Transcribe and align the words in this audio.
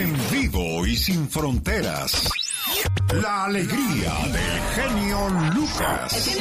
En 0.00 0.16
vivo 0.30 0.86
y 0.86 0.96
sin 0.96 1.28
fronteras. 1.28 2.30
La 3.12 3.44
alegría 3.44 4.14
del 4.32 4.60
genio 4.74 5.28
Lucas. 5.54 6.38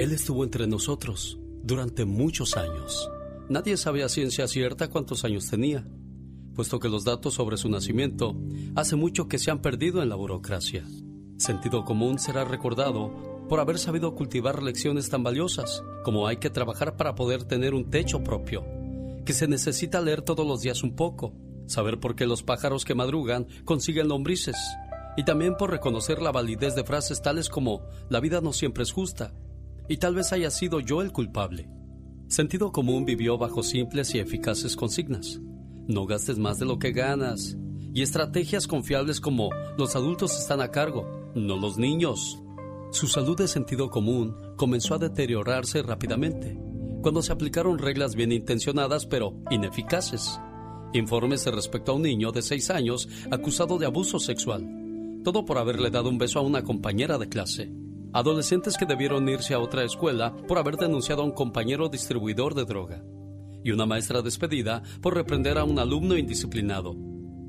Él 0.00 0.12
estuvo 0.12 0.44
entre 0.44 0.66
nosotros 0.66 1.38
durante 1.62 2.06
muchos 2.06 2.56
años. 2.56 3.10
Nadie 3.50 3.76
sabe 3.76 4.08
ciencia 4.08 4.48
cierta 4.48 4.88
cuántos 4.88 5.26
años 5.26 5.46
tenía, 5.50 5.86
puesto 6.54 6.80
que 6.80 6.88
los 6.88 7.04
datos 7.04 7.34
sobre 7.34 7.58
su 7.58 7.68
nacimiento 7.68 8.34
hace 8.76 8.96
mucho 8.96 9.28
que 9.28 9.38
se 9.38 9.50
han 9.50 9.60
perdido 9.60 10.02
en 10.02 10.08
la 10.08 10.14
burocracia. 10.14 10.86
Sentido 11.36 11.84
común 11.84 12.18
será 12.18 12.46
recordado 12.46 13.44
por 13.46 13.60
haber 13.60 13.78
sabido 13.78 14.14
cultivar 14.14 14.62
lecciones 14.62 15.10
tan 15.10 15.22
valiosas 15.22 15.82
como 16.02 16.26
hay 16.26 16.38
que 16.38 16.48
trabajar 16.48 16.96
para 16.96 17.14
poder 17.14 17.44
tener 17.44 17.74
un 17.74 17.90
techo 17.90 18.24
propio, 18.24 18.64
que 19.26 19.34
se 19.34 19.48
necesita 19.48 20.00
leer 20.00 20.22
todos 20.22 20.46
los 20.46 20.62
días 20.62 20.82
un 20.82 20.96
poco, 20.96 21.34
saber 21.66 22.00
por 22.00 22.16
qué 22.16 22.24
los 22.24 22.42
pájaros 22.42 22.86
que 22.86 22.94
madrugan 22.94 23.46
consiguen 23.66 24.08
lombrices, 24.08 24.56
y 25.18 25.24
también 25.24 25.58
por 25.58 25.70
reconocer 25.70 26.22
la 26.22 26.32
validez 26.32 26.74
de 26.74 26.84
frases 26.84 27.20
tales 27.20 27.50
como 27.50 27.82
la 28.08 28.20
vida 28.20 28.40
no 28.40 28.54
siempre 28.54 28.84
es 28.84 28.92
justa, 28.92 29.34
y 29.90 29.96
tal 29.96 30.14
vez 30.14 30.32
haya 30.32 30.50
sido 30.50 30.78
yo 30.78 31.02
el 31.02 31.10
culpable. 31.10 31.68
Sentido 32.28 32.70
común 32.70 33.04
vivió 33.04 33.36
bajo 33.38 33.64
simples 33.64 34.14
y 34.14 34.20
eficaces 34.20 34.76
consignas. 34.76 35.40
No 35.88 36.06
gastes 36.06 36.38
más 36.38 36.60
de 36.60 36.64
lo 36.64 36.78
que 36.78 36.92
ganas. 36.92 37.56
Y 37.92 38.02
estrategias 38.02 38.68
confiables 38.68 39.20
como 39.20 39.50
los 39.76 39.96
adultos 39.96 40.38
están 40.38 40.60
a 40.60 40.70
cargo, 40.70 41.32
no 41.34 41.56
los 41.56 41.76
niños. 41.76 42.40
Su 42.92 43.08
salud 43.08 43.36
de 43.36 43.48
sentido 43.48 43.90
común 43.90 44.36
comenzó 44.56 44.94
a 44.94 44.98
deteriorarse 44.98 45.82
rápidamente 45.82 46.56
cuando 47.02 47.20
se 47.20 47.32
aplicaron 47.32 47.78
reglas 47.78 48.14
bien 48.14 48.30
intencionadas 48.30 49.06
pero 49.06 49.42
ineficaces. 49.50 50.38
Informes 50.92 51.44
respecto 51.46 51.90
a 51.90 51.94
un 51.96 52.02
niño 52.02 52.30
de 52.30 52.42
6 52.42 52.70
años 52.70 53.08
acusado 53.32 53.76
de 53.76 53.86
abuso 53.86 54.20
sexual. 54.20 54.70
Todo 55.24 55.44
por 55.44 55.58
haberle 55.58 55.90
dado 55.90 56.10
un 56.10 56.18
beso 56.18 56.38
a 56.38 56.42
una 56.42 56.62
compañera 56.62 57.18
de 57.18 57.28
clase 57.28 57.72
adolescentes 58.12 58.76
que 58.76 58.86
debieron 58.86 59.28
irse 59.28 59.54
a 59.54 59.60
otra 59.60 59.84
escuela 59.84 60.36
por 60.48 60.58
haber 60.58 60.76
denunciado 60.76 61.22
a 61.22 61.24
un 61.24 61.32
compañero 61.32 61.88
distribuidor 61.88 62.54
de 62.54 62.64
droga, 62.64 63.02
y 63.62 63.70
una 63.70 63.86
maestra 63.86 64.22
despedida 64.22 64.82
por 65.00 65.14
reprender 65.14 65.58
a 65.58 65.64
un 65.64 65.78
alumno 65.78 66.16
indisciplinado. 66.16 66.96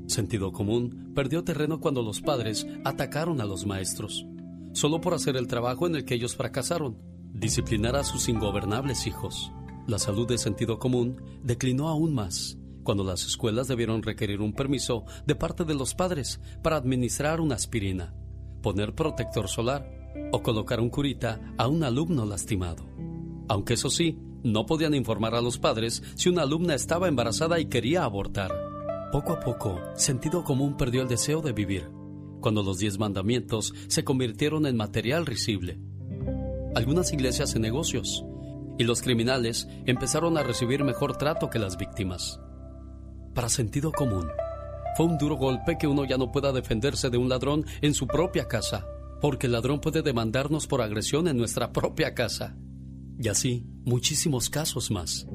Sentido 0.06 0.52
común 0.52 1.12
perdió 1.14 1.44
terreno 1.44 1.80
cuando 1.80 2.02
los 2.02 2.20
padres 2.20 2.66
atacaron 2.84 3.40
a 3.40 3.44
los 3.44 3.66
maestros, 3.66 4.26
solo 4.72 5.00
por 5.00 5.14
hacer 5.14 5.36
el 5.36 5.46
trabajo 5.46 5.86
en 5.86 5.96
el 5.96 6.04
que 6.04 6.14
ellos 6.14 6.36
fracasaron, 6.36 6.98
disciplinar 7.32 7.96
a 7.96 8.04
sus 8.04 8.28
ingobernables 8.28 9.06
hijos. 9.06 9.52
La 9.86 9.98
salud 9.98 10.28
de 10.28 10.38
sentido 10.38 10.78
común 10.78 11.20
declinó 11.42 11.88
aún 11.88 12.14
más 12.14 12.58
cuando 12.82 13.04
las 13.04 13.24
escuelas 13.24 13.68
debieron 13.68 14.02
requerir 14.02 14.40
un 14.40 14.52
permiso 14.52 15.04
de 15.24 15.34
parte 15.34 15.64
de 15.64 15.74
los 15.74 15.94
padres 15.94 16.40
para 16.62 16.76
administrar 16.76 17.40
una 17.40 17.54
aspirina, 17.54 18.14
poner 18.60 18.94
protector 18.94 19.48
solar 19.48 20.01
o 20.32 20.42
colocar 20.42 20.80
un 20.80 20.90
curita 20.90 21.40
a 21.58 21.68
un 21.68 21.84
alumno 21.84 22.24
lastimado. 22.24 22.84
Aunque 23.48 23.74
eso 23.74 23.90
sí, 23.90 24.18
no 24.42 24.66
podían 24.66 24.94
informar 24.94 25.34
a 25.34 25.40
los 25.40 25.58
padres 25.58 26.02
si 26.16 26.28
una 26.28 26.42
alumna 26.42 26.74
estaba 26.74 27.08
embarazada 27.08 27.60
y 27.60 27.66
quería 27.66 28.04
abortar. 28.04 28.50
Poco 29.12 29.32
a 29.32 29.40
poco, 29.40 29.78
sentido 29.94 30.42
común 30.42 30.76
perdió 30.76 31.02
el 31.02 31.08
deseo 31.08 31.42
de 31.42 31.52
vivir, 31.52 31.90
cuando 32.40 32.62
los 32.62 32.78
diez 32.78 32.98
mandamientos 32.98 33.74
se 33.88 34.04
convirtieron 34.04 34.66
en 34.66 34.76
material 34.76 35.26
risible. 35.26 35.78
Algunas 36.74 37.12
iglesias 37.12 37.54
en 37.54 37.62
negocios, 37.62 38.24
y 38.78 38.84
los 38.84 39.02
criminales 39.02 39.68
empezaron 39.84 40.38
a 40.38 40.42
recibir 40.42 40.82
mejor 40.82 41.16
trato 41.18 41.50
que 41.50 41.58
las 41.58 41.76
víctimas. 41.76 42.40
Para 43.34 43.50
sentido 43.50 43.92
común, 43.92 44.26
fue 44.96 45.06
un 45.06 45.18
duro 45.18 45.36
golpe 45.36 45.76
que 45.78 45.86
uno 45.86 46.04
ya 46.04 46.16
no 46.16 46.32
pueda 46.32 46.52
defenderse 46.52 47.10
de 47.10 47.18
un 47.18 47.28
ladrón 47.28 47.66
en 47.82 47.92
su 47.94 48.06
propia 48.06 48.48
casa 48.48 48.86
porque 49.22 49.46
el 49.46 49.52
ladrón 49.52 49.80
puede 49.80 50.02
demandarnos 50.02 50.66
por 50.66 50.82
agresión 50.82 51.28
en 51.28 51.36
nuestra 51.36 51.72
propia 51.72 52.12
casa. 52.12 52.56
Y 53.20 53.28
así, 53.28 53.64
muchísimos 53.84 54.50
casos 54.50 54.90
más. 54.90 55.28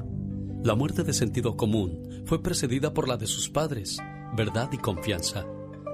La 0.62 0.76
muerte 0.76 1.04
de 1.04 1.14
sentido 1.14 1.56
común 1.56 2.24
fue 2.26 2.44
precedida 2.44 2.94
por 2.94 3.08
la 3.08 3.16
de 3.16 3.28
sus 3.28 3.50
padres, 3.50 3.98
verdad 4.36 4.70
y 4.74 4.78
confianza, 4.78 5.46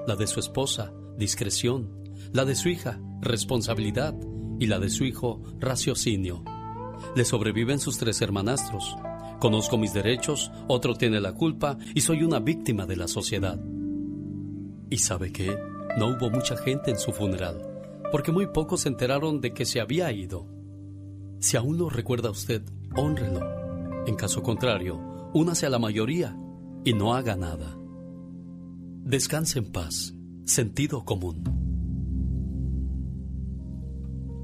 la 0.08 0.16
de 0.16 0.26
su 0.26 0.40
esposa, 0.40 0.92
discreción, 1.20 2.04
la 2.32 2.46
de 2.46 2.56
su 2.56 2.70
hija, 2.70 3.00
responsabilidad, 3.22 4.16
y 4.60 4.66
la 4.66 4.80
de 4.80 4.90
su 4.90 5.04
hijo, 5.06 5.44
raciocinio. 5.60 6.44
Le 7.16 7.26
sobreviven 7.26 7.80
sus 7.80 8.00
tres 8.00 8.22
hermanastros. 8.24 8.98
Conozco 9.40 9.78
mis 9.78 9.94
derechos, 9.94 10.52
otro 10.68 10.96
tiene 10.96 11.22
la 11.22 11.34
culpa 11.34 11.78
y 11.94 12.02
soy 12.02 12.24
una 12.24 12.40
víctima 12.40 12.88
de 12.88 12.96
la 12.96 13.08
sociedad. 13.08 13.60
¿Y 14.90 14.98
sabe 14.98 15.32
qué? 15.32 15.56
No 16.00 16.08
hubo 16.08 16.32
mucha 16.32 16.58
gente 16.58 16.90
en 16.90 16.98
su 16.98 17.12
funeral 17.12 17.73
porque 18.14 18.32
muy 18.32 18.46
pocos 18.46 18.82
se 18.82 18.90
enteraron 18.90 19.42
de 19.42 19.56
que 19.56 19.66
se 19.66 19.82
había 19.82 20.12
ido. 20.12 20.46
Si 21.40 21.58
aún 21.58 21.80
lo 21.80 21.90
recuerda 21.90 22.30
usted, 22.30 22.62
honrelo. 22.96 23.42
En 24.06 24.14
caso 24.14 24.44
contrario, 24.44 25.00
únase 25.34 25.66
a 25.66 25.72
la 25.72 25.80
mayoría 25.80 26.38
y 26.86 26.94
no 26.94 27.16
haga 27.16 27.36
nada. 27.36 27.76
Descanse 29.02 29.58
en 29.58 29.72
paz. 29.72 30.14
Sentido 30.46 31.04
común. 31.06 31.42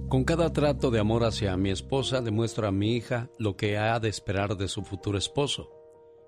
Con 0.09 0.23
cada 0.23 0.51
trato 0.51 0.89
de 0.89 0.99
amor 0.99 1.23
hacia 1.23 1.55
mi 1.55 1.69
esposa 1.69 2.21
demuestro 2.21 2.67
a 2.67 2.71
mi 2.71 2.95
hija 2.95 3.29
lo 3.37 3.55
que 3.55 3.77
ha 3.77 3.99
de 3.99 4.09
esperar 4.09 4.57
de 4.57 4.67
su 4.67 4.81
futuro 4.81 5.15
esposo 5.15 5.69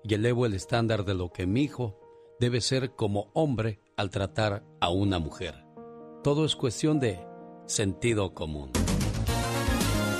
y 0.04 0.14
elevo 0.14 0.46
el 0.46 0.54
estándar 0.54 1.04
de 1.04 1.14
lo 1.14 1.32
que 1.32 1.48
mi 1.48 1.62
hijo 1.62 1.98
debe 2.38 2.60
ser 2.60 2.94
como 2.94 3.32
hombre 3.34 3.80
al 3.96 4.10
tratar 4.10 4.64
a 4.80 4.90
una 4.90 5.18
mujer. 5.18 5.56
Todo 6.22 6.44
es 6.44 6.54
cuestión 6.54 7.00
de 7.00 7.31
sentido 7.72 8.34
común. 8.34 8.70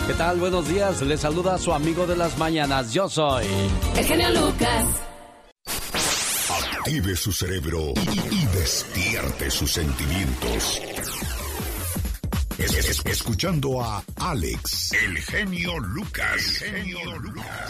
¿Qué 0.06 0.14
tal? 0.14 0.40
Buenos 0.40 0.68
días. 0.68 1.00
Le 1.02 1.16
saluda 1.16 1.54
a 1.54 1.58
su 1.58 1.72
amigo 1.72 2.06
de 2.06 2.16
las 2.16 2.36
mañanas. 2.38 2.92
Yo 2.92 3.08
soy. 3.08 3.46
El 3.96 4.04
genio 4.04 4.30
Lucas. 4.30 4.86
Active 6.78 7.14
su 7.14 7.32
cerebro 7.32 7.92
y 8.30 8.46
despierte 8.46 9.50
sus 9.50 9.72
sentimientos 9.72 10.82
escuchando 12.62 13.82
a 13.82 14.04
Alex, 14.20 14.92
el 14.92 15.18
genio 15.18 15.78
Lucas. 15.80 16.62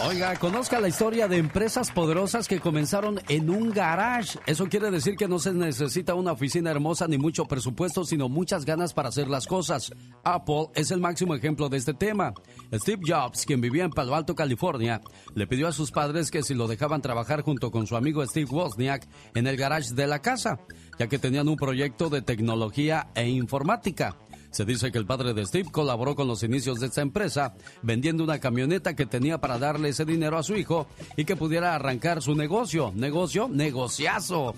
Oiga, 0.06 0.36
conozca 0.36 0.80
la 0.80 0.88
historia 0.88 1.28
de 1.28 1.38
empresas 1.38 1.90
poderosas 1.90 2.46
que 2.46 2.60
comenzaron 2.60 3.18
en 3.28 3.48
un 3.48 3.70
garage. 3.70 4.38
Eso 4.44 4.66
quiere 4.68 4.90
decir 4.90 5.16
que 5.16 5.28
no 5.28 5.38
se 5.38 5.54
necesita 5.54 6.14
una 6.14 6.32
oficina 6.32 6.70
hermosa 6.70 7.08
ni 7.08 7.16
mucho 7.16 7.46
presupuesto, 7.46 8.04
sino 8.04 8.28
muchas 8.28 8.66
ganas 8.66 8.92
para 8.92 9.08
hacer 9.08 9.28
las 9.28 9.46
cosas. 9.46 9.90
Apple 10.24 10.66
es 10.74 10.90
el 10.90 11.00
máximo 11.00 11.34
ejemplo 11.34 11.70
de 11.70 11.78
este 11.78 11.94
tema. 11.94 12.34
Steve 12.74 13.00
Jobs, 13.06 13.46
quien 13.46 13.62
vivía 13.62 13.84
en 13.84 13.90
Palo 13.90 14.14
Alto, 14.14 14.34
California, 14.34 15.00
le 15.34 15.46
pidió 15.46 15.68
a 15.68 15.72
sus 15.72 15.90
padres 15.90 16.30
que 16.30 16.42
si 16.42 16.52
lo 16.52 16.68
dejaban 16.68 17.00
trabajar 17.00 17.40
junto 17.40 17.70
con 17.70 17.86
su 17.86 17.96
amigo 17.96 18.24
Steve 18.26 18.50
Wozniak 18.50 19.08
en 19.34 19.46
el 19.46 19.56
garage 19.56 19.94
de 19.94 20.06
la 20.06 20.20
casa, 20.20 20.58
ya 20.98 21.06
que 21.06 21.18
tenían 21.18 21.48
un 21.48 21.56
proyecto 21.56 22.10
de 22.10 22.20
tecnología 22.20 23.08
e 23.14 23.28
informática. 23.28 24.16
Se 24.52 24.66
dice 24.66 24.92
que 24.92 24.98
el 24.98 25.06
padre 25.06 25.32
de 25.32 25.46
Steve 25.46 25.70
colaboró 25.70 26.14
con 26.14 26.28
los 26.28 26.42
inicios 26.42 26.78
de 26.78 26.86
esta 26.86 27.00
empresa, 27.00 27.54
vendiendo 27.82 28.22
una 28.22 28.38
camioneta 28.38 28.94
que 28.94 29.06
tenía 29.06 29.38
para 29.38 29.58
darle 29.58 29.88
ese 29.88 30.04
dinero 30.04 30.36
a 30.36 30.42
su 30.42 30.54
hijo 30.54 30.86
y 31.16 31.24
que 31.24 31.36
pudiera 31.36 31.74
arrancar 31.74 32.20
su 32.20 32.34
negocio. 32.34 32.92
Negocio, 32.94 33.48
negociazo. 33.48 34.54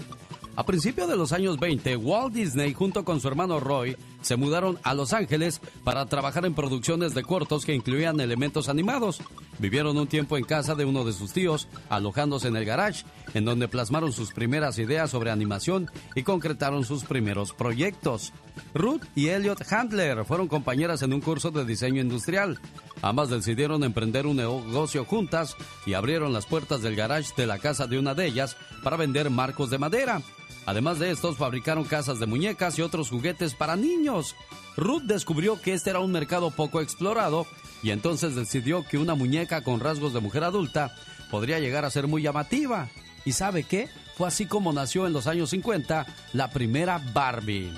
A 0.56 0.64
principios 0.64 1.08
de 1.08 1.16
los 1.16 1.32
años 1.32 1.58
20, 1.58 1.96
Walt 1.96 2.32
Disney 2.32 2.74
junto 2.74 3.04
con 3.04 3.20
su 3.20 3.26
hermano 3.26 3.58
Roy 3.58 3.96
se 4.20 4.36
mudaron 4.36 4.78
a 4.84 4.94
Los 4.94 5.12
Ángeles 5.12 5.60
para 5.82 6.06
trabajar 6.06 6.46
en 6.46 6.54
producciones 6.54 7.12
de 7.12 7.24
cortos 7.24 7.64
que 7.64 7.74
incluían 7.74 8.20
elementos 8.20 8.68
animados. 8.68 9.20
Vivieron 9.58 9.98
un 9.98 10.06
tiempo 10.06 10.36
en 10.36 10.44
casa 10.44 10.76
de 10.76 10.84
uno 10.84 11.04
de 11.04 11.12
sus 11.12 11.32
tíos, 11.32 11.66
alojándose 11.88 12.48
en 12.48 12.56
el 12.56 12.64
garage, 12.64 13.04
en 13.34 13.44
donde 13.44 13.68
plasmaron 13.68 14.12
sus 14.12 14.32
primeras 14.32 14.78
ideas 14.78 15.10
sobre 15.10 15.30
animación 15.30 15.90
y 16.14 16.22
concretaron 16.22 16.84
sus 16.84 17.04
primeros 17.04 17.52
proyectos. 17.52 18.32
Ruth 18.72 19.02
y 19.14 19.28
Elliot 19.28 19.70
Handler 19.70 20.24
fueron 20.24 20.48
compañeras 20.48 21.02
en 21.02 21.12
un 21.12 21.20
curso 21.20 21.50
de 21.50 21.64
diseño 21.64 22.00
industrial. 22.00 22.58
Ambas 23.02 23.28
decidieron 23.28 23.84
emprender 23.84 24.26
un 24.26 24.36
negocio 24.36 25.04
juntas 25.04 25.56
y 25.84 25.94
abrieron 25.94 26.32
las 26.32 26.46
puertas 26.46 26.80
del 26.80 26.96
garage 26.96 27.32
de 27.36 27.46
la 27.46 27.58
casa 27.58 27.86
de 27.86 27.98
una 27.98 28.14
de 28.14 28.26
ellas 28.26 28.56
para 28.82 28.96
vender 28.96 29.28
marcos 29.30 29.70
de 29.70 29.78
madera. 29.78 30.22
Además 30.66 30.98
de 30.98 31.10
estos, 31.10 31.36
fabricaron 31.36 31.84
casas 31.84 32.18
de 32.18 32.26
muñecas 32.26 32.78
y 32.78 32.82
otros 32.82 33.10
juguetes 33.10 33.54
para 33.54 33.76
niños. 33.76 34.34
Ruth 34.76 35.02
descubrió 35.02 35.60
que 35.60 35.74
este 35.74 35.90
era 35.90 36.00
un 36.00 36.12
mercado 36.12 36.50
poco 36.50 36.80
explorado 36.80 37.46
y 37.82 37.90
entonces 37.90 38.34
decidió 38.34 38.82
que 38.82 38.96
una 38.96 39.14
muñeca 39.14 39.62
con 39.62 39.80
rasgos 39.80 40.14
de 40.14 40.20
mujer 40.20 40.42
adulta 40.42 40.94
podría 41.30 41.58
llegar 41.58 41.84
a 41.84 41.90
ser 41.90 42.06
muy 42.06 42.22
llamativa. 42.22 42.88
¿Y 43.24 43.32
sabe 43.32 43.64
qué? 43.64 43.88
Fue 44.16 44.28
así 44.28 44.46
como 44.46 44.72
nació 44.72 45.06
en 45.06 45.12
los 45.12 45.26
años 45.26 45.50
50 45.50 46.06
la 46.32 46.50
primera 46.50 47.00
Barbie. 47.12 47.72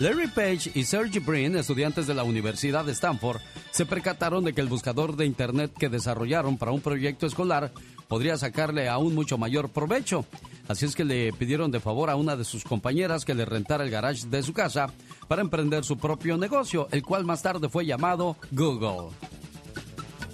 Larry 0.00 0.26
Page 0.26 0.72
y 0.74 0.84
Sergey 0.84 1.20
Brin, 1.20 1.56
estudiantes 1.56 2.06
de 2.06 2.14
la 2.14 2.24
Universidad 2.24 2.84
de 2.84 2.92
Stanford, 2.92 3.40
se 3.70 3.86
percataron 3.86 4.44
de 4.44 4.52
que 4.52 4.60
el 4.60 4.68
buscador 4.68 5.16
de 5.16 5.24
Internet 5.24 5.72
que 5.78 5.88
desarrollaron 5.88 6.58
para 6.58 6.72
un 6.72 6.80
proyecto 6.80 7.26
escolar 7.26 7.70
podría 8.08 8.36
sacarle 8.36 8.88
aún 8.88 9.14
mucho 9.14 9.38
mayor 9.38 9.68
provecho. 9.68 10.26
Así 10.66 10.84
es 10.84 10.96
que 10.96 11.04
le 11.04 11.32
pidieron 11.32 11.70
de 11.70 11.80
favor 11.80 12.10
a 12.10 12.16
una 12.16 12.36
de 12.36 12.44
sus 12.44 12.64
compañeras 12.64 13.24
que 13.24 13.34
le 13.34 13.44
rentara 13.44 13.84
el 13.84 13.90
garage 13.90 14.26
de 14.26 14.42
su 14.42 14.52
casa 14.52 14.88
para 15.28 15.42
emprender 15.42 15.84
su 15.84 15.96
propio 15.96 16.36
negocio, 16.36 16.88
el 16.90 17.02
cual 17.02 17.24
más 17.24 17.42
tarde 17.42 17.68
fue 17.68 17.86
llamado 17.86 18.36
Google. 18.50 19.10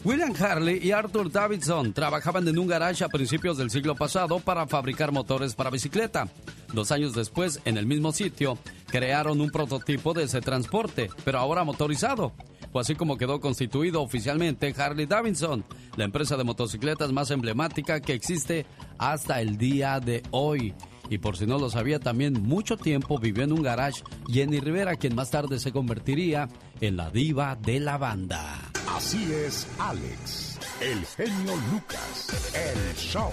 William 0.02 0.32
Harley 0.40 0.80
y 0.82 0.92
Arthur 0.92 1.30
Davidson 1.30 1.92
trabajaban 1.92 2.48
en 2.48 2.58
un 2.58 2.66
garage 2.66 3.04
a 3.04 3.08
principios 3.08 3.58
del 3.58 3.70
siglo 3.70 3.94
pasado 3.94 4.40
para 4.40 4.66
fabricar 4.66 5.12
motores 5.12 5.54
para 5.54 5.68
bicicleta. 5.68 6.26
Dos 6.72 6.90
años 6.90 7.14
después, 7.14 7.60
en 7.66 7.76
el 7.76 7.84
mismo 7.84 8.10
sitio, 8.10 8.56
crearon 8.86 9.42
un 9.42 9.50
prototipo 9.50 10.14
de 10.14 10.22
ese 10.24 10.40
transporte, 10.40 11.10
pero 11.22 11.38
ahora 11.38 11.64
motorizado. 11.64 12.32
Fue 12.72 12.80
así 12.80 12.94
como 12.94 13.18
quedó 13.18 13.40
constituido 13.40 14.00
oficialmente 14.00 14.74
Harley 14.76 15.04
Davidson, 15.04 15.64
la 15.96 16.04
empresa 16.04 16.38
de 16.38 16.44
motocicletas 16.44 17.12
más 17.12 17.30
emblemática 17.30 18.00
que 18.00 18.14
existe 18.14 18.64
hasta 18.96 19.42
el 19.42 19.58
día 19.58 20.00
de 20.00 20.22
hoy. 20.30 20.72
Y 21.10 21.18
por 21.18 21.36
si 21.36 21.44
no 21.44 21.58
lo 21.58 21.68
sabía, 21.68 21.98
también 21.98 22.40
mucho 22.40 22.76
tiempo 22.76 23.18
vivió 23.18 23.42
en 23.42 23.50
un 23.52 23.62
garage 23.62 24.04
Jenny 24.28 24.60
Rivera, 24.60 24.94
quien 24.94 25.16
más 25.16 25.30
tarde 25.30 25.58
se 25.58 25.72
convertiría 25.72 26.48
en 26.80 26.96
la 26.96 27.10
diva 27.10 27.56
de 27.56 27.80
la 27.80 27.98
banda. 27.98 28.70
Así 28.94 29.32
es, 29.32 29.66
Alex, 29.80 30.60
el 30.80 31.04
genio 31.04 31.56
Lucas, 31.72 32.54
el 32.54 32.94
show. 32.94 33.32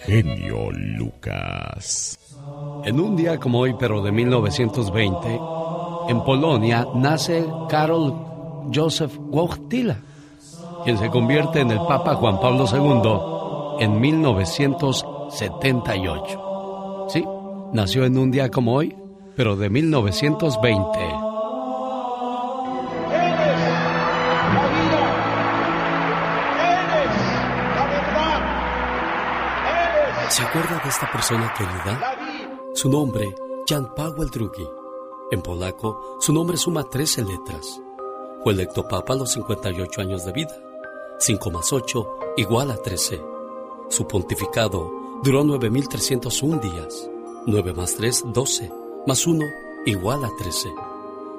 Genio 0.00 0.70
Lucas. 0.72 2.18
En 2.84 2.98
un 2.98 3.16
día 3.16 3.38
como 3.38 3.58
hoy, 3.60 3.74
pero 3.78 4.02
de 4.02 4.10
1920, 4.10 5.38
en 6.08 6.24
Polonia 6.24 6.86
nace 6.94 7.44
Karol 7.68 8.14
Joseph 8.74 9.12
Wojtyla, 9.18 9.98
quien 10.84 10.96
se 10.96 11.10
convierte 11.10 11.60
en 11.60 11.70
el 11.70 11.80
Papa 11.80 12.14
Juan 12.14 12.40
Pablo 12.40 12.64
II 12.70 13.10
en 13.84 14.00
1978. 14.00 16.43
Nació 17.74 18.04
en 18.04 18.16
un 18.16 18.30
día 18.30 18.52
como 18.52 18.72
hoy, 18.72 18.94
pero 19.34 19.56
de 19.56 19.68
1920. 19.68 20.80
¿Se 30.28 30.42
acuerda 30.44 30.80
de 30.84 30.88
esta 30.88 31.10
persona 31.10 31.52
querida? 31.58 32.16
Su 32.74 32.88
nombre, 32.88 33.34
Jan 33.68 33.92
Paweł 33.96 34.30
II. 34.32 34.48
En 35.32 35.42
polaco, 35.42 36.18
su 36.20 36.32
nombre 36.32 36.56
suma 36.56 36.84
13 36.84 37.24
letras. 37.24 37.80
Fue 38.44 38.52
electo 38.52 38.86
papa 38.86 39.14
a 39.14 39.16
los 39.16 39.32
58 39.32 40.00
años 40.00 40.24
de 40.24 40.30
vida. 40.30 40.54
5 41.18 41.50
más 41.50 41.72
8 41.72 42.18
igual 42.36 42.70
a 42.70 42.76
13. 42.76 43.20
Su 43.88 44.06
pontificado 44.06 44.92
duró 45.24 45.42
9.301 45.42 46.60
días. 46.60 47.10
9 47.46 47.74
más 47.74 47.94
3, 47.96 48.24
12. 48.32 48.72
Más 49.06 49.26
1 49.26 49.44
igual 49.86 50.24
a 50.24 50.30
13. 50.36 50.72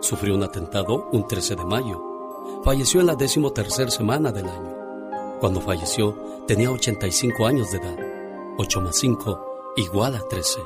Sufrió 0.02 0.36
un 0.36 0.44
atentado 0.44 1.10
un 1.12 1.28
13 1.28 1.56
de 1.56 1.66
mayo. 1.66 2.02
Falleció 2.64 3.02
en 3.02 3.08
la 3.08 3.16
decimotercera 3.16 3.90
semana 3.90 4.32
del 4.32 4.48
año. 4.48 4.76
Cuando 5.40 5.62
falleció 5.62 6.16
tenía 6.48 6.72
85 6.72 7.48
años 7.48 7.72
de 7.72 7.78
edad. 7.78 7.98
8 8.58 8.82
más 8.82 8.96
5 8.98 9.74
igual 9.78 10.16
a 10.16 10.22
13. 10.22 10.60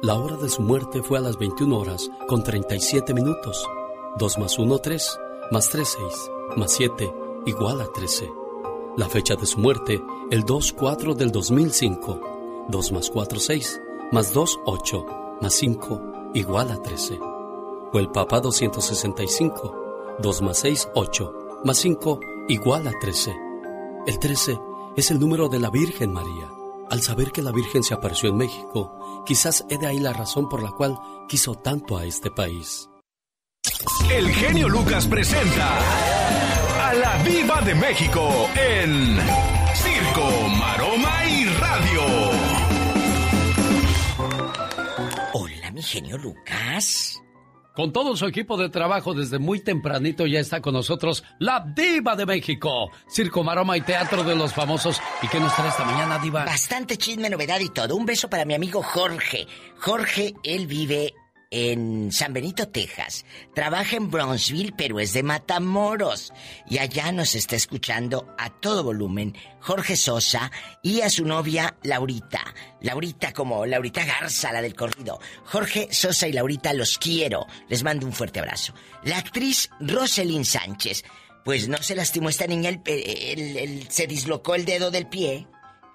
La 0.00 0.14
hora 0.14 0.36
de 0.36 0.48
su 0.48 0.62
muerte 0.62 1.02
fue 1.02 1.18
a 1.18 1.22
las 1.22 1.38
21 1.38 1.78
horas 1.78 2.10
con 2.26 2.42
37 2.42 3.12
minutos. 3.12 3.66
2 4.18 4.38
más 4.38 4.58
1, 4.58 4.78
3 4.78 5.18
más 5.52 5.68
3, 5.68 5.98
6, 5.98 6.30
más 6.56 6.72
7, 6.72 7.14
igual 7.44 7.82
a 7.82 7.92
13. 7.92 8.26
La 8.96 9.06
fecha 9.08 9.36
de 9.36 9.44
su 9.44 9.58
muerte, 9.58 10.02
el 10.30 10.46
2-4 10.46 11.14
del 11.14 11.30
2005. 11.30 12.20
2 12.68 12.92
más 12.92 13.10
4, 13.10 13.38
6, 13.38 13.80
más 14.12 14.32
2, 14.34 14.60
8, 14.66 15.06
más 15.40 15.54
5, 15.54 16.30
igual 16.34 16.70
a 16.70 16.80
13. 16.80 17.18
Fue 17.90 18.02
el 18.02 18.10
Papa 18.10 18.40
265. 18.40 20.16
2 20.18 20.42
más 20.42 20.58
6, 20.58 20.90
8, 20.94 21.60
más 21.64 21.78
5, 21.78 22.20
igual 22.48 22.86
a 22.86 22.92
13. 23.00 23.34
El 24.06 24.18
13 24.18 24.60
es 24.96 25.10
el 25.10 25.18
número 25.18 25.48
de 25.48 25.58
la 25.58 25.70
Virgen 25.70 26.12
María. 26.12 26.50
Al 26.90 27.00
saber 27.00 27.32
que 27.32 27.40
la 27.40 27.52
Virgen 27.52 27.82
se 27.82 27.94
apareció 27.94 28.28
en 28.28 28.36
México, 28.36 29.24
quizás 29.24 29.64
he 29.70 29.78
de 29.78 29.86
ahí 29.86 29.98
la 29.98 30.12
razón 30.12 30.46
por 30.50 30.62
la 30.62 30.72
cual 30.72 30.98
quiso 31.26 31.54
tanto 31.54 31.96
a 31.96 32.04
este 32.04 32.30
país. 32.30 32.90
El 34.10 34.28
genio 34.28 34.68
Lucas 34.68 35.06
presenta 35.06 35.78
a 36.86 36.92
la 36.92 37.22
Viva 37.22 37.62
de 37.62 37.74
México 37.74 38.28
en 38.56 39.16
Circo, 39.74 40.28
genio 45.82 46.18
Lucas. 46.18 47.22
Con 47.74 47.90
todo 47.90 48.14
su 48.16 48.26
equipo 48.26 48.58
de 48.58 48.68
trabajo 48.68 49.14
desde 49.14 49.38
muy 49.38 49.60
tempranito 49.60 50.26
ya 50.26 50.40
está 50.40 50.60
con 50.60 50.74
nosotros 50.74 51.24
la 51.38 51.64
Diva 51.74 52.14
de 52.16 52.26
México. 52.26 52.90
Circo, 53.08 53.42
Maroma 53.42 53.78
y 53.78 53.80
Teatro 53.80 54.24
de 54.24 54.36
los 54.36 54.52
Famosos. 54.52 55.00
¿Y 55.22 55.28
qué 55.28 55.40
nos 55.40 55.54
trae 55.56 55.68
esta 55.68 55.84
mañana, 55.84 56.18
Diva? 56.18 56.44
Bastante 56.44 56.98
chisme, 56.98 57.30
novedad 57.30 57.60
y 57.60 57.70
todo. 57.70 57.96
Un 57.96 58.04
beso 58.04 58.28
para 58.28 58.44
mi 58.44 58.52
amigo 58.52 58.82
Jorge. 58.82 59.46
Jorge, 59.80 60.34
él 60.44 60.66
vive 60.66 61.14
en 61.52 62.10
San 62.10 62.32
Benito, 62.32 62.66
Texas. 62.68 63.26
Trabaja 63.54 63.96
en 63.96 64.10
Brownsville, 64.10 64.72
pero 64.76 64.98
es 64.98 65.12
de 65.12 65.22
Matamoros. 65.22 66.32
Y 66.68 66.78
allá 66.78 67.12
nos 67.12 67.34
está 67.34 67.56
escuchando 67.56 68.34
a 68.38 68.48
todo 68.48 68.82
volumen 68.82 69.36
Jorge 69.60 69.96
Sosa 69.96 70.50
y 70.82 71.02
a 71.02 71.10
su 71.10 71.26
novia 71.26 71.76
Laurita. 71.82 72.42
Laurita 72.80 73.32
como 73.34 73.66
Laurita 73.66 74.04
Garza, 74.04 74.50
la 74.50 74.62
del 74.62 74.74
corrido. 74.74 75.20
Jorge 75.44 75.88
Sosa 75.92 76.26
y 76.26 76.32
Laurita 76.32 76.72
los 76.72 76.96
quiero. 76.96 77.46
Les 77.68 77.82
mando 77.82 78.06
un 78.06 78.14
fuerte 78.14 78.40
abrazo. 78.40 78.72
La 79.04 79.18
actriz 79.18 79.68
Roselyn 79.78 80.46
Sánchez. 80.46 81.04
Pues 81.44 81.68
no 81.68 81.76
se 81.78 81.96
lastimó 81.96 82.30
esta 82.30 82.46
niña, 82.46 82.70
el, 82.86 83.86
se 83.90 84.06
dislocó 84.06 84.54
el 84.54 84.64
dedo 84.64 84.90
del 84.90 85.06
pie. 85.06 85.46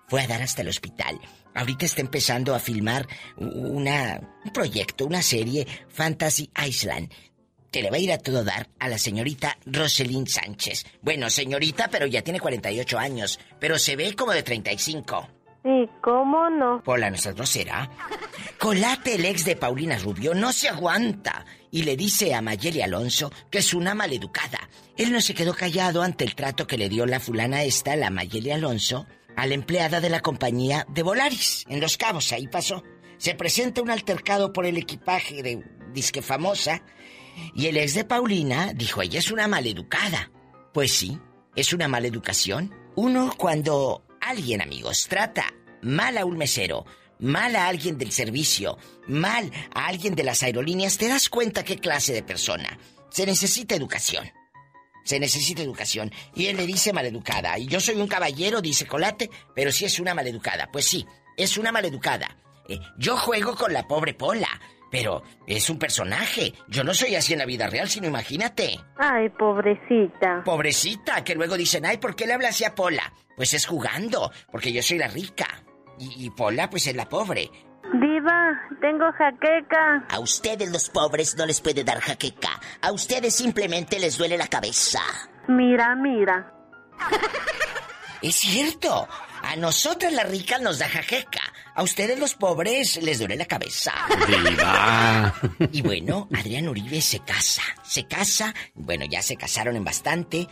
Fue 0.08 0.22
a 0.22 0.28
dar 0.28 0.42
hasta 0.42 0.62
el 0.62 0.68
hospital. 0.68 1.20
Ahorita 1.58 1.88
está 1.88 2.02
empezando 2.02 2.54
a 2.54 2.60
filmar 2.60 3.08
una, 3.36 4.22
un 4.46 4.54
proyecto, 4.54 5.08
una 5.08 5.24
serie, 5.24 5.66
Fantasy 5.90 6.52
Island, 6.64 7.12
que 7.72 7.82
le 7.82 7.90
va 7.90 7.98
a 7.98 8.00
ir 8.00 8.12
a 8.12 8.20
todo 8.20 8.44
dar 8.44 8.70
a 8.78 8.88
la 8.88 9.00
señorita 9.00 9.58
Roselyn 9.66 10.28
Sánchez. 10.28 10.86
Bueno, 11.02 11.32
señorita, 11.32 11.88
pero 11.88 12.06
ya 12.06 12.22
tiene 12.22 12.40
48 12.40 13.00
años, 13.00 13.40
pero 13.60 13.80
se 13.80 13.96
ve 13.96 14.14
como 14.14 14.34
de 14.34 14.44
35. 14.44 15.30
Sí, 15.64 15.90
¿cómo 16.04 16.48
no? 16.52 16.84
Hola, 16.86 17.10
nuestra 17.10 17.34
grosera. 17.34 17.90
Colate, 18.60 19.16
el 19.16 19.26
ex 19.26 19.44
de 19.44 19.56
Paulina 19.56 19.98
Rubio, 19.98 20.36
no 20.36 20.54
se 20.54 20.70
aguanta 20.70 21.44
y 21.72 21.82
le 21.84 21.98
dice 21.98 22.36
a 22.36 22.42
Mayeli 22.44 22.84
Alonso 22.84 23.32
que 23.50 23.58
es 23.58 23.74
una 23.74 23.96
maleducada. 23.96 24.70
Él 24.96 25.12
no 25.12 25.22
se 25.22 25.34
quedó 25.34 25.56
callado 25.56 26.04
ante 26.04 26.24
el 26.24 26.36
trato 26.36 26.68
que 26.68 26.78
le 26.78 26.88
dio 26.88 27.08
la 27.08 27.20
fulana 27.20 27.64
esta, 27.64 27.96
la 27.96 28.12
Mayeli 28.12 28.52
Alonso, 28.52 29.08
a 29.38 29.46
la 29.46 29.54
empleada 29.54 30.02
de 30.02 30.10
la 30.10 30.20
compañía 30.20 30.86
de 30.90 31.04
Volaris, 31.04 31.64
en 31.70 31.80
Los 31.80 31.96
Cabos, 31.96 32.32
ahí 32.32 32.48
pasó. 32.48 32.84
Se 33.20 33.36
presenta 33.36 33.84
un 33.84 33.92
altercado 33.92 34.52
por 34.52 34.66
el 34.66 34.78
equipaje 34.78 35.44
de 35.44 35.64
disque 35.94 36.24
famosa 36.24 36.82
y 37.54 37.68
el 37.68 37.78
ex 37.78 37.94
de 37.94 38.04
Paulina 38.04 38.74
dijo, 38.74 39.02
ella 39.02 39.20
es 39.20 39.30
una 39.32 39.48
maleducada. 39.48 40.32
Pues 40.74 40.92
sí, 40.92 41.20
es 41.56 41.72
una 41.72 41.88
maleducación. 41.88 42.74
Uno 42.96 43.32
cuando 43.38 44.04
alguien, 44.22 44.60
amigos, 44.62 45.06
trata 45.08 45.54
mal 45.84 46.18
a 46.18 46.26
un 46.26 46.36
mesero, 46.36 46.86
mal 47.20 47.56
a 47.56 47.68
alguien 47.68 48.00
del 48.00 48.12
servicio, 48.12 48.80
mal 49.08 49.52
a 49.74 49.86
alguien 49.86 50.16
de 50.16 50.24
las 50.24 50.42
aerolíneas, 50.42 50.98
te 50.98 51.08
das 51.08 51.30
cuenta 51.30 51.64
qué 51.64 51.78
clase 51.78 52.12
de 52.12 52.24
persona. 52.24 52.80
Se 53.12 53.28
necesita 53.28 53.76
educación. 53.76 54.32
Se 55.08 55.22
necesita 55.22 55.62
educación. 55.62 56.12
Y 56.36 56.48
él 56.48 56.58
le 56.58 56.66
dice 56.68 56.92
maleducada. 56.92 57.58
Y 57.58 57.68
yo 57.68 57.80
soy 57.80 57.96
un 57.96 58.10
caballero, 58.10 58.60
dice 58.60 58.86
Colate, 58.86 59.30
pero 59.56 59.72
sí 59.72 59.86
es 59.86 60.02
una 60.02 60.14
maleducada. 60.14 60.68
Pues 60.70 60.84
sí, 60.84 61.06
es 61.38 61.58
una 61.58 61.72
maleducada. 61.72 62.36
Eh, 62.68 62.78
yo 62.98 63.16
juego 63.16 63.56
con 63.56 63.72
la 63.72 63.88
pobre 63.88 64.14
Pola, 64.14 64.50
pero 64.92 65.24
es 65.48 65.70
un 65.70 65.80
personaje. 65.80 66.52
Yo 66.68 66.84
no 66.84 66.94
soy 66.94 67.16
así 67.16 67.32
en 67.32 67.40
la 67.40 67.46
vida 67.46 67.70
real, 67.70 67.88
sino 67.88 68.06
imagínate. 68.06 68.82
Ay, 68.98 69.30
pobrecita. 69.30 70.44
Pobrecita, 70.44 71.24
que 71.24 71.36
luego 71.36 71.56
dicen, 71.56 71.86
ay, 71.86 72.00
¿por 72.00 72.14
qué 72.14 72.28
le 72.28 72.34
habla 72.34 72.50
así 72.50 72.66
a 72.66 72.76
Pola? 72.76 73.14
Pues 73.38 73.54
es 73.54 73.66
jugando, 73.66 74.30
porque 74.52 74.74
yo 74.74 74.84
soy 74.84 74.98
la 74.98 75.08
rica. 75.08 75.64
Y, 76.00 76.26
y 76.26 76.30
Pola, 76.32 76.70
pues 76.70 76.86
es 76.88 76.98
la 76.98 77.08
pobre. 77.08 77.50
Diva, 77.94 78.60
tengo 78.82 79.06
jaqueca. 79.14 80.06
A 80.10 80.20
ustedes 80.20 80.70
los 80.72 80.90
pobres 80.90 81.36
no 81.38 81.46
les 81.46 81.62
puede 81.62 81.84
dar 81.84 82.00
jaqueca. 82.00 82.60
A 82.82 82.92
ustedes 82.92 83.34
simplemente 83.36 84.00
les 84.00 84.18
duele 84.18 84.38
la 84.38 84.48
cabeza. 84.48 85.02
Mira, 85.48 85.96
mira. 85.96 86.54
Es 88.22 88.36
cierto. 88.36 89.08
A 89.42 89.56
nosotras 89.56 90.12
las 90.12 90.30
ricas 90.30 90.60
nos 90.62 90.80
da 90.80 90.90
jaqueca. 90.90 91.42
A 91.76 91.84
ustedes 91.84 92.20
los 92.20 92.34
pobres 92.34 93.02
les 93.02 93.20
duele 93.20 93.36
la 93.38 93.46
cabeza. 93.46 93.94
Diva. 94.28 95.34
Y 95.72 95.82
bueno, 95.82 96.28
Adrián 96.36 96.68
Uribe 96.68 97.00
se 97.00 97.20
casa. 97.20 97.62
Se 97.84 98.06
casa. 98.06 98.54
Bueno, 98.74 99.06
ya 99.06 99.22
se 99.22 99.38
casaron 99.38 99.76
en 99.76 99.86
bastante. 99.86 100.48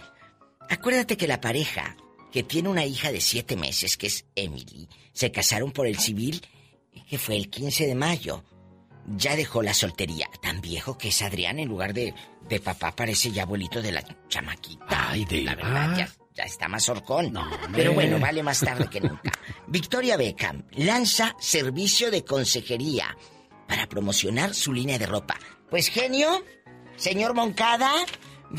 Acuérdate 0.69 1.17
que 1.17 1.27
la 1.27 1.41
pareja, 1.41 1.97
que 2.31 2.43
tiene 2.43 2.69
una 2.69 2.85
hija 2.85 3.11
de 3.11 3.19
siete 3.19 3.55
meses, 3.55 3.97
que 3.97 4.07
es 4.07 4.25
Emily, 4.35 4.87
se 5.11 5.31
casaron 5.31 5.71
por 5.71 5.87
el 5.87 5.99
civil 5.99 6.41
que 7.09 7.17
fue 7.17 7.35
el 7.35 7.49
15 7.49 7.87
de 7.87 7.95
mayo. 7.95 8.43
Ya 9.17 9.35
dejó 9.35 9.61
la 9.61 9.73
soltería. 9.73 10.29
Tan 10.41 10.61
viejo 10.61 10.97
que 10.97 11.09
es 11.09 11.21
Adrián, 11.21 11.59
en 11.59 11.67
lugar 11.67 11.93
de, 11.93 12.13
de 12.49 12.59
papá, 12.59 12.95
parece 12.95 13.31
ya 13.31 13.43
abuelito 13.43 13.81
de 13.81 13.91
la 13.91 14.03
chamaquita. 14.27 15.09
Ay, 15.11 15.25
de 15.25 15.43
La 15.43 15.55
verdad, 15.55 15.95
ya, 15.97 16.09
ya 16.33 16.43
está 16.43 16.67
más 16.67 16.89
horcón. 16.89 17.33
Pero 17.73 17.93
bueno, 17.93 18.19
vale 18.19 18.41
más 18.41 18.59
tarde 18.61 18.87
que 18.89 19.01
nunca. 19.01 19.31
Victoria 19.67 20.17
Beckham 20.17 20.63
lanza 20.71 21.35
servicio 21.39 22.09
de 22.09 22.23
consejería 22.23 23.15
para 23.67 23.87
promocionar 23.87 24.53
su 24.53 24.73
línea 24.73 24.97
de 24.97 25.05
ropa. 25.05 25.35
Pues 25.69 25.89
genio, 25.89 26.43
señor 26.95 27.33
Moncada, 27.35 27.91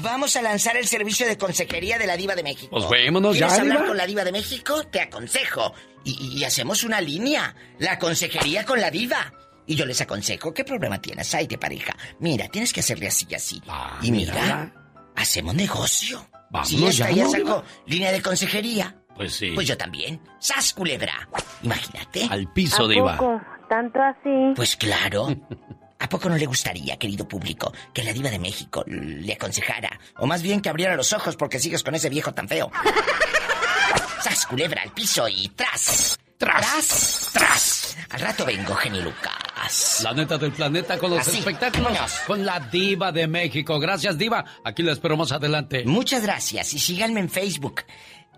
vamos 0.02 0.36
a 0.36 0.42
lanzar 0.42 0.76
el 0.76 0.86
servicio 0.86 1.26
de 1.26 1.36
consejería 1.38 1.98
de 1.98 2.06
la 2.06 2.16
Diva 2.16 2.34
de 2.34 2.42
México. 2.42 2.68
Pues 2.70 2.88
vémonos 2.88 3.36
ya, 3.36 3.46
¿Quieres 3.46 3.60
hablar 3.60 3.76
Diva? 3.78 3.88
con 3.88 3.96
la 3.96 4.06
Diva 4.06 4.24
de 4.24 4.32
México? 4.32 4.84
Te 4.84 5.00
aconsejo. 5.00 5.72
Y, 6.04 6.38
y 6.38 6.44
hacemos 6.44 6.84
una 6.84 7.00
línea. 7.00 7.54
La 7.78 7.98
consejería 7.98 8.64
con 8.64 8.80
la 8.80 8.90
Diva. 8.90 9.32
Y 9.66 9.74
yo 9.74 9.84
les 9.84 10.00
aconsejo, 10.00 10.54
¿qué 10.54 10.64
problema 10.64 11.00
tienes? 11.00 11.34
Ay, 11.34 11.46
de 11.48 11.58
pareja. 11.58 11.96
Mira, 12.20 12.48
tienes 12.48 12.72
que 12.72 12.80
hacerle 12.80 13.08
así 13.08 13.26
y 13.28 13.34
así. 13.34 13.60
Ah, 13.66 13.98
y 14.00 14.12
mira, 14.12 14.32
mira. 14.34 14.72
hacemos 15.16 15.54
negocio. 15.54 16.24
Vámonos 16.50 16.68
si 16.68 16.86
esta 16.86 17.10
ya, 17.10 17.16
ya 17.16 17.24
¿no, 17.24 17.30
sacó 17.30 17.64
línea 17.86 18.12
de 18.12 18.22
consejería. 18.22 18.96
Pues 19.16 19.34
sí. 19.34 19.50
Pues 19.54 19.66
yo 19.66 19.76
también. 19.76 20.20
¡Sas, 20.38 20.72
culebra! 20.72 21.28
Imagínate. 21.62 22.28
Al 22.30 22.46
¿A 22.46 22.54
piso, 22.54 22.86
Diva. 22.86 23.16
poco? 23.16 23.40
¿Tanto 23.68 23.98
así? 24.00 24.52
Pues 24.54 24.76
claro. 24.76 25.28
¿A 25.98 26.08
poco 26.08 26.28
no 26.28 26.36
le 26.36 26.46
gustaría, 26.46 26.96
querido 26.98 27.26
público, 27.26 27.72
que 27.94 28.04
la 28.04 28.12
diva 28.12 28.30
de 28.30 28.38
México 28.38 28.84
le 28.86 29.32
aconsejara? 29.32 29.98
O 30.18 30.26
más 30.26 30.42
bien 30.42 30.60
que 30.60 30.68
abriera 30.68 30.94
los 30.96 31.12
ojos 31.12 31.36
porque 31.36 31.58
sigues 31.58 31.82
con 31.82 31.94
ese 31.94 32.08
viejo 32.10 32.32
tan 32.34 32.48
feo. 32.48 32.70
¡Sas, 34.22 34.46
culebra 34.46 34.82
al 34.82 34.92
piso 34.92 35.26
y 35.28 35.48
tras! 35.50 36.18
¡Tras! 36.38 37.30
¡Tras! 37.32 37.96
Al 38.10 38.20
rato 38.20 38.44
vengo, 38.44 38.74
genio 38.74 39.02
Lucas. 39.02 40.00
La 40.02 40.12
neta 40.12 40.36
del 40.36 40.52
planeta 40.52 40.98
con 40.98 41.10
los 41.10 41.20
Así, 41.26 41.38
espectáculos. 41.38 41.84
vámonos. 41.92 42.12
Con 42.26 42.44
la 42.44 42.60
diva 42.60 43.10
de 43.10 43.26
México. 43.26 43.78
Gracias, 43.80 44.18
diva. 44.18 44.44
Aquí 44.64 44.82
la 44.82 44.92
espero 44.92 45.16
más 45.16 45.32
adelante. 45.32 45.84
Muchas 45.86 46.22
gracias 46.22 46.74
y 46.74 46.78
síganme 46.78 47.20
en 47.20 47.30
Facebook, 47.30 47.82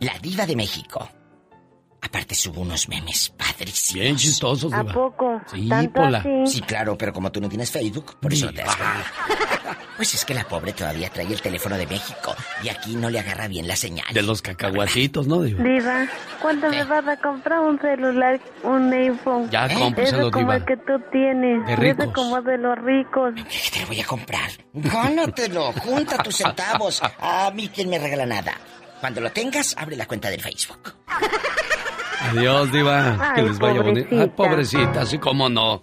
La 0.00 0.16
Diva 0.20 0.46
de 0.46 0.56
México. 0.56 1.10
Aparte 2.00 2.34
subo 2.34 2.60
unos 2.60 2.88
memes 2.88 3.30
padrísimos. 3.36 4.02
Bien 4.02 4.16
chistosos, 4.16 4.72
¿A 4.72 4.82
diva. 4.82 4.92
poco? 4.94 5.40
Sí, 5.52 5.68
¿Tanto 5.68 5.92
Pola. 6.00 6.18
así? 6.18 6.46
Sí, 6.46 6.60
claro, 6.62 6.96
pero 6.96 7.12
como 7.12 7.32
tú 7.32 7.40
no 7.40 7.48
tienes 7.48 7.70
Facebook, 7.72 8.16
por 8.20 8.32
eso 8.32 8.46
no 8.46 8.52
te 8.52 8.62
das 8.62 8.76
Diva. 8.76 8.94
Pues 9.98 10.14
es 10.14 10.24
que 10.24 10.32
la 10.32 10.44
pobre 10.44 10.72
todavía 10.72 11.10
trae 11.10 11.26
el 11.26 11.42
teléfono 11.42 11.76
de 11.76 11.84
México 11.88 12.32
y 12.62 12.68
aquí 12.68 12.94
no 12.94 13.10
le 13.10 13.18
agarra 13.18 13.48
bien 13.48 13.66
la 13.66 13.74
señal. 13.74 14.06
De 14.14 14.22
los 14.22 14.40
cacahuacitos, 14.42 15.26
¿no, 15.26 15.42
diva? 15.42 15.60
Diva, 15.64 16.06
¿cuándo 16.40 16.70
¿Qué? 16.70 16.76
me 16.76 16.84
vas 16.84 17.08
a 17.08 17.16
comprar 17.16 17.58
un 17.60 17.80
celular, 17.80 18.40
un 18.62 18.92
iPhone? 18.92 19.50
Ya 19.50 19.66
¿Eh? 19.66 19.74
cómpraselo, 19.76 20.20
Eso 20.20 20.30
como 20.30 20.44
diva. 20.52 20.56
el 20.58 20.64
que 20.64 20.76
tú 20.76 20.92
tienes. 21.10 21.66
De 21.66 21.72
Eso 21.72 21.82
ricos. 21.82 22.12
como 22.14 22.40
de 22.42 22.58
los 22.58 22.78
ricos. 22.78 23.34
¿Qué 23.34 23.70
te 23.72 23.80
lo 23.80 23.86
voy 23.88 24.00
a 24.00 24.06
comprar? 24.06 24.50
Gánatelo, 24.72 25.72
junta 25.84 26.18
tus 26.22 26.36
centavos. 26.36 27.02
A 27.18 27.50
mí 27.52 27.68
quien 27.68 27.90
me 27.90 27.98
regala 27.98 28.24
nada. 28.24 28.54
Cuando 29.00 29.20
lo 29.20 29.32
tengas, 29.32 29.74
abre 29.76 29.96
la 29.96 30.06
cuenta 30.06 30.30
del 30.30 30.40
Facebook. 30.40 30.94
Adiós, 32.20 32.72
diva. 32.72 33.16
Ay, 33.20 33.34
que 33.34 33.42
les 33.42 33.58
vaya 33.58 33.80
bonito. 33.82 34.08
Ay, 34.10 34.28
pobrecita. 34.28 34.78
pobrecita, 34.78 35.00
así 35.02 35.18
como 35.18 35.48
no. 35.48 35.82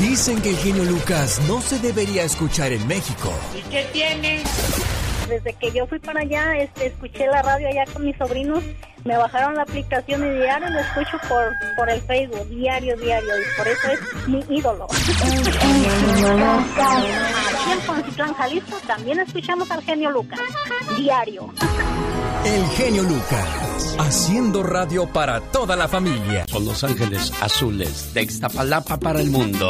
Dicen 0.00 0.40
que 0.42 0.50
el 0.50 0.56
genio 0.56 0.84
Lucas 0.84 1.40
no 1.48 1.60
se 1.60 1.78
debería 1.78 2.22
escuchar 2.24 2.72
en 2.72 2.86
México. 2.86 3.32
Desde 5.28 5.52
que 5.54 5.72
yo 5.72 5.86
fui 5.86 5.98
para 5.98 6.20
allá, 6.20 6.56
este, 6.58 6.86
escuché 6.86 7.26
la 7.26 7.42
radio 7.42 7.68
allá 7.68 7.84
con 7.92 8.04
mis 8.04 8.16
sobrinos, 8.16 8.62
me 9.04 9.16
bajaron 9.16 9.54
la 9.54 9.62
aplicación 9.62 10.26
y 10.26 10.30
diario 10.38 10.68
lo 10.70 10.80
escucho 10.80 11.18
por, 11.28 11.52
por 11.76 11.90
el 11.90 12.00
Facebook, 12.02 12.48
diario, 12.48 12.96
diario, 12.96 13.28
y 13.40 13.56
por 13.56 13.68
eso 13.68 13.88
es 13.92 14.28
mi 14.28 14.44
ídolo. 14.56 14.86
Aquí 17.54 17.72
en 17.72 17.80
Poncitlán, 17.86 18.34
Jalisco, 18.34 18.78
también 18.86 19.20
escuchamos 19.20 19.70
al 19.70 19.82
genio 19.82 20.10
Lucas, 20.10 20.40
diario. 20.96 21.52
El 22.44 22.66
genio 22.76 23.02
Lucas, 23.02 23.96
haciendo 23.98 24.62
radio 24.62 25.06
para 25.12 25.40
toda 25.40 25.74
la 25.74 25.88
familia. 25.88 26.46
Con 26.50 26.64
los 26.64 26.84
ángeles 26.84 27.32
azules 27.40 28.14
de 28.14 28.22
Ixtapalapa 28.22 28.98
para 28.98 29.20
el 29.20 29.30
mundo. 29.30 29.68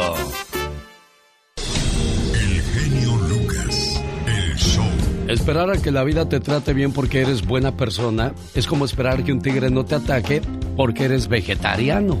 Esperar 5.27 5.69
a 5.69 5.81
que 5.81 5.91
la 5.91 6.05
vida 6.05 6.29
te 6.29 6.39
trate 6.39 6.73
bien 6.73 6.93
porque 6.93 7.19
eres 7.19 7.45
buena 7.45 7.75
persona 7.75 8.33
es 8.55 8.65
como 8.65 8.85
esperar 8.85 9.25
que 9.25 9.33
un 9.33 9.41
tigre 9.41 9.69
no 9.69 9.83
te 9.83 9.95
ataque 9.95 10.41
porque 10.77 11.03
eres 11.03 11.27
vegetariano. 11.27 12.17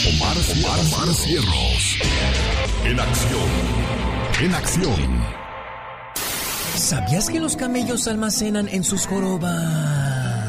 Omar, 0.08 0.38
Omar, 0.38 0.80
Omar 0.80 1.16
Cierros. 1.16 2.00
En 2.84 3.00
acción. 3.00 3.50
En 4.44 4.54
acción. 4.54 5.26
¿Sabías 6.76 7.28
que 7.32 7.40
los 7.40 7.56
camellos 7.56 8.08
almacenan 8.08 8.70
en 8.70 8.84
sus 8.84 9.08
jorobas 9.08 10.48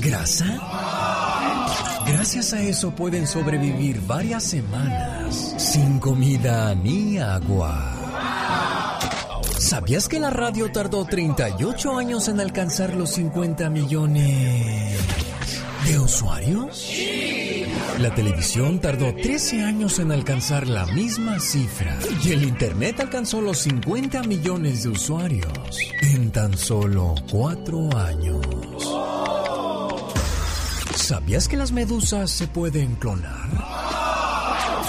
grasa? 0.00 0.46
Gracias 2.06 2.52
a 2.52 2.62
eso 2.62 2.92
pueden 2.94 3.26
sobrevivir 3.26 4.00
varias 4.06 4.44
semanas 4.44 5.56
sin 5.58 5.98
comida 5.98 6.72
ni 6.76 7.18
agua. 7.18 7.96
¿Sabías 9.58 10.08
que 10.08 10.20
la 10.20 10.30
radio 10.30 10.70
tardó 10.70 11.04
38 11.04 11.98
años 11.98 12.28
en 12.28 12.38
alcanzar 12.38 12.94
los 12.94 13.10
50 13.10 13.70
millones 13.70 15.23
de 15.86 15.98
usuarios? 15.98 16.90
La 17.98 18.14
televisión 18.14 18.80
tardó 18.80 19.14
13 19.14 19.62
años 19.62 19.98
en 19.98 20.12
alcanzar 20.12 20.66
la 20.66 20.86
misma 20.86 21.38
cifra 21.40 21.98
y 22.24 22.32
el 22.32 22.44
Internet 22.44 23.00
alcanzó 23.00 23.40
los 23.40 23.58
50 23.58 24.22
millones 24.24 24.82
de 24.82 24.90
usuarios 24.90 25.78
en 26.02 26.30
tan 26.30 26.56
solo 26.56 27.14
4 27.30 27.96
años. 27.96 28.46
¿Sabías 30.94 31.48
que 31.48 31.56
las 31.56 31.72
medusas 31.72 32.30
se 32.30 32.48
pueden 32.48 32.96
clonar? 32.96 33.48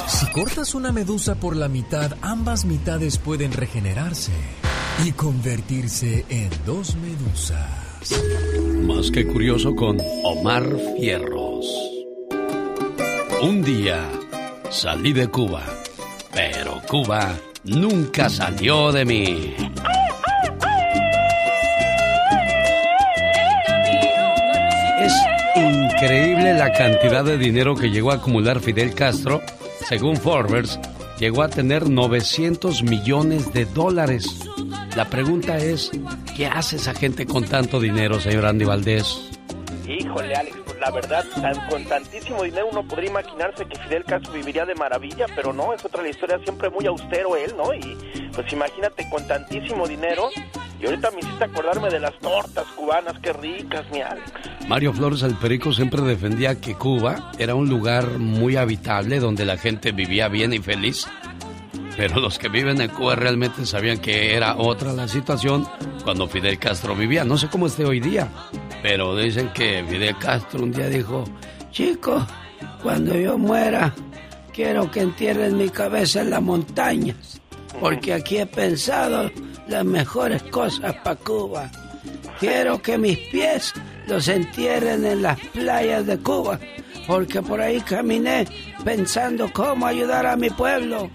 Si 0.07 0.25
cortas 0.27 0.75
una 0.75 0.91
medusa 0.91 1.35
por 1.35 1.55
la 1.55 1.67
mitad, 1.67 2.13
ambas 2.21 2.65
mitades 2.65 3.17
pueden 3.17 3.51
regenerarse 3.51 4.31
y 5.03 5.11
convertirse 5.11 6.25
en 6.29 6.49
dos 6.65 6.95
medusas. 6.95 7.85
Más 8.85 9.09
que 9.09 9.25
curioso 9.25 9.75
con 9.75 9.97
Omar 10.23 10.63
Fierros. 10.95 11.65
Un 13.41 13.63
día 13.63 13.97
salí 14.69 15.11
de 15.11 15.27
Cuba, 15.27 15.63
pero 16.31 16.79
Cuba 16.87 17.35
nunca 17.63 18.29
salió 18.29 18.91
de 18.91 19.05
mí. 19.05 19.55
Es 25.01 25.13
increíble 25.55 26.53
la 26.53 26.71
cantidad 26.71 27.23
de 27.23 27.39
dinero 27.39 27.75
que 27.75 27.89
llegó 27.89 28.11
a 28.11 28.15
acumular 28.15 28.59
Fidel 28.59 28.93
Castro. 28.93 29.41
Según 29.89 30.15
Forbes, 30.15 30.79
llegó 31.19 31.41
a 31.41 31.49
tener 31.49 31.89
900 31.89 32.83
millones 32.83 33.51
de 33.51 33.65
dólares. 33.65 34.41
La 34.95 35.09
pregunta 35.09 35.57
es, 35.57 35.91
¿qué 36.37 36.47
hace 36.47 36.77
esa 36.77 36.93
gente 36.93 37.25
con 37.25 37.43
tanto 37.43 37.81
dinero, 37.81 38.17
señor 38.21 38.45
Andy 38.45 38.63
Valdés? 38.63 39.29
Híjole, 39.85 40.33
Alex, 40.33 40.55
pues 40.65 40.79
la 40.79 40.89
verdad, 40.89 41.25
con 41.69 41.83
tantísimo 41.83 42.43
dinero 42.43 42.69
uno 42.71 42.87
podría 42.87 43.09
imaginarse 43.09 43.65
que 43.65 43.77
Fidel 43.77 44.05
Castro 44.05 44.31
viviría 44.31 44.65
de 44.65 44.73
maravilla, 44.75 45.25
pero 45.35 45.51
no, 45.51 45.73
es 45.73 45.83
otra 45.83 46.01
la 46.01 46.09
historia, 46.09 46.39
siempre 46.43 46.69
muy 46.69 46.85
austero 46.85 47.35
él, 47.35 47.53
¿no? 47.57 47.73
Y 47.73 47.97
pues 48.33 48.51
imagínate, 48.53 49.05
con 49.09 49.27
tantísimo 49.27 49.85
dinero, 49.85 50.29
y 50.79 50.85
ahorita 50.85 51.11
me 51.11 51.19
hiciste 51.19 51.43
acordarme 51.43 51.89
de 51.89 51.99
las 51.99 52.17
tortas 52.19 52.65
cubanas, 52.77 53.19
qué 53.21 53.33
ricas, 53.33 53.85
mi 53.91 54.01
Alex. 54.01 54.31
Mario 54.67 54.93
Flores 54.93 55.23
el 55.23 55.35
Perico 55.35 55.73
siempre 55.73 56.01
defendía 56.03 56.59
que 56.61 56.73
Cuba 56.73 57.31
era 57.37 57.53
un 57.53 57.67
lugar 57.67 58.17
muy 58.17 58.55
habitable 58.55 59.19
donde 59.19 59.45
la 59.45 59.57
gente 59.57 59.91
vivía 59.91 60.29
bien 60.29 60.53
y 60.53 60.59
feliz. 60.59 61.05
Pero 61.97 62.19
los 62.19 62.37
que 62.37 62.49
viven 62.49 62.81
en 62.81 62.89
Cuba 62.89 63.15
realmente 63.15 63.65
sabían 63.65 63.99
que 63.99 64.35
era 64.35 64.57
otra 64.57 64.91
la 64.93 65.07
situación 65.07 65.67
cuando 66.03 66.27
Fidel 66.27 66.59
Castro 66.59 66.95
vivía. 66.95 67.23
No 67.23 67.37
sé 67.37 67.47
cómo 67.47 67.67
esté 67.67 67.85
hoy 67.85 67.99
día, 67.99 68.29
pero 68.81 69.15
dicen 69.15 69.49
que 69.53 69.83
Fidel 69.87 70.17
Castro 70.17 70.63
un 70.63 70.71
día 70.71 70.89
dijo, 70.89 71.23
chicos, 71.71 72.23
cuando 72.83 73.15
yo 73.15 73.37
muera, 73.37 73.93
quiero 74.53 74.91
que 74.91 75.01
entierren 75.01 75.57
mi 75.57 75.69
cabeza 75.69 76.21
en 76.21 76.31
las 76.31 76.41
montañas, 76.41 77.41
porque 77.79 78.13
aquí 78.13 78.37
he 78.37 78.45
pensado 78.45 79.31
las 79.67 79.85
mejores 79.85 80.43
cosas 80.43 80.93
para 81.03 81.15
Cuba. 81.15 81.71
Quiero 82.39 82.81
que 82.81 82.97
mis 82.97 83.17
pies 83.17 83.73
los 84.07 84.27
entierren 84.27 85.05
en 85.05 85.21
las 85.21 85.39
playas 85.47 86.05
de 86.05 86.17
Cuba, 86.17 86.59
porque 87.07 87.41
por 87.41 87.61
ahí 87.61 87.79
caminé 87.81 88.45
pensando 88.83 89.51
cómo 89.53 89.85
ayudar 89.87 90.25
a 90.25 90.35
mi 90.35 90.49
pueblo. 90.49 91.09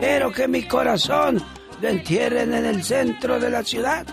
Quiero 0.00 0.32
que 0.32 0.46
mi 0.48 0.62
corazón 0.62 1.42
lo 1.80 1.88
entierren 1.88 2.54
en 2.54 2.64
el 2.66 2.82
centro 2.82 3.38
de 3.38 3.50
la 3.50 3.62
ciudad, 3.62 4.06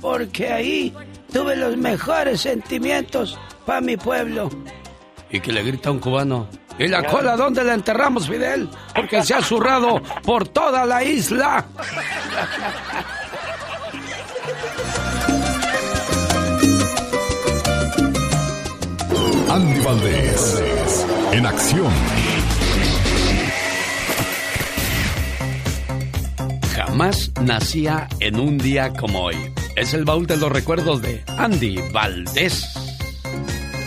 porque 0.00 0.52
ahí 0.52 0.94
tuve 1.32 1.56
los 1.56 1.76
mejores 1.76 2.40
sentimientos 2.42 3.38
para 3.66 3.80
mi 3.80 3.96
pueblo. 3.96 4.50
Y 5.30 5.40
que 5.40 5.52
le 5.52 5.62
grita 5.62 5.88
a 5.88 5.92
un 5.92 5.98
cubano, 5.98 6.48
¿y 6.78 6.86
la 6.86 7.02
cola 7.04 7.36
dónde 7.36 7.64
la 7.64 7.74
enterramos, 7.74 8.28
Fidel? 8.28 8.68
Porque 8.94 9.22
se 9.22 9.34
ha 9.34 9.42
zurrado 9.42 10.00
por 10.22 10.46
toda 10.48 10.84
la 10.86 11.02
isla. 11.02 11.66
Andy 19.50 19.80
Valdés, 19.80 21.06
en 21.32 21.46
acción. 21.46 21.92
Jamás 26.94 27.32
nacía 27.42 28.06
en 28.20 28.38
un 28.38 28.56
día 28.56 28.92
como 28.92 29.24
hoy. 29.24 29.34
Es 29.74 29.94
el 29.94 30.04
baúl 30.04 30.28
de 30.28 30.36
los 30.36 30.52
recuerdos 30.52 31.02
de 31.02 31.24
Andy 31.26 31.80
Valdés. 31.90 32.72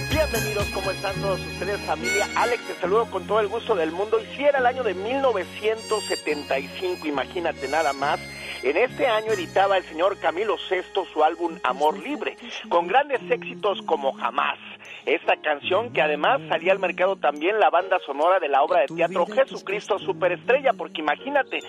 Bienvenidos, 0.10 0.66
¿cómo 0.74 0.92
están 0.92 1.16
todos 1.22 1.40
ustedes, 1.40 1.80
familia? 1.86 2.28
Alex, 2.36 2.68
te 2.68 2.76
saludo 2.82 3.10
con 3.10 3.26
todo 3.26 3.40
el 3.40 3.48
gusto 3.48 3.76
del 3.76 3.94
mundo. 3.94 4.20
Y 4.20 4.26
si 4.36 4.44
era 4.44 4.60
el 4.60 4.66
año 4.66 4.84
de 4.84 4.94
1975, 4.94 7.08
imagínate 7.08 7.70
nada 7.70 7.94
más. 7.94 8.20
En 8.64 8.76
este 8.76 9.06
año 9.06 9.34
editaba 9.34 9.78
el 9.78 9.84
señor 9.84 10.18
Camilo 10.20 10.56
VI 10.70 11.06
su 11.14 11.24
álbum 11.24 11.60
Amor 11.64 12.00
Libre, 12.00 12.36
con 12.70 12.88
grandes 12.88 13.22
éxitos 13.30 13.82
como 13.84 14.14
Jamás. 14.14 14.58
Esta 15.06 15.38
canción 15.38 15.94
que 15.94 16.02
además 16.02 16.42
salía 16.50 16.74
al 16.74 16.80
mercado 16.80 17.16
también 17.16 17.60
la 17.60 17.70
banda 17.70 17.98
sonora 18.06 18.40
de 18.40 18.50
la 18.50 18.64
obra 18.64 18.82
de 18.82 18.88
teatro 18.88 19.26
Jesucristo 19.26 20.00
Superestrella, 20.00 20.74
porque 20.74 21.02
imagínate, 21.02 21.60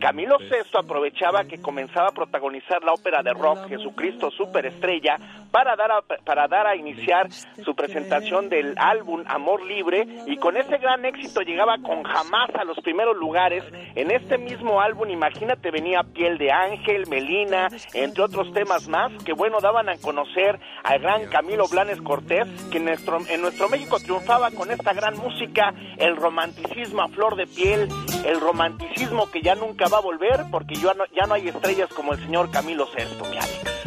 Camilo 0.00 0.38
VI 0.38 0.78
aprovechaba 0.78 1.44
que 1.44 1.60
comenzaba 1.60 2.08
a 2.08 2.12
protagonizar 2.12 2.82
la 2.84 2.92
ópera 2.92 3.22
de 3.22 3.34
rock 3.34 3.68
Jesucristo 3.68 4.30
Superestrella 4.30 5.18
para 5.50 5.76
dar 5.76 5.90
a, 5.90 6.02
para 6.02 6.48
dar 6.48 6.66
a 6.66 6.76
iniciar 6.76 7.30
su 7.30 7.74
presentación 7.74 8.48
del 8.48 8.74
álbum 8.78 9.24
Amor 9.26 9.64
Libre 9.64 10.06
y 10.26 10.36
con 10.36 10.56
ese 10.56 10.78
gran 10.78 11.04
éxito 11.04 11.40
llegaba 11.40 11.76
con 11.82 12.02
Jamás 12.02 12.50
a 12.54 12.64
los 12.64 12.78
primeros 12.80 13.16
lugares. 13.16 13.64
En 13.94 14.10
este 14.10 14.38
mismo 14.38 14.80
álbum, 14.80 15.10
imagínate, 15.10 15.70
venía 15.70 16.02
Piel 16.02 16.35
de 16.38 16.52
Ángel, 16.52 17.06
Melina, 17.08 17.68
entre 17.94 18.22
otros 18.22 18.52
temas 18.52 18.88
más 18.88 19.12
que 19.24 19.32
bueno 19.32 19.58
daban 19.60 19.88
a 19.88 19.96
conocer 19.98 20.58
al 20.82 21.00
gran 21.00 21.26
Camilo 21.26 21.68
Blanes 21.68 22.00
Cortés, 22.00 22.46
que 22.70 22.78
en 22.78 22.86
nuestro, 22.86 23.18
en 23.28 23.40
nuestro 23.40 23.68
México 23.68 23.98
triunfaba 23.98 24.50
con 24.50 24.70
esta 24.70 24.92
gran 24.92 25.16
música, 25.16 25.74
el 25.96 26.16
romanticismo 26.16 27.02
a 27.02 27.08
flor 27.08 27.36
de 27.36 27.46
piel, 27.46 27.88
el 28.24 28.40
romanticismo 28.40 29.30
que 29.30 29.42
ya 29.42 29.54
nunca 29.54 29.88
va 29.88 29.98
a 29.98 30.02
volver 30.02 30.44
porque 30.50 30.74
ya 30.74 30.94
no, 30.94 31.04
ya 31.14 31.26
no 31.26 31.34
hay 31.34 31.48
estrellas 31.48 31.88
como 31.94 32.12
el 32.12 32.18
señor 32.20 32.50
Camilo 32.50 32.86
VI, 32.86 33.30
mi 33.30 33.36
Alex. 33.36 33.86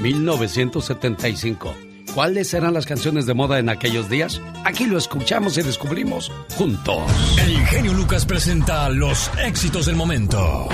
1975. 0.00 1.89
¿Cuáles 2.14 2.54
eran 2.54 2.72
las 2.74 2.86
canciones 2.86 3.26
de 3.26 3.34
moda 3.34 3.58
en 3.58 3.68
aquellos 3.68 4.08
días? 4.08 4.40
Aquí 4.64 4.86
lo 4.86 4.96
escuchamos 4.98 5.58
y 5.58 5.62
descubrimos 5.62 6.30
juntos. 6.56 7.02
El 7.38 7.58
genio 7.66 7.92
Lucas 7.92 8.24
presenta 8.26 8.88
los 8.88 9.30
éxitos 9.44 9.86
del 9.86 9.96
momento. 9.96 10.68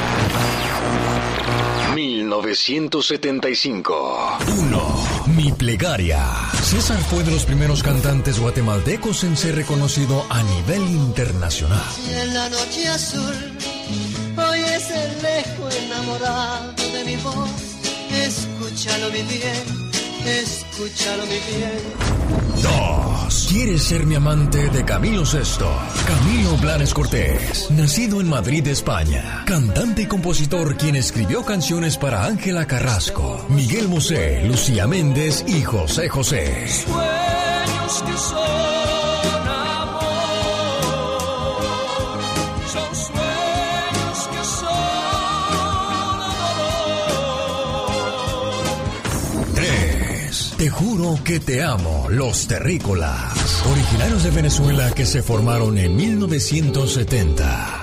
1975. 1.95 4.39
1. 4.59 5.07
Mi 5.37 5.53
plegaria. 5.53 6.27
César 6.63 6.99
fue 6.99 7.23
de 7.23 7.31
los 7.31 7.45
primeros 7.45 7.83
cantantes 7.83 8.39
guatemaltecos 8.39 9.25
en 9.25 9.37
ser 9.37 9.57
reconocido 9.57 10.25
a 10.31 10.43
nivel 10.43 10.83
internacional. 10.83 11.83
En 12.11 12.35
la 12.35 12.49
noche 12.49 12.89
azul, 12.89 13.35
hoy 14.37 14.61
es 14.61 14.91
el 14.91 15.23
lejos 15.23 15.77
enamorado 15.77 16.73
de 16.93 17.05
mi 17.05 17.17
voz. 17.17 17.51
Escúchalo 18.11 19.11
mi 19.11 19.23
bien, 19.23 19.91
escúchalo 20.27 21.23
mi 21.25 21.39
bien. 21.57 22.17
2. 22.63 23.47
¿Quieres 23.51 23.83
ser 23.83 24.07
mi 24.07 24.15
amante 24.15 24.69
de 24.71 24.85
Camilo 24.85 25.25
Sesto? 25.25 25.71
Camilo 26.07 26.57
Blanes 26.59 26.95
Cortés, 26.95 27.71
nacido 27.71 28.21
en 28.21 28.29
Madrid, 28.29 28.67
España. 28.67 29.45
Cantante 29.47 30.03
y 30.03 30.07
compositor 30.07 30.77
quien 30.77 30.97
escribió 30.97 31.45
canciones 31.45 31.97
para 31.97 32.25
Ángela 32.25 32.67
Carrasco, 32.67 33.45
Miguel 33.49 33.87
Bosé, 33.87 34.43
Lucía 34.47 34.87
Méndez 34.87 35.45
y 35.47 35.63
José 35.63 36.09
José. 36.09 36.69
Sueños 36.69 38.03
que 38.07 38.19
son 38.19 38.76
Te 50.59 50.71
juro 50.71 51.19
que 51.23 51.39
te 51.39 51.63
amo, 51.63 52.07
los 52.09 52.47
terrícolas. 52.49 53.63
Originarios 53.71 54.25
de 54.25 54.31
Venezuela 54.31 54.91
que 54.91 55.05
se 55.05 55.23
formaron 55.23 55.77
en 55.77 55.95
1970. 55.95 57.81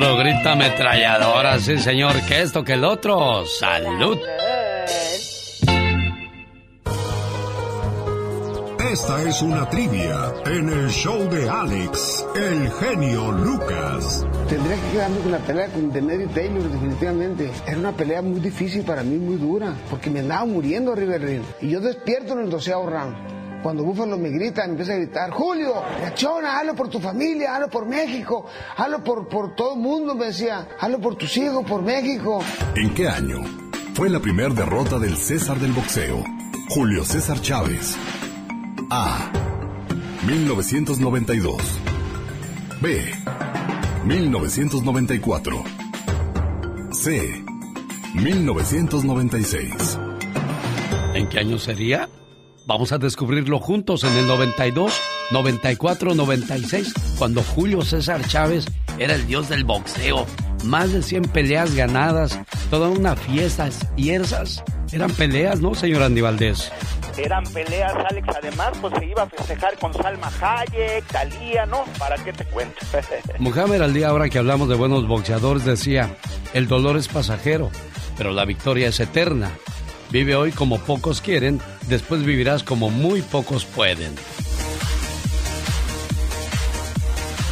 Puro 0.00 0.16
grita 0.16 0.52
ametralladora, 0.52 1.58
sí 1.58 1.76
señor, 1.76 2.14
que 2.26 2.40
esto 2.40 2.64
que 2.64 2.72
el 2.72 2.84
otro. 2.84 3.44
¡Salud! 3.44 4.16
Esta 8.90 9.22
es 9.28 9.42
una 9.42 9.68
trivia 9.68 10.32
en 10.46 10.70
el 10.70 10.88
show 10.88 11.28
de 11.28 11.46
Alex, 11.46 12.24
el 12.34 12.70
genio 12.80 13.30
Lucas. 13.30 14.24
Tendría 14.48 14.76
que 14.76 14.90
quedarme 14.90 15.18
con 15.18 15.32
la 15.32 15.38
pelea 15.38 15.66
con 15.68 15.92
Demetri 15.92 16.28
Taylor, 16.28 16.62
definitivamente. 16.62 17.50
Era 17.66 17.76
una 17.76 17.92
pelea 17.92 18.22
muy 18.22 18.40
difícil 18.40 18.82
para 18.84 19.02
mí, 19.02 19.18
muy 19.18 19.36
dura, 19.36 19.74
porque 19.90 20.08
me 20.08 20.20
andaba 20.20 20.46
muriendo 20.46 20.94
River 20.94 21.42
Y 21.60 21.68
yo 21.68 21.80
despierto 21.80 22.32
en 22.32 22.44
el 22.44 22.48
doceavo 22.48 22.88
round. 22.88 23.39
Cuando 23.62 23.84
Búfalo 23.84 24.16
me 24.16 24.30
grita, 24.30 24.64
me 24.64 24.70
empieza 24.70 24.92
a 24.92 24.96
gritar, 24.96 25.30
Julio, 25.30 25.82
reacciona, 26.00 26.58
hazlo 26.58 26.74
por 26.74 26.88
tu 26.88 26.98
familia, 26.98 27.54
hazlo 27.54 27.68
por 27.68 27.86
México, 27.86 28.46
hazlo 28.76 29.04
por, 29.04 29.28
por 29.28 29.54
todo 29.54 29.74
el 29.74 29.80
mundo, 29.80 30.14
me 30.14 30.26
decía, 30.26 30.68
hazlo 30.78 31.00
por 31.00 31.16
tus 31.16 31.36
hijos, 31.36 31.64
por 31.66 31.82
México. 31.82 32.42
¿En 32.74 32.94
qué 32.94 33.08
año 33.08 33.42
fue 33.94 34.08
la 34.08 34.20
primera 34.20 34.54
derrota 34.54 34.98
del 34.98 35.16
César 35.16 35.58
del 35.58 35.72
boxeo? 35.72 36.24
Julio 36.70 37.04
César 37.04 37.40
Chávez 37.40 37.96
a. 38.90 39.30
1992. 40.26 41.62
B. 42.80 43.00
1994. 44.04 45.64
C. 46.92 47.44
1996. 48.14 49.98
¿En 51.14 51.28
qué 51.28 51.38
año 51.38 51.58
sería? 51.58 52.08
Vamos 52.66 52.92
a 52.92 52.98
descubrirlo 52.98 53.58
juntos 53.58 54.04
en 54.04 54.16
el 54.16 54.26
92, 54.26 54.92
94, 55.30 56.14
96, 56.14 56.92
cuando 57.18 57.42
Julio 57.42 57.82
César 57.82 58.24
Chávez 58.26 58.66
era 58.98 59.14
el 59.14 59.26
dios 59.26 59.48
del 59.48 59.64
boxeo. 59.64 60.26
Más 60.64 60.92
de 60.92 61.02
100 61.02 61.22
peleas 61.24 61.74
ganadas, 61.74 62.38
toda 62.70 62.88
una 62.88 63.16
fiesta 63.16 63.68
y 63.96 64.10
esas 64.10 64.62
eran 64.92 65.10
peleas, 65.12 65.60
¿no, 65.60 65.74
señor 65.74 66.02
Andy 66.02 66.20
Valdés? 66.20 66.70
eran 67.16 67.44
peleas, 67.44 67.92
Alex. 68.08 68.28
Además, 68.36 68.72
pues 68.80 68.94
se 68.98 69.06
iba 69.06 69.22
a 69.22 69.26
festejar 69.26 69.78
con 69.78 69.92
Salma 69.92 70.30
Hayek, 70.40 71.04
Talía, 71.06 71.66
¿no? 71.66 71.84
¿Para 71.98 72.16
qué 72.16 72.32
te 72.32 72.44
cuento? 72.46 72.76
Muhammad 73.38 73.82
al 73.82 73.92
día, 73.94 74.08
ahora 74.08 74.28
que 74.28 74.38
hablamos 74.38 74.68
de 74.68 74.74
buenos 74.74 75.06
boxeadores, 75.06 75.64
decía: 75.64 76.10
el 76.54 76.68
dolor 76.68 76.96
es 76.96 77.08
pasajero, 77.08 77.70
pero 78.16 78.32
la 78.32 78.44
victoria 78.44 78.88
es 78.88 79.00
eterna. 79.00 79.50
Vive 80.10 80.34
hoy 80.34 80.52
como 80.52 80.78
pocos 80.78 81.20
quieren, 81.20 81.60
después 81.88 82.24
vivirás 82.24 82.62
como 82.62 82.90
muy 82.90 83.22
pocos 83.22 83.64
pueden. 83.64 84.14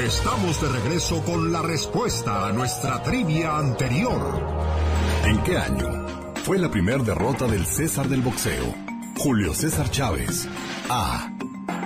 Estamos 0.00 0.60
de 0.60 0.68
regreso 0.68 1.22
con 1.22 1.52
la 1.52 1.62
respuesta 1.62 2.48
a 2.48 2.52
nuestra 2.52 3.02
trivia 3.02 3.58
anterior. 3.58 4.42
¿En 5.24 5.42
qué 5.42 5.58
año 5.58 6.06
fue 6.44 6.58
la 6.58 6.70
primera 6.70 7.02
derrota 7.02 7.46
del 7.46 7.66
César 7.66 8.08
del 8.08 8.22
boxeo? 8.22 8.74
Julio 9.18 9.54
César 9.54 9.90
Chávez. 9.90 10.48
A. 10.88 11.30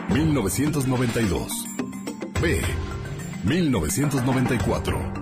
1992. 0.09 1.53
B. 2.41 2.63
1994. 3.45 5.13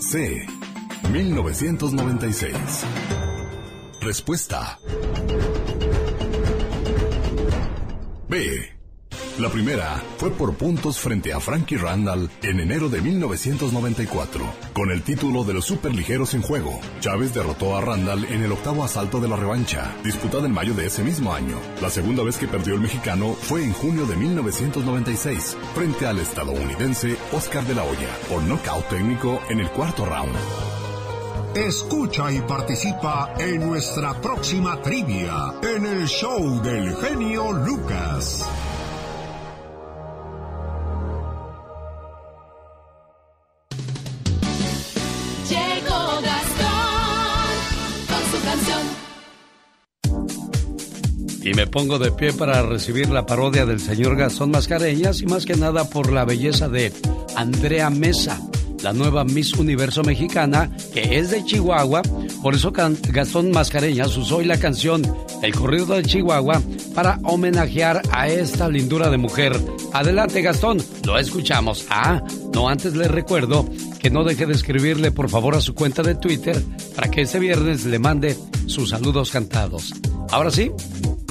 C. 0.00 0.46
1996. 1.10 2.56
Respuesta. 4.00 4.78
La 9.38 9.50
primera 9.50 10.02
fue 10.18 10.30
por 10.30 10.54
puntos 10.56 10.98
frente 10.98 11.32
a 11.32 11.40
Frankie 11.40 11.76
Randall 11.76 12.30
en 12.42 12.60
enero 12.60 12.88
de 12.88 13.00
1994, 13.00 14.44
con 14.74 14.90
el 14.90 15.02
título 15.02 15.44
de 15.44 15.54
los 15.54 15.64
superligeros 15.64 16.34
en 16.34 16.42
juego. 16.42 16.80
Chávez 17.00 17.32
derrotó 17.32 17.76
a 17.76 17.80
Randall 17.80 18.24
en 18.26 18.42
el 18.42 18.52
octavo 18.52 18.84
asalto 18.84 19.20
de 19.20 19.28
la 19.28 19.36
revancha, 19.36 19.94
disputada 20.04 20.46
en 20.46 20.52
mayo 20.52 20.74
de 20.74 20.86
ese 20.86 21.02
mismo 21.02 21.32
año. 21.32 21.58
La 21.80 21.88
segunda 21.88 22.22
vez 22.22 22.36
que 22.36 22.48
perdió 22.48 22.74
el 22.74 22.80
mexicano 22.80 23.34
fue 23.34 23.64
en 23.64 23.72
junio 23.72 24.06
de 24.06 24.16
1996, 24.16 25.56
frente 25.74 26.06
al 26.06 26.18
estadounidense 26.18 27.16
Oscar 27.32 27.64
de 27.64 27.74
la 27.74 27.84
Hoya, 27.84 28.14
por 28.28 28.42
nocaut 28.42 28.86
técnico 28.88 29.40
en 29.48 29.60
el 29.60 29.70
cuarto 29.70 30.04
round. 30.04 30.85
Escucha 31.56 32.30
y 32.30 32.42
participa 32.42 33.32
en 33.38 33.66
nuestra 33.66 34.20
próxima 34.20 34.82
trivia 34.82 35.54
en 35.62 35.86
el 35.86 36.06
show 36.06 36.60
del 36.62 36.94
genio 36.96 37.50
Lucas. 37.50 38.44
Y 51.42 51.54
me 51.54 51.66
pongo 51.68 51.98
de 51.98 52.12
pie 52.12 52.34
para 52.34 52.60
recibir 52.62 53.08
la 53.08 53.24
parodia 53.24 53.64
del 53.64 53.80
señor 53.80 54.16
Gastón 54.16 54.50
Mascareñas 54.50 55.22
y 55.22 55.26
más 55.26 55.46
que 55.46 55.56
nada 55.56 55.88
por 55.88 56.12
la 56.12 56.26
belleza 56.26 56.68
de 56.68 56.92
Andrea 57.34 57.88
Mesa, 57.88 58.38
la 58.82 58.92
nueva 58.92 59.24
Miss 59.24 59.54
Universo 59.54 60.02
mexicana 60.02 60.70
que 60.92 61.18
es 61.18 61.30
de 61.30 61.44
Chihuahua. 61.44 62.02
Por 62.42 62.54
eso 62.54 62.72
Gastón 62.72 63.50
Mascareñas 63.50 64.16
usó 64.16 64.36
hoy 64.36 64.44
la 64.44 64.58
canción 64.58 65.02
El 65.42 65.54
corrido 65.54 65.94
de 65.94 66.02
Chihuahua 66.02 66.60
para 66.94 67.18
homenajear 67.24 68.02
a 68.12 68.28
esta 68.28 68.68
lindura 68.68 69.10
de 69.10 69.18
mujer. 69.18 69.58
Adelante 69.92 70.42
Gastón, 70.42 70.78
lo 71.04 71.18
escuchamos. 71.18 71.86
Ah, 71.90 72.22
no 72.52 72.68
antes 72.68 72.94
le 72.94 73.08
recuerdo 73.08 73.68
que 73.98 74.10
no 74.10 74.24
deje 74.24 74.46
de 74.46 74.54
escribirle 74.54 75.10
por 75.10 75.28
favor 75.28 75.54
a 75.54 75.60
su 75.60 75.74
cuenta 75.74 76.02
de 76.02 76.14
Twitter 76.14 76.62
para 76.94 77.10
que 77.10 77.22
este 77.22 77.38
viernes 77.38 77.84
le 77.84 77.98
mande 77.98 78.36
sus 78.66 78.90
saludos 78.90 79.30
cantados. 79.30 79.92
Ahora 80.30 80.50
sí, 80.50 80.70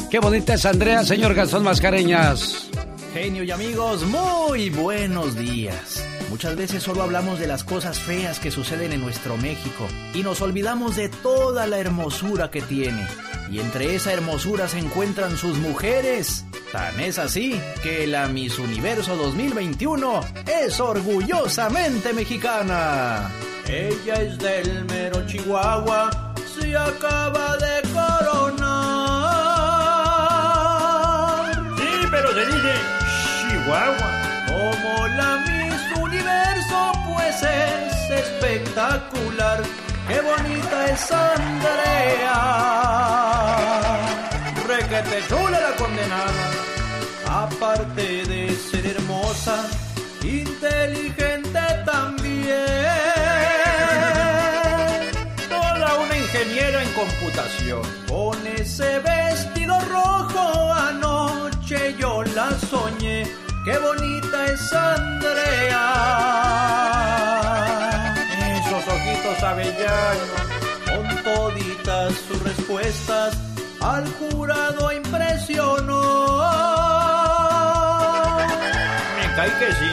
Qué 0.10 0.20
bonita 0.20 0.54
es 0.54 0.66
Andrea, 0.66 1.04
señor 1.04 1.34
Gastón 1.34 1.64
Mascareñas. 1.64 2.70
Genio 3.16 3.46
y 3.46 3.52
amigos, 3.52 4.04
muy 4.04 4.70
buenos 4.70 5.38
días. 5.38 6.06
Muchas 6.30 6.58
veces 6.58 6.84
solo 6.84 7.02
hablamos 7.02 7.40
de 7.40 7.48
las 7.48 7.64
cosas 7.64 7.98
feas 7.98 8.42
que 8.42 8.52
suceden 8.52 8.92
en 8.92 9.00
nuestro 9.00 9.38
México 9.38 9.88
y 10.14 10.22
nos 10.22 10.42
olvidamos 10.42 10.98
de 10.98 11.08
toda 11.08 11.66
la 11.66 11.78
hermosura 11.78 12.52
que 12.52 12.62
tiene. 12.62 13.08
Y 13.50 13.60
entre 13.62 13.96
esa 13.96 14.12
hermosura 14.12 14.68
se 14.68 14.80
encuentran 14.80 15.38
sus 15.38 15.58
mujeres. 15.60 16.44
Tan 16.74 17.00
es 17.00 17.18
así 17.18 17.58
que 17.82 18.06
la 18.06 18.28
Miss 18.28 18.60
Universo 18.60 19.16
2021 19.16 20.20
es 20.62 20.78
orgullosamente 20.82 22.12
mexicana. 22.12 23.32
Ella 23.66 24.16
es 24.16 24.38
del 24.40 24.84
mero 24.84 25.26
Chihuahua, 25.26 26.34
se 26.60 26.76
acaba 26.76 27.56
de 27.56 27.82
coronar 27.94 29.25
Chihuahua. 33.66 34.12
Como 34.48 35.08
la 35.08 35.38
Miss 35.38 35.82
Universo, 36.00 36.92
pues 37.08 37.42
es 37.42 38.10
espectacular. 38.12 39.64
Qué 40.08 40.22
bonita 40.22 40.86
es 40.86 41.12
Andrea. 41.12 42.38
Requete 44.68 45.24
chula 45.28 45.60
la 45.60 45.76
condenada. 45.78 46.46
Aparte 47.28 48.26
de 48.26 48.56
ser 48.56 48.86
hermosa, 48.86 49.66
inteligente 50.22 51.60
también. 51.86 52.46
Toda 55.50 55.96
una 55.98 56.16
ingeniera 56.18 56.84
en 56.84 56.94
computación. 56.94 57.82
Con 58.08 58.38
ese 58.46 59.00
vestido 59.00 59.80
rojo 59.90 60.72
anoche 60.72 61.96
yo 62.00 62.24
la 62.36 62.52
soñé, 62.70 63.28
qué 63.66 63.78
bonita 63.80 64.46
es 64.46 64.72
Andrea. 64.72 65.84
Esos 68.60 68.88
ojitos 68.88 69.44
avellanos, 69.44 70.42
con 70.86 71.06
toditas 71.24 72.14
sus 72.28 72.42
respuestas, 72.44 73.38
al 73.82 74.08
jurado 74.14 74.92
impresionó. 74.92 76.04
Me 79.18 79.26
cae 79.36 79.52
que 79.60 79.72
sí, 79.74 79.92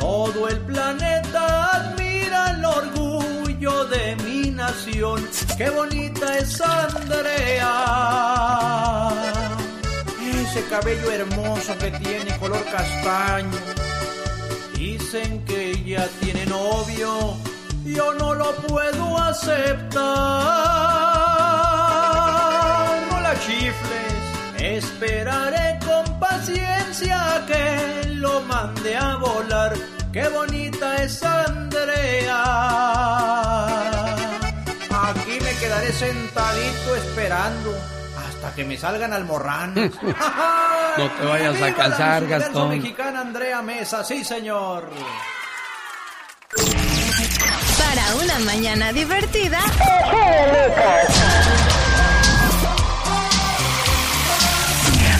todo 0.00 0.48
el 0.48 0.58
planeta 0.60 1.76
admira 1.76 2.50
el 2.52 2.64
orgullo 2.64 3.84
de 3.84 4.16
mi 4.24 4.50
nación. 4.50 5.28
Qué 5.58 5.68
bonita 5.70 6.38
es 6.38 6.60
Andrea. 6.60 8.06
Ese 10.56 10.68
cabello 10.68 11.12
hermoso 11.12 11.76
que 11.76 11.90
tiene 11.90 12.34
color 12.38 12.64
castaño. 12.72 13.58
Dicen 14.72 15.44
que 15.44 15.72
ella 15.72 16.08
tiene 16.22 16.46
novio, 16.46 17.36
yo 17.84 18.14
no 18.14 18.32
lo 18.32 18.56
puedo 18.62 19.18
aceptar. 19.18 20.00
No 23.10 23.20
la 23.20 23.34
chifles, 23.40 24.14
esperaré 24.58 25.78
con 25.84 26.18
paciencia 26.18 27.44
que 27.46 28.08
lo 28.14 28.40
mande 28.40 28.96
a 28.96 29.16
volar. 29.16 29.74
Qué 30.10 30.26
bonita 30.28 30.96
es 31.02 31.22
Andrea. 31.22 32.44
Aquí 35.10 35.38
me 35.38 35.52
quedaré 35.60 35.92
sentadito 35.92 36.96
esperando 36.96 37.95
hasta 38.46 38.54
que 38.54 38.64
me 38.64 38.76
salgan 38.76 39.12
almorranas. 39.12 39.90
no 40.98 41.10
te 41.10 41.24
vayas 41.26 41.60
a 41.62 41.74
casar, 41.74 42.26
Gastón. 42.26 42.70
mexicana 42.70 43.20
Andrea 43.20 43.60
Mesa, 43.62 44.04
sí, 44.04 44.24
señor. 44.24 44.88
Para 47.78 48.14
una 48.22 48.38
mañana 48.40 48.92
divertida. 48.92 49.60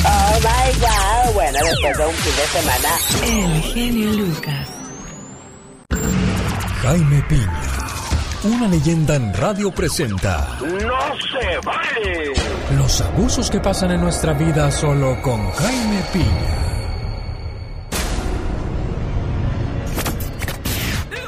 Oh 0.09 0.39
my 0.41 0.79
god, 0.79 1.35
bueno, 1.35 1.59
después 1.65 1.99
de 1.99 2.07
un 2.07 2.15
fin 2.15 2.37
de 2.37 2.47
semana. 2.47 2.89
El 3.25 3.63
genio 3.63 4.13
Lucas. 4.13 4.69
Jaime 6.83 7.23
Piña, 7.29 7.63
una 8.45 8.69
leyenda 8.69 9.17
en 9.17 9.35
radio 9.35 9.73
presenta. 9.73 10.59
¡No 10.61 11.19
se 11.19 11.59
vale! 11.65 12.56
Los 12.75 13.01
abusos 13.01 13.49
que 13.49 13.61
pasan 13.61 13.93
en 13.93 14.01
nuestra 14.01 14.33
vida 14.33 14.73
solo 14.73 15.23
con 15.23 15.51
Jaime 15.53 16.03
Piña. 16.13 16.67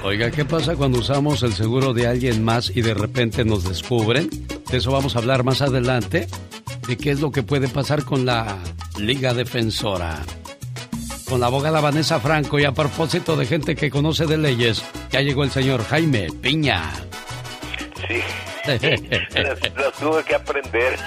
Oiga, 0.02 0.32
¿qué 0.32 0.44
pasa 0.44 0.74
cuando 0.74 0.98
usamos 0.98 1.44
el 1.44 1.52
seguro 1.52 1.94
de 1.94 2.08
alguien 2.08 2.44
más 2.44 2.72
y 2.74 2.82
de 2.82 2.92
repente 2.92 3.44
nos 3.44 3.62
descubren? 3.62 4.28
De 4.68 4.78
eso 4.78 4.90
vamos 4.90 5.14
a 5.14 5.20
hablar 5.20 5.44
más 5.44 5.62
adelante, 5.62 6.26
de 6.88 6.96
qué 6.96 7.12
es 7.12 7.20
lo 7.20 7.30
que 7.30 7.44
puede 7.44 7.68
pasar 7.68 8.04
con 8.04 8.26
la 8.26 8.58
Liga 8.98 9.32
Defensora. 9.32 10.18
Con 11.28 11.38
la 11.40 11.46
abogada 11.46 11.80
Vanessa 11.80 12.18
Franco 12.18 12.58
y 12.58 12.64
a 12.64 12.72
propósito 12.72 13.36
de 13.36 13.46
gente 13.46 13.76
que 13.76 13.90
conoce 13.90 14.26
de 14.26 14.38
leyes, 14.38 14.82
ya 15.10 15.20
llegó 15.20 15.44
el 15.44 15.52
señor 15.52 15.84
Jaime 15.84 16.28
Piña. 16.40 16.90
Sí, 18.08 18.22
las, 19.34 19.60
las 19.76 19.92
tuve 20.00 20.24
que 20.24 20.34
aprender. 20.34 20.98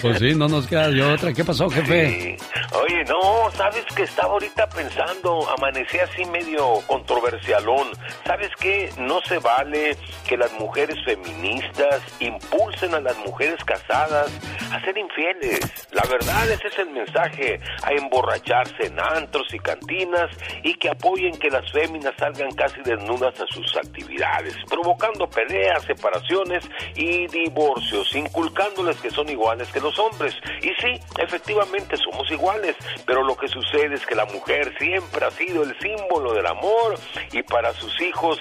Pues 0.00 0.18
sí, 0.18 0.34
no 0.34 0.48
nos 0.48 0.66
queda 0.66 0.88
de 0.90 1.02
otra. 1.02 1.32
¿Qué 1.32 1.44
pasó, 1.44 1.68
jefe? 1.68 2.36
Oye, 2.72 3.04
no, 3.04 3.50
sabes 3.52 3.84
que 3.96 4.02
estaba 4.02 4.34
ahorita 4.34 4.68
pensando, 4.68 5.48
amanecí 5.50 5.98
así 5.98 6.24
medio 6.26 6.80
controversialón. 6.86 7.88
¿Sabes 8.24 8.50
qué? 8.60 8.90
No 8.98 9.20
se 9.22 9.38
vale 9.38 9.96
que 10.26 10.36
las 10.36 10.52
mujeres 10.52 10.96
feministas 11.04 12.02
impulsen 12.20 12.94
a 12.94 13.00
las 13.00 13.16
mujeres 13.18 13.62
casadas 13.64 14.30
a 14.72 14.80
ser 14.80 14.96
infieles. 14.98 15.60
La 15.92 16.02
verdad, 16.10 16.50
ese 16.50 16.68
es 16.68 16.78
el 16.78 16.90
mensaje, 16.90 17.58
a 17.82 17.92
emborracharse 17.92 18.86
en 18.86 19.00
antros 19.00 19.46
y 19.52 19.58
cantinas 19.58 20.30
y 20.62 20.74
que 20.74 20.90
apoyen 20.90 21.36
que 21.38 21.50
las 21.50 21.70
féminas 21.72 22.14
salgan 22.18 22.52
casi 22.52 22.80
desnudas 22.82 23.40
a 23.40 23.46
sus 23.46 23.76
actividades, 23.76 24.54
provocando 24.68 25.28
peleas, 25.28 25.82
separaciones 25.84 26.64
y 26.94 27.26
divorcios, 27.28 28.14
inculcándoles 28.14 28.96
que 28.98 29.10
son 29.10 29.28
iguales 29.28 29.68
que 29.72 29.80
los 29.80 29.87
hombres. 29.96 30.34
Y 30.60 30.70
sí, 30.80 31.00
efectivamente 31.18 31.96
somos 31.96 32.28
iguales, 32.32 32.74
pero 33.06 33.22
lo 33.22 33.36
que 33.36 33.46
sucede 33.46 33.94
es 33.94 34.04
que 34.04 34.16
la 34.16 34.24
mujer 34.24 34.74
siempre 34.78 35.24
ha 35.24 35.30
sido 35.30 35.62
el 35.62 35.78
símbolo 35.78 36.32
del 36.32 36.46
amor 36.46 36.98
y 37.32 37.42
para 37.44 37.72
sus 37.74 38.00
hijos, 38.00 38.38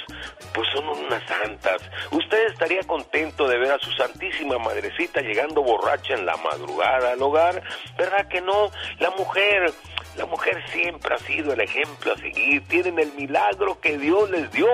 pues 0.54 0.68
son 0.74 0.88
unas 0.88 1.24
santas. 1.28 1.82
Usted 2.12 2.48
estaría 2.48 2.82
contento 2.82 3.48
de 3.48 3.60
ver 3.60 3.74
a 3.74 3.80
su 3.80 3.92
santísima 3.92 4.58
madrecita 4.58 5.22
llegando 5.22 5.62
borracha 5.62 6.16
en 6.16 6.26
la 6.26 6.38
madrugada 6.38 7.12
al 7.12 7.22
hogar, 7.22 7.62
¿verdad 7.98 8.28
que 8.28 8.42
no? 8.42 8.72
La 9.00 9.12
mujer 9.12 9.74
la 10.18 10.26
mujer 10.26 10.58
siempre 10.72 11.14
ha 11.14 11.20
sido 11.20 11.54
el 11.54 11.62
ejemplo 11.62 12.14
a 12.14 12.18
seguir. 12.18 12.68
Tienen 12.68 12.98
el 12.98 13.14
milagro 13.14 13.80
que 13.80 14.00
Dios 14.00 14.30
les 14.32 14.52
dio, 14.52 14.68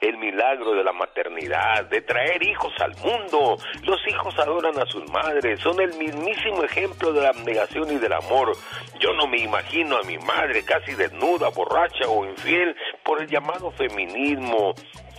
el 0.00 0.16
milagro 0.18 0.74
de 0.74 0.84
la 0.84 0.92
maternidad, 0.92 1.84
de 1.86 2.00
traer 2.02 2.42
hijos 2.42 2.72
al 2.80 2.94
mundo. 2.96 3.56
Los 3.84 4.00
hijos 4.08 4.38
adoran 4.38 4.78
a 4.78 4.86
sus 4.86 5.08
madres, 5.10 5.60
son 5.60 5.80
el 5.80 5.94
mismísimo 5.94 6.62
ejemplo 6.64 7.12
de 7.12 7.22
la 7.22 7.30
abnegación 7.30 7.90
y 7.92 7.96
del 7.96 8.12
amor. 8.12 8.52
Yo 9.00 9.12
no 9.14 9.26
me 9.26 9.38
imagino 9.38 9.96
a 9.96 10.02
mi 10.02 10.18
madre 10.18 10.64
casi 10.64 10.94
desnuda, 10.94 11.48
borracha 11.50 12.08
o 12.08 12.24
infiel 12.24 12.76
por 13.04 13.20
el 13.20 13.28
llamado 13.28 13.70
feminismo. 13.72 14.74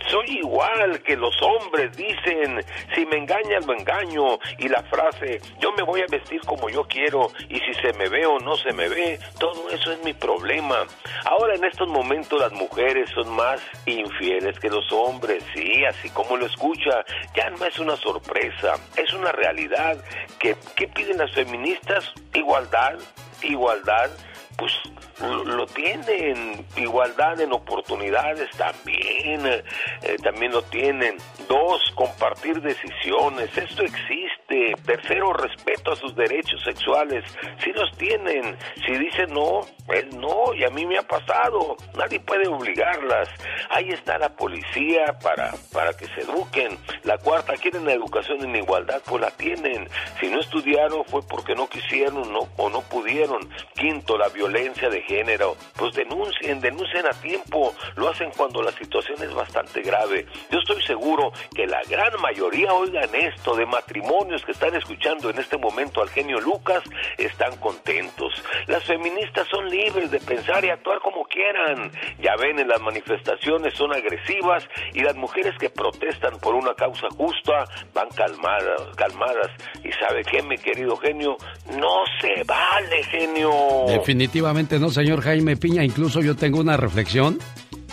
Soy 0.06 0.38
igual 0.38 1.02
que 1.02 1.16
los 1.16 1.34
hombres, 1.42 1.96
dicen, 1.96 2.64
si 2.94 3.04
me 3.06 3.16
engañan 3.18 3.66
lo 3.66 3.74
engaño. 3.74 4.38
Y 4.58 4.68
la 4.68 4.82
frase, 4.84 5.40
yo 5.60 5.72
me 5.72 5.82
voy 5.82 6.00
a 6.00 6.06
vestir 6.08 6.40
como 6.42 6.68
yo 6.70 6.84
quiero 6.84 7.30
y 7.48 7.58
si 7.60 7.74
se 7.74 7.92
me 7.94 8.08
ve 8.08 8.24
o 8.26 8.38
no 8.38 8.56
se 8.56 8.72
me 8.72 8.88
ve, 8.88 9.18
todo 9.38 9.68
eso 9.70 9.92
es 9.92 10.02
mi 10.04 10.12
problema. 10.12 10.86
Ahora 11.24 11.54
en 11.54 11.64
estos 11.64 11.88
momentos 11.88 12.40
las 12.40 12.52
mujeres 12.52 13.10
son 13.10 13.34
más 13.34 13.60
infieles 13.86 14.58
que 14.58 14.70
los 14.70 14.90
hombres, 14.92 15.44
sí, 15.54 15.84
así 15.84 16.08
como 16.10 16.36
lo 16.36 16.46
escucha, 16.46 17.04
ya 17.34 17.50
no 17.50 17.64
es 17.64 17.78
una 17.78 17.96
sorpresa, 17.96 18.74
es 18.96 19.12
una 19.12 19.32
realidad. 19.32 19.96
que 20.38 20.56
¿Qué 20.76 20.88
piden 20.88 21.18
las 21.18 21.32
feministas? 21.32 22.12
Igualdad, 22.32 22.98
igualdad 23.42 24.10
pues 24.58 24.72
lo 25.20 25.66
tienen, 25.66 26.64
igualdad 26.76 27.40
en 27.40 27.52
oportunidades 27.52 28.50
también, 28.56 29.46
eh, 29.46 30.16
también 30.22 30.52
lo 30.52 30.62
tienen. 30.62 31.16
Dos, 31.48 31.82
compartir 31.94 32.60
decisiones, 32.60 33.56
esto 33.56 33.82
existe. 33.82 34.74
Tercero, 34.84 35.32
respeto 35.32 35.92
a 35.92 35.96
sus 35.96 36.14
derechos 36.14 36.62
sexuales, 36.64 37.24
si 37.62 37.72
los 37.72 37.90
tienen. 37.98 38.56
Si 38.86 38.92
dicen 38.92 39.32
no, 39.34 39.60
es 39.92 40.14
no, 40.14 40.54
y 40.54 40.64
a 40.64 40.70
mí 40.70 40.86
me 40.86 40.98
ha 40.98 41.02
pasado, 41.02 41.76
nadie 41.96 42.20
puede 42.20 42.48
obligarlas. 42.48 43.28
Ahí 43.70 43.90
está 43.90 44.18
la 44.18 44.30
policía 44.30 45.18
para, 45.22 45.52
para 45.72 45.92
que 45.94 46.06
se 46.06 46.22
eduquen. 46.22 46.78
La 47.02 47.18
cuarta, 47.18 47.54
quieren 47.54 47.84
la 47.84 47.92
educación 47.92 48.42
en 48.44 48.56
igualdad, 48.56 49.02
pues 49.04 49.20
la 49.20 49.30
tienen. 49.32 49.88
Si 50.20 50.28
no 50.28 50.40
estudiaron 50.40 51.04
fue 51.06 51.22
porque 51.26 51.54
no 51.54 51.68
quisieron 51.68 52.32
no, 52.32 52.48
o 52.56 52.70
no 52.70 52.82
pudieron. 52.82 53.48
Quinto, 53.74 54.16
la 54.16 54.28
violencia 54.28 54.88
de 54.88 55.02
género, 55.08 55.56
pues 55.76 55.94
denuncien, 55.94 56.60
denuncien 56.60 57.06
a 57.06 57.10
tiempo, 57.20 57.74
lo 57.96 58.08
hacen 58.10 58.30
cuando 58.36 58.62
la 58.62 58.72
situación 58.72 59.20
es 59.22 59.32
bastante 59.34 59.80
grave. 59.82 60.26
Yo 60.50 60.58
estoy 60.58 60.82
seguro 60.82 61.32
que 61.54 61.66
la 61.66 61.80
gran 61.88 62.12
mayoría, 62.20 62.72
oigan 62.74 63.08
esto, 63.14 63.56
de 63.56 63.64
matrimonios 63.66 64.44
que 64.44 64.52
están 64.52 64.74
escuchando 64.74 65.30
en 65.30 65.38
este 65.38 65.56
momento 65.56 66.02
al 66.02 66.10
genio 66.10 66.38
Lucas, 66.40 66.82
están 67.16 67.56
contentos. 67.56 68.34
Las 68.66 68.84
feministas 68.84 69.48
son 69.48 69.68
libres 69.68 70.10
de 70.10 70.20
pensar 70.20 70.64
y 70.64 70.70
actuar 70.70 71.00
como 71.00 71.24
quieran. 71.24 71.90
Ya 72.20 72.36
ven, 72.36 72.58
en 72.58 72.68
las 72.68 72.80
manifestaciones 72.80 73.74
son 73.74 73.94
agresivas 73.94 74.64
y 74.92 75.00
las 75.00 75.16
mujeres 75.16 75.54
que 75.58 75.70
protestan 75.70 76.38
por 76.40 76.54
una 76.54 76.74
causa 76.74 77.08
justa 77.16 77.64
van 77.94 78.08
calmadas, 78.10 78.82
calmadas. 78.96 79.50
Y 79.82 79.90
sabe 79.92 80.22
qué, 80.24 80.42
mi 80.42 80.58
querido 80.58 80.96
genio, 80.96 81.36
no 81.78 82.04
se 82.20 82.42
vale, 82.44 83.02
genio. 83.04 83.84
Definitivamente 83.88 84.78
no, 84.78 84.90
señor 84.98 85.20
Jaime 85.20 85.56
Piña. 85.56 85.84
Incluso 85.84 86.20
yo 86.22 86.34
tengo 86.34 86.58
una 86.58 86.76
reflexión 86.76 87.38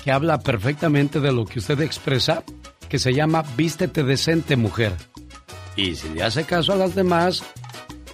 que 0.03 0.11
habla 0.11 0.39
perfectamente 0.39 1.19
de 1.19 1.31
lo 1.31 1.45
que 1.45 1.59
usted 1.59 1.79
expresa, 1.81 2.43
que 2.89 2.97
se 2.97 3.13
llama 3.13 3.43
Vístete 3.55 4.03
decente, 4.03 4.55
mujer. 4.55 4.91
Y 5.75 5.95
si 5.95 6.09
le 6.09 6.23
hace 6.23 6.45
caso 6.45 6.73
a 6.73 6.77
las 6.77 6.95
demás, 6.95 7.43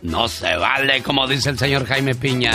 no 0.01 0.27
se 0.27 0.57
vale, 0.57 1.01
como 1.03 1.25
dice 1.25 1.51
el 1.51 1.57
señor 1.57 1.85
Jaime 1.85 2.15
Piña. 2.15 2.51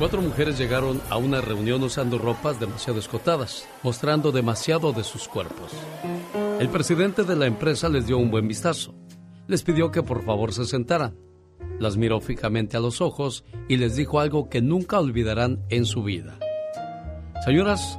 Cuatro 0.00 0.20
mujeres 0.20 0.58
llegaron 0.58 1.00
a 1.08 1.16
una 1.16 1.40
reunión 1.40 1.80
usando 1.84 2.18
ropas 2.18 2.58
demasiado 2.58 2.98
escotadas, 2.98 3.68
mostrando 3.84 4.32
demasiado 4.32 4.92
de 4.92 5.04
sus 5.04 5.28
cuerpos. 5.28 5.70
El 6.58 6.68
presidente 6.70 7.22
de 7.22 7.36
la 7.36 7.46
empresa 7.46 7.88
les 7.88 8.04
dio 8.04 8.18
un 8.18 8.32
buen 8.32 8.48
vistazo. 8.48 8.96
Les 9.46 9.62
pidió 9.62 9.92
que 9.92 10.02
por 10.02 10.24
favor 10.24 10.52
se 10.52 10.64
sentaran. 10.64 11.27
Las 11.78 11.96
miró 11.96 12.20
fijamente 12.20 12.76
a 12.76 12.80
los 12.80 13.00
ojos 13.00 13.44
y 13.68 13.76
les 13.76 13.96
dijo 13.96 14.20
algo 14.20 14.48
que 14.48 14.60
nunca 14.60 14.98
olvidarán 14.98 15.64
en 15.68 15.84
su 15.84 16.02
vida. 16.02 16.38
Señoras, 17.44 17.98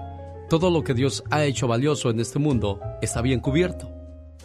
todo 0.50 0.70
lo 0.70 0.84
que 0.84 0.94
Dios 0.94 1.24
ha 1.30 1.46
hecho 1.46 1.68
valioso 1.68 2.10
en 2.10 2.20
este 2.20 2.40
mundo 2.40 2.80
está 3.02 3.22
bien 3.22 3.40
cubierto, 3.40 3.90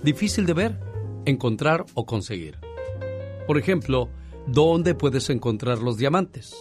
difícil 0.02 0.46
de 0.46 0.52
ver, 0.52 0.80
encontrar 1.24 1.84
o 1.94 2.06
conseguir. 2.06 2.58
Por 3.46 3.58
ejemplo, 3.58 4.08
¿dónde 4.46 4.94
puedes 4.94 5.30
encontrar 5.30 5.78
los 5.78 5.96
diamantes? 5.96 6.54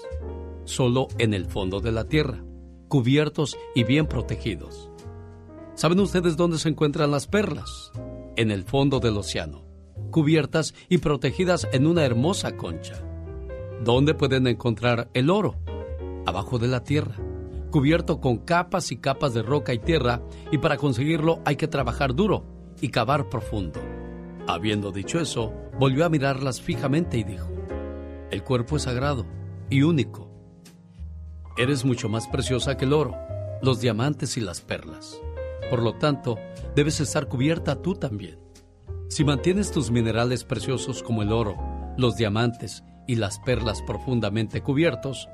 Solo 0.66 1.08
en 1.18 1.34
el 1.34 1.46
fondo 1.46 1.80
de 1.80 1.92
la 1.92 2.06
tierra, 2.06 2.44
cubiertos 2.88 3.58
y 3.76 3.84
bien 3.84 4.08
protegidos. 4.08 4.90
¿Saben 5.76 6.00
ustedes 6.00 6.38
dónde 6.38 6.58
se 6.58 6.70
encuentran 6.70 7.12
las 7.12 7.28
perlas? 7.28 7.92
En 8.36 8.52
el 8.52 8.64
fondo 8.64 9.00
del 9.00 9.18
océano, 9.18 9.63
cubiertas 10.14 10.74
y 10.88 11.00
protegidas 11.00 11.68
en 11.74 11.88
una 11.88 12.06
hermosa 12.06 12.56
concha. 12.56 12.96
¿Dónde 13.84 14.14
pueden 14.14 14.48
encontrar 14.48 15.10
el 15.14 15.30
oro? 15.30 15.56
Abajo 16.26 16.60
de 16.60 16.68
la 16.70 16.86
tierra, 16.86 17.18
cubierto 17.70 18.22
con 18.22 18.38
capas 18.38 18.94
y 18.94 18.98
capas 18.98 19.34
de 19.34 19.42
roca 19.42 19.74
y 19.74 19.80
tierra, 19.80 20.22
y 20.52 20.60
para 20.60 20.78
conseguirlo 20.78 21.42
hay 21.44 21.58
que 21.58 21.68
trabajar 21.68 22.14
duro 22.14 22.46
y 22.80 22.90
cavar 22.90 23.28
profundo. 23.28 23.82
Habiendo 24.48 24.92
dicho 24.92 25.20
eso, 25.20 25.52
volvió 25.80 26.06
a 26.06 26.10
mirarlas 26.10 26.62
fijamente 26.62 27.18
y 27.18 27.24
dijo, 27.24 27.50
el 28.30 28.44
cuerpo 28.44 28.78
es 28.78 28.84
sagrado 28.84 29.26
y 29.70 29.82
único. 29.82 30.30
Eres 31.58 31.84
mucho 31.84 32.08
más 32.08 32.28
preciosa 32.28 32.78
que 32.78 32.86
el 32.86 32.94
oro, 32.94 33.16
los 33.62 33.82
diamantes 33.82 34.38
y 34.38 34.42
las 34.42 34.62
perlas. 34.62 35.20
Por 35.70 35.82
lo 35.82 35.96
tanto, 35.96 36.38
debes 36.76 37.00
estar 37.00 37.28
cubierta 37.28 37.82
tú 37.82 37.96
también. 37.96 38.43
Si 39.14 39.24
mantienes 39.24 39.72
tus 39.72 39.92
minerales 39.92 40.44
preciosos 40.44 41.04
como 41.04 41.22
el 41.22 41.32
oro, 41.32 41.56
los 41.98 42.16
diamantes 42.16 42.84
y 43.06 43.14
las 43.14 43.38
perlas 43.38 43.80
profundamente 43.84 44.62
cubiertos, 44.62 45.30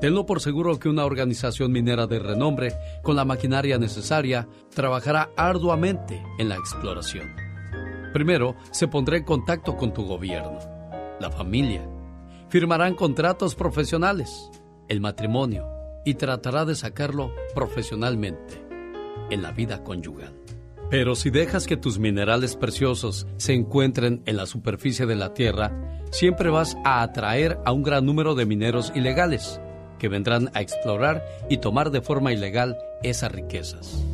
tenlo 0.00 0.24
por 0.24 0.40
seguro 0.40 0.78
que 0.78 0.88
una 0.88 1.04
organización 1.04 1.72
minera 1.72 2.06
de 2.06 2.20
renombre, 2.20 2.74
con 3.02 3.16
la 3.16 3.24
maquinaria 3.24 3.76
necesaria, 3.76 4.46
trabajará 4.72 5.30
arduamente 5.36 6.22
en 6.38 6.48
la 6.48 6.54
exploración. 6.54 7.34
Primero, 8.12 8.54
se 8.70 8.86
pondrá 8.86 9.16
en 9.16 9.24
contacto 9.24 9.76
con 9.76 9.92
tu 9.92 10.04
gobierno, 10.04 10.60
la 11.18 11.32
familia. 11.32 11.84
Firmarán 12.50 12.94
contratos 12.94 13.56
profesionales, 13.56 14.48
el 14.88 15.00
matrimonio, 15.00 15.66
y 16.04 16.14
tratará 16.14 16.64
de 16.64 16.76
sacarlo 16.76 17.32
profesionalmente 17.52 18.64
en 19.30 19.42
la 19.42 19.50
vida 19.50 19.82
conyugal. 19.82 20.43
Pero 20.90 21.14
si 21.14 21.30
dejas 21.30 21.66
que 21.66 21.76
tus 21.76 21.98
minerales 21.98 22.56
preciosos 22.56 23.26
se 23.36 23.54
encuentren 23.54 24.22
en 24.26 24.36
la 24.36 24.46
superficie 24.46 25.06
de 25.06 25.16
la 25.16 25.34
Tierra, 25.34 25.72
siempre 26.10 26.50
vas 26.50 26.76
a 26.84 27.02
atraer 27.02 27.58
a 27.64 27.72
un 27.72 27.82
gran 27.82 28.06
número 28.06 28.34
de 28.34 28.46
mineros 28.46 28.92
ilegales 28.94 29.60
que 29.98 30.08
vendrán 30.08 30.50
a 30.54 30.60
explorar 30.60 31.24
y 31.48 31.58
tomar 31.58 31.90
de 31.90 32.02
forma 32.02 32.32
ilegal 32.32 32.76
esas 33.02 33.32
riquezas. 33.32 34.04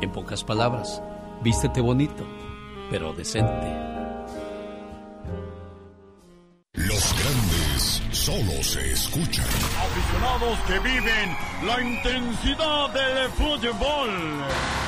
En 0.00 0.10
pocas 0.12 0.44
palabras, 0.44 1.02
vístete 1.42 1.80
bonito, 1.80 2.26
pero 2.90 3.12
decente. 3.14 3.94
Solo 8.24 8.62
se 8.62 8.92
escuchan. 8.92 9.44
Aficionados 9.44 10.58
que 10.66 10.78
viven 10.78 11.36
la 11.62 11.82
intensidad 11.82 12.88
del 12.94 13.28
fútbol. 13.32 14.10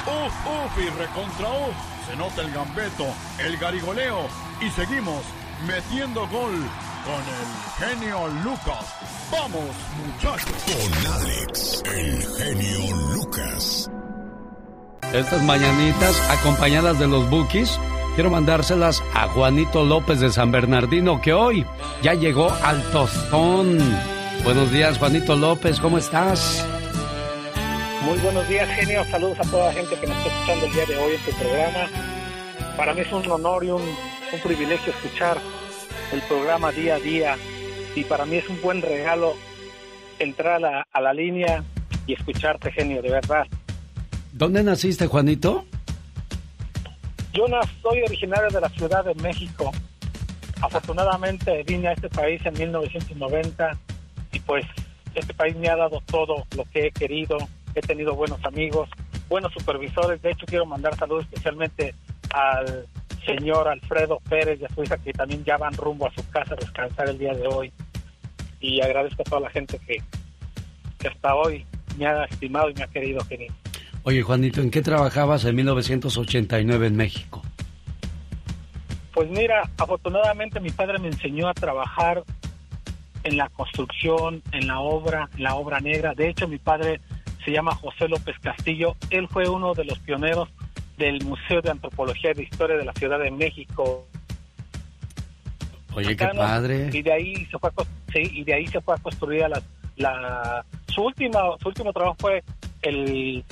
Uf, 0.07 0.33
uf 0.47 0.79
y 0.79 0.89
recontra 0.99 1.51
uf. 1.51 1.77
Se 2.09 2.17
nota 2.17 2.41
el 2.41 2.51
gambeto, 2.51 3.07
el 3.39 3.59
garigoleo 3.59 4.27
y 4.63 4.71
seguimos 4.71 5.23
metiendo 5.67 6.27
gol 6.29 6.55
con 7.05 7.23
el 7.37 7.95
genio 7.95 8.27
Lucas. 8.43 8.87
Vamos, 9.31 9.69
muchachos. 10.07 10.57
Con 10.65 11.13
Alex, 11.13 11.83
el 11.95 12.27
genio 12.39 12.97
Lucas. 13.13 13.91
Estas 15.13 15.43
mañanitas 15.43 16.31
acompañadas 16.31 16.99
de 16.99 17.07
los 17.07 17.29
bookies 17.29 17.79
quiero 18.17 18.31
mandárselas 18.31 19.05
a 19.13 19.29
Juanito 19.29 19.85
López 19.85 20.21
de 20.21 20.31
San 20.31 20.51
Bernardino, 20.51 21.21
que 21.21 21.35
hoy 21.35 21.67
ya 22.03 22.15
llegó 22.15 22.51
al 22.51 22.83
tostón. 22.91 23.79
Buenos 24.43 24.73
días, 24.73 24.97
Juanito 24.97 25.37
López, 25.37 25.79
¿cómo 25.79 25.99
estás? 25.99 26.67
Muy 28.05 28.19
buenos 28.19 28.49
días, 28.49 28.69
genio. 28.71 29.05
Saludos 29.05 29.39
a 29.41 29.51
toda 29.51 29.67
la 29.67 29.73
gente 29.75 29.97
que 29.97 30.07
nos 30.07 30.17
está 30.17 30.31
escuchando 30.31 30.67
el 30.67 30.73
día 30.73 30.87
de 30.87 30.97
hoy 30.97 31.15
en 31.15 31.21
tu 31.21 31.39
programa. 31.39 31.91
Para 32.77 32.95
mí 32.95 33.03
es 33.03 33.13
un 33.13 33.31
honor 33.31 33.65
y 33.65 33.69
un, 33.69 33.83
un 33.83 34.41
privilegio 34.43 34.95
escuchar 34.95 35.37
el 36.11 36.23
programa 36.23 36.73
día 36.73 36.95
a 36.95 36.99
día. 36.99 37.37
Y 37.95 38.05
para 38.05 38.25
mí 38.25 38.37
es 38.37 38.49
un 38.49 38.63
buen 38.63 38.81
regalo 38.81 39.35
entrar 40.19 40.55
a 40.55 40.59
la, 40.59 40.87
a 40.91 41.01
la 41.03 41.13
línea 41.13 41.63
y 42.07 42.15
escucharte, 42.15 42.73
genio, 42.73 43.03
de 43.03 43.11
verdad. 43.11 43.47
¿Dónde 44.33 44.63
naciste, 44.63 45.07
Juanito? 45.07 45.67
Yo 47.37 47.47
no 47.49 47.61
soy 47.83 48.01
originario 48.01 48.49
de 48.49 48.63
la 48.63 48.71
Ciudad 48.71 49.05
de 49.05 49.15
México. 49.17 49.71
Afortunadamente 50.63 51.63
vine 51.65 51.89
a 51.89 51.93
este 51.93 52.09
país 52.09 52.41
en 52.47 52.55
1990 52.55 53.79
y 54.33 54.41
pues 54.41 54.65
este 55.15 55.35
país 55.35 55.55
me 55.57 55.69
ha 55.69 55.77
dado 55.77 56.01
todo 56.07 56.47
lo 56.57 56.65
que 56.73 56.87
he 56.87 56.91
querido. 56.93 57.37
He 57.75 57.83
tenido 57.83 58.15
buenos 58.15 58.43
amigos, 58.43 58.89
buenos 59.29 59.53
supervisores. 59.53 60.23
De 60.23 60.31
hecho, 60.31 60.47
quiero 60.47 60.65
mandar 60.65 60.97
saludos 60.97 61.27
especialmente 61.27 61.95
al 62.31 62.87
señor 63.27 63.69
Alfredo 63.69 64.19
Pérez 64.31 64.59
y 64.59 64.65
a 64.65 64.75
su 64.75 64.83
hija 64.83 64.97
que 64.97 65.13
también 65.13 65.45
ya 65.45 65.59
van 65.59 65.75
rumbo 65.75 66.07
a 66.07 66.15
su 66.15 66.27
casa 66.31 66.55
a 66.55 66.57
descansar 66.57 67.11
el 67.11 67.19
día 67.19 67.35
de 67.35 67.47
hoy. 67.49 67.71
Y 68.61 68.81
agradezco 68.81 69.21
a 69.21 69.25
toda 69.25 69.41
la 69.43 69.51
gente 69.51 69.79
que, 69.87 69.99
que 70.99 71.09
hasta 71.09 71.35
hoy 71.35 71.67
me 71.99 72.07
ha 72.07 72.25
estimado 72.25 72.71
y 72.71 72.75
me 72.75 72.85
ha 72.85 72.89
querido, 72.89 73.21
querido. 73.29 73.55
Oye, 74.09 74.23
Juanito, 74.23 74.61
¿en 74.61 74.71
qué 74.71 74.83
trabajabas 74.83 75.45
en 75.47 75.57
1989 75.57 76.87
en 76.87 76.95
México? 76.95 77.43
Pues 79.13 79.29
mira, 79.31 79.69
afortunadamente 79.79 80.61
mi 80.61 80.71
padre 80.71 81.01
me 81.01 81.09
enseñó 81.09 81.49
a 81.49 81.55
trabajar 81.55 82.23
en 83.25 83.37
la 83.37 83.49
construcción, 83.49 84.45
en 84.53 84.69
la 84.69 84.79
obra, 84.79 85.29
en 85.37 85.43
la 85.43 85.57
obra 85.57 85.81
negra. 85.81 86.15
De 86.15 86.29
hecho, 86.29 86.47
mi 86.47 86.59
padre 86.59 87.01
se 87.45 87.51
llama 87.51 87.75
José 87.75 88.07
López 88.07 88.37
Castillo. 88.41 88.95
Él 89.11 89.27
fue 89.27 89.49
uno 89.49 89.75
de 89.75 89.85
los 89.85 89.99
pioneros 89.99 90.51
del 90.97 91.25
Museo 91.25 91.61
de 91.61 91.73
Antropología 91.73 92.31
y 92.31 92.35
de 92.35 92.43
Historia 92.45 92.77
de 92.77 92.85
la 92.85 92.93
Ciudad 92.93 93.19
de 93.19 93.33
México. 93.33 94.07
Oye, 95.95 96.15
qué 96.15 96.29
padre. 96.29 96.91
Y 96.93 97.03
de 97.03 97.13
ahí 97.13 97.45
se 97.47 97.59
fue 97.59 97.71
a, 97.71 97.83
sí, 98.13 98.31
y 98.35 98.45
de 98.45 98.55
ahí 98.55 98.69
se 98.69 98.81
fue 98.81 98.95
a 98.95 98.99
construir 98.99 99.49
la, 99.49 99.61
la 99.97 100.65
su 100.95 101.03
última 101.03 101.41
su 101.61 101.67
último 101.67 101.93
trabajo 101.93 102.17
fue 102.21 102.45
el 102.83 103.45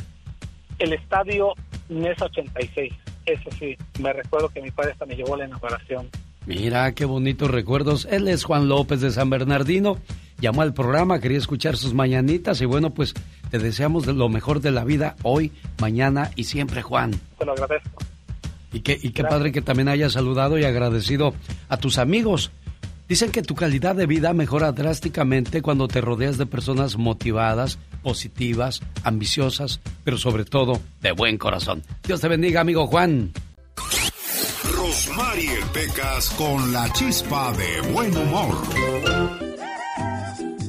el 0.79 0.93
estadio 0.93 1.55
NES 1.89 2.21
86. 2.21 2.93
Eso 3.27 3.51
sí, 3.59 3.77
me 4.01 4.13
recuerdo 4.13 4.49
que 4.49 4.61
mi 4.61 4.71
padre 4.71 4.93
hasta 4.93 5.07
me 5.07 5.17
llevó 5.17 5.35
a 5.35 5.39
la 5.39 5.47
inauguración. 5.47 6.09
Mira, 6.47 6.93
qué 6.93 7.07
bonitos 7.07 7.51
recuerdos. 7.51 8.07
Él 8.11 8.29
es 8.29 8.45
Juan 8.45 8.69
López 8.69 9.01
de 9.01 9.11
San 9.11 9.31
Bernardino. 9.31 9.99
Llamó 10.41 10.63
al 10.63 10.75
programa, 10.75 11.21
quería 11.21 11.39
escuchar 11.39 11.77
sus 11.77 11.95
mañanitas 11.95 12.61
y 12.61 12.67
bueno, 12.67 12.91
pues 12.91 13.15
te 13.51 13.59
deseamos 13.59 14.07
lo 14.07 14.29
mejor 14.29 14.61
de 14.61 14.73
la 14.73 14.85
vida 14.85 15.17
hoy, 15.23 15.53
mañana 15.81 16.31
y 16.37 16.45
siempre, 16.45 16.83
Juan. 16.83 17.13
Te 17.39 17.47
lo 17.47 17.53
agradezco. 17.53 18.03
Y 18.73 18.81
qué, 18.81 18.99
y 19.01 19.11
qué 19.11 19.23
padre 19.23 19.53
que 19.53 19.63
también 19.63 19.89
hayas 19.89 20.13
saludado 20.13 20.59
y 20.59 20.65
agradecido 20.65 21.33
a 21.69 21.77
tus 21.77 21.97
amigos. 21.97 22.51
Dicen 23.09 23.31
que 23.31 23.43
tu 23.43 23.55
calidad 23.55 23.95
de 23.95 24.07
vida 24.07 24.33
mejora 24.33 24.73
drásticamente 24.73 25.61
cuando 25.61 25.89
te 25.89 26.01
rodeas 26.01 26.39
de 26.39 26.47
personas 26.47 26.97
motivadas, 26.97 27.79
positivas, 28.03 28.81
ambiciosas, 29.03 29.81
pero 30.05 30.17
sobre 30.17 30.45
todo 30.45 30.81
de 31.03 31.13
buen 31.13 31.37
corazón. 31.37 31.83
Dios 32.07 32.21
te 32.21 32.29
bendiga, 32.29 32.63
amigo 32.63 32.87
Juan. 32.87 33.33
Rosmarie 34.75 35.59
Pecas 35.73 36.31
con 36.31 36.73
la 36.73 36.91
chispa 36.93 37.53
de 37.53 37.93
buen 37.93 38.17
humor. 38.17 38.57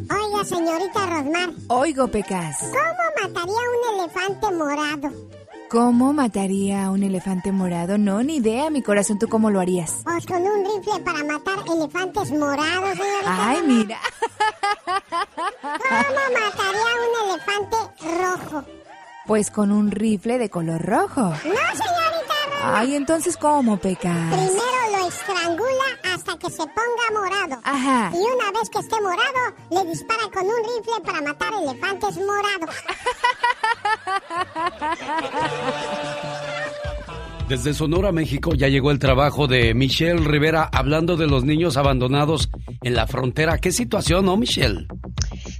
Oiga, 0.09 0.43
señorita 0.43 1.05
Rosmar. 1.05 1.49
Oigo, 1.67 2.07
Pecas. 2.09 2.57
¿Cómo 2.59 3.33
mataría 3.33 3.53
un 3.53 3.99
elefante 3.99 4.51
morado? 4.51 5.35
¿Cómo 5.69 6.13
mataría 6.13 6.85
a 6.85 6.91
un 6.91 7.03
elefante 7.03 7.51
morado? 7.51 7.97
No, 7.97 8.21
ni 8.23 8.37
idea, 8.37 8.69
mi 8.69 8.81
corazón, 8.81 9.17
¿tú 9.17 9.27
cómo 9.27 9.49
lo 9.49 9.59
harías? 9.59 9.95
Pues 10.03 10.25
con 10.25 10.41
un 10.43 10.63
rifle 10.63 10.99
para 11.03 11.23
matar 11.23 11.59
elefantes 11.67 12.31
morados, 12.31 12.89
señorita. 12.91 13.49
Ay, 13.49 13.61
mira. 13.65 13.99
¿Cómo 14.85 16.21
mataría 16.33 16.87
a 16.91 17.01
un 17.01 17.29
elefante 17.29 17.77
rojo? 18.21 18.63
Pues 19.25 19.49
con 19.49 19.71
un 19.71 19.89
rifle 19.91 20.37
de 20.37 20.49
color 20.49 20.81
rojo. 20.81 21.21
No, 21.21 21.33
señorita. 21.33 22.35
Ay, 22.63 22.95
entonces, 22.95 23.35
¿cómo, 23.37 23.77
Pecas? 23.77 24.33
Primero 24.33 24.97
lo 24.99 25.07
estrangula 25.07 25.85
hasta 26.13 26.37
que 26.37 26.49
se 26.49 26.63
ponga 26.63 27.11
morado. 27.13 27.61
Ajá. 27.63 28.11
Y 28.13 28.17
una 28.17 28.51
vez 28.51 28.69
que 28.69 28.79
esté 28.79 29.01
morado, 29.01 29.55
le 29.71 29.85
dispara 29.89 30.23
con 30.33 30.45
un 30.45 30.57
rifle 30.57 31.01
para 31.03 31.21
matar 31.21 31.53
elefantes 31.53 32.17
morados. 32.17 32.75
Desde 37.47 37.75
Sonora, 37.75 38.11
México, 38.11 38.55
ya 38.55 38.69
llegó 38.69 38.89
el 38.89 38.97
trabajo 38.97 39.45
de 39.45 39.75
Michelle 39.75 40.25
Rivera 40.25 40.67
hablando 40.71 41.15
de 41.15 41.27
los 41.27 41.43
niños 41.43 41.77
abandonados 41.77 42.49
en 42.81 42.95
la 42.95 43.05
frontera. 43.05 43.59
¿Qué 43.59 43.71
situación, 43.71 44.25
no, 44.25 44.35
Michelle? 44.35 44.87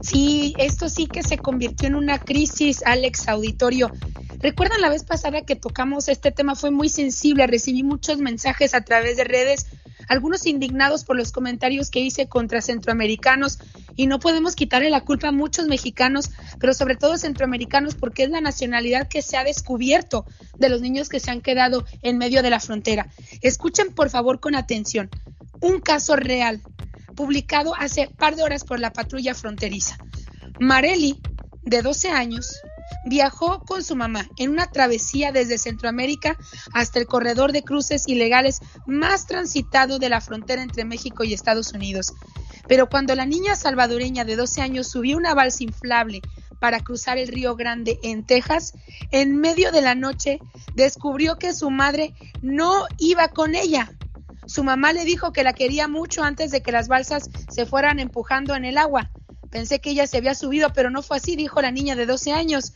Sí, 0.02 0.56
esto 0.58 0.90
sí 0.90 1.06
que 1.06 1.22
se 1.22 1.38
convirtió 1.38 1.88
en 1.88 1.96
una 1.96 2.18
crisis, 2.20 2.82
Alex 2.86 3.28
Auditorio. 3.28 3.92
Recuerdan 4.40 4.82
la 4.82 4.90
vez 4.90 5.04
pasada 5.04 5.44
que 5.44 5.56
tocamos 5.56 6.08
este 6.08 6.32
tema, 6.32 6.56
fue 6.56 6.72
muy 6.72 6.90
sensible, 6.90 7.46
recibí 7.46 7.84
muchos 7.84 8.18
mensajes 8.18 8.74
a 8.74 8.82
través 8.82 9.18
de 9.18 9.24
redes, 9.24 9.68
algunos 10.08 10.46
indignados 10.46 11.04
por 11.04 11.16
los 11.16 11.32
comentarios 11.32 11.90
que 11.90 12.00
hice 12.00 12.28
contra 12.28 12.62
centroamericanos 12.62 13.60
y 13.96 14.08
no 14.08 14.20
podemos 14.20 14.56
quitarle 14.56 14.90
la 14.90 15.02
culpa 15.02 15.30
a 15.30 15.32
muchos 15.32 15.68
mexicanos, 15.68 16.32
pero 16.60 16.74
sobre 16.74 16.96
todo 16.96 17.18
centroamericanos, 17.18 17.96
porque 17.96 18.24
es 18.24 18.30
la 18.30 18.42
nacionalidad 18.42 19.08
que 19.08 19.22
se 19.22 19.38
ha 19.38 19.44
descubierto 19.44 20.26
de 20.58 20.70
los 20.70 20.82
niños 20.82 21.10
que 21.10 21.20
se 21.20 21.32
han 21.32 21.42
quedado 21.42 21.86
en 22.02 22.18
medio 22.18 22.44
de 22.44 22.50
la 22.50 22.60
frontera. 22.60 23.08
Escuchen 23.42 23.94
por 23.94 24.10
favor 24.10 24.40
con 24.40 24.56
atención 24.56 25.10
un 25.62 25.80
caso 25.80 26.16
real 26.16 26.62
publicado 27.16 27.74
hace 27.76 28.10
par 28.18 28.36
de 28.36 28.44
horas 28.44 28.64
por 28.64 28.80
la 28.80 28.92
patrulla 28.92 29.34
fronteriza. 29.34 29.98
Mareli, 30.60 31.20
de 31.64 31.82
12 31.82 32.10
años, 32.10 32.62
viajó 33.06 33.62
con 33.62 33.84
su 33.84 33.96
mamá 33.96 34.28
en 34.38 34.50
una 34.50 34.68
travesía 34.68 35.32
desde 35.32 35.58
Centroamérica 35.58 36.38
hasta 36.74 37.00
el 37.00 37.06
corredor 37.06 37.52
de 37.52 37.64
cruces 37.64 38.08
ilegales 38.08 38.60
más 38.86 39.28
transitado 39.28 40.00
de 40.00 40.10
la 40.10 40.22
frontera 40.22 40.64
entre 40.64 40.86
México 40.86 41.24
y 41.24 41.34
Estados 41.34 41.72
Unidos. 41.74 42.14
Pero 42.68 42.90
cuando 42.90 43.16
la 43.16 43.26
niña 43.26 43.56
salvadoreña 43.56 44.26
de 44.26 44.36
12 44.36 44.62
años 44.62 44.88
subió 44.88 45.18
una 45.18 45.36
balsa 45.36 45.64
inflable 45.64 46.22
para 46.60 46.80
cruzar 46.80 47.18
el 47.18 47.28
Río 47.28 47.56
Grande 47.56 48.00
en 48.02 48.26
Texas, 48.26 48.74
en 49.12 49.38
medio 49.38 49.72
de 49.72 49.82
la 49.82 49.94
noche 49.94 50.40
descubrió 50.74 51.38
que 51.38 51.54
su 51.54 51.70
madre 51.70 52.16
no 52.42 52.88
iba 52.98 53.28
con 53.28 53.56
ella. 53.56 53.92
Su 54.48 54.64
mamá 54.64 54.94
le 54.94 55.06
dijo 55.06 55.32
que 55.32 55.44
la 55.44 55.54
quería 55.54 55.88
mucho 55.88 56.24
antes 56.24 56.52
de 56.52 56.62
que 56.62 56.72
las 56.72 56.88
balsas 56.88 57.30
se 57.50 57.66
fueran 57.66 58.00
empujando 58.00 58.56
en 58.56 58.66
el 58.66 58.78
agua. 58.78 59.12
Pensé 59.52 59.80
que 59.80 59.92
ella 59.92 60.08
se 60.08 60.18
había 60.18 60.36
subido, 60.36 60.74
pero 60.74 60.90
no 60.90 61.02
fue 61.02 61.18
así, 61.18 61.36
dijo 61.36 61.62
la 61.62 61.72
niña 61.72 61.96
de 61.96 62.06
12 62.06 62.34
años. 62.34 62.74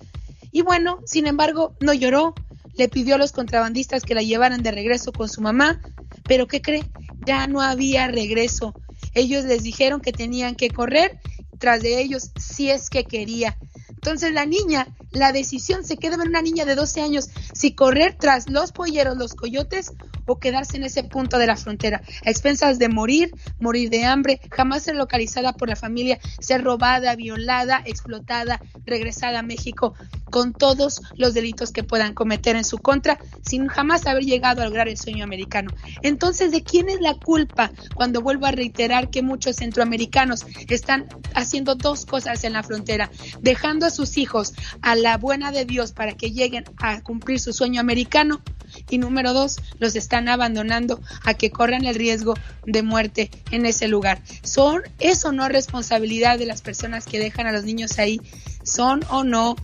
Y 0.51 0.61
bueno, 0.61 0.99
sin 1.05 1.27
embargo, 1.27 1.75
no 1.79 1.93
lloró, 1.93 2.33
le 2.75 2.89
pidió 2.89 3.15
a 3.15 3.17
los 3.17 3.31
contrabandistas 3.31 4.03
que 4.03 4.15
la 4.15 4.21
llevaran 4.21 4.63
de 4.63 4.71
regreso 4.71 5.11
con 5.11 5.29
su 5.29 5.41
mamá, 5.41 5.81
pero 6.27 6.47
¿qué 6.47 6.61
cree? 6.61 6.85
Ya 7.25 7.47
no 7.47 7.61
había 7.61 8.07
regreso. 8.07 8.75
Ellos 9.13 9.45
les 9.45 9.63
dijeron 9.63 10.01
que 10.01 10.13
tenían 10.13 10.55
que 10.55 10.69
correr 10.69 11.19
tras 11.57 11.81
de 11.81 11.99
ellos 11.99 12.31
si 12.37 12.69
es 12.69 12.89
que 12.89 13.05
quería. 13.05 13.57
Entonces 13.89 14.33
la 14.33 14.45
niña, 14.45 14.87
la 15.11 15.31
decisión 15.31 15.83
se 15.83 15.97
queda 15.97 16.15
en 16.15 16.21
una 16.21 16.41
niña 16.41 16.65
de 16.65 16.75
12 16.75 17.01
años, 17.01 17.29
si 17.53 17.73
correr 17.73 18.15
tras 18.19 18.49
los 18.49 18.71
polleros, 18.71 19.17
los 19.17 19.33
coyotes 19.33 19.93
o 20.25 20.39
quedarse 20.39 20.77
en 20.77 20.83
ese 20.83 21.03
punto 21.03 21.37
de 21.37 21.47
la 21.47 21.55
frontera, 21.55 22.01
a 22.25 22.29
expensas 22.29 22.77
de 22.77 22.89
morir, 22.89 23.31
morir 23.59 23.89
de 23.89 24.05
hambre, 24.05 24.39
jamás 24.51 24.83
ser 24.83 24.95
localizada 24.95 25.53
por 25.53 25.69
la 25.69 25.75
familia, 25.75 26.19
ser 26.39 26.63
robada, 26.63 27.15
violada, 27.15 27.81
explotada, 27.85 28.61
regresada 28.85 29.39
a 29.39 29.43
México 29.43 29.95
con 30.29 30.53
todos 30.53 31.01
los 31.15 31.33
delitos 31.33 31.71
que 31.71 31.83
puedan 31.83 32.13
cometer 32.13 32.55
en 32.55 32.63
su 32.63 32.77
contra, 32.77 33.17
sin 33.41 33.67
jamás 33.67 34.05
haber 34.05 34.23
llegado 34.23 34.61
a 34.61 34.65
lograr 34.65 34.87
el 34.87 34.97
sueño 34.97 35.23
americano. 35.23 35.71
Entonces, 36.03 36.51
¿de 36.51 36.63
quién 36.63 36.89
es 36.89 37.01
la 37.01 37.15
culpa 37.15 37.71
cuando 37.95 38.21
vuelvo 38.21 38.45
a 38.45 38.51
reiterar 38.51 39.09
que 39.09 39.23
muchos 39.23 39.55
centroamericanos 39.55 40.45
están 40.67 41.07
haciendo 41.33 41.75
dos 41.75 42.05
cosas 42.05 42.43
en 42.43 42.53
la 42.53 42.63
frontera, 42.63 43.09
dejando 43.41 43.87
a 43.87 43.89
sus 43.89 44.17
hijos 44.17 44.53
a 44.81 44.95
la 44.99 45.17
buena 45.17 45.51
de 45.51 45.65
Dios 45.65 45.91
para 45.91 46.13
que 46.13 46.31
lleguen 46.31 46.65
a 46.77 47.01
cumplir 47.01 47.39
su 47.39 47.53
sueño 47.53 47.81
americano? 47.81 48.41
Y 48.89 48.97
número 48.97 49.33
dos, 49.33 49.57
los 49.79 49.95
están 49.95 50.27
abandonando 50.29 51.01
a 51.23 51.33
que 51.33 51.51
corran 51.51 51.85
el 51.85 51.95
riesgo 51.95 52.35
de 52.65 52.83
muerte 52.83 53.31
en 53.51 53.65
ese 53.65 53.87
lugar. 53.87 54.21
¿Son 54.43 54.81
eso 54.99 55.31
no 55.31 55.49
responsabilidad 55.49 56.37
de 56.37 56.45
las 56.45 56.61
personas 56.61 57.05
que 57.05 57.19
dejan 57.19 57.47
a 57.47 57.51
los 57.51 57.63
niños 57.63 57.97
ahí? 57.99 58.21
¿Son 58.63 59.03
o 59.09 59.23
no 59.23 59.55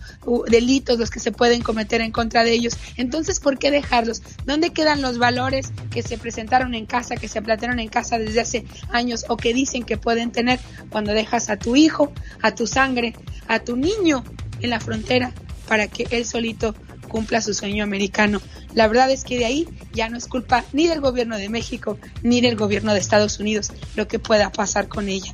delitos 0.48 0.98
los 0.98 1.10
que 1.10 1.20
se 1.20 1.30
pueden 1.30 1.62
cometer 1.62 2.00
en 2.00 2.10
contra 2.10 2.42
de 2.42 2.52
ellos? 2.52 2.76
Entonces, 2.96 3.40
¿por 3.40 3.58
qué 3.58 3.70
dejarlos? 3.70 4.22
¿Dónde 4.44 4.70
quedan 4.70 5.02
los 5.02 5.18
valores 5.18 5.72
que 5.90 6.02
se 6.02 6.18
presentaron 6.18 6.74
en 6.74 6.86
casa, 6.86 7.16
que 7.16 7.28
se 7.28 7.42
plantearon 7.42 7.78
en 7.78 7.88
casa 7.88 8.18
desde 8.18 8.40
hace 8.40 8.64
años 8.90 9.24
o 9.28 9.36
que 9.36 9.54
dicen 9.54 9.84
que 9.84 9.96
pueden 9.96 10.32
tener 10.32 10.58
cuando 10.90 11.12
dejas 11.12 11.50
a 11.50 11.56
tu 11.56 11.76
hijo, 11.76 12.12
a 12.42 12.54
tu 12.54 12.66
sangre, 12.66 13.14
a 13.46 13.60
tu 13.60 13.76
niño 13.76 14.24
en 14.60 14.70
la 14.70 14.80
frontera 14.80 15.32
para 15.68 15.88
que 15.88 16.06
él 16.10 16.24
solito 16.24 16.74
cumpla 17.08 17.40
su 17.40 17.54
sueño 17.54 17.84
americano. 17.84 18.40
La 18.74 18.88
verdad 18.88 19.10
es 19.10 19.24
que 19.24 19.38
de 19.38 19.44
ahí 19.44 19.68
ya 19.92 20.08
no 20.08 20.16
es 20.16 20.26
culpa 20.26 20.64
ni 20.72 20.86
del 20.86 21.00
gobierno 21.00 21.36
de 21.36 21.48
México 21.48 21.98
ni 22.22 22.40
del 22.40 22.56
gobierno 22.56 22.92
de 22.92 22.98
Estados 22.98 23.38
Unidos 23.40 23.72
lo 23.94 24.06
que 24.08 24.18
pueda 24.18 24.50
pasar 24.52 24.88
con 24.88 25.08
ella. 25.08 25.32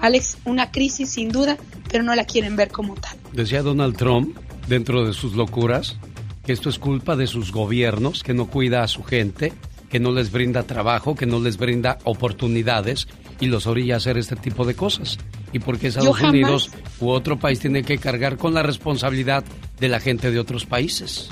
Alex, 0.00 0.38
una 0.44 0.70
crisis 0.70 1.10
sin 1.10 1.28
duda, 1.28 1.58
pero 1.90 2.02
no 2.02 2.14
la 2.14 2.24
quieren 2.24 2.56
ver 2.56 2.70
como 2.70 2.94
tal. 2.94 3.18
Decía 3.32 3.62
Donald 3.62 3.96
Trump, 3.96 4.36
dentro 4.66 5.06
de 5.06 5.12
sus 5.12 5.34
locuras, 5.34 5.98
que 6.44 6.52
esto 6.52 6.70
es 6.70 6.78
culpa 6.78 7.16
de 7.16 7.26
sus 7.26 7.52
gobiernos, 7.52 8.22
que 8.22 8.32
no 8.32 8.46
cuida 8.48 8.82
a 8.82 8.88
su 8.88 9.04
gente, 9.04 9.52
que 9.90 10.00
no 10.00 10.12
les 10.12 10.32
brinda 10.32 10.62
trabajo, 10.62 11.14
que 11.14 11.26
no 11.26 11.38
les 11.40 11.58
brinda 11.58 11.98
oportunidades 12.04 13.08
y 13.40 13.46
los 13.46 13.66
orilla 13.66 13.94
a 13.94 13.96
hacer 13.96 14.18
este 14.18 14.36
tipo 14.36 14.64
de 14.64 14.74
cosas. 14.74 15.18
Y 15.52 15.58
porque 15.58 15.88
Estados 15.88 16.20
Unidos 16.20 16.70
u 17.00 17.08
otro 17.08 17.38
país 17.38 17.58
tiene 17.58 17.82
que 17.82 17.98
cargar 17.98 18.36
con 18.36 18.54
la 18.54 18.62
responsabilidad 18.62 19.44
de 19.78 19.88
la 19.88 19.98
gente 19.98 20.30
de 20.30 20.38
otros 20.38 20.66
países. 20.66 21.28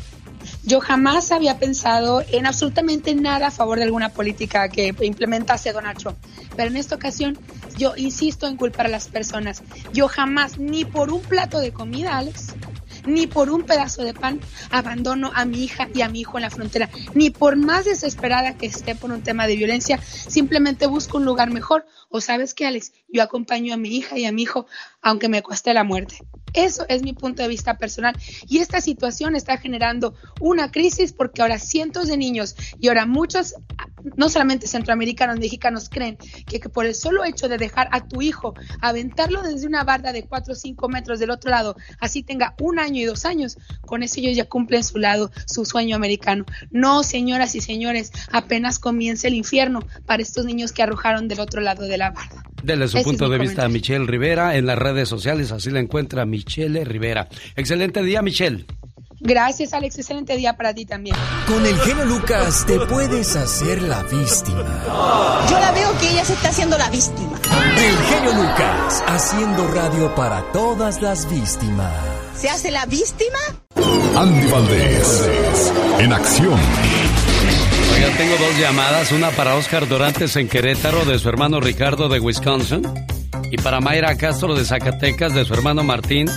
Yo 0.65 0.81
jamás 0.81 1.31
había 1.33 1.59
pensado 1.59 2.23
en 2.31 2.47
absolutamente 2.47 3.15
nada 3.15 3.49
a 3.49 3.51
favor 3.51 3.79
de 3.79 3.85
alguna 3.85 4.11
política 4.11 4.69
que 4.69 4.95
implementase 5.01 5.73
Donald 5.73 5.99
Trump. 5.99 6.19
Pero 6.57 6.71
en 6.71 6.77
esta 6.77 6.95
ocasión 6.95 7.39
yo 7.77 7.95
insisto 7.97 8.47
en 8.47 8.57
culpar 8.57 8.87
a 8.87 8.89
las 8.89 9.09
personas. 9.09 9.63
Yo 9.93 10.09
jamás, 10.09 10.59
ni 10.59 10.85
por 10.85 11.13
un 11.13 11.21
plato 11.21 11.61
de 11.61 11.73
comida, 11.73 12.19
Alex, 12.19 12.55
ni 13.07 13.27
por 13.27 13.51
un 13.51 13.63
pedazo 13.63 14.03
de 14.05 14.15
pan 14.15 14.41
abandono 14.71 15.31
a 15.35 15.45
mi 15.45 15.65
hija 15.65 15.89
y 15.95 16.03
a 16.03 16.09
mi 16.09 16.21
hijo 16.21 16.39
en 16.39 16.43
la 16.43 16.51
frontera, 16.51 16.91
ni 17.15 17.31
por 17.31 17.57
más 17.57 17.85
desesperada 17.85 18.57
que 18.57 18.67
esté 18.67 18.95
por 18.95 19.11
un 19.11 19.23
tema 19.23 19.47
de 19.47 19.57
violencia, 19.57 19.99
simplemente 20.03 20.87
busco 20.87 21.19
un 21.19 21.25
lugar 21.25 21.51
mejor. 21.51 21.87
O 22.11 22.21
sabes 22.21 22.55
qué, 22.55 22.67
Alex, 22.67 22.93
yo 23.09 23.23
acompaño 23.23 23.75
a 23.75 23.77
mi 23.77 23.91
hija 23.95 24.19
y 24.19 24.25
a 24.25 24.33
mi 24.33 24.43
hijo 24.43 24.67
aunque 25.03 25.29
me 25.29 25.43
cueste 25.43 25.75
la 25.75 25.85
muerte. 25.85 26.19
Eso 26.55 26.87
es 26.89 27.03
mi 27.03 27.13
punto 27.13 27.43
de 27.43 27.49
vista 27.49 27.77
personal. 27.77 28.17
Y 28.47 28.59
esta 28.59 28.81
situación 28.81 29.37
está 29.37 29.59
generando 29.59 30.15
una 30.41 30.71
crisis 30.71 31.13
porque 31.13 31.43
ahora 31.43 31.59
cientos 31.59 32.09
de 32.09 32.17
niños 32.17 32.57
y 32.81 32.89
ahora 32.89 33.07
muchos, 33.07 33.55
no 34.17 34.29
solamente 34.29 34.67
centroamericanos, 34.67 35.39
mexicanos, 35.39 35.89
creen 35.89 36.17
que, 36.47 36.59
por 36.61 36.87
el 36.87 36.95
solo 36.95 37.25
hecho 37.25 37.49
de 37.49 37.59
dejar 37.59 37.89
a 37.93 38.07
tu 38.07 38.23
hijo 38.23 38.55
aventarlo 38.81 39.43
desde 39.43 39.67
una 39.67 39.85
barda 39.85 40.13
de 40.13 40.25
4 40.25 40.53
o 40.53 40.57
5 40.57 40.89
metros 40.89 41.19
del 41.19 41.31
otro 41.31 41.51
lado, 41.51 41.77
así 42.01 42.23
tenga 42.23 42.55
un 42.61 42.79
año 42.79 43.03
y 43.03 43.05
dos 43.05 43.25
años, 43.25 43.59
con 43.83 44.03
eso 44.03 44.21
ellos 44.21 44.37
ya 44.37 44.49
cumplen 44.49 44.85
su 44.85 44.99
lado, 44.99 45.31
su 45.47 45.65
sueño 45.65 45.97
americano. 45.97 46.45
No, 46.71 47.03
señoras 47.03 47.55
y 47.55 47.61
señores, 47.61 48.11
apenas 48.33 48.79
comienza 48.79 49.29
el 49.29 49.35
infierno 49.35 49.81
para 50.07 50.23
estos 50.23 50.45
niños 50.45 50.73
que 50.73 50.83
arrojaron 50.83 51.29
del 51.29 51.41
otro 51.41 51.61
lado 51.61 51.85
de 51.85 51.99
la 51.99 52.11
barda. 52.11 52.48
Dele 52.63 52.89
su 52.89 53.03
punto 53.03 53.29
de 53.29 53.39
vista 53.39 53.65
a 53.65 53.69
Michelle 53.69 54.07
Rivera 54.07 54.57
en 54.57 54.67
las 54.67 54.79
redes 54.79 55.09
sociales, 55.09 55.53
así 55.53 55.71
la 55.71 55.81
encuentra 55.81 56.25
Michelle 56.25 56.85
Rivera. 56.85 57.29
Excelente 57.57 58.03
día, 58.03 58.23
Michelle. 58.23 58.67
Gracias, 59.21 59.73
Alex. 59.73 59.99
Excelente 59.99 60.37
día 60.37 60.57
para 60.57 60.73
ti 60.75 60.87
también. 60.87 61.17
Con 61.47 61.65
el 61.67 61.77
genio 61.81 62.05
Lucas 62.05 62.65
te 62.67 62.79
puedes 62.81 63.35
hacer 63.35 63.83
la 63.83 64.03
víctima. 64.05 64.85
Yo 65.51 65.59
la 65.59 65.73
veo 65.73 65.99
que 65.99 66.11
ella 66.11 66.25
se 66.25 66.35
está 66.35 66.51
haciendo 66.51 66.79
la 66.79 66.89
víctima. 66.91 67.41
El 67.77 67.97
genio 67.97 68.33
Lucas, 68.35 69.03
haciendo 69.07 69.67
radio 69.69 70.15
para 70.15 70.43
todas 70.53 71.03
las 71.03 71.29
víctimas. 71.31 71.93
¿Se 72.37 72.49
hace 72.49 72.71
la 72.71 72.87
víctima? 72.87 73.39
Andy 74.17 74.47
Valdés, 74.51 75.73
en 75.99 76.13
acción. 76.13 76.59
Oiga, 77.99 78.17
tengo 78.17 78.37
dos 78.37 78.57
llamadas, 78.61 79.11
una 79.11 79.33
para 79.33 79.57
Oscar 79.57 79.89
Dorantes 79.89 80.37
en 80.37 80.47
Querétaro 80.47 81.05
de 81.05 81.19
su 81.19 81.29
hermano 81.29 81.59
Ricardo 81.59 82.09
de 82.09 82.21
Wisconsin 82.21 82.83
y 83.51 83.57
para 83.57 83.81
Mayra 83.81 84.17
Castro 84.17 84.55
de 84.55 84.65
Zacatecas 84.65 85.35
de 85.35 85.45
su 85.45 85.53
hermano 85.53 85.83
Martín, 85.83 86.29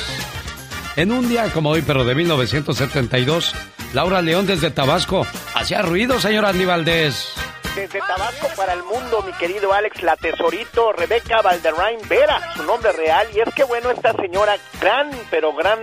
En 1.01 1.13
un 1.13 1.31
día 1.31 1.51
como 1.55 1.71
hoy, 1.71 1.81
pero 1.81 2.05
de 2.05 2.15
1972, 2.15 3.55
Laura 3.95 4.21
León 4.21 4.47
desde 4.47 4.71
Tabasco 4.71 5.27
hacía 5.55 5.81
ruido, 5.81 6.21
señor 6.21 6.45
Andy 6.45 6.67
Valdés. 6.67 7.33
Desde 7.75 8.01
Tabasco 8.01 8.49
para 8.55 8.75
el 8.75 8.83
mundo, 8.83 9.23
mi 9.23 9.33
querido 9.33 9.73
Alex, 9.73 10.03
la 10.03 10.15
tesorito 10.17 10.93
Rebeca 10.93 11.41
Valderrain 11.41 12.07
Vera, 12.07 12.53
su 12.55 12.65
nombre 12.65 12.93
real. 12.93 13.27
Y 13.35 13.41
es 13.41 13.55
que 13.55 13.65
bueno, 13.65 13.91
esta 13.91 14.13
señora, 14.13 14.59
gran, 14.79 15.11
pero 15.31 15.55
gran 15.55 15.79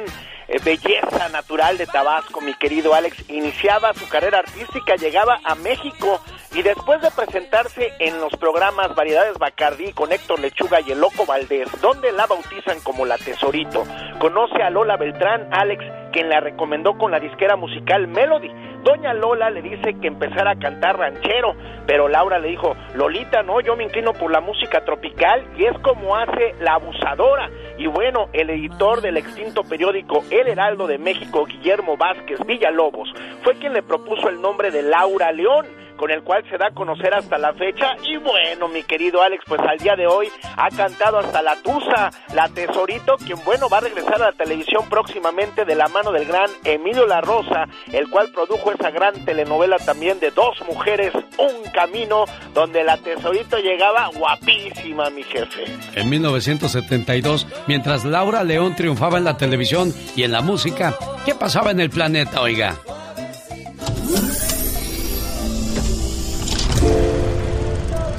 eh, 0.50 0.60
belleza 0.64 1.30
natural 1.30 1.80
de 1.80 1.88
Tabasco, 1.88 2.40
mi 2.42 2.54
querido 2.54 2.94
Alex, 2.94 3.18
iniciaba 3.28 3.96
su 3.96 4.08
carrera 4.08 4.38
artística, 4.38 4.98
llegaba 4.98 5.40
a 5.44 5.56
México 5.56 6.22
y 6.56 6.62
después 6.62 7.02
de 7.02 7.12
presentarse 7.12 7.94
en 8.00 8.20
los 8.20 8.36
programas 8.38 8.96
Variedades 8.96 9.38
Bacardí 9.38 9.92
con 9.94 10.12
Héctor 10.12 10.40
Lechuga 10.40 10.80
y 10.82 10.92
el 10.92 11.00
Loco 11.00 11.26
Valdés, 11.26 11.70
donde 11.82 12.12
la 12.12 12.26
bautizan 12.26 12.80
como 12.84 13.06
la 13.06 13.18
Tesorito, 13.18 13.84
conoce 14.20 14.64
a 14.64 14.70
Lola 14.70 14.98
Beltrán, 14.98 15.50
Alex, 15.52 15.84
quien 16.12 16.30
la 16.30 16.40
recomendó 16.40 16.98
con 16.98 17.12
la 17.12 17.20
disquera 17.20 17.56
musical 17.56 18.08
Melody. 18.08 18.52
Doña 18.84 19.14
Lola 19.14 19.50
le 19.50 19.62
dice 19.62 19.96
que 20.00 20.08
empezara 20.08 20.52
a 20.52 20.60
cantar 20.60 20.98
ranchero, 20.98 21.56
pero 21.86 22.08
Laura 22.08 22.40
le 22.40 22.50
dijo, 22.50 22.76
Lolita, 22.96 23.44
no, 23.44 23.60
yo 23.60 23.76
me 23.76 23.84
inclino 23.84 24.14
por 24.14 24.32
la 24.32 24.40
música 24.40 24.86
tropical 24.86 25.46
y 25.58 25.66
es 25.66 25.78
como 25.80 26.16
hace 26.16 26.56
la 26.62 26.76
abusadora. 26.76 27.50
Y 27.78 27.88
bueno, 27.88 28.30
el 28.34 28.50
editor 28.50 29.02
del 29.02 29.18
extinto 29.18 29.64
periódico 29.64 30.24
El 30.32 30.48
Heraldo 30.48 30.88
de 30.88 30.98
México, 30.98 31.46
Guillermo 31.46 31.98
Vázquez 31.98 32.40
Villalobos, 32.46 33.10
fue 33.44 33.56
quien 33.56 33.74
le 33.74 33.84
propuso 33.84 34.30
el 34.30 34.42
nombre 34.42 34.72
de 34.72 34.84
Laura 34.84 35.32
León 35.32 35.66
con 35.98 36.12
el 36.12 36.24
cual 36.24 36.44
se 36.50 36.58
da 36.58 36.68
a 36.68 36.74
conocer 36.74 37.14
hasta 37.14 37.38
la 37.38 37.54
fecha. 37.54 37.96
Y 38.04 38.18
bueno, 38.18 38.68
mi 38.68 38.84
querido 38.84 39.22
Alex, 39.22 39.44
pues 39.48 39.60
al 39.62 39.78
día 39.78 39.96
de 39.96 40.08
hoy 40.08 40.30
ha 40.56 40.70
cantado 40.70 41.20
hasta 41.20 41.42
la 41.42 41.56
Tusa, 41.62 42.12
la 42.34 42.48
Tesorito, 42.50 43.18
quien 43.18 43.44
bueno 43.44 43.68
va 43.68 43.80
a 43.80 43.82
regresar 43.82 44.16
a 44.16 44.32
la 44.32 44.32
televisión 44.32 44.88
próximamente 44.90 45.66
de 45.66 45.76
la 45.76 45.88
mano 45.88 46.12
del 46.12 46.26
gran 46.26 46.50
Emilio 46.64 47.06
La 47.06 47.22
Rosa, 47.22 47.66
el 47.92 48.10
cual 48.10 48.30
produjo 48.32 48.72
esa 48.72 48.92
gran 48.92 49.26
telenovela 49.26 49.78
también 49.78 50.20
de 50.20 50.32
dos 50.32 50.62
mujeres, 50.68 51.14
un 51.38 51.72
camino, 51.72 52.26
donde 52.54 52.84
la 52.84 52.98
Tesorito 52.98 53.58
llegaba 53.58 54.10
guapísima, 54.16 55.10
mi 55.10 55.24
jefe. 55.24 55.66
En 55.96 56.10
1972, 56.10 57.48
mientras 57.68 58.06
Laura 58.06 58.44
León 58.44 58.76
triunfaba 58.76 59.18
en 59.18 59.24
la 59.24 59.38
televisión 59.38 59.94
y 60.16 60.24
en 60.24 60.32
la 60.32 60.42
música, 60.42 60.96
¿qué 61.26 61.34
pasaba 61.36 61.72
en 61.72 61.80
el 61.80 61.90
planeta, 61.90 62.42
oiga? 62.42 62.76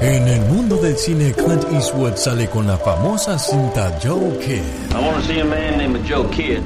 En 0.01 0.27
el 0.29 0.41
mundo 0.45 0.77
del 0.77 0.95
cine, 0.97 1.33
Clint 1.33 1.65
Eastwood 1.73 2.15
sale 2.15 2.47
con 2.47 2.65
la 2.65 2.77
famosa 2.77 3.37
cinta 3.37 3.97
Joe 4.01 4.37
Kidd. 4.39 4.63
I 4.91 5.05
want 5.05 5.17
to 5.17 5.23
see 5.23 5.41
a 5.41 5.45
man 5.45 5.77
named 5.77 6.05
Joe 6.05 6.25
Kidd. 6.29 6.61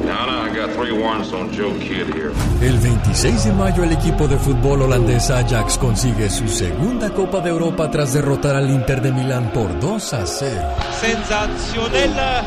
No, 0.00 0.06
no, 0.26 0.44
I 0.44 0.56
got 0.56 0.70
three 0.74 0.92
warrants 0.92 1.30
on 1.34 1.52
Joe 1.52 1.74
Kidd 1.78 2.06
here. 2.14 2.32
El 2.62 2.78
26 2.78 3.44
de 3.44 3.52
mayo 3.52 3.84
el 3.84 3.92
equipo 3.92 4.26
de 4.26 4.38
fútbol 4.38 4.80
holandés 4.80 5.28
Ajax 5.28 5.76
consigue 5.76 6.30
su 6.30 6.48
segunda 6.48 7.10
Copa 7.10 7.40
de 7.40 7.50
Europa 7.50 7.90
tras 7.90 8.14
derrotar 8.14 8.56
al 8.56 8.70
Inter 8.70 9.02
de 9.02 9.12
Milán 9.12 9.52
por 9.52 9.78
2 9.78 10.14
a 10.14 10.26
0. 10.26 10.54
Sensationeller 11.02 12.44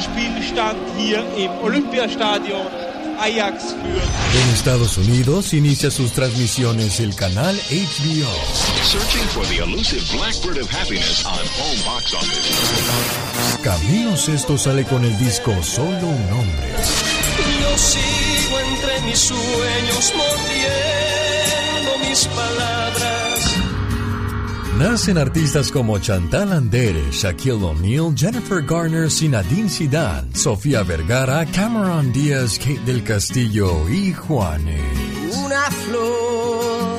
Spielstand 0.00 0.78
hier 0.96 1.22
im 1.36 1.50
Olympiastadion. 1.62 2.91
Ajax 3.18 3.74
En 3.74 4.54
Estados 4.54 4.98
Unidos 4.98 5.52
inicia 5.52 5.90
sus 5.90 6.12
transmisiones 6.12 7.00
el 7.00 7.14
canal 7.14 7.56
HBO. 7.70 8.32
Searching 8.84 9.28
for 9.28 9.44
the 9.46 9.58
elusive 9.58 10.02
blackbird 10.12 10.58
of 10.58 10.68
happiness 10.70 11.24
on 11.24 11.32
home 11.32 11.82
box 11.84 12.14
office. 12.14 13.62
Camilo 13.62 14.16
Sesto 14.16 14.56
sale 14.58 14.84
con 14.84 15.04
el 15.04 15.16
disco 15.18 15.52
Solo 15.62 16.08
un 16.08 16.32
hombre. 16.32 16.74
Yo 17.60 17.78
sigo 17.78 18.58
entre 18.60 19.00
mis 19.02 19.18
sueños 19.18 20.12
mordiendo 20.16 21.98
mis 22.08 22.26
palabras. 22.26 23.31
Nacen 24.78 25.18
artistas 25.18 25.70
como 25.70 25.98
Chantal 25.98 26.52
Andere, 26.52 27.10
Shaquille 27.10 27.62
O'Neal, 27.62 28.14
Jennifer 28.16 28.62
Garner, 28.62 29.10
Sinadine 29.10 29.68
Zidane, 29.68 30.34
Sofía 30.34 30.82
Vergara, 30.82 31.44
Cameron 31.46 32.10
Díaz, 32.12 32.58
Kate 32.58 32.80
del 32.86 33.04
Castillo 33.04 33.88
y 33.88 34.12
Juanes. 34.14 35.36
Una 35.44 35.70
flor 35.70 36.98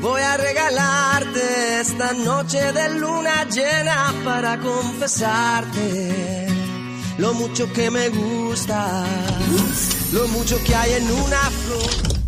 voy 0.00 0.20
a 0.20 0.36
regalarte 0.36 1.80
esta 1.80 2.12
noche 2.12 2.72
de 2.72 2.98
luna 2.98 3.44
llena 3.44 4.12
para 4.24 4.58
confesarte 4.58 6.48
lo 7.18 7.34
mucho 7.34 7.72
que 7.72 7.88
me 7.90 8.08
gusta, 8.08 9.04
lo 10.12 10.26
mucho 10.28 10.58
que 10.64 10.74
hay 10.74 10.92
en 10.94 11.10
una 11.10 11.38
flor. 11.38 12.21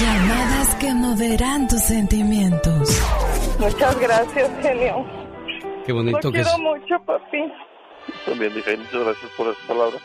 Llamadas 0.00 0.74
que 0.76 0.92
moverán 0.92 1.68
tus 1.68 1.80
sentimientos. 1.82 3.00
Muchas 3.60 3.98
gracias, 4.00 4.50
genio. 4.60 5.06
Qué 5.86 5.92
bonito 5.92 6.18
Lo 6.22 6.32
que 6.32 6.40
es. 6.40 6.48
quiero 6.48 6.62
mucho, 6.62 7.04
papi. 7.06 7.38
También 8.26 8.54
dije, 8.54 8.76
muchas 8.76 9.04
gracias 9.04 9.30
por 9.36 9.48
esa 9.48 9.60
palabra. 9.68 9.98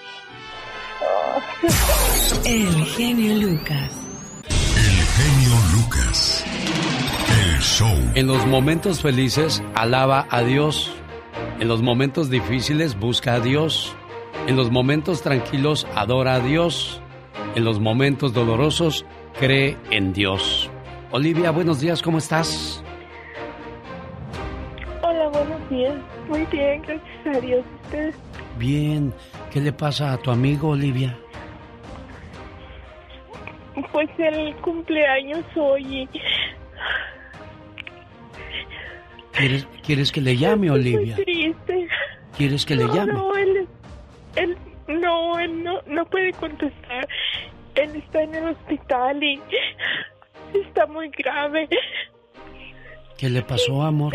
El 2.46 2.86
genio 2.86 3.36
Lucas. 3.48 3.92
El 4.48 5.06
genio 5.16 5.56
Lucas. 5.74 6.46
El 7.42 7.60
show. 7.60 7.98
En 8.16 8.28
los 8.28 8.46
momentos 8.46 9.02
felices, 9.02 9.64
alaba 9.76 10.28
a 10.30 10.42
Dios. 10.42 10.94
En 11.60 11.68
los 11.68 11.82
momentos 11.82 12.30
difíciles, 12.30 12.98
busca 13.00 13.34
a 13.36 13.40
Dios. 13.40 13.96
En 14.48 14.56
los 14.56 14.70
momentos 14.72 15.22
tranquilos, 15.24 15.88
adora 15.96 16.36
a 16.36 16.40
Dios. 16.40 17.02
En 17.56 17.64
los 17.66 17.80
momentos 17.80 18.34
dolorosos, 18.34 19.06
cree 19.38 19.78
en 19.92 20.14
Dios. 20.14 20.70
Olivia, 21.12 21.52
buenos 21.52 21.82
días, 21.82 22.02
¿cómo 22.02 22.18
estás? 22.18 22.84
Hola, 25.02 25.28
buenos 25.30 25.70
días. 25.70 25.94
Muy 26.28 26.46
bien, 26.46 26.82
gracias 26.84 27.38
a 27.38 27.40
Dios. 27.40 27.66
¿Ustedes? 27.86 28.16
Bien, 28.58 29.14
¿qué 29.52 29.62
le 29.62 29.72
pasa 29.72 30.14
a 30.14 30.18
tu 30.18 30.32
amigo, 30.32 30.70
Olivia? 30.70 31.18
Pues 33.92 34.10
el 34.18 34.56
cumpleaños 34.58 35.44
hoy. 35.56 36.08
¿Quieres, 39.32 39.68
¿Quieres 39.84 40.12
que 40.12 40.22
le 40.22 40.36
llame, 40.36 40.70
Olivia? 40.70 41.16
Muy 41.16 41.26
triste. 41.26 41.88
¿Quieres 42.38 42.66
que 42.66 42.76
le 42.76 42.88
llame? 42.88 43.14
No, 43.14 43.36
él, 43.36 43.68
él, 44.36 44.58
no, 44.88 45.40
él 45.40 45.64
no, 45.64 45.82
no 45.88 46.06
puede 46.06 46.34
contestar. 46.34 47.08
Él 47.76 47.96
está 47.96 48.24
en 48.24 48.36
el 48.36 48.50
hospital 48.50 49.24
y 49.24 49.42
está 50.54 50.86
muy 50.88 51.10
grave. 51.10 51.68
¿Qué 53.18 53.30
le 53.30 53.42
pasó, 53.42 53.82
amor? 53.82 54.14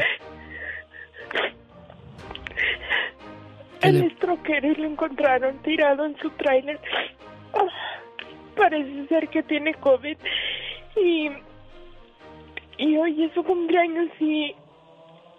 ¿Qué 3.80 3.88
Él 3.88 4.00
le- 4.00 4.07
es 4.07 4.16
troquero 4.18 4.68
y 4.68 4.74
lo 4.76 4.86
encontraron 4.88 5.59
tirado 5.62 6.05
en 6.07 6.16
su 6.18 6.30
tráiler. 6.30 6.80
Ah, 7.55 7.66
parece 8.57 9.07
ser 9.09 9.28
que 9.28 9.42
tiene 9.42 9.74
COVID. 9.74 10.16
Y, 10.96 11.30
y 12.78 12.96
hoy 12.96 13.24
es 13.24 13.32
su 13.34 13.42
cumpleaños 13.44 14.09
y, 14.20 14.55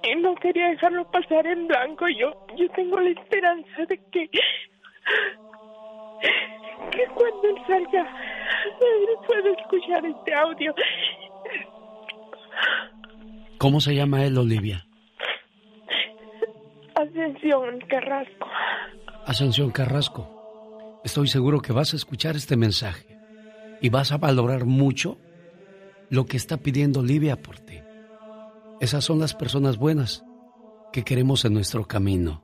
y 0.03 0.16
no 0.18 0.36
quería 0.36 0.68
dejarlo 0.70 1.09
pasar 1.09 1.47
en 1.47 1.68
blanco. 1.68 2.07
Yo, 2.09 2.45
yo 2.55 2.70
tengo 2.72 2.99
la 2.99 3.09
esperanza 3.09 3.86
de 3.88 3.97
que, 4.11 4.30
que 6.92 7.06
cuando 7.14 7.50
él 7.50 7.56
salga, 7.68 8.02
él 8.82 9.08
pueda 9.28 9.52
escuchar 9.60 10.06
este 10.06 10.34
audio. 10.34 10.74
¿Cómo 13.58 13.80
se 13.82 13.96
llama 13.96 14.24
él, 14.26 14.38
Olivia? 14.38 14.86
Ascensión 16.96 17.80
Carrasco. 17.90 18.48
Ascensión 19.26 19.72
Carrasco. 19.72 21.02
Estoy 21.04 21.28
seguro 21.28 21.62
que 21.62 21.74
vas 21.74 21.94
a 21.94 21.98
escuchar 21.98 22.36
este 22.36 22.58
mensaje 22.58 23.18
y 23.82 23.90
vas 23.90 24.12
a 24.12 24.18
valorar 24.18 24.66
mucho 24.66 25.18
lo 26.10 26.26
que 26.26 26.38
está 26.38 26.58
pidiendo 26.58 27.02
Olivia 27.02 27.42
por 27.42 27.60
ti. 27.60 27.80
Esas 28.80 29.04
son 29.04 29.20
las 29.20 29.34
personas 29.34 29.78
buenas 29.78 30.24
que 30.92 31.04
queremos 31.04 31.46
en 31.46 31.54
nuestro 31.54 31.86
camino. 31.86 32.44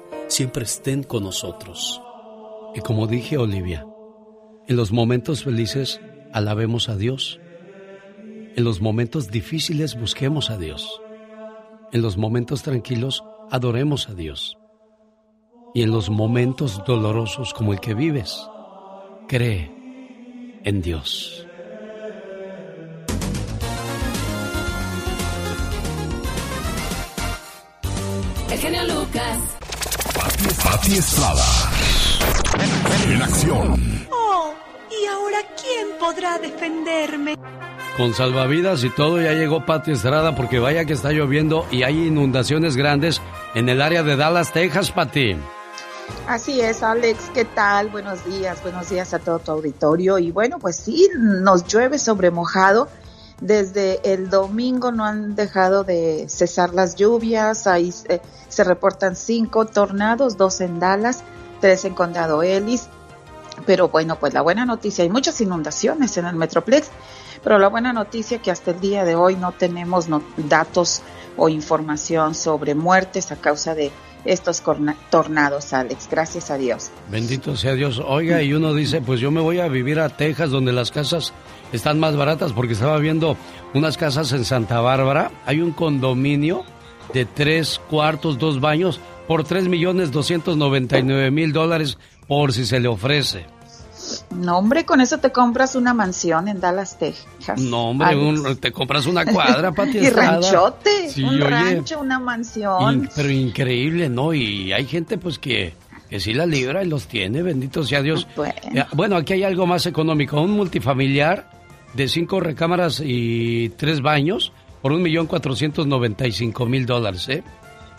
siempre 0.31 0.63
estén 0.63 1.03
con 1.03 1.23
nosotros. 1.23 2.01
Y 2.73 2.79
como 2.79 3.05
dije 3.05 3.37
Olivia, 3.37 3.85
en 4.67 4.77
los 4.77 4.93
momentos 4.93 5.43
felices 5.43 5.99
alabemos 6.31 6.87
a 6.87 6.95
Dios. 6.95 7.39
En 8.55 8.63
los 8.63 8.79
momentos 8.79 9.29
difíciles 9.29 9.99
busquemos 9.99 10.49
a 10.49 10.57
Dios. 10.57 11.01
En 11.91 12.01
los 12.01 12.15
momentos 12.15 12.63
tranquilos 12.63 13.23
adoremos 13.49 14.07
a 14.07 14.13
Dios. 14.13 14.57
Y 15.73 15.83
en 15.83 15.91
los 15.91 16.09
momentos 16.09 16.81
dolorosos 16.87 17.53
como 17.53 17.73
el 17.73 17.81
que 17.81 17.93
vives, 17.93 18.47
cree 19.27 19.69
en 20.63 20.81
Dios. 20.81 21.45
El 28.49 28.57
genio 28.59 28.83
Lucas. 28.83 29.70
Pati 30.71 30.93
Estrada. 30.93 31.43
En 33.05 33.21
acción. 33.21 34.07
Oh, 34.09 34.53
¿y 34.89 35.05
ahora 35.05 35.39
quién 35.61 35.99
podrá 35.99 36.39
defenderme? 36.39 37.35
Con 37.97 38.13
salvavidas 38.13 38.81
y 38.85 38.89
todo 38.89 39.19
ya 39.19 39.33
llegó 39.33 39.65
Pati 39.65 39.91
Estrada 39.91 40.33
porque 40.33 40.59
vaya 40.59 40.85
que 40.85 40.93
está 40.93 41.11
lloviendo 41.11 41.65
y 41.71 41.83
hay 41.83 42.07
inundaciones 42.07 42.77
grandes 42.77 43.21
en 43.53 43.67
el 43.67 43.81
área 43.81 44.01
de 44.03 44.15
Dallas, 44.15 44.53
Texas, 44.53 44.91
Pati. 44.91 45.35
Así 46.25 46.61
es, 46.61 46.83
Alex, 46.83 47.31
¿qué 47.33 47.43
tal? 47.43 47.89
Buenos 47.89 48.23
días, 48.23 48.63
buenos 48.63 48.89
días 48.89 49.13
a 49.13 49.19
todo 49.19 49.39
tu 49.39 49.51
auditorio. 49.51 50.19
Y 50.19 50.31
bueno, 50.31 50.57
pues 50.57 50.77
sí, 50.77 51.09
nos 51.17 51.67
llueve 51.67 51.99
sobre 51.99 52.31
mojado. 52.31 52.87
Desde 53.41 54.13
el 54.13 54.29
domingo 54.29 54.93
no 54.93 55.03
han 55.03 55.35
dejado 55.35 55.83
de 55.83 56.27
cesar 56.29 56.73
las 56.73 56.95
lluvias. 56.95 57.67
Ahí 57.67 57.93
eh, 58.07 58.21
se 58.51 58.63
reportan 58.63 59.15
cinco 59.15 59.65
tornados, 59.65 60.37
dos 60.37 60.61
en 60.61 60.79
Dallas, 60.79 61.23
tres 61.61 61.85
en 61.85 61.95
Condado 61.95 62.43
Ellis. 62.43 62.89
Pero 63.65 63.89
bueno, 63.89 64.17
pues 64.19 64.33
la 64.33 64.41
buena 64.41 64.65
noticia, 64.65 65.03
hay 65.03 65.09
muchas 65.09 65.39
inundaciones 65.41 66.17
en 66.17 66.25
el 66.25 66.35
Metroplex, 66.35 66.89
pero 67.43 67.59
la 67.59 67.69
buena 67.69 67.93
noticia 67.93 68.41
que 68.41 68.51
hasta 68.51 68.71
el 68.71 68.79
día 68.79 69.03
de 69.05 69.15
hoy 69.15 69.35
no 69.35 69.51
tenemos 69.51 70.07
datos 70.37 71.01
o 71.37 71.49
información 71.49 72.35
sobre 72.35 72.75
muertes 72.75 73.31
a 73.31 73.35
causa 73.35 73.73
de 73.73 73.91
estos 74.25 74.61
tornados, 75.09 75.73
Alex. 75.73 76.07
Gracias 76.09 76.51
a 76.51 76.57
Dios. 76.57 76.91
Bendito 77.09 77.55
sea 77.55 77.73
Dios. 77.73 78.01
Oiga, 78.05 78.41
y 78.41 78.53
uno 78.53 78.73
dice, 78.73 79.01
pues 79.01 79.19
yo 79.19 79.31
me 79.31 79.41
voy 79.41 79.59
a 79.59 79.67
vivir 79.67 79.99
a 79.99 80.09
Texas, 80.09 80.49
donde 80.49 80.71
las 80.71 80.91
casas 80.91 81.33
están 81.71 81.99
más 81.99 82.15
baratas, 82.15 82.53
porque 82.53 82.73
estaba 82.73 82.97
viendo 82.99 83.37
unas 83.73 83.97
casas 83.97 84.31
en 84.33 84.45
Santa 84.45 84.81
Bárbara. 84.81 85.31
Hay 85.45 85.61
un 85.61 85.71
condominio 85.71 86.63
de 87.13 87.25
tres 87.25 87.79
cuartos, 87.89 88.37
dos 88.37 88.59
baños, 88.59 88.99
por 89.27 89.43
tres 89.43 89.67
millones 89.67 90.11
doscientos 90.11 90.57
noventa 90.57 90.99
y 90.99 91.03
nueve 91.03 91.31
mil 91.31 91.53
dólares, 91.53 91.97
por 92.27 92.53
si 92.53 92.65
se 92.65 92.79
le 92.79 92.87
ofrece. 92.87 93.45
No, 94.31 94.57
hombre, 94.57 94.83
con 94.85 94.99
eso 94.99 95.19
te 95.19 95.31
compras 95.31 95.75
una 95.75 95.93
mansión 95.93 96.47
en 96.47 96.59
Dallas, 96.59 96.97
Texas. 96.97 97.61
No, 97.61 97.89
hombre, 97.89 98.55
te 98.59 98.71
compras 98.71 99.05
una 99.05 99.25
cuadra, 99.25 99.71
Pati 99.75 99.99
Y 99.99 100.09
ranchote, 100.09 101.11
un 101.23 101.39
rancho, 101.39 101.99
una 101.99 102.19
mansión. 102.19 103.09
pero 103.15 103.29
increíble, 103.29 104.09
¿no? 104.09 104.33
Y 104.33 104.73
hay 104.73 104.85
gente, 104.85 105.17
pues, 105.17 105.37
que, 105.37 105.73
que 106.09 106.19
sí 106.19 106.33
la 106.33 106.45
libra 106.45 106.83
y 106.83 106.87
los 106.87 107.07
tiene, 107.07 107.41
bendito 107.41 107.83
sea 107.83 108.01
Dios. 108.01 108.27
Bueno. 108.93 109.15
aquí 109.17 109.33
hay 109.33 109.43
algo 109.43 109.67
más 109.67 109.85
económico. 109.85 110.41
Un 110.41 110.51
multifamiliar 110.51 111.49
de 111.93 112.07
cinco 112.07 112.39
recámaras 112.39 113.01
y 113.03 113.69
tres 113.77 114.01
baños 114.01 114.51
por 114.81 114.91
un 114.91 115.01
millón 115.01 115.27
cuatrocientos 115.27 115.87
noventa 115.87 116.27
y 116.27 116.31
cinco 116.31 116.65
mil 116.65 116.85
dólares, 116.85 117.27
¿eh? 117.29 117.43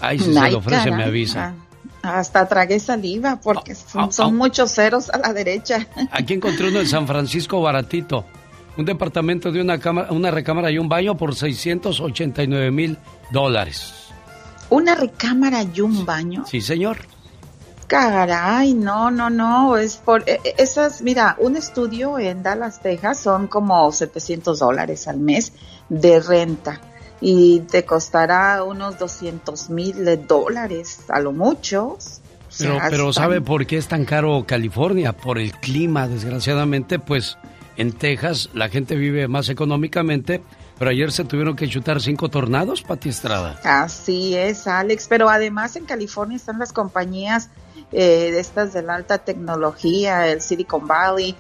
Ahí 0.01 0.19
si 0.19 0.33
se 0.33 0.51
lo 0.51 0.59
ofrece, 0.59 0.91
me 0.91 1.05
avisa. 1.05 1.55
Hasta 2.03 2.49
tragué 2.49 2.81
saliva 2.81 3.41
porque 3.41 3.73
ah, 3.73 4.09
son, 4.11 4.27
ah, 4.27 4.29
ah. 4.29 4.29
muchos 4.29 4.73
ceros 4.73 5.09
a 5.11 5.19
la 5.19 5.33
derecha. 5.33 5.87
Aquí 6.11 6.35
encontré 6.35 6.69
uno 6.69 6.81
en 6.81 6.89
San 6.89 7.07
Francisco 7.07 7.61
baratito. 7.61 8.25
Un 8.77 8.85
departamento 8.85 9.53
de 9.53 9.61
una, 9.61 9.79
una 10.11 10.31
recámara 10.31 10.71
y 10.71 10.79
un 10.79 10.89
baño 10.89 11.17
por 11.17 11.35
689 11.35 12.71
mil 12.71 12.99
dólares. 13.31 13.93
¿Una 14.71 14.95
recámara 14.95 15.63
y 15.63 15.81
un 15.83 16.07
baño? 16.07 16.45
Sí, 16.47 16.61
señor. 16.63 16.97
Caray, 17.93 18.73
no, 18.73 19.11
no, 19.11 19.29
no, 19.29 19.77
es 19.77 19.99
por 19.99 20.23
e, 20.27 20.41
e, 20.45 20.55
esas, 20.57 21.03
mira, 21.03 21.37
un 21.39 21.57
estudio 21.57 22.19
en 22.19 22.43
Dallas, 22.43 22.81
Texas 22.81 23.21
son 23.21 23.49
como 23.49 23.93
700 23.93 24.61
dólares 24.61 25.07
al 25.09 25.19
mes 25.19 25.53
de 25.91 26.19
renta 26.21 26.81
y 27.21 27.61
te 27.71 27.85
costará 27.85 28.65
unos 28.65 28.99
200 28.99 29.69
mil 29.69 30.27
dólares 30.27 31.01
a 31.11 31.21
lo 31.21 31.33
mucho. 31.33 31.99
Pero, 32.57 32.79
pero 32.89 33.13
¿sabe 33.13 33.43
por 33.43 33.67
qué 33.67 33.77
es 33.77 33.89
tan 33.89 34.07
caro 34.07 34.45
California? 34.47 35.13
Por 35.13 35.39
el 35.39 35.53
clima, 35.53 36.09
desgraciadamente, 36.09 36.99
pues 36.99 37.37
en 37.77 37.93
Texas 37.93 38.49
la 38.55 38.71
gente 38.71 38.97
vive 38.97 39.29
más 39.29 39.51
económicamente, 39.51 40.41
pero 40.79 40.91
ayer 40.91 41.13
se 41.13 41.25
tuvieron 41.25 41.57
que 41.57 41.69
chutar 41.69 42.01
cinco 42.01 42.31
tornados, 42.31 42.81
Pati 42.81 43.11
Estrada. 43.11 43.61
Así 43.65 44.35
es, 44.35 44.67
Alex, 44.67 45.09
pero 45.11 45.29
además 45.29 45.77
en 45.77 45.85
California 45.85 46.37
están 46.37 46.59
las 46.59 46.73
compañías 46.73 47.51
eh, 47.93 48.31
de 48.33 48.41
estas 48.41 48.73
de 48.73 48.83
la 48.83 48.95
alta 48.95 49.19
tecnología, 49.19 50.29
el 50.29 50.41
Silicon 50.41 50.87
Valley, 50.87 51.35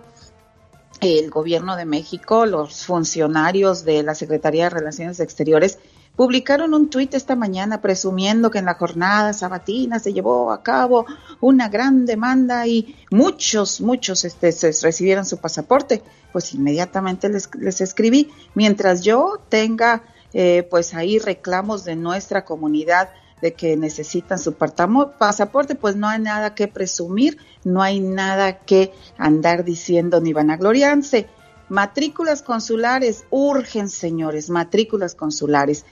el 1.00 1.30
gobierno 1.30 1.74
de 1.74 1.84
México, 1.84 2.46
los 2.46 2.86
funcionarios 2.86 3.84
de 3.84 4.04
la 4.04 4.14
Secretaría 4.14 4.62
de 4.64 4.70
Relaciones 4.70 5.18
Exteriores, 5.18 5.80
publicaron 6.20 6.74
un 6.74 6.90
tuit 6.90 7.14
esta 7.14 7.34
mañana 7.34 7.80
presumiendo 7.80 8.50
que 8.50 8.58
en 8.58 8.66
la 8.66 8.74
jornada 8.74 9.32
sabatina 9.32 9.98
se 9.98 10.12
llevó 10.12 10.52
a 10.52 10.62
cabo 10.62 11.06
una 11.40 11.70
gran 11.70 12.04
demanda 12.04 12.66
y 12.66 12.94
muchos, 13.10 13.80
muchos 13.80 14.26
este, 14.26 14.54
recibieron 14.82 15.24
su 15.24 15.38
pasaporte. 15.38 16.02
Pues 16.30 16.52
inmediatamente 16.52 17.30
les, 17.30 17.48
les 17.54 17.80
escribí, 17.80 18.30
mientras 18.54 19.00
yo 19.00 19.40
tenga 19.48 20.02
eh, 20.34 20.68
pues 20.70 20.92
ahí 20.92 21.18
reclamos 21.18 21.86
de 21.86 21.96
nuestra 21.96 22.44
comunidad 22.44 23.08
de 23.40 23.54
que 23.54 23.78
necesitan 23.78 24.38
su 24.38 24.52
pasaporte, 24.52 25.74
pues 25.74 25.96
no 25.96 26.06
hay 26.06 26.20
nada 26.20 26.54
que 26.54 26.68
presumir, 26.68 27.38
no 27.64 27.80
hay 27.80 28.00
nada 28.00 28.58
que 28.58 28.92
andar 29.16 29.64
diciendo 29.64 30.20
ni 30.20 30.34
vanagloriarse. 30.34 31.28
Matrículas 31.70 32.42
consulares, 32.42 33.24
urgen 33.30 33.88
señores, 33.88 34.50
matrículas 34.50 35.14
consulares. 35.14 35.86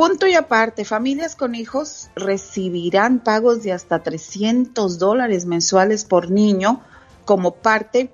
Punto 0.00 0.26
y 0.26 0.34
aparte, 0.34 0.86
familias 0.86 1.36
con 1.36 1.54
hijos 1.54 2.08
recibirán 2.16 3.18
pagos 3.18 3.62
de 3.62 3.72
hasta 3.72 4.02
300 4.02 4.98
dólares 4.98 5.44
mensuales 5.44 6.06
por 6.06 6.30
niño 6.30 6.80
como 7.26 7.56
parte 7.56 8.10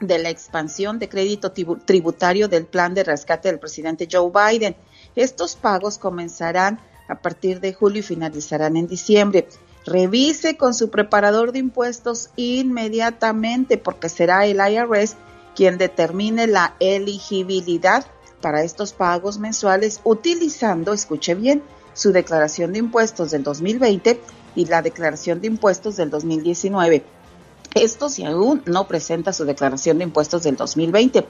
de 0.00 0.18
la 0.18 0.30
expansión 0.30 0.98
de 0.98 1.08
crédito 1.08 1.52
tributario 1.52 2.48
del 2.48 2.66
plan 2.66 2.94
de 2.94 3.04
rescate 3.04 3.48
del 3.48 3.60
presidente 3.60 4.08
Joe 4.10 4.32
Biden. 4.32 4.74
Estos 5.14 5.54
pagos 5.54 5.98
comenzarán 5.98 6.80
a 7.06 7.20
partir 7.20 7.60
de 7.60 7.72
julio 7.72 8.00
y 8.00 8.02
finalizarán 8.02 8.76
en 8.76 8.88
diciembre. 8.88 9.46
Revise 9.86 10.56
con 10.56 10.74
su 10.74 10.90
preparador 10.90 11.52
de 11.52 11.60
impuestos 11.60 12.30
inmediatamente 12.34 13.78
porque 13.78 14.08
será 14.08 14.46
el 14.46 14.56
IRS 14.56 15.14
quien 15.54 15.78
determine 15.78 16.48
la 16.48 16.74
elegibilidad 16.80 18.04
para 18.44 18.62
estos 18.62 18.92
pagos 18.92 19.38
mensuales 19.38 20.02
utilizando, 20.04 20.92
escuche 20.92 21.34
bien, 21.34 21.62
su 21.94 22.12
declaración 22.12 22.74
de 22.74 22.80
impuestos 22.80 23.30
del 23.30 23.42
2020 23.42 24.20
y 24.54 24.66
la 24.66 24.82
declaración 24.82 25.40
de 25.40 25.46
impuestos 25.46 25.96
del 25.96 26.10
2019. 26.10 27.06
Esto 27.74 28.10
si 28.10 28.22
aún 28.26 28.62
no 28.66 28.86
presenta 28.86 29.32
su 29.32 29.46
declaración 29.46 29.96
de 29.96 30.04
impuestos 30.04 30.42
del 30.42 30.56
2020. 30.56 31.26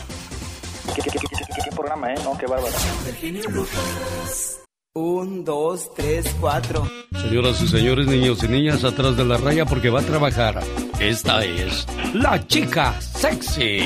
¿Qué, 0.94 1.02
qué, 1.02 1.10
qué, 1.10 1.18
qué 1.64 1.70
programa, 1.74 2.12
eh? 2.12 2.16
No, 2.24 2.36
qué 2.36 2.46
bárbaro. 2.46 2.74
Un, 4.92 5.44
dos, 5.44 5.88
tres, 5.94 6.26
cuatro. 6.40 6.84
Señoras 7.12 7.62
y 7.62 7.68
señores, 7.68 8.08
niños 8.08 8.42
y 8.42 8.48
niñas, 8.48 8.82
atrás 8.82 9.16
de 9.16 9.24
la 9.24 9.36
raya 9.36 9.64
porque 9.64 9.88
va 9.88 10.00
a 10.00 10.02
trabajar. 10.02 10.60
Esta 10.98 11.44
es 11.44 11.86
la 12.12 12.44
chica 12.48 13.00
sexy. 13.00 13.84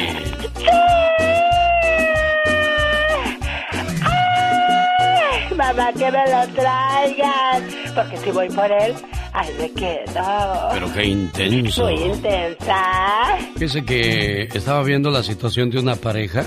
mamá, 5.54 5.92
que 5.92 6.10
me 6.10 6.24
lo 6.24 6.48
traigan. 6.54 7.68
Porque 7.94 8.16
si 8.16 8.30
voy 8.30 8.48
por 8.48 8.72
él, 8.72 8.94
ay, 9.34 9.54
me 9.58 9.70
quedo. 9.72 10.68
Pero 10.72 10.92
qué 10.94 11.04
intenso. 11.04 11.84
Muy 11.84 12.02
intensa. 12.02 13.36
Fíjese 13.52 13.84
que 13.84 14.48
estaba 14.54 14.82
viendo 14.82 15.10
la 15.10 15.22
situación 15.22 15.68
de 15.68 15.80
una 15.80 15.96
pareja 15.96 16.46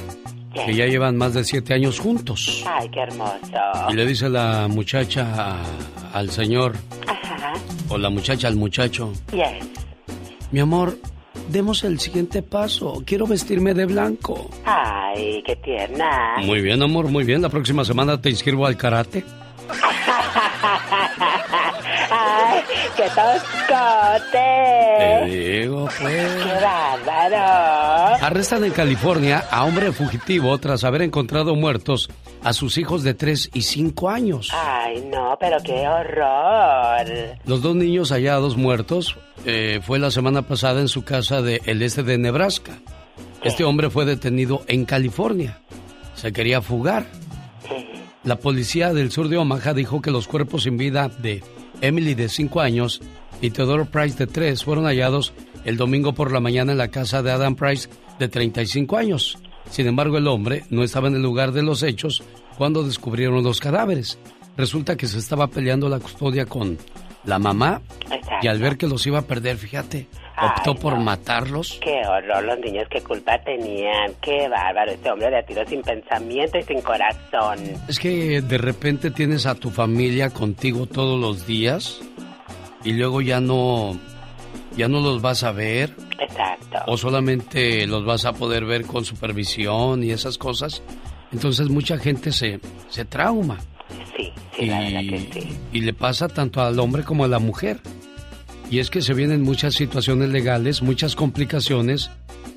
que 0.65 0.75
ya 0.75 0.85
llevan 0.85 1.15
más 1.17 1.33
de 1.33 1.43
siete 1.43 1.73
años 1.73 1.99
juntos. 1.99 2.63
Ay, 2.67 2.89
qué 2.89 3.01
hermoso. 3.01 3.35
Y 3.89 3.93
le 3.93 4.05
dice 4.05 4.29
la 4.29 4.67
muchacha 4.67 5.55
al 6.13 6.29
señor, 6.31 6.75
Ajá. 7.07 7.53
o 7.89 7.97
la 7.97 8.09
muchacha 8.09 8.47
al 8.47 8.55
muchacho, 8.55 9.13
yes. 9.31 9.67
mi 10.51 10.59
amor, 10.59 10.97
demos 11.49 11.83
el 11.83 11.99
siguiente 11.99 12.41
paso. 12.41 13.03
Quiero 13.05 13.27
vestirme 13.27 13.73
de 13.73 13.85
blanco. 13.85 14.49
Ay, 14.65 15.41
qué 15.45 15.55
tierna. 15.57 16.35
Muy 16.43 16.61
bien, 16.61 16.81
amor, 16.81 17.07
muy 17.07 17.23
bien. 17.23 17.41
La 17.41 17.49
próxima 17.49 17.83
semana 17.85 18.19
te 18.21 18.29
inscribo 18.29 18.65
al 18.65 18.77
karate. 18.77 19.23
¡Ay, 22.87 22.93
qué 22.95 23.09
toscote! 23.09 24.37
Te 24.97 25.25
digo, 25.25 25.89
pues. 25.99 26.43
¡Qué 26.43 26.53
bárbaro! 26.63 28.25
Arrestan 28.25 28.63
en 28.63 28.71
California 28.71 29.43
a 29.51 29.65
hombre 29.65 29.91
fugitivo 29.91 30.57
tras 30.57 30.83
haber 30.83 31.01
encontrado 31.01 31.55
muertos 31.55 32.09
a 32.43 32.53
sus 32.53 32.77
hijos 32.77 33.03
de 33.03 33.13
3 33.13 33.51
y 33.53 33.61
5 33.63 34.09
años. 34.09 34.51
¡Ay, 34.53 35.03
no, 35.11 35.37
pero 35.39 35.57
qué 35.63 35.87
horror! 35.87 37.37
Los 37.45 37.61
dos 37.61 37.75
niños 37.75 38.11
hallados 38.11 38.57
muertos 38.57 39.17
eh, 39.45 39.81
fue 39.83 39.99
la 39.99 40.11
semana 40.11 40.43
pasada 40.43 40.79
en 40.79 40.87
su 40.87 41.03
casa 41.03 41.41
del 41.41 41.61
el 41.65 41.81
este 41.81 42.03
de 42.03 42.17
Nebraska. 42.17 42.77
Este 43.43 43.63
hombre 43.63 43.89
fue 43.89 44.05
detenido 44.05 44.63
en 44.67 44.85
California. 44.85 45.59
Se 46.15 46.31
quería 46.31 46.61
fugar. 46.61 47.05
La 48.27 48.37
policía 48.37 48.93
del 48.93 49.09
sur 49.09 49.29
de 49.29 49.37
Omaha 49.37 49.73
dijo 49.73 50.01
que 50.01 50.11
los 50.11 50.27
cuerpos 50.27 50.63
sin 50.63 50.75
vida 50.75 51.07
de 51.07 51.41
Emily 51.79 52.13
de 52.13 52.27
5 52.27 52.59
años 52.59 52.99
y 53.39 53.51
Theodore 53.51 53.85
Price 53.85 54.17
de 54.17 54.27
3 54.27 54.65
fueron 54.65 54.83
hallados 54.83 55.31
el 55.63 55.77
domingo 55.77 56.13
por 56.13 56.33
la 56.33 56.41
mañana 56.41 56.73
en 56.73 56.77
la 56.77 56.89
casa 56.89 57.23
de 57.23 57.31
Adam 57.31 57.55
Price 57.55 57.87
de 58.19 58.27
35 58.27 58.97
años. 58.97 59.37
Sin 59.69 59.87
embargo, 59.87 60.17
el 60.17 60.27
hombre 60.27 60.65
no 60.69 60.83
estaba 60.83 61.07
en 61.07 61.15
el 61.15 61.21
lugar 61.21 61.53
de 61.53 61.63
los 61.63 61.83
hechos 61.83 62.21
cuando 62.57 62.83
descubrieron 62.83 63.45
los 63.45 63.61
cadáveres. 63.61 64.19
Resulta 64.57 64.97
que 64.97 65.07
se 65.07 65.19
estaba 65.19 65.47
peleando 65.47 65.87
la 65.87 66.01
custodia 66.01 66.45
con 66.45 66.77
la 67.27 67.39
mamá 67.39 67.81
y 68.41 68.47
al 68.47 68.59
ver 68.59 68.77
que 68.77 68.87
los 68.87 69.05
iba 69.05 69.19
a 69.19 69.21
perder, 69.23 69.57
fíjate, 69.57 70.07
optó 70.41 70.75
por 70.75 70.97
matarlos. 70.97 71.77
Qué 71.83 72.01
horror, 72.07 72.43
los 72.43 72.59
niños, 72.59 72.87
qué 72.89 73.01
culpa 73.01 73.37
tenían. 73.43 74.13
Qué 74.21 74.47
bárbaro, 74.47 74.91
este 74.91 75.11
hombre 75.11 75.29
le 75.29 75.43
tiró 75.43 75.67
sin 75.67 75.81
pensamiento 75.81 76.57
y 76.57 76.63
sin 76.63 76.81
corazón. 76.81 77.59
Es 77.87 77.99
que 77.99 78.41
de 78.41 78.57
repente 78.57 79.11
tienes 79.11 79.45
a 79.45 79.55
tu 79.55 79.69
familia 79.69 80.29
contigo 80.29 80.85
todos 80.85 81.19
los 81.19 81.45
días 81.45 81.99
y 82.83 82.93
luego 82.93 83.21
ya 83.21 83.41
no, 83.41 83.99
ya 84.77 84.87
no 84.87 85.01
los 85.01 85.21
vas 85.21 85.43
a 85.43 85.51
ver. 85.51 85.93
Exacto. 86.19 86.79
O 86.87 86.97
solamente 86.97 87.85
los 87.87 88.05
vas 88.05 88.25
a 88.25 88.33
poder 88.33 88.65
ver 88.65 88.85
con 88.85 89.03
supervisión 89.03 90.01
y 90.01 90.11
esas 90.11 90.37
cosas. 90.37 90.81
Entonces 91.33 91.67
mucha 91.67 91.97
gente 91.97 92.31
se, 92.31 92.61
se 92.87 93.03
trauma. 93.03 93.57
Sí, 94.15 94.31
sí, 94.57 94.65
la 94.65 94.79
verdad 94.79 94.99
que 95.01 95.29
sí. 95.33 95.57
Y 95.71 95.81
le 95.81 95.93
pasa 95.93 96.27
tanto 96.27 96.61
al 96.61 96.79
hombre 96.79 97.03
como 97.03 97.25
a 97.25 97.27
la 97.27 97.39
mujer. 97.39 97.79
Y 98.69 98.79
es 98.79 98.89
que 98.89 99.01
se 99.01 99.13
vienen 99.13 99.43
muchas 99.43 99.75
situaciones 99.75 100.29
legales, 100.29 100.81
muchas 100.81 101.15
complicaciones 101.15 102.11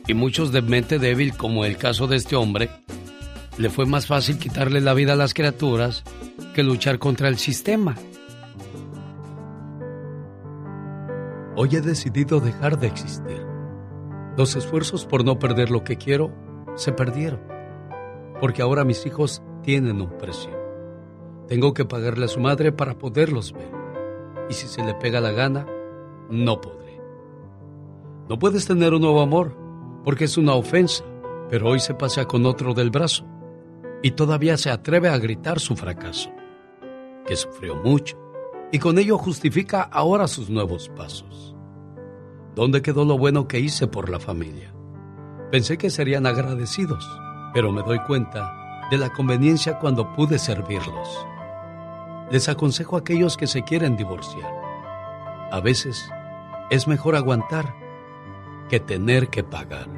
y 0.09 0.15
muchos 0.15 0.51
de 0.51 0.63
mente 0.63 0.99
débil, 0.99 1.37
como 1.37 1.65
el 1.65 1.77
caso 1.77 2.09
de 2.09 2.17
este 2.17 2.35
hombre, 2.35 2.69
le 3.59 3.71
fue 3.71 3.87
más 3.87 4.07
fácil 4.07 4.39
quitarle 4.39 4.81
la 4.81 4.95
vida 4.95 5.13
a 5.13 5.17
las 5.17 5.35
criaturas 5.35 6.03
que 6.55 6.63
luchar 6.63 6.99
contra 6.99 7.29
el 7.29 7.39
sistema. 7.39 7.97
Hoy 11.57 11.77
he 11.77 11.81
decidido 11.81 12.41
dejar 12.41 12.79
de 12.81 12.87
existir. 12.87 13.45
Los 14.37 14.57
esfuerzos 14.57 15.05
por 15.05 15.25
no 15.25 15.39
perder 15.39 15.71
lo 15.71 15.85
que 15.85 15.97
quiero 15.97 16.35
se 16.75 16.93
perdieron, 16.93 17.41
porque 18.41 18.63
ahora 18.63 18.85
mis 18.85 19.05
hijos 19.05 19.43
tienen 19.63 20.01
un 20.01 20.17
precio. 20.17 20.60
Tengo 21.51 21.75
que 21.75 21.85
pagarle 21.85 22.27
a 22.27 22.29
su 22.29 22.39
madre 22.39 22.71
para 22.71 22.97
poderlos 22.97 23.53
ver. 23.53 23.73
Y 24.49 24.55
si 24.55 24.69
se 24.69 24.85
le 24.85 24.95
pega 24.95 25.21
la 25.21 25.33
gana, 25.33 25.67
no 26.31 26.61
podré. 26.61 27.03
No 28.29 28.39
puedes 28.39 28.67
tener 28.67 28.95
un 28.95 29.01
nuevo 29.01 29.21
amor, 29.21 29.57
porque 30.05 30.27
es 30.27 30.39
una 30.39 30.55
ofensa, 30.55 31.03
pero 31.49 31.71
hoy 31.71 31.81
se 31.81 31.95
pasea 31.95 32.27
con 32.27 32.47
otro 32.47 32.73
del 32.73 32.91
brazo 32.91 33.27
y 34.01 34.13
todavía 34.13 34.57
se 34.57 34.71
atreve 34.71 35.09
a 35.09 35.19
gritar 35.19 35.59
su 35.59 35.75
fracaso, 35.75 36.31
que 37.27 37.35
sufrió 37.35 37.75
mucho, 37.75 38.17
y 38.71 38.79
con 38.79 38.97
ello 39.01 39.19
justifica 39.19 39.83
ahora 39.83 40.29
sus 40.29 40.51
nuevos 40.51 40.89
pasos. 40.91 41.57
¿Dónde 42.55 42.81
quedó 42.81 43.05
lo 43.05 43.19
bueno 43.19 43.49
que 43.49 43.59
hice 43.59 43.89
por 43.89 44.09
la 44.09 44.21
familia? 44.21 44.73
Pensé 45.51 45.79
que 45.79 45.91
serían 45.91 46.27
agradecidos, 46.27 47.05
pero 47.53 47.73
me 47.73 47.83
doy 47.83 47.99
cuenta 48.07 48.87
de 48.89 48.99
la 48.99 49.13
conveniencia 49.13 49.81
cuando 49.81 50.13
pude 50.13 50.39
servirlos. 50.39 51.27
Les 52.31 52.49
aconsejo 52.49 52.97
a 52.97 53.01
aquellos 53.01 53.37
que 53.37 53.47
se 53.47 53.63
quieren 53.63 53.97
divorciar. 53.97 54.53
A 55.51 55.61
veces 55.61 56.09
es 56.71 56.87
mejor 56.87 57.17
aguantar 57.17 57.75
que 58.69 58.79
tener 58.79 59.29
que 59.29 59.43
pagar. 59.43 59.89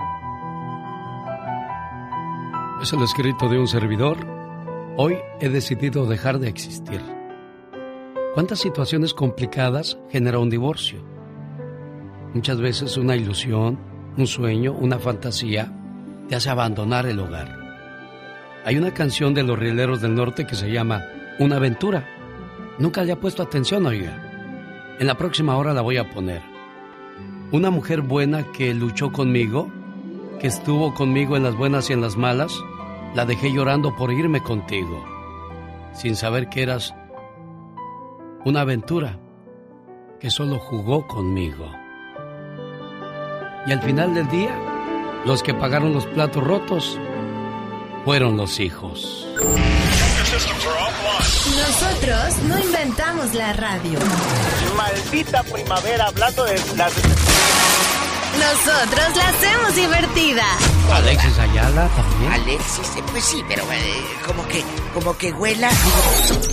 Es 2.80 2.92
el 2.92 3.02
escrito 3.02 3.48
de 3.48 3.58
un 3.58 3.68
servidor. 3.68 4.16
Hoy 4.96 5.18
he 5.40 5.48
decidido 5.50 6.06
dejar 6.06 6.38
de 6.38 6.48
existir. 6.48 7.00
¿Cuántas 8.34 8.60
situaciones 8.60 9.12
complicadas 9.12 9.98
genera 10.10 10.38
un 10.38 10.48
divorcio? 10.48 11.04
Muchas 12.32 12.58
veces 12.60 12.96
una 12.96 13.14
ilusión, 13.14 13.78
un 14.16 14.26
sueño, 14.26 14.72
una 14.72 14.98
fantasía 14.98 15.70
te 16.28 16.36
hace 16.36 16.48
abandonar 16.48 17.04
el 17.04 17.20
hogar. 17.20 17.58
Hay 18.64 18.78
una 18.78 18.94
canción 18.94 19.34
de 19.34 19.42
los 19.42 19.58
Rieleros 19.58 20.00
del 20.00 20.14
Norte 20.14 20.46
que 20.46 20.54
se 20.54 20.70
llama 20.70 21.04
Una 21.38 21.56
aventura. 21.56 22.21
Nunca 22.78 23.02
le 23.04 23.12
ha 23.12 23.20
puesto 23.20 23.42
atención, 23.42 23.86
oiga. 23.86 24.96
En 24.98 25.06
la 25.06 25.16
próxima 25.16 25.56
hora 25.56 25.74
la 25.74 25.82
voy 25.82 25.98
a 25.98 26.10
poner. 26.10 26.42
Una 27.50 27.70
mujer 27.70 28.00
buena 28.00 28.50
que 28.52 28.72
luchó 28.72 29.12
conmigo, 29.12 29.70
que 30.40 30.46
estuvo 30.46 30.94
conmigo 30.94 31.36
en 31.36 31.42
las 31.42 31.54
buenas 31.54 31.90
y 31.90 31.92
en 31.92 32.00
las 32.00 32.16
malas, 32.16 32.52
la 33.14 33.26
dejé 33.26 33.52
llorando 33.52 33.94
por 33.94 34.10
irme 34.10 34.42
contigo, 34.42 35.04
sin 35.92 36.16
saber 36.16 36.48
que 36.48 36.62
eras 36.62 36.94
una 38.44 38.62
aventura 38.62 39.18
que 40.18 40.30
solo 40.30 40.58
jugó 40.58 41.06
conmigo. 41.06 41.70
Y 43.66 43.72
al 43.72 43.82
final 43.82 44.14
del 44.14 44.28
día, 44.28 44.56
los 45.26 45.42
que 45.42 45.54
pagaron 45.54 45.92
los 45.92 46.06
platos 46.06 46.42
rotos 46.42 46.98
fueron 48.04 48.36
los 48.36 48.58
hijos. 48.60 49.28
Nosotros 50.32 52.38
no 52.48 52.58
inventamos 52.58 53.34
la 53.34 53.52
radio. 53.52 53.98
Maldita 54.74 55.42
primavera, 55.42 56.06
hablando 56.06 56.44
de 56.44 56.54
las... 56.76 56.90
Nosotros 58.38 59.16
la 59.16 59.28
hacemos 59.28 59.74
divertida. 59.74 60.44
Alexis 60.90 61.38
Ayala 61.38 61.86
también. 61.88 62.32
Alexis, 62.32 62.96
eh, 62.96 63.02
pues 63.10 63.24
sí, 63.24 63.44
pero 63.46 63.62
eh, 63.72 64.02
como 64.26 64.48
que, 64.48 64.64
como 64.94 65.14
que 65.18 65.32
huela. 65.32 65.68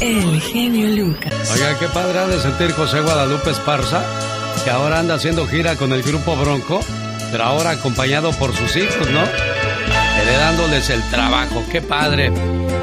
El 0.01 0.41
genio 0.41 1.05
Lucas. 1.05 1.34
Oiga, 1.53 1.80
qué 1.80 1.88
padre 1.88 2.19
ha 2.19 2.27
de 2.27 2.41
sentir 2.41 2.73
José 2.73 2.99
Guadalupe 2.99 3.51
Esparza, 3.51 4.03
que 4.65 4.71
ahora 4.71 4.99
anda 4.99 5.15
haciendo 5.15 5.47
gira 5.47 5.77
con 5.77 5.93
el 5.93 6.03
grupo 6.03 6.36
Bronco, 6.36 6.82
pero 7.32 7.45
ahora 7.45 7.69
acompañado 7.69 8.34
por 8.34 8.53
sus 8.53 8.75
hijos, 8.75 9.09
¿no? 9.09 9.23
heredándoles 10.21 10.89
el 10.89 11.01
trabajo. 11.09 11.63
¡Qué 11.71 11.82
padre! 11.82 12.32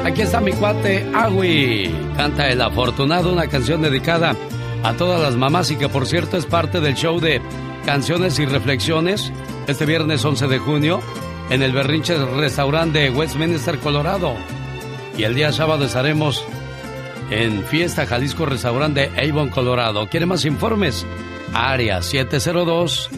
Aquí 0.07 0.21
está 0.21 0.39
mi 0.39 0.53
cuate 0.53 1.05
Agui. 1.13 1.93
Canta 2.15 2.47
El 2.47 2.61
Afortunado, 2.61 3.33
una 3.33 3.47
canción 3.47 3.81
dedicada 3.81 4.37
a 4.81 4.93
todas 4.93 5.19
las 5.19 5.35
mamás 5.35 5.69
y 5.69 5.75
que 5.75 5.89
por 5.89 6.07
cierto 6.07 6.37
es 6.37 6.45
parte 6.45 6.79
del 6.79 6.95
show 6.95 7.19
de 7.19 7.41
Canciones 7.85 8.39
y 8.39 8.45
Reflexiones 8.45 9.33
este 9.67 9.85
viernes 9.85 10.23
11 10.23 10.47
de 10.47 10.59
junio 10.59 11.01
en 11.49 11.61
el 11.61 11.73
Berrinche 11.73 12.15
Restaurante 12.37 12.99
de 12.99 13.09
Westminster, 13.09 13.79
Colorado. 13.79 14.33
Y 15.17 15.23
el 15.23 15.35
día 15.35 15.51
sábado 15.51 15.83
estaremos 15.83 16.41
en 17.29 17.65
Fiesta 17.65 18.05
Jalisco 18.05 18.45
Restaurante 18.45 19.09
de 19.09 19.29
Avon, 19.29 19.49
Colorado. 19.49 20.07
¿Quiere 20.07 20.25
más 20.25 20.45
informes? 20.45 21.05
Área 21.53 22.01
702 22.01 23.09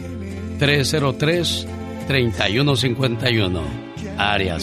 303 0.58 1.68
3151 2.08 3.90
área 4.18 4.58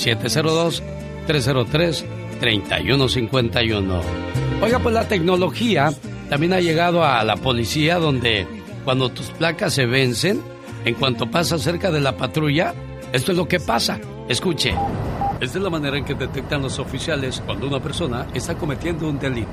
702-303-3151. 2.40 4.02
Oiga, 4.62 4.80
pues 4.80 4.94
la 4.96 5.08
tecnología 5.08 5.94
también 6.30 6.54
ha 6.54 6.60
llegado 6.60 7.04
a 7.04 7.24
la 7.24 7.36
policía 7.36 8.00
donde 8.00 8.48
cuando 8.84 9.10
tus 9.10 9.28
placas 9.28 9.74
se 9.74 9.86
vencen, 9.86 10.42
en 10.86 10.96
cuanto 10.96 11.30
pasa 11.30 11.58
cerca 11.58 11.92
de 11.92 12.00
la 12.00 12.18
patrulla, 12.18 12.74
esto 13.14 13.32
es 13.32 13.38
lo 13.38 13.48
que 13.48 13.60
pasa. 13.60 14.00
Escuche. 14.28 14.74
Es 15.40 15.56
la 15.56 15.70
manera 15.70 15.98
en 15.98 16.06
que 16.06 16.16
detectan 16.16 16.62
los 16.62 16.80
oficiales 16.80 17.42
cuando 17.46 17.68
una 17.68 17.80
persona 17.80 18.28
está 18.34 18.56
cometiendo 18.56 19.08
un 19.08 19.20
delito. 19.20 19.50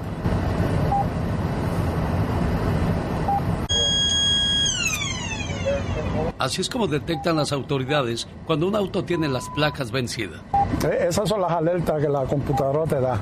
Así 6.38 6.60
es 6.60 6.68
como 6.68 6.86
detectan 6.86 7.36
las 7.36 7.52
autoridades 7.52 8.26
cuando 8.46 8.66
un 8.66 8.74
auto 8.74 9.04
tiene 9.04 9.28
las 9.28 9.48
placas 9.50 9.90
vencidas. 9.92 10.40
Eh, 10.84 11.06
esas 11.08 11.28
son 11.28 11.40
las 11.40 11.52
alertas 11.52 12.02
que 12.02 12.08
la 12.08 12.24
computadora 12.24 12.84
te 12.84 13.00
da. 13.00 13.18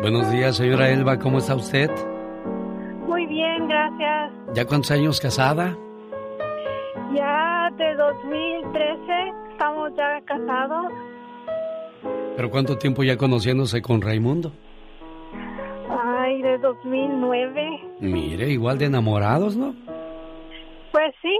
Buenos 0.00 0.30
días, 0.30 0.56
señora 0.56 0.88
Elba, 0.88 1.18
¿cómo 1.18 1.38
está 1.38 1.54
usted? 1.54 1.90
Muy 3.06 3.26
bien, 3.26 3.68
gracias. 3.68 4.32
¿Ya 4.54 4.64
cuántos 4.64 4.90
años 4.92 5.20
casada? 5.20 5.76
Ya 7.14 7.70
de 7.76 7.94
2013 7.96 8.96
estamos 9.52 9.90
ya 9.98 10.18
casados. 10.24 10.90
¿Pero 12.34 12.50
cuánto 12.50 12.78
tiempo 12.78 13.02
ya 13.02 13.18
conociéndose 13.18 13.82
con 13.82 14.00
Raimundo? 14.00 14.52
Ay, 15.90 16.40
de 16.40 16.56
2009. 16.56 17.80
Mire, 18.00 18.48
igual 18.48 18.78
de 18.78 18.86
enamorados, 18.86 19.54
¿no? 19.54 19.74
Pues 20.92 21.14
sí. 21.20 21.38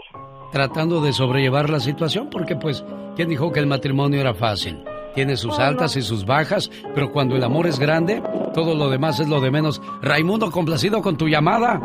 Tratando 0.53 1.01
de 1.01 1.15
sobrellevar 1.15 1.71
la 1.71 1.81
situación 1.81 2.29
porque 2.29 2.57
pues, 2.57 2.85
¿quién 3.17 3.31
dijo 3.31 3.53
que 3.53 3.61
el 3.61 3.67
matrimonio 3.67 4.21
era 4.21 4.35
fácil? 4.35 4.85
Tiene 5.15 5.37
sus 5.37 5.59
altas 5.59 5.97
y 5.97 6.03
sus 6.03 6.25
bajas, 6.25 6.71
pero 6.95 7.11
cuando 7.13 7.37
el 7.37 7.45
amor 7.45 7.67
es 7.67 7.79
grande, 7.79 8.23
todo 8.55 8.75
lo 8.75 8.89
demás 8.89 9.21
es 9.21 9.29
lo 9.29 9.41
de 9.41 9.51
menos. 9.51 9.81
Raimundo, 10.03 10.51
complacido 10.51 11.03
con 11.03 11.17
tu 11.17 11.29
llamada. 11.29 11.79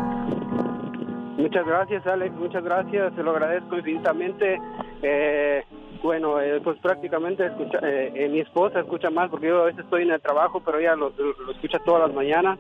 Muchas 1.37 1.65
gracias, 1.65 2.05
Alex. 2.07 2.35
Muchas 2.35 2.63
gracias. 2.63 3.13
Se 3.15 3.23
lo 3.23 3.31
agradezco 3.31 3.77
infinitamente. 3.77 4.59
Eh, 5.01 5.63
bueno, 6.05 6.39
eh, 6.39 6.61
pues 6.63 6.77
prácticamente 6.79 7.47
escucha, 7.47 7.79
eh, 7.81 8.11
eh, 8.13 8.29
mi 8.29 8.39
esposa 8.39 8.79
escucha 8.79 9.09
más 9.09 9.29
porque 9.31 9.47
yo 9.47 9.63
a 9.63 9.65
veces 9.65 9.85
estoy 9.85 10.03
en 10.03 10.11
el 10.11 10.21
trabajo, 10.21 10.61
pero 10.63 10.77
ella 10.77 10.95
lo, 10.95 11.11
lo 11.17 11.51
escucha 11.51 11.79
todas 11.79 12.07
las 12.07 12.15
mañanas 12.15 12.59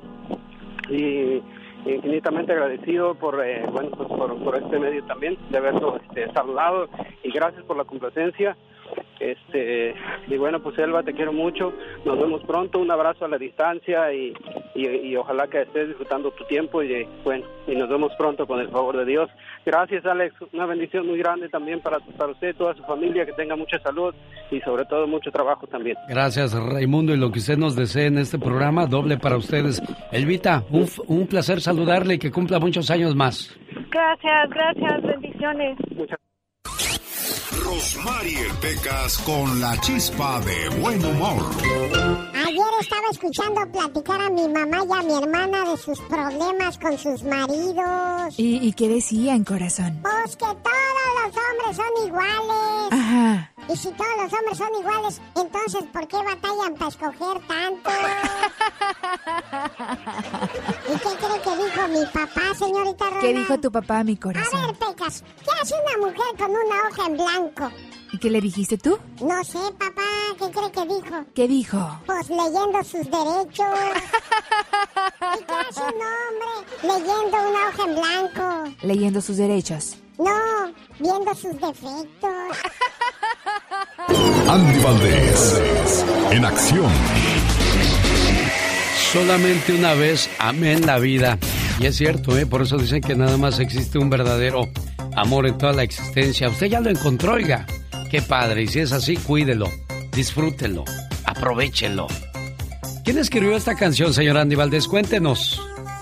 y 0.89 1.43
infinitamente 1.85 2.53
agradecido 2.53 3.13
por 3.13 3.35
bueno 3.71 3.91
pues 3.91 4.09
por, 4.09 4.43
por, 4.43 4.57
este 4.57 4.79
medio 4.79 5.03
también 5.03 5.37
de 5.51 5.57
haberlo 5.59 5.97
este, 5.97 6.31
saludado 6.33 6.89
y 7.21 7.31
gracias 7.31 7.63
por 7.65 7.77
la 7.77 7.83
complacencia 7.83 8.57
este 9.19 9.95
y 10.27 10.37
bueno 10.37 10.59
pues 10.61 10.77
Elba 10.77 11.03
te 11.03 11.13
quiero 11.13 11.33
mucho. 11.33 11.73
Nos 12.05 12.19
vemos 12.19 12.43
pronto. 12.43 12.79
Un 12.79 12.91
abrazo 12.91 13.25
a 13.25 13.27
la 13.27 13.37
distancia 13.37 14.13
y, 14.13 14.33
y, 14.75 15.15
ojalá 15.15 15.47
que 15.47 15.61
estés 15.61 15.87
disfrutando 15.87 16.31
tu 16.31 16.43
tiempo 16.45 16.83
y 16.83 17.07
bueno 17.23 17.45
y 17.67 17.75
nos 17.75 17.89
vemos 17.89 18.11
pronto 18.17 18.45
con 18.45 18.59
el 18.59 18.69
favor 18.69 18.97
de 18.97 19.05
Dios. 19.05 19.29
Gracias 19.65 20.05
Alex. 20.05 20.35
Una 20.53 20.65
bendición 20.65 21.07
muy 21.07 21.17
grande 21.17 21.49
también 21.49 21.79
para 21.79 21.99
para 21.99 22.31
usted 22.31 22.49
y 22.49 22.53
toda 22.53 22.75
su 22.75 22.83
familia 22.83 23.25
que 23.25 23.33
tenga 23.33 23.55
mucha 23.55 23.79
salud 23.79 24.13
y 24.51 24.59
sobre 24.61 24.85
todo 24.85 25.07
mucho 25.07 25.31
trabajo 25.31 25.65
también. 25.67 25.97
Gracias 26.09 26.53
Raimundo 26.53 27.13
y 27.13 27.17
lo 27.17 27.31
que 27.31 27.39
usted 27.39 27.57
nos 27.57 27.75
desee 27.75 28.07
en 28.07 28.17
este 28.17 28.37
programa 28.37 28.85
doble 28.85 29.17
para 29.17 29.37
ustedes. 29.37 29.81
Elvita 30.11 30.63
un, 30.71 30.87
un 31.07 31.27
placer 31.27 31.61
saludarle 31.61 32.15
y 32.15 32.19
que 32.19 32.31
cumpla 32.31 32.59
muchos 32.59 32.91
años 32.91 33.15
más. 33.15 33.57
Gracias 33.89 34.49
gracias 34.49 35.01
bendiciones. 35.03 35.77
Muchas 35.95 36.19
Rosmarie 37.63 38.49
Pecas 38.61 39.17
con 39.19 39.59
la 39.59 39.79
chispa 39.81 40.39
de 40.41 40.69
buen 40.79 41.03
humor. 41.03 41.43
Ayer 42.33 42.65
estaba 42.79 43.07
escuchando 43.11 43.61
platicar 43.71 44.21
a 44.21 44.29
mi 44.29 44.47
mamá 44.47 44.83
y 44.87 44.93
a 44.93 45.01
mi 45.01 45.13
hermana 45.13 45.65
de 45.71 45.77
sus 45.77 45.99
problemas 46.01 46.77
con 46.77 46.95
sus 46.97 47.23
maridos. 47.23 48.35
¿Y, 48.37 48.67
y 48.67 48.73
qué 48.73 48.87
decían, 48.89 49.43
corazón? 49.43 49.99
Pues 50.01 50.35
que 50.35 50.45
todos 50.45 50.55
los 51.23 51.35
hombres 51.35 51.75
son 51.75 52.07
iguales. 52.07 52.91
Ajá. 52.91 53.51
Y 53.67 53.75
si 53.75 53.89
todos 53.93 54.11
los 54.21 54.31
hombres 54.33 54.57
son 54.57 54.75
iguales, 54.79 55.21
entonces 55.35 55.83
¿por 55.91 56.07
qué 56.07 56.17
batallan 56.17 56.75
para 56.75 56.89
escoger 56.89 57.39
tanto? 57.47 57.89
¿Y 60.87 60.91
qué 60.97 61.09
cree 61.17 61.41
que 61.41 61.55
dijo 61.63 61.87
mi 61.87 62.05
papá, 62.05 62.53
señorita 62.57 63.05
Rosa? 63.05 63.19
¿Qué 63.21 63.33
dijo 63.33 63.57
tu 63.59 63.71
papá, 63.71 64.03
mi 64.03 64.17
corazón? 64.17 64.63
A 64.63 64.67
ver, 64.67 64.75
Pecas, 64.75 65.23
¿qué 65.43 65.49
hace 65.61 65.73
una 65.73 65.97
mujer 66.07 66.25
con 66.37 66.51
una 66.51 66.87
hoja 66.89 67.05
en 67.07 67.14
blanco? 67.17 67.71
¿Y 68.11 68.17
qué 68.17 68.29
le 68.29 68.39
dijiste 68.39 68.77
tú? 68.77 68.97
No 69.19 69.43
sé, 69.43 69.59
papá, 69.77 70.01
¿qué 70.39 70.51
cree 70.51 70.71
que 70.71 70.85
dijo? 70.93 71.25
¿Qué 71.35 71.47
dijo? 71.47 71.99
Pues 72.05 72.29
leyendo 72.29 72.83
sus 72.83 73.03
derechos. 73.11 73.75
¿Y 75.37 75.43
qué 75.43 75.53
hace 75.53 75.81
un 75.81 76.01
hombre 76.13 76.53
leyendo 76.81 77.37
una 77.49 77.67
hoja 77.67 77.83
en 77.87 77.95
blanco? 77.95 78.77
Leyendo 78.83 79.21
sus 79.21 79.37
derechos. 79.37 79.97
No, 80.17 80.73
viendo 80.99 81.35
sus 81.35 81.51
defectos. 81.59 82.57
Andy 84.47 84.79
Valdés, 84.81 86.05
en 86.31 86.45
acción. 86.45 86.91
Solamente 89.11 89.73
una 89.73 89.93
vez 89.93 90.29
amé 90.39 90.73
en 90.73 90.85
la 90.85 90.99
vida. 90.99 91.37
Y 91.79 91.87
es 91.87 91.97
cierto, 91.97 92.37
¿eh? 92.37 92.45
por 92.45 92.61
eso 92.61 92.77
dicen 92.77 93.01
que 93.01 93.15
nada 93.15 93.37
más 93.37 93.59
existe 93.59 93.97
un 93.97 94.09
verdadero 94.09 94.69
amor 95.15 95.47
en 95.47 95.57
toda 95.57 95.73
la 95.73 95.83
existencia. 95.83 96.49
Usted 96.49 96.67
ya 96.67 96.79
lo 96.79 96.89
encontró, 96.89 97.33
oiga. 97.33 97.65
Qué 98.09 98.21
padre. 98.21 98.63
Y 98.63 98.67
si 98.67 98.79
es 98.79 98.91
así, 98.91 99.17
cuídelo, 99.17 99.69
disfrútelo, 100.11 100.85
aprovechelo. 101.25 102.07
¿Quién 103.03 103.17
escribió 103.17 103.55
esta 103.55 103.75
canción, 103.75 104.13
señor 104.13 104.37
Andy 104.37 104.55
Valdés? 104.55 104.87
Cuéntenos. 104.87 105.61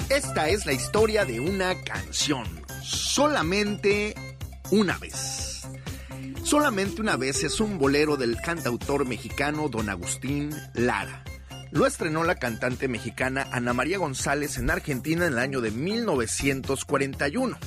Esta 0.09 0.49
es 0.49 0.65
la 0.65 0.73
historia 0.73 1.25
de 1.25 1.39
una 1.39 1.75
canción. 1.83 2.45
Solamente 2.81 4.15
una 4.71 4.97
vez. 4.97 5.63
Solamente 6.43 7.01
una 7.01 7.15
vez 7.15 7.43
es 7.43 7.59
un 7.59 7.77
bolero 7.77 8.17
del 8.17 8.37
cantautor 8.37 9.07
mexicano 9.07 9.69
don 9.69 9.89
Agustín 9.89 10.49
Lara. 10.73 11.23
Lo 11.71 11.87
estrenó 11.87 12.23
la 12.23 12.35
cantante 12.35 12.87
mexicana 12.87 13.47
Ana 13.51 13.73
María 13.73 13.97
González 13.97 14.57
en 14.57 14.69
Argentina 14.69 15.25
en 15.25 15.33
el 15.33 15.39
año 15.39 15.59
de 15.59 15.71
1941. 15.71 17.57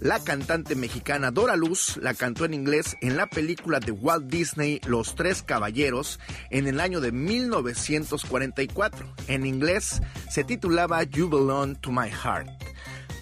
La 0.00 0.22
cantante 0.22 0.74
mexicana 0.74 1.30
Dora 1.30 1.56
Luz 1.56 1.96
la 1.96 2.14
cantó 2.14 2.44
en 2.44 2.54
inglés 2.54 2.96
en 3.00 3.16
la 3.16 3.26
película 3.26 3.80
de 3.80 3.92
Walt 3.92 4.26
Disney 4.26 4.80
Los 4.86 5.14
Tres 5.14 5.42
Caballeros 5.42 6.20
en 6.50 6.66
el 6.66 6.80
año 6.80 7.00
de 7.00 7.12
1944. 7.12 9.14
En 9.28 9.46
inglés 9.46 10.02
se 10.30 10.44
titulaba 10.44 11.02
You 11.04 11.28
Belong 11.28 11.76
to 11.80 11.90
My 11.90 12.10
Heart. 12.10 12.48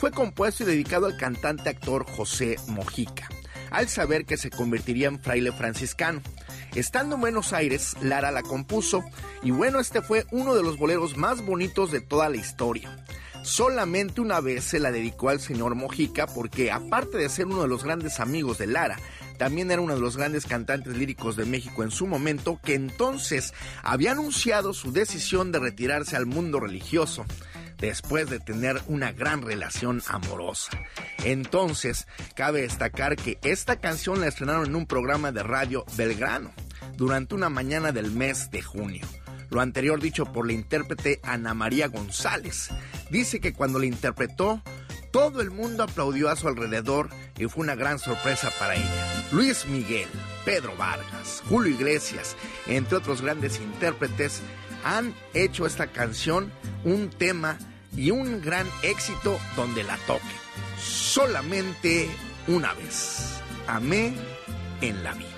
Fue 0.00 0.10
compuesto 0.10 0.64
y 0.64 0.66
dedicado 0.66 1.06
al 1.06 1.16
cantante 1.16 1.68
actor 1.68 2.04
José 2.10 2.56
Mojica, 2.66 3.28
al 3.70 3.88
saber 3.88 4.24
que 4.24 4.36
se 4.36 4.50
convertiría 4.50 5.06
en 5.06 5.20
fraile 5.20 5.52
franciscano. 5.52 6.20
Estando 6.74 7.14
en 7.14 7.20
Buenos 7.20 7.52
Aires, 7.52 7.94
Lara 8.02 8.32
la 8.32 8.42
compuso 8.42 9.04
y 9.42 9.50
bueno, 9.50 9.78
este 9.78 10.02
fue 10.02 10.26
uno 10.32 10.54
de 10.54 10.62
los 10.62 10.78
boleros 10.78 11.16
más 11.16 11.44
bonitos 11.44 11.92
de 11.92 12.00
toda 12.00 12.28
la 12.28 12.36
historia. 12.36 13.04
Solamente 13.42 14.20
una 14.20 14.40
vez 14.40 14.64
se 14.64 14.78
la 14.78 14.92
dedicó 14.92 15.28
al 15.28 15.40
señor 15.40 15.74
Mojica 15.74 16.26
porque 16.26 16.70
aparte 16.70 17.18
de 17.18 17.28
ser 17.28 17.46
uno 17.46 17.62
de 17.62 17.68
los 17.68 17.82
grandes 17.82 18.20
amigos 18.20 18.58
de 18.58 18.68
Lara, 18.68 18.98
también 19.36 19.70
era 19.70 19.82
uno 19.82 19.94
de 19.94 20.00
los 20.00 20.16
grandes 20.16 20.46
cantantes 20.46 20.96
líricos 20.96 21.34
de 21.36 21.44
México 21.44 21.82
en 21.82 21.90
su 21.90 22.06
momento, 22.06 22.60
que 22.62 22.74
entonces 22.74 23.52
había 23.82 24.12
anunciado 24.12 24.72
su 24.72 24.92
decisión 24.92 25.50
de 25.50 25.58
retirarse 25.58 26.16
al 26.16 26.26
mundo 26.26 26.60
religioso 26.60 27.26
después 27.78 28.30
de 28.30 28.38
tener 28.38 28.80
una 28.86 29.10
gran 29.10 29.42
relación 29.42 30.02
amorosa. 30.06 30.70
Entonces, 31.24 32.06
cabe 32.36 32.62
destacar 32.62 33.16
que 33.16 33.38
esta 33.42 33.80
canción 33.80 34.20
la 34.20 34.28
estrenaron 34.28 34.66
en 34.66 34.76
un 34.76 34.86
programa 34.86 35.32
de 35.32 35.42
radio 35.42 35.84
Belgrano 35.96 36.52
durante 36.96 37.34
una 37.34 37.48
mañana 37.48 37.90
del 37.90 38.12
mes 38.12 38.50
de 38.52 38.62
junio. 38.62 39.04
Lo 39.52 39.60
anterior 39.60 40.00
dicho 40.00 40.24
por 40.24 40.46
la 40.46 40.54
intérprete 40.54 41.20
Ana 41.22 41.52
María 41.52 41.88
González. 41.88 42.70
Dice 43.10 43.38
que 43.38 43.52
cuando 43.52 43.78
la 43.78 43.84
interpretó, 43.84 44.62
todo 45.10 45.42
el 45.42 45.50
mundo 45.50 45.82
aplaudió 45.82 46.30
a 46.30 46.36
su 46.36 46.48
alrededor 46.48 47.10
y 47.36 47.44
fue 47.44 47.62
una 47.62 47.74
gran 47.74 47.98
sorpresa 47.98 48.50
para 48.58 48.76
ella. 48.76 49.24
Luis 49.30 49.66
Miguel, 49.66 50.08
Pedro 50.46 50.74
Vargas, 50.78 51.42
Julio 51.50 51.74
Iglesias, 51.74 52.34
entre 52.66 52.96
otros 52.96 53.20
grandes 53.20 53.60
intérpretes, 53.60 54.40
han 54.84 55.14
hecho 55.34 55.66
esta 55.66 55.86
canción 55.88 56.50
un 56.84 57.10
tema 57.10 57.58
y 57.94 58.10
un 58.10 58.40
gran 58.40 58.66
éxito 58.82 59.38
donde 59.54 59.84
la 59.84 59.98
toque. 60.06 60.22
Solamente 60.78 62.08
una 62.48 62.72
vez. 62.72 63.38
Amé 63.66 64.14
en 64.80 65.04
la 65.04 65.12
vida. 65.12 65.28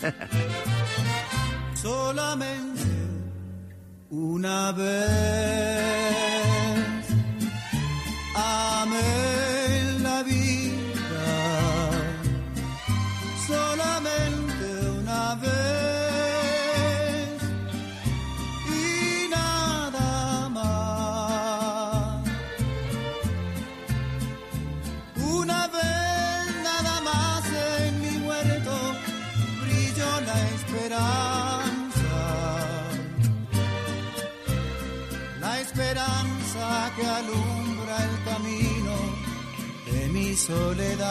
Solamente 1.74 2.93
una 4.10 4.72
vez. 4.72 6.53
Que 36.96 37.06
alumbra 37.06 38.04
el 38.04 38.24
camino 38.24 38.96
de 39.86 40.08
mi 40.08 40.34
soledad. 40.36 41.04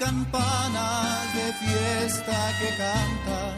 Campanas 0.00 1.34
de 1.34 1.52
fiesta 1.52 2.52
que 2.58 2.68
cantan 2.76 3.54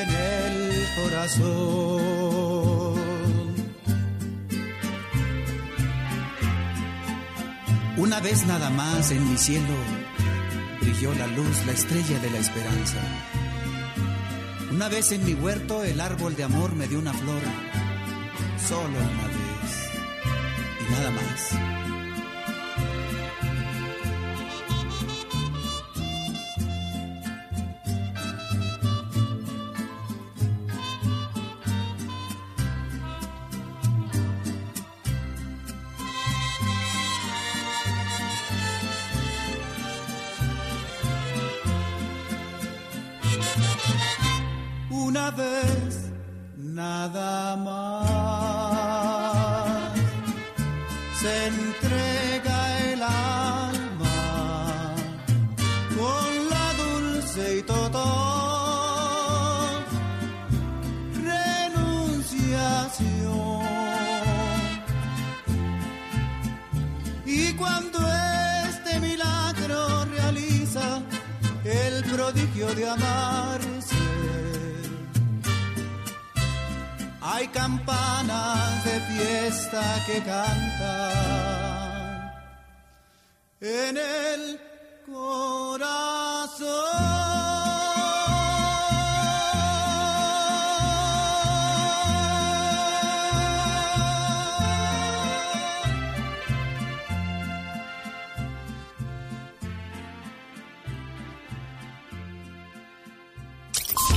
en 0.00 0.08
el 0.08 0.86
corazón. 0.96 2.24
Una 7.98 8.18
vez 8.20 8.46
nada 8.46 8.70
más 8.70 9.10
en 9.10 9.28
mi 9.30 9.36
cielo 9.36 9.76
brilló 10.80 11.14
la 11.14 11.26
luz, 11.26 11.66
la 11.66 11.72
estrella 11.72 12.18
de 12.18 12.30
la 12.30 12.38
esperanza. 12.38 12.98
Una 14.72 14.88
vez 14.88 15.12
en 15.12 15.24
mi 15.24 15.34
huerto 15.34 15.84
el 15.84 16.00
árbol 16.00 16.34
de 16.34 16.44
amor 16.44 16.74
me 16.74 16.88
dio 16.88 16.98
una 16.98 17.12
flor, 17.12 17.42
solo 18.68 18.88
una 18.88 19.26
vez, 19.28 19.90
y 20.80 20.92
nada 20.92 21.10
más. 21.10 21.83
vez, 45.36 46.10
nada 46.56 47.56
más. 47.56 48.08
Se 51.20 51.46
entrega 51.46 52.92
el 52.92 53.02
alma 53.02 54.94
con 55.96 56.48
la 56.50 56.72
dulce 56.82 57.58
y 57.58 57.62
total 57.62 58.04
renunciación. 61.24 63.64
Y 67.26 67.52
cuando 67.54 67.98
este 68.68 69.00
milagro 69.00 70.04
realiza 70.04 71.02
el 71.64 72.04
prodigio 72.04 72.72
de 72.74 72.90
amar, 72.90 73.23
hay 77.34 77.48
campanas 77.48 78.84
de 78.84 79.00
fiesta 79.00 80.04
que 80.06 80.22
cantan 80.22 81.14
en 83.60 83.96
el 83.96 84.60
corazón. 85.06 86.04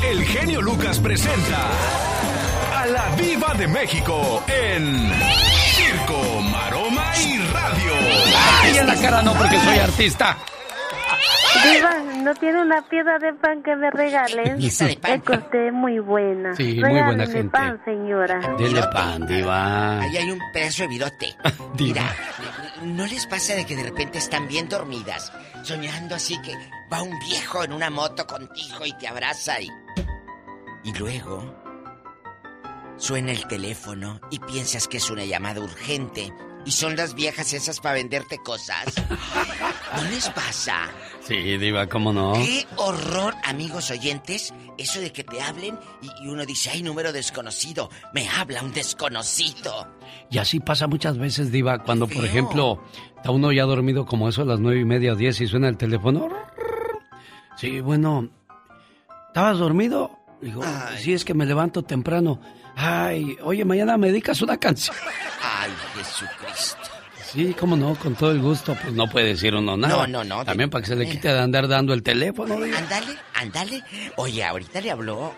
El 0.03 0.23
genio 0.23 0.61
Lucas 0.61 0.99
presenta 0.99 2.06
México 3.67 4.43
en 4.47 5.11
Circo, 5.75 6.41
Maroma 6.51 7.11
y 7.17 7.37
Radio. 7.37 7.91
¡Ay, 8.61 8.77
en 8.77 8.87
la 8.87 8.95
cara 8.95 9.21
no, 9.21 9.33
porque 9.33 9.59
soy 9.59 9.77
artista! 9.77 10.37
Diva, 11.63 11.99
¿no 12.23 12.33
tiene 12.35 12.61
una 12.61 12.81
piedra 12.89 13.19
de 13.19 13.33
pan 13.33 13.61
que 13.61 13.75
me 13.75 13.91
regalen? 13.91 14.57
de 14.59 15.21
costé 15.23 15.71
muy 15.71 15.99
buena. 15.99 16.55
Sí, 16.55 16.79
muy 16.79 17.01
buena 17.01 17.25
gente. 17.25 17.49
pan, 17.49 17.81
señora. 17.85 18.55
Dile 18.57 18.81
pan, 18.93 19.27
Diva. 19.27 19.99
Ahí 20.01 20.17
hay 20.17 20.31
un 20.31 20.41
pedazo 20.53 20.83
de 20.83 20.87
virote. 20.89 21.35
Mira, 21.79 22.15
¿no 22.83 23.05
les 23.05 23.25
pasa 23.27 23.55
de 23.55 23.65
que 23.65 23.75
de 23.75 23.83
repente 23.83 24.17
están 24.17 24.47
bien 24.47 24.69
dormidas, 24.69 25.31
soñando 25.63 26.15
así 26.15 26.39
que 26.41 26.53
va 26.91 27.01
un 27.01 27.17
viejo 27.19 27.63
en 27.63 27.73
una 27.73 27.89
moto 27.89 28.25
contigo 28.25 28.85
y 28.85 28.93
te 28.93 29.07
abraza 29.07 29.59
y... 29.61 29.69
Y 30.83 30.93
luego 30.93 31.66
Suena 32.97 33.31
el 33.31 33.47
teléfono 33.47 34.19
y 34.31 34.39
piensas 34.39 34.87
que 34.87 34.97
es 34.97 35.09
una 35.11 35.23
llamada 35.23 35.61
urgente 35.61 36.33
y 36.65 36.71
son 36.71 36.95
las 36.95 37.13
viejas 37.13 37.53
esas 37.53 37.79
para 37.79 37.95
venderte 37.95 38.39
cosas. 38.39 38.95
¿No 39.95 40.03
les 40.09 40.27
pasa? 40.29 40.89
Sí, 41.21 41.57
Diva, 41.57 41.87
¿cómo 41.87 42.11
no? 42.11 42.33
Qué 42.33 42.65
horror, 42.75 43.35
amigos 43.45 43.89
oyentes, 43.91 44.53
eso 44.77 44.99
de 44.99 45.13
que 45.13 45.23
te 45.23 45.41
hablen 45.41 45.79
y, 46.01 46.27
uno 46.27 46.45
dice, 46.45 46.71
ay, 46.71 46.83
número 46.83 47.13
desconocido, 47.13 47.89
me 48.13 48.27
habla 48.27 48.63
un 48.63 48.73
desconocido. 48.73 49.87
Y 50.29 50.39
así 50.39 50.59
pasa 50.59 50.87
muchas 50.87 51.17
veces, 51.17 51.51
Diva, 51.51 51.83
cuando, 51.83 52.07
por 52.07 52.25
ejemplo, 52.25 52.83
está 53.15 53.31
uno 53.31 53.51
ya 53.51 53.63
dormido 53.63 54.05
como 54.05 54.27
eso 54.27 54.41
a 54.41 54.45
las 54.45 54.59
nueve 54.59 54.81
y 54.81 54.85
media 54.85 55.13
o 55.13 55.15
diez 55.15 55.39
y 55.39 55.47
suena 55.47 55.69
el 55.69 55.77
teléfono. 55.77 56.27
Sí, 57.57 57.79
bueno, 57.79 58.27
¿estabas 59.27 59.59
dormido? 59.59 60.11
Digo, 60.41 60.63
sí, 60.97 61.13
es 61.13 61.23
que 61.23 61.33
me 61.33 61.45
levanto 61.45 61.83
temprano. 61.83 62.41
Ay, 62.79 63.35
oye, 63.41 63.65
mañana 63.65 63.97
me 63.97 64.07
dedicas 64.07 64.39
una 64.43 64.55
canción. 64.55 64.95
Ay, 65.41 65.71
Jesucristo. 65.95 66.77
Sí, 67.25 67.55
cómo 67.59 67.75
no, 67.75 67.95
con 67.95 68.13
todo 68.15 68.31
el 68.31 68.39
gusto, 68.39 68.77
pues 68.79 68.93
no 68.93 69.09
puede 69.09 69.29
decir 69.29 69.55
uno 69.55 69.75
nada. 69.75 70.05
No, 70.05 70.07
no, 70.07 70.23
no. 70.23 70.45
También 70.45 70.69
para 70.69 70.83
que 70.83 70.89
se 70.89 70.95
le 70.95 71.09
quite 71.09 71.27
de 71.27 71.39
andar 71.39 71.67
dando 71.67 71.93
el 71.93 72.03
teléfono. 72.03 72.53
Ándale, 72.53 73.17
ándale. 73.33 73.83
Oye, 74.17 74.43
ahorita 74.43 74.79
le 74.79 74.91
habló 74.91 75.33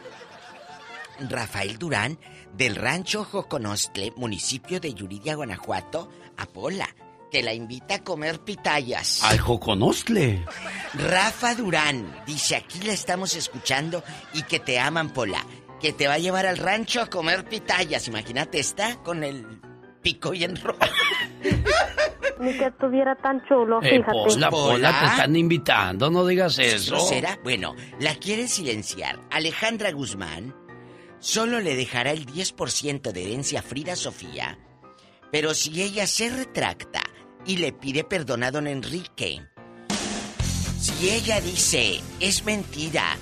Rafael 1.29 1.79
Durán 1.79 2.19
del 2.53 2.75
rancho 2.75 3.23
Joconostle, 3.23 4.11
municipio 4.17 4.81
de 4.81 4.93
Yuridia, 4.93 5.35
Guanajuato, 5.35 6.11
a 6.35 6.45
Pola, 6.45 6.89
que 7.31 7.41
la 7.41 7.53
invita 7.53 7.95
a 7.95 8.03
comer 8.03 8.41
pitayas. 8.41 9.23
Al 9.23 9.39
Joconostle. 9.39 10.45
Rafa 10.93 11.55
Durán 11.55 12.21
dice, 12.27 12.57
aquí 12.57 12.81
la 12.81 12.91
estamos 12.91 13.33
escuchando 13.35 14.03
y 14.33 14.43
que 14.43 14.59
te 14.59 14.77
aman, 14.77 15.11
Pola 15.11 15.45
que 15.79 15.93
te 15.93 16.07
va 16.07 16.15
a 16.15 16.19
llevar 16.19 16.45
al 16.45 16.57
rancho 16.57 17.01
a 17.01 17.07
comer 17.07 17.45
pitayas. 17.45 18.07
Imagínate, 18.07 18.59
está 18.59 18.97
con 19.03 19.23
el 19.23 19.45
pico 20.01 20.33
y 20.33 20.43
en 20.43 20.55
rojo. 20.55 20.79
Ni 22.39 22.53
que 22.53 22.67
estuviera 22.67 23.15
tan 23.15 23.43
chulo, 23.45 23.81
eh, 23.81 23.97
fíjate. 23.97 24.39
la 24.39 24.49
Pola, 24.49 24.97
te 24.97 25.05
están 25.07 25.35
invitando, 25.35 26.09
no 26.09 26.25
digas 26.25 26.57
eso. 26.59 26.97
será? 26.99 27.37
Bueno, 27.43 27.75
la 27.99 28.15
quiere 28.15 28.47
silenciar. 28.47 29.19
Alejandra 29.29 29.91
Guzmán 29.91 30.55
solo 31.19 31.59
le 31.59 31.75
dejará 31.75 32.11
el 32.11 32.25
10% 32.25 33.11
de 33.11 33.23
herencia 33.23 33.59
a 33.59 33.63
Frida 33.63 33.97
Sofía, 33.97 34.57
pero 35.33 35.53
si 35.53 35.81
ella 35.81 36.07
se 36.07 36.29
retracta 36.29 37.01
y 37.45 37.57
le 37.57 37.73
pide 37.73 38.05
perdón 38.05 38.43
a 38.43 38.51
don 38.51 38.67
Enrique, 38.67 39.41
si 40.79 41.09
ella 41.09 41.41
dice, 41.41 41.99
es 42.21 42.45
mentira, 42.45 43.17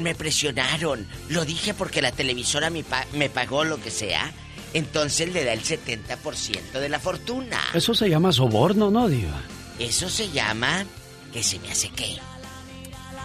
me 0.00 0.14
presionaron, 0.14 1.06
lo 1.28 1.44
dije 1.44 1.74
porque 1.74 2.02
la 2.02 2.12
televisora 2.12 2.70
me, 2.70 2.84
me 3.14 3.30
pagó 3.30 3.64
lo 3.64 3.80
que 3.80 3.90
sea, 3.90 4.32
entonces 4.74 5.32
le 5.32 5.44
da 5.44 5.52
el 5.52 5.62
70% 5.62 6.72
de 6.72 6.88
la 6.88 6.98
fortuna. 6.98 7.60
Eso 7.74 7.94
se 7.94 8.08
llama 8.08 8.32
soborno, 8.32 8.90
¿no, 8.90 9.08
Diva? 9.08 9.42
Eso 9.78 10.08
se 10.08 10.30
llama 10.30 10.84
que 11.32 11.42
se 11.42 11.58
me 11.58 11.70
hace 11.70 11.88
qué. 11.90 12.16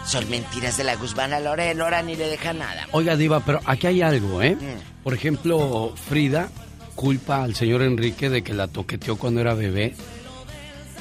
Son 0.06 0.28
mentiras 0.30 0.76
de 0.76 0.84
la 0.84 0.94
Guzmán 0.94 1.32
a 1.32 1.40
Lorena, 1.40 1.82
ahora 1.82 2.02
ni 2.02 2.14
le 2.14 2.28
deja 2.28 2.52
nada. 2.52 2.86
Oiga, 2.92 3.16
Diva, 3.16 3.40
pero 3.44 3.60
aquí 3.64 3.88
hay 3.88 4.02
algo, 4.02 4.40
¿eh? 4.40 4.54
Mm. 4.54 5.02
Por 5.02 5.14
ejemplo, 5.14 5.94
Frida 6.08 6.48
culpa 6.94 7.44
al 7.44 7.54
señor 7.54 7.82
Enrique 7.82 8.30
de 8.30 8.42
que 8.42 8.54
la 8.54 8.68
toqueteó 8.68 9.16
cuando 9.16 9.40
era 9.40 9.54
bebé 9.54 9.94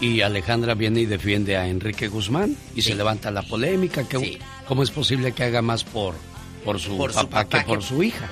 y 0.02 0.22
Alejandra 0.22 0.74
viene 0.74 1.02
y 1.02 1.06
defiende 1.06 1.58
a 1.58 1.68
Enrique 1.68 2.08
Guzmán 2.08 2.56
y 2.76 2.82
se 2.82 2.96
levanta 2.96 3.32
la 3.32 3.42
polémica 3.42 4.08
que 4.08 4.40
cómo 4.68 4.84
es 4.84 4.92
posible 4.92 5.32
que 5.32 5.44
haga 5.44 5.62
más 5.62 5.84
por 5.84 6.16
por 6.66 6.80
su, 6.80 6.98
papá, 6.98 7.46
que 7.48 7.62
por 7.62 7.84
su 7.84 8.02
hija. 8.02 8.28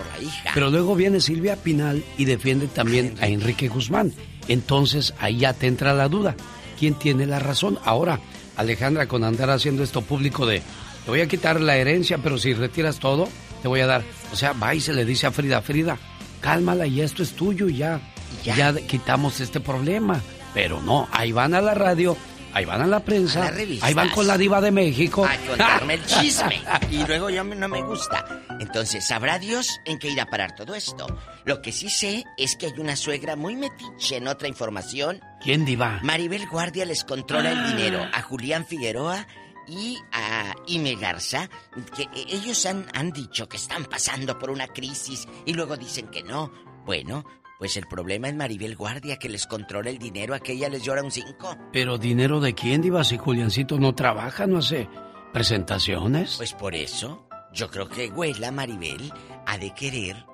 Pero 0.56 0.72
luego 0.72 0.96
viene 0.96 1.22
Silvia 1.22 1.56
Pinal 1.56 2.04
y 2.18 2.26
defiende 2.26 2.68
también 2.68 3.14
a 3.22 3.28
Enrique 3.28 3.68
Guzmán. 3.68 4.12
Entonces 4.48 5.14
ahí 5.20 5.38
ya 5.38 5.54
te 5.54 5.68
entra 5.68 5.94
la 5.94 6.10
duda. 6.10 6.36
¿Quién 6.80 6.96
tiene 6.96 7.28
la 7.28 7.38
razón? 7.38 7.78
Ahora, 7.86 8.20
Alejandra, 8.58 9.08
con 9.08 9.24
andar 9.24 9.52
haciendo 9.52 9.84
esto 9.84 10.02
público 10.02 10.48
de 10.48 10.64
te 11.06 11.12
voy 11.12 11.22
a 11.22 11.28
quitar 11.28 11.62
la 11.62 11.78
herencia, 11.78 12.18
pero 12.18 12.38
si 12.38 12.54
retiras 12.54 13.00
todo, 13.00 13.30
te 13.62 13.68
voy 13.68 13.82
a 13.82 13.88
dar. 13.88 14.04
O 14.32 14.36
sea, 14.36 14.54
va 14.54 14.74
y 14.74 14.82
se 14.82 14.94
le 14.94 15.06
dice 15.06 15.28
a 15.28 15.32
Frida, 15.32 15.62
Frida, 15.62 15.98
cálmala 16.42 16.88
y 16.88 17.02
esto 17.02 17.22
es 17.22 17.34
tuyo 17.34 17.70
ya, 17.70 18.02
ya 18.44 18.74
quitamos 18.76 19.40
este 19.42 19.60
problema. 19.60 20.22
Pero 20.54 20.82
no, 20.82 21.08
ahí 21.12 21.32
van 21.32 21.54
a 21.56 21.62
la 21.62 21.74
radio, 21.74 22.16
ahí 22.54 22.66
van 22.66 22.82
a 22.82 22.88
la 22.88 23.00
prensa, 23.00 23.52
ahí 23.82 23.94
van 23.94 24.10
con 24.10 24.28
la 24.28 24.38
diva 24.38 24.62
de 24.62 24.72
México. 24.72 25.26
A 25.26 25.36
contarme 25.48 25.96
el 25.96 26.06
chisme. 26.06 26.62
Y 26.92 27.06
luego 27.08 27.30
ya 27.30 27.44
no 27.44 27.68
me 27.68 27.82
gusta. 27.82 28.26
Entonces, 28.60 29.06
sabrá 29.06 29.40
Dios 29.40 29.80
en 29.86 29.98
qué 29.98 30.10
irá 30.10 30.24
a 30.24 30.30
parar 30.30 30.56
todo 30.56 30.76
esto. 30.76 31.08
Lo 31.46 31.62
que 31.62 31.72
sí 31.72 31.90
sé 31.90 32.24
es 32.38 32.56
que 32.56 32.68
hay 32.68 32.74
una 32.78 32.96
suegra 32.96 33.36
muy 33.36 33.56
metiche 33.56 34.18
en 34.18 34.28
otra 34.28 34.48
información. 34.48 35.20
¿Quién 35.42 35.66
diva? 35.66 36.00
Maribel 36.04 36.48
Guardia 36.48 36.86
les 36.86 37.04
controla 37.04 37.52
el 37.52 37.76
dinero 37.76 38.06
a 38.14 38.22
Julián 38.22 38.66
Figueroa 38.66 39.26
y 39.68 39.98
a 40.12 40.54
Ime 40.68 40.96
Garza, 40.96 41.50
que 41.96 42.08
ellos 42.28 42.66
han, 42.66 42.86
han 42.94 43.12
dicho 43.12 43.48
que 43.50 43.58
están 43.58 43.86
pasando 43.86 44.38
por 44.38 44.52
una 44.52 44.68
crisis 44.68 45.28
y 45.46 45.54
luego 45.54 45.78
dicen 45.78 46.08
que 46.10 46.22
no. 46.22 46.52
Bueno, 46.86 47.24
Pues 47.64 47.78
el 47.78 47.88
problema 47.88 48.28
es 48.28 48.36
Maribel 48.36 48.76
Guardia, 48.76 49.16
que 49.16 49.30
les 49.30 49.48
controla 49.48 49.90
el 49.90 49.98
dinero, 49.98 50.36
a 50.36 50.40
que 50.42 50.52
ella 50.52 50.68
les 50.68 50.84
llora 50.84 51.02
un 51.02 51.12
5. 51.12 51.58
Pero 51.72 51.98
dinero 51.98 52.42
de 52.42 52.54
quién, 52.54 52.82
Diva, 52.82 53.06
si 53.06 53.18
Juliancito 53.18 53.80
no 53.80 53.96
trabaja, 53.96 54.46
no 54.46 54.58
hace 54.58 54.90
presentaciones. 55.32 56.36
Pues 56.36 56.52
por 56.52 56.76
eso, 56.76 57.26
yo 57.54 57.70
creo 57.70 57.88
que 57.88 58.10
Güela 58.10 58.52
Maribel 58.52 59.14
ha 59.46 59.58
de 59.58 59.74
querer. 59.74 60.26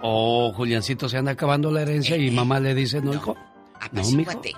Oh, 0.00 0.50
Juliancito 0.56 1.10
se 1.10 1.18
anda 1.18 1.32
acabando 1.32 1.70
la 1.70 1.82
herencia 1.82 2.16
y 2.16 2.30
mamá 2.30 2.58
le 2.58 2.74
dice, 2.74 3.02
no, 3.02 3.12
hijo. 3.12 3.36
Apacíguate. 3.78 4.52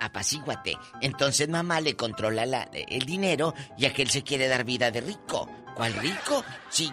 apacíguate. 0.00 0.76
Entonces 1.00 1.48
mamá 1.48 1.80
le 1.80 1.94
controla 1.94 2.46
la- 2.46 2.68
el 2.72 3.04
dinero 3.06 3.54
y 3.76 3.86
aquel 3.86 4.08
se 4.10 4.24
quiere 4.24 4.48
dar 4.48 4.64
vida 4.64 4.90
de 4.90 5.02
rico. 5.02 5.48
¿Cuál 5.76 5.92
rico? 5.94 6.44
Sí. 6.68 6.90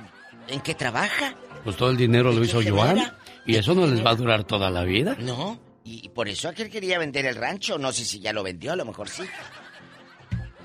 ¿En 0.47 0.59
qué 0.61 0.76
trabaja? 0.76 1.34
Pues 1.63 1.76
todo 1.77 1.89
el 1.89 1.97
dinero 1.97 2.31
lo 2.31 2.43
hizo 2.43 2.59
Joan. 2.63 2.99
¿Y 3.45 3.55
eso 3.55 3.73
no 3.73 3.85
les 3.88 4.03
va 4.05 4.11
a 4.11 4.15
durar 4.15 4.43
toda 4.43 4.69
la 4.69 4.84
vida? 4.84 5.15
No. 5.19 5.59
Y 5.84 6.09
por 6.09 6.27
eso 6.27 6.49
aquel 6.49 6.69
quería 6.69 6.97
vender 6.97 7.26
el 7.27 7.35
rancho. 7.35 7.77
No 7.77 7.91
sé 7.91 8.05
si 8.05 8.19
ya 8.19 8.34
lo 8.34 8.41
vendió, 8.43 8.72
a 8.73 8.76
lo 8.76 8.85
mejor 8.85 9.07
sí. 9.07 9.23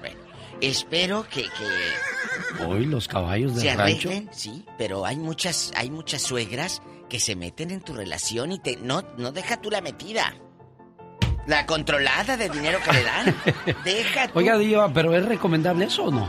Bueno, 0.01 0.17
espero 0.63 1.27
que, 1.29 1.43
que 1.43 2.65
Hoy 2.65 2.87
los 2.87 3.07
caballos 3.07 3.55
del 3.55 3.63
se 3.63 3.75
rancho. 3.77 4.09
arreglen, 4.09 4.31
sí, 4.33 4.65
pero 4.79 5.05
hay 5.05 5.17
muchas, 5.17 5.73
hay 5.77 5.91
muchas 5.91 6.23
suegras 6.23 6.81
que 7.11 7.21
se 7.21 7.37
meten 7.37 7.71
en 7.71 7.83
tu 7.83 7.93
relación 7.93 8.53
y 8.53 8.61
te 8.61 8.77
no, 8.77 9.03
no 9.19 9.31
deja 9.33 9.61
tú 9.61 9.71
la 9.71 9.81
metida. 9.83 10.35
La 11.47 11.67
controlada 11.67 12.37
de 12.37 12.49
dinero 12.49 12.79
que 12.85 12.93
le 12.93 13.03
dan. 13.03 13.35
Deja 13.85 14.29
tú. 14.29 14.39
Oiga, 14.39 14.57
Diva, 14.59 14.93
¿pero 14.93 15.17
es 15.17 15.25
recomendable 15.25 15.87
eso 15.87 16.05
o 16.05 16.11
no? 16.11 16.29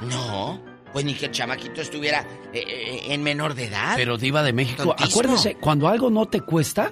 No, 0.00 0.60
pues 0.96 1.04
ni 1.04 1.12
que 1.12 1.26
el 1.26 1.30
chamaquito 1.30 1.82
estuviera 1.82 2.26
eh, 2.54 2.64
eh, 2.66 3.12
en 3.12 3.22
menor 3.22 3.52
de 3.52 3.66
edad. 3.66 3.92
Pero 3.96 4.16
Diva 4.16 4.42
de 4.42 4.54
México, 4.54 4.82
Tontísimo. 4.82 5.10
acuérdese, 5.10 5.56
cuando 5.56 5.88
algo 5.88 6.08
no 6.08 6.24
te 6.24 6.40
cuesta, 6.40 6.90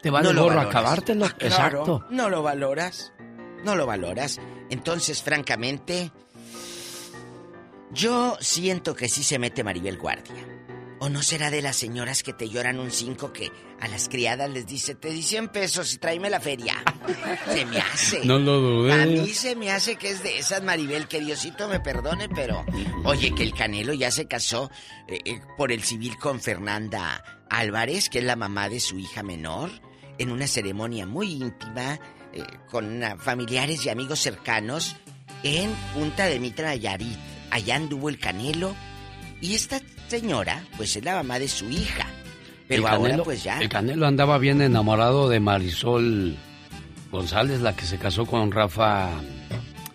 te 0.00 0.10
vale 0.10 0.32
No 0.32 0.44
gorro 0.44 0.60
acabártelo. 0.60 1.24
Ah, 1.26 1.30
claro, 1.36 1.52
Exacto. 1.52 2.06
No 2.08 2.30
lo 2.30 2.44
valoras. 2.44 3.12
No 3.64 3.74
lo 3.74 3.84
valoras. 3.84 4.40
Entonces, 4.70 5.24
francamente, 5.24 6.12
yo 7.90 8.36
siento 8.38 8.94
que 8.94 9.08
sí 9.08 9.24
se 9.24 9.40
mete 9.40 9.64
Maribel 9.64 9.98
Guardia. 9.98 10.51
¿O 11.02 11.08
no 11.08 11.20
será 11.20 11.50
de 11.50 11.62
las 11.62 11.74
señoras 11.74 12.22
que 12.22 12.32
te 12.32 12.48
lloran 12.48 12.78
un 12.78 12.92
5 12.92 13.32
que 13.32 13.50
a 13.80 13.88
las 13.88 14.08
criadas 14.08 14.48
les 14.48 14.68
dice, 14.68 14.94
te 14.94 15.10
di 15.10 15.20
100 15.20 15.48
pesos 15.48 15.92
y 15.92 15.98
tráeme 15.98 16.30
la 16.30 16.38
feria? 16.38 16.80
Se 17.52 17.66
me 17.66 17.78
hace. 17.80 18.24
No 18.24 18.38
lo 18.38 18.60
dudé. 18.60 18.92
A 18.92 19.06
mí 19.06 19.26
se 19.34 19.56
me 19.56 19.72
hace 19.72 19.96
que 19.96 20.10
es 20.10 20.22
de 20.22 20.38
esas, 20.38 20.62
Maribel, 20.62 21.08
que 21.08 21.18
Diosito 21.18 21.66
me 21.66 21.80
perdone, 21.80 22.28
pero... 22.28 22.64
Oye, 23.02 23.34
que 23.34 23.42
el 23.42 23.52
Canelo 23.52 23.92
ya 23.94 24.12
se 24.12 24.28
casó 24.28 24.70
eh, 25.08 25.18
eh, 25.24 25.40
por 25.56 25.72
el 25.72 25.82
civil 25.82 26.16
con 26.18 26.40
Fernanda 26.40 27.24
Álvarez, 27.50 28.08
que 28.08 28.20
es 28.20 28.24
la 28.24 28.36
mamá 28.36 28.68
de 28.68 28.78
su 28.78 28.96
hija 29.00 29.24
menor, 29.24 29.72
en 30.18 30.30
una 30.30 30.46
ceremonia 30.46 31.04
muy 31.04 31.32
íntima, 31.32 31.98
eh, 32.32 32.44
con 32.70 33.02
familiares 33.18 33.84
y 33.84 33.88
amigos 33.88 34.20
cercanos, 34.20 34.94
en 35.42 35.74
Punta 35.94 36.26
de 36.26 36.38
Mitra, 36.38 36.68
Nayarit. 36.68 37.18
Allá 37.50 37.74
anduvo 37.74 38.08
el 38.08 38.20
Canelo. 38.20 38.76
Y 39.42 39.56
esta 39.56 39.80
señora, 40.06 40.64
pues 40.76 40.94
es 40.96 41.04
la 41.04 41.16
mamá 41.16 41.38
de 41.40 41.48
su 41.48 41.68
hija. 41.68 42.06
Pero 42.68 42.82
el 42.82 42.88
ahora, 42.88 43.02
Canelo, 43.02 43.24
pues 43.24 43.42
ya... 43.42 43.58
El 43.60 43.68
Canelo 43.68 44.06
andaba 44.06 44.38
bien 44.38 44.62
enamorado 44.62 45.28
de 45.28 45.40
Marisol 45.40 46.36
González, 47.10 47.60
la 47.60 47.74
que 47.74 47.84
se 47.84 47.98
casó 47.98 48.24
con 48.24 48.52
Rafa, 48.52 49.10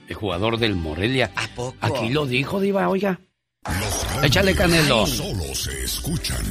el 0.09 0.15
jugador 0.15 0.59
del 0.59 0.75
Morelia. 0.75 1.31
¿A 1.35 1.47
poco? 1.55 1.77
Aquí 1.79 2.09
lo 2.09 2.25
dijo, 2.25 2.59
Diva, 2.59 2.89
oiga. 2.89 3.21
Échale, 4.21 4.53
Canelo. 4.53 5.07
Solo 5.07 5.55
se 5.55 5.83
escuchan. 5.85 6.43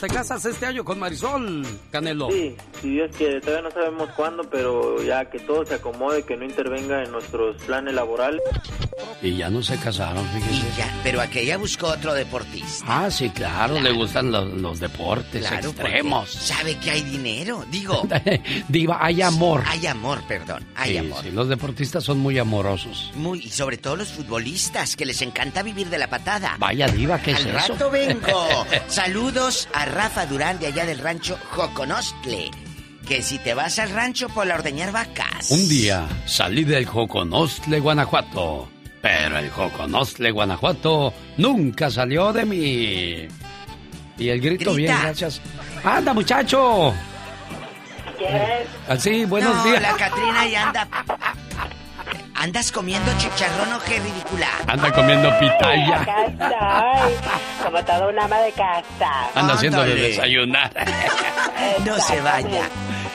¿Te 0.00 0.08
casas 0.08 0.44
este 0.44 0.66
año 0.66 0.84
con 0.84 0.98
Marisol, 0.98 1.64
Canelo? 1.92 2.28
Sí, 2.30 2.56
si 2.80 2.90
Dios 2.90 3.10
quiere, 3.16 3.40
todavía 3.40 3.62
no 3.68 3.70
sabemos 3.70 4.10
cuándo, 4.16 4.42
pero 4.50 5.00
ya 5.02 5.24
que 5.30 5.38
todo 5.38 5.64
se 5.64 5.74
acomode, 5.74 6.24
que 6.24 6.36
no 6.36 6.44
intervenga 6.44 7.02
en 7.04 7.12
nuestros 7.12 7.56
planes 7.62 7.94
laborales. 7.94 8.40
Y 9.22 9.36
ya 9.36 9.48
no 9.48 9.62
se 9.62 9.78
casaron, 9.78 10.26
fíjese. 10.30 10.66
Ya, 10.76 10.92
pero 11.04 11.20
aquella 11.20 11.56
buscó 11.56 11.86
otro 11.88 12.14
deportista. 12.14 12.84
Ah, 12.88 13.10
sí, 13.10 13.30
claro, 13.30 13.80
le 13.80 13.92
gustan 13.92 14.32
los, 14.32 14.48
los 14.54 14.80
deportes 14.80 15.46
Claro, 15.46 15.68
extremos. 15.70 16.30
sabe 16.30 16.76
que 16.78 16.90
hay 16.90 17.02
dinero. 17.02 17.64
Digo, 17.70 18.02
Diva, 18.68 18.98
hay 19.00 19.22
amor. 19.22 19.62
hay 19.66 19.86
amor, 19.86 20.20
perdón, 20.26 20.64
hay 20.74 20.92
Sí, 20.92 20.98
amor. 20.98 21.22
sí, 21.22 21.30
los 21.30 21.48
deportistas 21.48 22.02
son 22.02 22.18
muy 22.18 22.38
amorosos. 22.38 23.12
Muy, 23.14 23.38
y 23.40 23.50
sobre 23.50 23.76
todo 23.78 23.94
los 23.96 24.08
futbolistas, 24.12 24.96
que 24.96 25.06
les 25.06 25.22
encanta 25.22 25.62
vivir 25.62 25.88
de 25.88 25.98
la 25.98 26.08
patada. 26.10 26.56
Vaya, 26.58 26.88
Diva, 26.88 27.20
¿qué 27.20 27.30
es 27.32 27.44
Al 27.46 27.48
eso? 27.56 27.58
rato 27.74 27.90
vengo. 27.90 28.48
Saludos 28.88 29.68
a 29.72 29.81
Rafa 29.84 30.26
Durán 30.26 30.58
de 30.58 30.68
allá 30.68 30.84
del 30.86 30.98
rancho 30.98 31.38
Joconostle. 31.50 32.50
Que 33.06 33.22
si 33.22 33.38
te 33.38 33.54
vas 33.54 33.78
al 33.78 33.90
rancho 33.90 34.28
por 34.28 34.46
la 34.46 34.54
ordeñar 34.54 34.92
vacas. 34.92 35.50
Un 35.50 35.68
día 35.68 36.06
salí 36.26 36.64
del 36.64 36.86
Joconostle, 36.86 37.80
Guanajuato. 37.80 38.68
Pero 39.00 39.38
el 39.38 39.50
Joconostle, 39.50 40.30
Guanajuato 40.30 41.12
nunca 41.36 41.90
salió 41.90 42.32
de 42.32 42.44
mí. 42.44 43.28
Y 44.18 44.28
el 44.28 44.40
grito 44.40 44.72
Grita. 44.74 44.92
bien, 44.92 45.02
gracias. 45.02 45.40
¡Anda, 45.82 46.12
muchacho! 46.14 46.94
Así, 48.88 49.24
buenos 49.24 49.54
no, 49.56 49.64
días. 49.64 49.82
la 49.82 49.96
Catrina 49.96 50.46
ya 50.46 50.68
anda. 50.68 50.88
¿Andas 52.42 52.72
comiendo 52.72 53.08
chicharrón 53.18 53.72
o 53.72 53.78
qué 53.84 54.00
ridícula? 54.00 54.48
Anda 54.66 54.92
comiendo 54.92 55.30
pitaya. 55.38 56.00
Acá 56.00 56.26
estoy, 56.26 57.64
como 57.64 57.84
toda 57.84 58.08
una 58.08 58.24
ama 58.24 58.38
de 58.40 58.50
casa. 58.50 59.30
Anda 59.36 59.54
haciendo 59.54 59.82
de 59.84 59.94
desayunar. 59.94 60.72
No 61.86 61.96
se 62.00 62.20
vaya. 62.20 62.68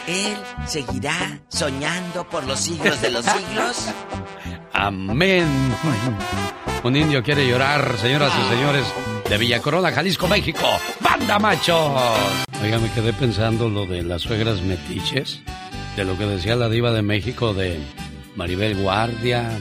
Él 0.07 0.37
seguirá 0.65 1.39
soñando 1.49 2.23
por 2.29 2.45
los 2.45 2.57
siglos 2.61 3.01
de 3.01 3.09
los 3.09 3.25
siglos. 3.25 3.93
Amén. 4.71 5.45
Un 6.83 6.95
indio 6.95 7.21
quiere 7.21 7.45
llorar, 7.45 7.97
señoras 7.97 8.31
y 8.33 8.55
señores, 8.55 8.85
de 9.29 9.37
Villa 9.37 9.61
Corona, 9.61 9.91
Jalisco, 9.91 10.29
México. 10.29 10.65
¡Banda 11.01 11.37
machos! 11.37 11.91
Oiga, 12.63 12.79
me 12.79 12.89
quedé 12.91 13.11
pensando 13.11 13.67
lo 13.67 13.85
de 13.85 14.03
las 14.03 14.21
suegras 14.21 14.61
metiches, 14.61 15.41
de 15.97 16.05
lo 16.05 16.17
que 16.17 16.25
decía 16.25 16.55
la 16.55 16.69
diva 16.69 16.93
de 16.93 17.01
México 17.01 17.53
de 17.53 17.77
Maribel 18.37 18.75
Guardia, 18.75 19.59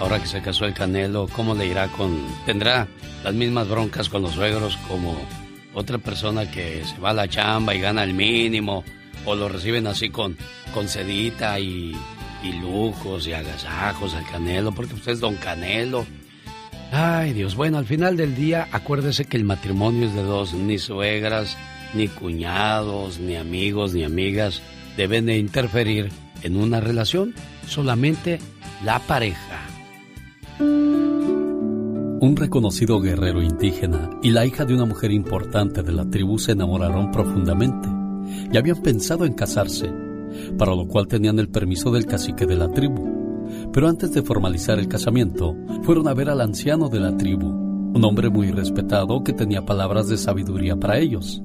ahora 0.00 0.20
que 0.20 0.26
se 0.26 0.42
casó 0.42 0.66
el 0.66 0.74
Canelo, 0.74 1.28
¿cómo 1.32 1.54
le 1.54 1.66
irá 1.66 1.86
con... 1.88 2.18
tendrá 2.44 2.88
las 3.24 3.32
mismas 3.32 3.68
broncas 3.68 4.08
con 4.08 4.22
los 4.22 4.32
suegros 4.32 4.76
como 4.88 5.16
otra 5.72 5.98
persona 5.98 6.50
que 6.50 6.82
se 6.84 7.00
va 7.00 7.10
a 7.10 7.14
la 7.14 7.28
chamba 7.28 7.74
y 7.74 7.80
gana 7.80 8.02
el 8.02 8.14
mínimo, 8.14 8.84
o 9.24 9.36
lo 9.36 9.48
reciben 9.48 9.86
así 9.86 10.10
con, 10.10 10.36
con 10.74 10.88
sedita 10.88 11.60
y, 11.60 11.96
y 12.42 12.52
lujos 12.60 13.26
y 13.28 13.32
agasajos 13.32 14.14
al 14.14 14.26
Canelo, 14.26 14.72
porque 14.72 14.94
usted 14.94 15.12
es 15.12 15.20
don 15.20 15.36
Canelo. 15.36 16.04
Ay 16.90 17.34
Dios, 17.34 17.54
bueno, 17.54 17.78
al 17.78 17.86
final 17.86 18.16
del 18.16 18.34
día 18.34 18.66
acuérdese 18.72 19.26
que 19.26 19.36
el 19.36 19.44
matrimonio 19.44 20.08
es 20.08 20.14
de 20.14 20.22
dos, 20.22 20.54
ni 20.54 20.78
suegras, 20.78 21.56
ni 21.94 22.08
cuñados, 22.08 23.20
ni 23.20 23.36
amigos, 23.36 23.94
ni 23.94 24.02
amigas 24.02 24.60
deben 24.96 25.26
de 25.26 25.38
interferir 25.38 26.10
en 26.42 26.56
una 26.56 26.80
relación, 26.80 27.34
solamente 27.68 28.38
la 28.84 28.98
pareja. 28.98 29.60
Un 32.20 32.34
reconocido 32.36 33.00
guerrero 33.00 33.42
indígena 33.42 34.10
y 34.22 34.30
la 34.30 34.44
hija 34.44 34.64
de 34.64 34.74
una 34.74 34.86
mujer 34.86 35.12
importante 35.12 35.82
de 35.82 35.92
la 35.92 36.04
tribu 36.10 36.38
se 36.38 36.52
enamoraron 36.52 37.12
profundamente 37.12 37.88
y 38.52 38.56
habían 38.56 38.82
pensado 38.82 39.24
en 39.24 39.34
casarse, 39.34 39.92
para 40.58 40.74
lo 40.74 40.88
cual 40.88 41.06
tenían 41.06 41.38
el 41.38 41.48
permiso 41.48 41.92
del 41.92 42.06
cacique 42.06 42.44
de 42.46 42.56
la 42.56 42.68
tribu. 42.72 43.18
Pero 43.72 43.88
antes 43.88 44.12
de 44.12 44.22
formalizar 44.22 44.78
el 44.78 44.88
casamiento, 44.88 45.54
fueron 45.82 46.08
a 46.08 46.14
ver 46.14 46.28
al 46.28 46.40
anciano 46.40 46.88
de 46.88 47.00
la 47.00 47.16
tribu, 47.16 47.46
un 47.46 48.04
hombre 48.04 48.30
muy 48.30 48.50
respetado 48.50 49.22
que 49.22 49.32
tenía 49.32 49.64
palabras 49.64 50.08
de 50.08 50.18
sabiduría 50.18 50.76
para 50.76 50.98
ellos. 50.98 51.42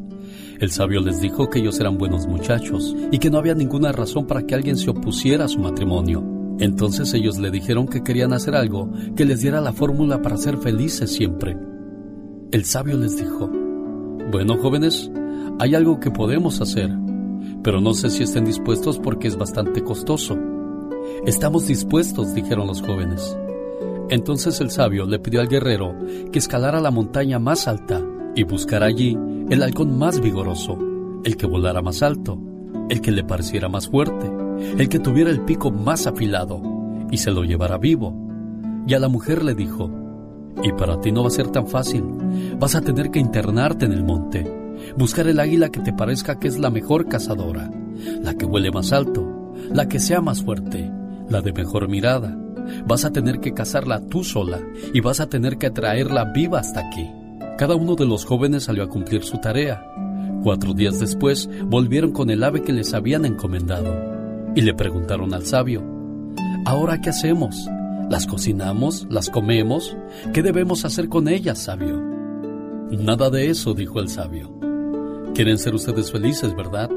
El 0.63 0.71
sabio 0.71 1.01
les 1.01 1.19
dijo 1.19 1.49
que 1.49 1.59
ellos 1.59 1.77
eran 1.81 1.97
buenos 1.97 2.25
muchachos 2.25 2.95
y 3.11 3.19
que 3.19 3.29
no 3.29 3.37
había 3.37 3.53
ninguna 3.53 3.91
razón 3.91 4.25
para 4.25 4.43
que 4.43 4.55
alguien 4.55 4.77
se 4.77 4.91
opusiera 4.91 5.43
a 5.43 5.49
su 5.49 5.59
matrimonio. 5.59 6.23
Entonces 6.57 7.13
ellos 7.13 7.37
le 7.37 7.51
dijeron 7.51 7.85
que 7.85 8.01
querían 8.01 8.31
hacer 8.31 8.55
algo 8.55 8.89
que 9.13 9.25
les 9.25 9.41
diera 9.41 9.59
la 9.59 9.73
fórmula 9.73 10.21
para 10.21 10.37
ser 10.37 10.55
felices 10.55 11.11
siempre. 11.11 11.57
El 12.53 12.63
sabio 12.63 12.97
les 12.97 13.17
dijo, 13.17 13.51
bueno 14.31 14.55
jóvenes, 14.55 15.11
hay 15.59 15.75
algo 15.75 15.99
que 15.99 16.11
podemos 16.11 16.61
hacer, 16.61 16.89
pero 17.61 17.81
no 17.81 17.93
sé 17.93 18.09
si 18.09 18.23
estén 18.23 18.45
dispuestos 18.45 18.99
porque 18.99 19.27
es 19.27 19.35
bastante 19.35 19.83
costoso. 19.83 20.39
Estamos 21.25 21.67
dispuestos, 21.67 22.33
dijeron 22.33 22.67
los 22.67 22.81
jóvenes. 22.81 23.37
Entonces 24.09 24.61
el 24.61 24.71
sabio 24.71 25.05
le 25.07 25.19
pidió 25.19 25.41
al 25.41 25.49
guerrero 25.49 25.93
que 26.31 26.39
escalara 26.39 26.79
la 26.79 26.89
montaña 26.89 27.37
más 27.37 27.67
alta 27.67 28.01
y 28.35 28.43
buscara 28.43 28.87
allí 28.87 29.17
el 29.49 29.61
halcón 29.61 29.97
más 29.97 30.19
vigoroso, 30.19 30.77
el 31.23 31.37
que 31.37 31.45
volara 31.45 31.81
más 31.81 32.01
alto, 32.01 32.39
el 32.89 33.01
que 33.01 33.11
le 33.11 33.23
pareciera 33.23 33.69
más 33.69 33.87
fuerte, 33.87 34.31
el 34.77 34.89
que 34.89 34.99
tuviera 34.99 35.29
el 35.29 35.41
pico 35.41 35.71
más 35.71 36.07
afilado, 36.07 36.61
y 37.11 37.17
se 37.17 37.31
lo 37.31 37.43
llevara 37.43 37.77
vivo. 37.77 38.15
Y 38.87 38.93
a 38.93 38.99
la 38.99 39.07
mujer 39.07 39.43
le 39.43 39.53
dijo, 39.53 39.89
y 40.63 40.71
para 40.73 40.99
ti 40.99 41.11
no 41.11 41.21
va 41.21 41.27
a 41.27 41.31
ser 41.31 41.49
tan 41.49 41.67
fácil, 41.67 42.03
vas 42.59 42.75
a 42.75 42.81
tener 42.81 43.11
que 43.11 43.19
internarte 43.19 43.85
en 43.85 43.93
el 43.93 44.03
monte, 44.03 44.63
Buscar 44.97 45.27
el 45.27 45.39
águila 45.39 45.69
que 45.69 45.79
te 45.79 45.93
parezca 45.93 46.39
que 46.39 46.47
es 46.47 46.59
la 46.59 46.69
mejor 46.69 47.07
cazadora, 47.07 47.71
la 48.21 48.35
que 48.35 48.45
huele 48.45 48.71
más 48.71 48.91
alto, 48.91 49.53
la 49.71 49.87
que 49.87 49.99
sea 49.99 50.21
más 50.21 50.43
fuerte, 50.43 50.91
la 51.29 51.41
de 51.41 51.53
mejor 51.53 51.87
mirada. 51.89 52.37
Vas 52.87 53.05
a 53.05 53.11
tener 53.11 53.39
que 53.39 53.53
cazarla 53.53 54.01
tú 54.07 54.23
sola 54.23 54.59
y 54.93 55.01
vas 55.01 55.19
a 55.19 55.27
tener 55.27 55.57
que 55.57 55.69
traerla 55.69 56.25
viva 56.25 56.59
hasta 56.59 56.81
aquí. 56.87 57.09
Cada 57.57 57.75
uno 57.75 57.95
de 57.95 58.05
los 58.05 58.25
jóvenes 58.25 58.63
salió 58.63 58.83
a 58.83 58.89
cumplir 58.89 59.23
su 59.23 59.37
tarea. 59.37 59.85
Cuatro 60.43 60.73
días 60.73 60.99
después 60.99 61.49
volvieron 61.65 62.11
con 62.11 62.29
el 62.29 62.43
ave 62.43 62.63
que 62.63 62.73
les 62.73 62.93
habían 62.93 63.25
encomendado 63.25 64.51
y 64.55 64.61
le 64.61 64.73
preguntaron 64.73 65.33
al 65.33 65.45
sabio, 65.45 65.83
¿ahora 66.65 66.99
qué 66.99 67.11
hacemos? 67.11 67.69
¿Las 68.09 68.27
cocinamos? 68.27 69.07
¿Las 69.09 69.29
comemos? 69.29 69.95
¿Qué 70.33 70.41
debemos 70.41 70.83
hacer 70.83 71.09
con 71.09 71.27
ellas, 71.27 71.59
sabio? 71.59 72.01
Nada 72.91 73.29
de 73.29 73.49
eso, 73.49 73.73
dijo 73.73 73.99
el 73.99 74.09
sabio. 74.09 74.51
Quieren 75.33 75.57
ser 75.57 75.75
ustedes 75.75 76.11
felices, 76.11 76.55
¿verdad? 76.55 76.89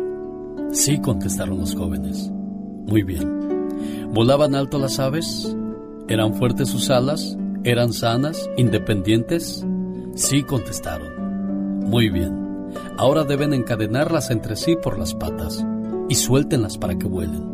Sí, 0.73 0.99
contestaron 0.99 1.59
los 1.59 1.75
jóvenes. 1.75 2.31
Muy 2.87 3.03
bien. 3.03 4.11
¿Volaban 4.13 4.55
alto 4.55 4.79
las 4.79 4.99
aves? 4.99 5.55
¿Eran 6.09 6.35
fuertes 6.35 6.69
sus 6.69 6.91
alas? 6.91 7.37
¿Eran 7.65 7.93
sanas? 7.93 8.49
¿Independientes? 8.57 9.65
Sí, 10.17 10.43
contestaron. 10.43 11.81
Muy 11.91 12.09
bien. 12.09 12.71
Ahora 12.97 13.25
deben 13.25 13.53
encadenarlas 13.53 14.31
entre 14.31 14.57
sí 14.57 14.75
por 14.83 14.99
las 14.99 15.15
patas 15.15 15.65
y 16.09 16.15
suéltenlas 16.15 16.79
para 16.79 16.97
que 16.97 17.07
vuelen. 17.07 17.45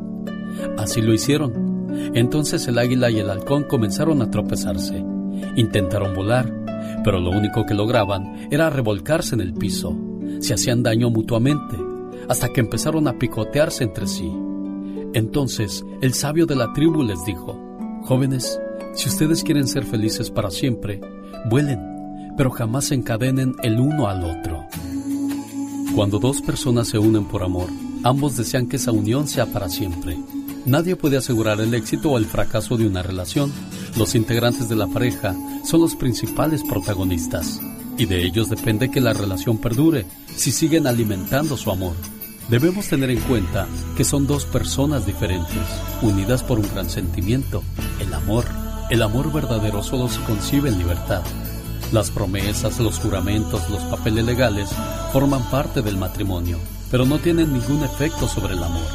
Así 0.78 1.02
lo 1.02 1.12
hicieron. 1.12 1.90
Entonces 2.14 2.68
el 2.68 2.78
águila 2.78 3.10
y 3.10 3.18
el 3.18 3.30
halcón 3.30 3.64
comenzaron 3.64 4.22
a 4.22 4.30
tropezarse. 4.30 5.04
Intentaron 5.56 6.14
volar, 6.14 6.52
pero 7.02 7.18
lo 7.18 7.30
único 7.30 7.66
que 7.66 7.74
lograban 7.74 8.46
era 8.52 8.70
revolcarse 8.70 9.34
en 9.34 9.40
el 9.40 9.54
piso. 9.54 9.98
Se 10.38 10.54
hacían 10.54 10.84
daño 10.84 11.10
mutuamente, 11.10 11.76
hasta 12.28 12.50
que 12.50 12.60
empezaron 12.60 13.08
a 13.08 13.18
picotearse 13.18 13.82
entre 13.82 14.06
sí. 14.06 14.32
Entonces 15.14 15.84
el 16.00 16.14
sabio 16.14 16.46
de 16.46 16.54
la 16.54 16.72
tribu 16.72 17.02
les 17.02 17.24
dijo, 17.24 17.58
Jóvenes, 18.04 18.60
si 18.94 19.08
ustedes 19.08 19.42
quieren 19.42 19.66
ser 19.66 19.84
felices 19.84 20.30
para 20.30 20.50
siempre, 20.52 21.00
vuelen, 21.50 21.91
pero 22.36 22.50
jamás 22.50 22.86
se 22.86 22.94
encadenen 22.94 23.54
el 23.62 23.80
uno 23.80 24.08
al 24.08 24.24
otro. 24.24 24.66
Cuando 25.94 26.18
dos 26.18 26.40
personas 26.40 26.88
se 26.88 26.98
unen 26.98 27.26
por 27.26 27.42
amor, 27.42 27.68
ambos 28.02 28.36
desean 28.36 28.66
que 28.66 28.76
esa 28.76 28.92
unión 28.92 29.28
sea 29.28 29.46
para 29.46 29.68
siempre. 29.68 30.18
Nadie 30.64 30.96
puede 30.96 31.16
asegurar 31.16 31.60
el 31.60 31.74
éxito 31.74 32.10
o 32.10 32.18
el 32.18 32.24
fracaso 32.24 32.76
de 32.76 32.86
una 32.86 33.02
relación. 33.02 33.52
Los 33.96 34.14
integrantes 34.14 34.68
de 34.68 34.76
la 34.76 34.86
pareja 34.86 35.34
son 35.64 35.80
los 35.80 35.96
principales 35.96 36.62
protagonistas 36.62 37.60
y 37.98 38.06
de 38.06 38.24
ellos 38.24 38.48
depende 38.48 38.90
que 38.90 39.00
la 39.00 39.12
relación 39.12 39.58
perdure 39.58 40.06
si 40.34 40.52
siguen 40.52 40.86
alimentando 40.86 41.56
su 41.56 41.70
amor. 41.70 41.94
Debemos 42.48 42.88
tener 42.88 43.10
en 43.10 43.20
cuenta 43.20 43.66
que 43.96 44.04
son 44.04 44.26
dos 44.26 44.44
personas 44.44 45.06
diferentes, 45.06 45.62
unidas 46.00 46.42
por 46.42 46.58
un 46.58 46.68
gran 46.74 46.88
sentimiento, 46.88 47.62
el 48.00 48.12
amor. 48.14 48.44
El 48.90 49.02
amor 49.02 49.32
verdadero 49.32 49.82
solo 49.82 50.08
se 50.08 50.20
concibe 50.22 50.68
en 50.68 50.78
libertad. 50.78 51.22
Las 51.92 52.10
promesas, 52.10 52.80
los 52.80 52.98
juramentos, 52.98 53.68
los 53.68 53.82
papeles 53.84 54.24
legales 54.24 54.70
forman 55.12 55.42
parte 55.50 55.82
del 55.82 55.98
matrimonio, 55.98 56.58
pero 56.90 57.04
no 57.04 57.18
tienen 57.18 57.52
ningún 57.52 57.84
efecto 57.84 58.26
sobre 58.26 58.54
el 58.54 58.62
amor. 58.62 58.86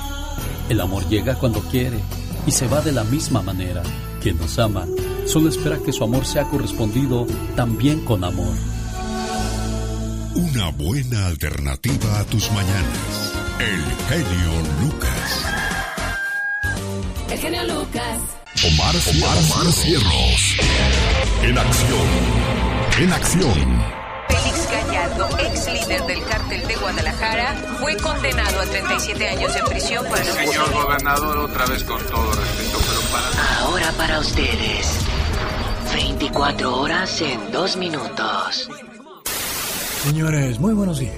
El 0.68 0.82
amor 0.82 1.08
llega 1.08 1.36
cuando 1.36 1.62
quiere 1.62 2.00
y 2.48 2.52
se 2.52 2.68
va 2.68 2.82
de 2.82 2.92
la 2.92 3.04
misma 3.04 3.44
manera. 3.44 3.84
Quien 4.20 4.38
nos 4.38 4.58
ama 4.58 4.86
solo 5.28 5.50
espera 5.50 5.78
que 5.78 5.94
su 5.94 6.04
amor 6.04 6.26
sea 6.26 6.46
correspondido 6.46 7.28
también 7.56 8.04
con 8.04 8.24
amor. 8.24 8.56
Una 10.34 10.70
buena 10.72 11.28
alternativa 11.28 12.20
a 12.20 12.24
tus 12.26 12.52
mañanas. 12.52 13.34
El 13.60 13.84
genio 14.10 14.52
Lucas. 14.82 15.46
El 17.30 17.38
genio 17.38 17.64
Lucas. 17.64 18.22
Omar, 18.66 18.96
Omar, 18.96 19.38
Omar 19.38 19.72
Cierros. 19.72 20.58
En 21.44 21.58
acción. 21.58 22.77
En 23.00 23.14
acción. 23.14 23.84
Félix 24.28 24.72
Gallardo, 24.72 25.30
ex 25.40 25.72
líder 25.72 26.06
del 26.06 26.24
cártel 26.26 26.68
de 26.68 26.76
Guadalajara, 26.76 27.56
fue 27.80 27.96
condenado 27.98 28.60
a 28.62 28.66
37 28.66 29.28
años 29.28 29.54
de 29.54 29.62
prisión 29.64 30.06
por 30.06 30.18
el 30.18 30.26
Señor 30.26 30.74
gobernador, 30.74 31.38
otra 31.38 31.66
vez 31.68 31.84
con 31.84 32.04
todo 32.06 32.32
respeto, 32.34 32.80
pero 32.88 33.02
para... 33.12 33.60
Ahora 33.60 33.92
para 33.94 34.20
ustedes. 34.20 35.00
24 35.94 36.76
horas 36.82 37.22
en 37.22 37.52
2 37.52 37.78
minutos. 37.78 38.70
Señores, 40.04 40.60
muy 40.60 40.74
buenos 40.74 41.00
días. 41.00 41.14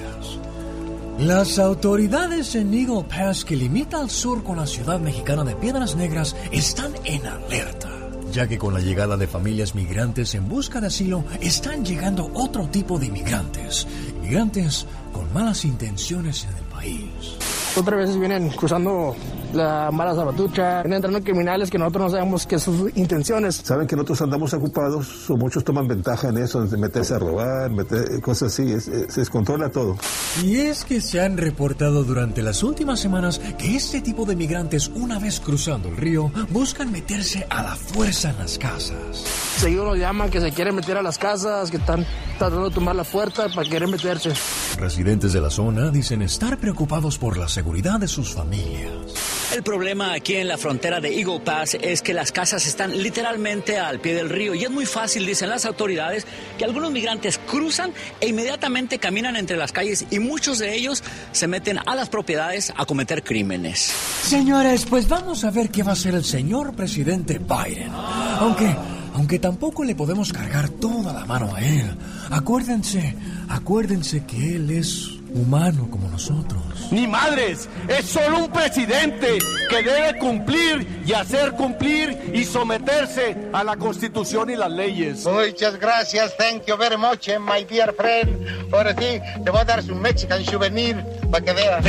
Las 1.20 1.60
autoridades 1.60 2.56
en 2.56 2.74
Eagle 2.74 3.04
Pass, 3.04 3.44
que 3.44 3.56
limita 3.56 4.00
al 4.00 4.10
sur 4.10 4.42
con 4.42 4.58
la 4.58 4.66
ciudad 4.66 5.00
mexicana 5.00 5.44
de 5.44 5.56
Piedras 5.56 5.96
Negras, 5.96 6.34
están 6.52 6.94
en 7.04 7.26
alerta, 7.28 7.90
ya 8.32 8.48
que 8.48 8.58
con 8.58 8.74
la 8.74 8.80
llegada 8.80 9.18
de 9.18 9.28
familias 9.28 9.76
migrantes 9.76 10.36
en 10.36 10.48
busca 10.48 10.80
de 10.80 10.88
asilo, 10.88 11.24
están 11.42 11.84
llegando 11.84 12.30
otro 12.34 12.68
tipo 12.68 13.00
de 13.00 13.08
inmigrantes, 13.08 13.88
inmigrantes 14.18 14.86
con 15.12 15.32
malas 15.34 15.66
intenciones 15.66 16.46
en 16.46 16.58
el 16.58 16.64
país. 16.66 17.38
Otras 17.76 18.00
veces 18.00 18.20
vienen 18.20 18.50
cruzando 18.50 19.16
la 19.54 19.90
mala 19.92 20.14
vienen 20.14 20.94
entrando 20.94 21.22
criminales 21.22 21.70
que 21.70 21.78
nosotros 21.78 22.04
no 22.06 22.10
sabemos 22.18 22.46
qué 22.46 22.60
son 22.60 22.78
sus 22.78 22.98
intenciones. 22.98 23.62
Saben 23.64 23.88
que 23.88 23.96
nosotros 23.96 24.22
andamos 24.22 24.54
ocupados, 24.54 25.30
o 25.30 25.38
muchos 25.38 25.64
toman 25.64 25.88
ventaja 25.88 26.30
en 26.30 26.38
eso, 26.38 26.66
de 26.66 26.78
meterse 26.78 27.16
a 27.16 27.20
robar, 27.20 27.70
meter 27.72 28.22
cosas 28.22 28.54
así, 28.54 28.72
es- 28.72 28.88
es- 28.88 29.14
se 29.14 29.22
descontrola 29.22 29.70
todo. 29.70 29.98
Y 30.44 30.58
es 30.58 30.84
que 30.86 31.02
se 31.02 31.22
han 31.22 31.38
reportado 31.38 32.04
durante 32.04 32.42
las 32.42 32.64
últimas 32.64 33.00
semanas 33.00 33.40
que 33.58 33.76
este 33.76 34.02
tipo 34.02 34.26
de 34.26 34.36
migrantes, 34.36 34.88
una 34.90 35.20
vez 35.20 35.40
cruzando 35.40 35.90
el 35.90 35.98
río, 35.98 36.32
buscan 36.50 36.92
meterse 36.92 37.46
a 37.50 37.64
la 37.64 37.76
fuerza 37.76 38.30
en 38.32 38.38
las 38.40 38.58
casas. 38.58 39.24
Seguido 39.58 39.86
nos 39.86 39.98
llaman 39.98 40.30
que 40.30 40.40
se 40.42 40.52
quieren 40.52 40.76
meter 40.76 40.98
a 40.98 41.02
las 41.02 41.18
casas, 41.18 41.70
que 41.72 41.78
están 41.78 42.06
tratando 42.38 42.70
de 42.70 42.76
tomar 42.76 42.96
la 42.96 43.04
puerta 43.04 43.48
para 43.54 43.70
querer 43.70 43.88
meterse. 43.90 44.32
Residentes 44.78 45.34
de 45.34 45.42
la 45.42 45.50
zona 45.50 45.90
dicen 45.92 46.22
estar 46.22 46.58
preocupados 46.58 47.18
por 47.18 47.38
la 47.38 47.48
seguridad 47.50 48.00
de 48.00 48.08
sus 48.08 48.34
familias. 48.34 49.39
El 49.52 49.64
problema 49.64 50.14
aquí 50.14 50.36
en 50.36 50.48
la 50.48 50.60
frontera 50.60 51.02
de 51.02 51.20
Eagle 51.20 51.40
Pass 51.40 51.76
es 51.82 52.04
que 52.04 52.14
las 52.14 52.32
casas 52.32 52.68
están 52.68 53.02
literalmente 53.02 53.80
al 53.80 54.00
pie 54.00 54.14
del 54.14 54.30
río 54.30 54.54
y 54.54 54.64
es 54.64 54.70
muy 54.70 54.86
fácil, 54.86 55.26
dicen 55.26 55.50
las 55.50 55.66
autoridades, 55.66 56.28
que 56.60 56.66
algunos 56.66 56.92
migrantes 56.92 57.40
cruzan 57.40 57.92
e 58.22 58.28
inmediatamente 58.28 59.00
caminan 59.00 59.36
entre 59.36 59.58
las 59.58 59.72
calles 59.72 60.06
y 60.12 60.20
muchos 60.20 60.60
de 60.60 60.76
ellos 60.76 61.04
se 61.32 61.48
meten 61.48 61.80
a 61.84 61.96
las 61.96 62.10
propiedades 62.10 62.72
a 62.78 62.86
cometer 62.86 63.24
crímenes. 63.24 63.92
Señores, 64.22 64.86
pues 64.86 65.08
vamos 65.10 65.44
a 65.44 65.50
ver 65.50 65.70
qué 65.70 65.82
va 65.82 65.92
a 65.92 65.94
hacer 65.94 66.14
el 66.14 66.26
señor 66.26 66.76
presidente 66.76 67.40
Biden. 67.40 67.92
Aunque, 67.92 68.76
aunque 69.16 69.40
tampoco 69.40 69.84
le 69.84 69.96
podemos 69.96 70.32
cargar 70.32 70.70
toda 70.70 71.12
la 71.12 71.26
mano 71.26 71.56
a 71.56 71.62
él. 71.62 71.98
Acuérdense, 72.30 73.16
acuérdense 73.48 74.24
que 74.26 74.58
él 74.58 74.70
es 74.70 75.19
humano 75.34 75.88
como 75.90 76.10
nosotros. 76.10 76.62
Ni 76.92 77.08
madres, 77.08 77.70
es 77.88 78.06
solo 78.06 78.46
un 78.46 78.52
presidente 78.52 79.38
que 79.70 79.84
debe 79.84 80.18
cumplir 80.20 81.04
y 81.06 81.14
hacer 81.14 81.52
cumplir 81.54 82.32
y 82.34 82.44
someterse 82.44 83.50
a 83.54 83.64
la 83.64 83.78
constitución 83.78 84.50
y 84.50 84.56
las 84.56 84.72
leyes. 84.72 85.26
Muchas 85.26 85.80
gracias, 85.80 86.36
thank 86.38 86.66
you 86.66 86.76
very 86.78 86.98
much, 86.98 87.28
eh, 87.28 87.38
my 87.40 87.64
dear 87.64 87.94
friend. 87.94 88.74
Ahora 88.74 88.96
sí, 88.98 89.20
te 89.44 89.52
voy 89.52 89.62
a 89.62 89.66
dar 89.66 89.84
su 89.84 89.96
Mexican 89.96 90.44
souvenir 90.44 91.04
para 91.32 91.46
que 91.46 91.54
veas. 91.54 91.86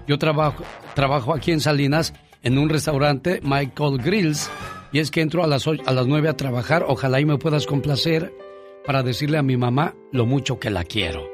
Yo 0.06 0.19
trabajo, 0.19 0.62
trabajo 0.94 1.35
aquí 1.35 1.51
en 1.51 1.60
Salinas 1.60 2.15
en 2.43 2.59
un 2.59 2.69
restaurante 2.69 3.40
Michael 3.43 3.98
Grills 3.98 4.48
Y 4.93 5.01
es 5.01 5.10
que 5.10 5.20
entro 5.20 5.43
a 5.43 5.47
las, 5.47 5.66
a 5.66 5.93
las 5.93 6.06
9 6.06 6.28
a 6.28 6.36
trabajar, 6.36 6.85
ojalá 6.86 7.20
y 7.20 7.24
me 7.24 7.39
puedas 7.39 7.66
complacer 7.66 8.32
para 8.86 9.02
decirle 9.02 9.39
a 9.39 9.43
mi 9.43 9.56
mamá 9.56 9.94
lo 10.12 10.24
mucho 10.24 10.59
que 10.59 10.70
la 10.70 10.85
quiero. 10.85 11.28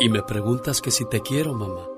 Y 0.00 0.08
me 0.08 0.22
preguntas 0.22 0.80
que 0.80 0.92
si 0.92 1.06
te 1.08 1.20
quiero, 1.20 1.52
mamá. 1.54 1.97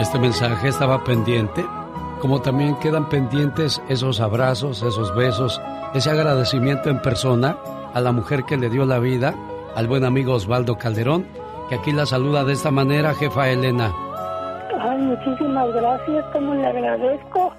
Este 0.00 0.18
mensaje 0.18 0.68
estaba 0.68 1.04
pendiente 1.04 1.64
como 2.20 2.40
también 2.42 2.76
quedan 2.76 3.08
pendientes 3.08 3.82
esos 3.88 4.20
abrazos, 4.20 4.82
esos 4.82 5.14
besos, 5.14 5.60
ese 5.94 6.10
agradecimiento 6.10 6.90
en 6.90 7.00
persona 7.00 7.56
a 7.94 8.00
la 8.00 8.12
mujer 8.12 8.44
que 8.44 8.56
le 8.56 8.68
dio 8.68 8.84
la 8.84 8.98
vida, 8.98 9.34
al 9.74 9.88
buen 9.88 10.04
amigo 10.04 10.34
Osvaldo 10.34 10.76
Calderón, 10.76 11.26
que 11.68 11.76
aquí 11.76 11.92
la 11.92 12.06
saluda 12.06 12.44
de 12.44 12.52
esta 12.52 12.70
manera, 12.70 13.14
jefa 13.14 13.48
Elena. 13.48 13.90
Ay, 14.80 14.98
muchísimas 14.98 15.72
gracias, 15.72 16.24
¿cómo 16.32 16.54
le 16.54 16.66
agradezco? 16.66 17.54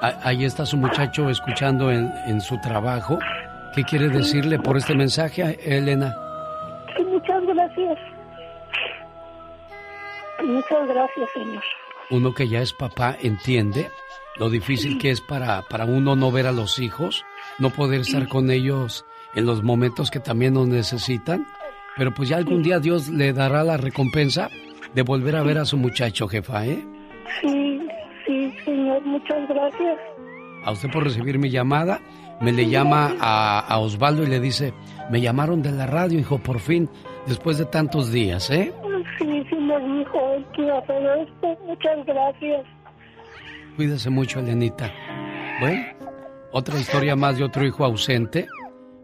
Ahí 0.00 0.44
está 0.44 0.66
su 0.66 0.76
muchacho 0.76 1.30
escuchando 1.30 1.90
en, 1.90 2.40
su 2.40 2.60
trabajo. 2.60 3.18
¿Qué 3.74 3.84
quiere 3.84 4.08
decirle 4.08 4.58
por 4.58 4.76
este 4.76 4.94
mensaje, 4.94 5.58
Elena? 5.64 6.14
muchas 7.10 7.42
gracias. 7.46 8.13
Muchas 10.42 10.88
gracias, 10.88 11.30
señor 11.32 11.62
uno 12.10 12.34
que 12.34 12.48
ya 12.48 12.60
es 12.60 12.72
papá 12.72 13.16
entiende 13.20 13.90
lo 14.36 14.50
difícil 14.50 14.98
que 14.98 15.10
es 15.10 15.20
para, 15.20 15.62
para 15.62 15.84
uno 15.84 16.16
no 16.16 16.32
ver 16.32 16.48
a 16.48 16.52
los 16.52 16.80
hijos, 16.80 17.24
no 17.60 17.70
poder 17.70 18.00
estar 18.00 18.26
con 18.26 18.50
ellos 18.50 19.06
en 19.36 19.46
los 19.46 19.62
momentos 19.62 20.10
que 20.10 20.18
también 20.18 20.54
nos 20.54 20.66
necesitan. 20.66 21.46
Pero 21.96 22.12
pues 22.12 22.30
ya 22.30 22.38
algún 22.38 22.60
día 22.60 22.80
Dios 22.80 23.08
le 23.10 23.32
dará 23.32 23.62
la 23.62 23.76
recompensa 23.76 24.50
de 24.92 25.02
volver 25.02 25.36
a 25.36 25.44
ver 25.44 25.58
a 25.58 25.64
su 25.64 25.76
muchacho, 25.76 26.26
jefa, 26.26 26.66
¿eh? 26.66 26.84
Sí, 27.40 27.80
sí, 28.26 28.52
señor, 28.64 29.02
muchas 29.02 29.48
gracias. 29.48 30.00
A 30.64 30.72
usted 30.72 30.90
por 30.90 31.04
recibir 31.04 31.38
mi 31.38 31.50
llamada, 31.50 32.00
me 32.40 32.50
le 32.50 32.68
llama 32.68 33.14
a, 33.20 33.60
a 33.60 33.78
Osvaldo 33.78 34.24
y 34.24 34.26
le 34.26 34.40
dice, 34.40 34.74
me 35.12 35.20
llamaron 35.20 35.62
de 35.62 35.70
la 35.70 35.86
radio, 35.86 36.18
hijo, 36.18 36.38
por 36.38 36.58
fin, 36.58 36.90
después 37.28 37.56
de 37.58 37.66
tantos 37.66 38.10
días, 38.10 38.50
¿eh? 38.50 38.72
Sí, 39.18 39.44
sí 39.48 39.56
me 39.56 39.78
dijo 39.80 40.18
él 40.56 40.70
a 40.70 40.78
hacer 40.78 41.02
esto. 41.20 41.58
Muchas 41.66 42.06
gracias. 42.06 42.66
Cuídese 43.76 44.10
mucho, 44.10 44.40
Elenita. 44.40 44.92
Bueno, 45.60 45.84
otra 46.52 46.78
historia 46.78 47.16
más 47.16 47.38
de 47.38 47.44
otro 47.44 47.64
hijo 47.64 47.84
ausente 47.84 48.46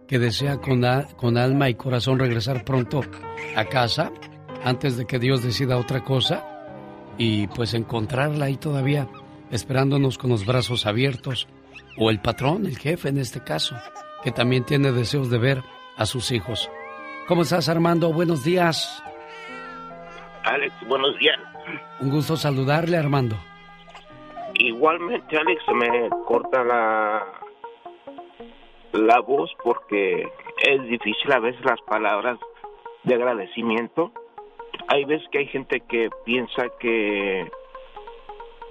que 0.07 0.19
desea 0.19 0.59
con, 0.59 0.83
con 1.17 1.37
alma 1.37 1.69
y 1.69 1.75
corazón 1.75 2.19
regresar 2.19 2.65
pronto 2.65 3.01
a 3.57 3.65
casa 3.65 4.11
antes 4.65 4.97
de 4.97 5.07
que 5.07 5.19
Dios 5.19 5.43
decida 5.43 5.79
otra 5.79 6.03
cosa 6.03 6.45
y 7.17 7.47
pues 7.49 7.75
encontrarla 7.75 8.47
ahí 8.47 8.57
todavía 8.57 9.09
esperándonos 9.51 10.19
con 10.19 10.31
los 10.31 10.47
brazos 10.47 10.87
abiertos 10.87 11.49
o 11.97 12.11
el 12.11 12.21
patrón, 12.21 12.67
el 12.67 12.79
jefe 12.79 13.09
en 13.09 13.19
este 13.19 13.41
caso, 13.41 13.77
que 14.23 14.31
también 14.31 14.65
tiene 14.65 14.93
deseos 14.93 15.31
de 15.31 15.39
ver 15.39 15.63
a 15.97 16.07
sus 16.07 16.31
hijos. 16.31 16.71
¿Cómo 17.27 17.43
estás 17.43 17.69
Armando? 17.69 18.13
Buenos 18.13 18.45
días. 18.45 19.03
Alex, 20.45 20.73
buenos 20.87 21.19
días. 21.19 21.39
Un 22.01 22.11
gusto 22.11 22.37
saludarle, 22.37 22.97
Armando. 22.97 23.37
Igualmente, 24.55 25.37
Alex, 25.37 25.63
me 25.75 26.09
corta 26.27 26.65
la 26.65 27.25
la 28.93 29.21
voz 29.21 29.51
porque 29.63 30.29
es 30.63 30.83
difícil 30.89 31.33
a 31.33 31.39
veces 31.39 31.65
las 31.65 31.81
palabras 31.83 32.39
de 33.05 33.15
agradecimiento. 33.15 34.13
Hay 34.89 35.05
veces 35.05 35.27
que 35.31 35.39
hay 35.39 35.47
gente 35.47 35.81
que 35.81 36.11
piensa 36.25 36.65
que 36.81 37.49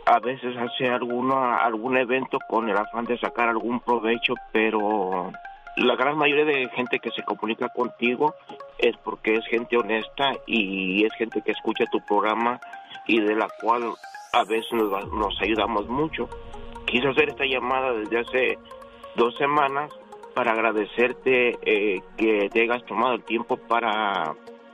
a 0.06 0.20
veces 0.20 0.56
hace 0.58 0.90
alguno, 0.90 1.54
algún 1.56 1.98
evento 1.98 2.40
con 2.50 2.68
el 2.70 2.78
afán 2.78 3.06
de 3.06 3.18
sacar 3.20 3.48
algún 3.48 3.80
provecho, 3.80 4.34
pero 4.52 5.32
la 5.78 5.96
gran 5.96 6.18
mayoría 6.18 6.46
de 6.46 6.70
gente 6.70 7.00
que 7.00 7.12
se 7.12 7.24
comunica 7.24 7.70
contigo 7.70 8.34
es 8.80 8.96
porque 9.04 9.36
es 9.36 9.46
gente 9.48 9.78
honesta 9.78 10.32
y 10.46 11.06
es 11.06 11.14
gente 11.14 11.42
que 11.42 11.52
escucha 11.52 11.86
tu 11.92 12.00
programa 12.02 12.60
y 13.08 13.20
de 13.20 13.36
la 13.36 13.48
cual 13.62 13.94
a 14.34 14.44
veces 14.44 14.72
nos, 14.72 15.42
ayudamos 15.42 15.88
mucho. 15.88 16.30
Quise 16.86 17.08
hacer 17.08 17.30
esta 17.30 17.46
llamada 17.46 17.94
desde 17.94 18.20
hace 18.20 18.58
dos 19.16 19.36
semanas 19.38 19.92
para 20.34 20.54
agradecerte 20.54 21.58
eh, 21.64 22.02
que 22.18 22.50
te 22.52 22.62
hayas 22.62 22.86
tomado 22.86 23.16
el 23.16 23.24
tiempo 23.24 23.58
para, 23.58 24.34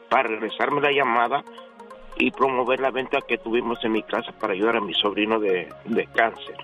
para 0.09 0.29
regresarme 0.29 0.81
la 0.81 0.91
llamada 0.91 1.43
y 2.17 2.31
promover 2.31 2.79
la 2.79 2.91
venta 2.91 3.19
que 3.27 3.37
tuvimos 3.37 3.83
en 3.83 3.93
mi 3.93 4.03
casa 4.03 4.31
para 4.39 4.53
ayudar 4.53 4.77
a 4.77 4.81
mi 4.81 4.93
sobrino 4.93 5.39
de, 5.39 5.67
de 5.85 6.05
cáncer. 6.07 6.55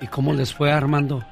¿Y 0.00 0.06
cómo 0.06 0.32
les 0.32 0.54
fue, 0.54 0.70
Armando? 0.70 1.22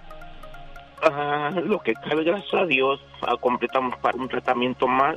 Ah, 1.03 1.53
lo 1.65 1.81
que 1.81 1.95
cabe, 1.95 2.25
gracias 2.25 2.55
a 2.55 2.67
Dios, 2.67 3.01
ah, 3.23 3.37
completamos 3.39 3.97
para 3.99 4.17
un 4.17 4.29
tratamiento 4.29 4.87
más, 4.87 5.17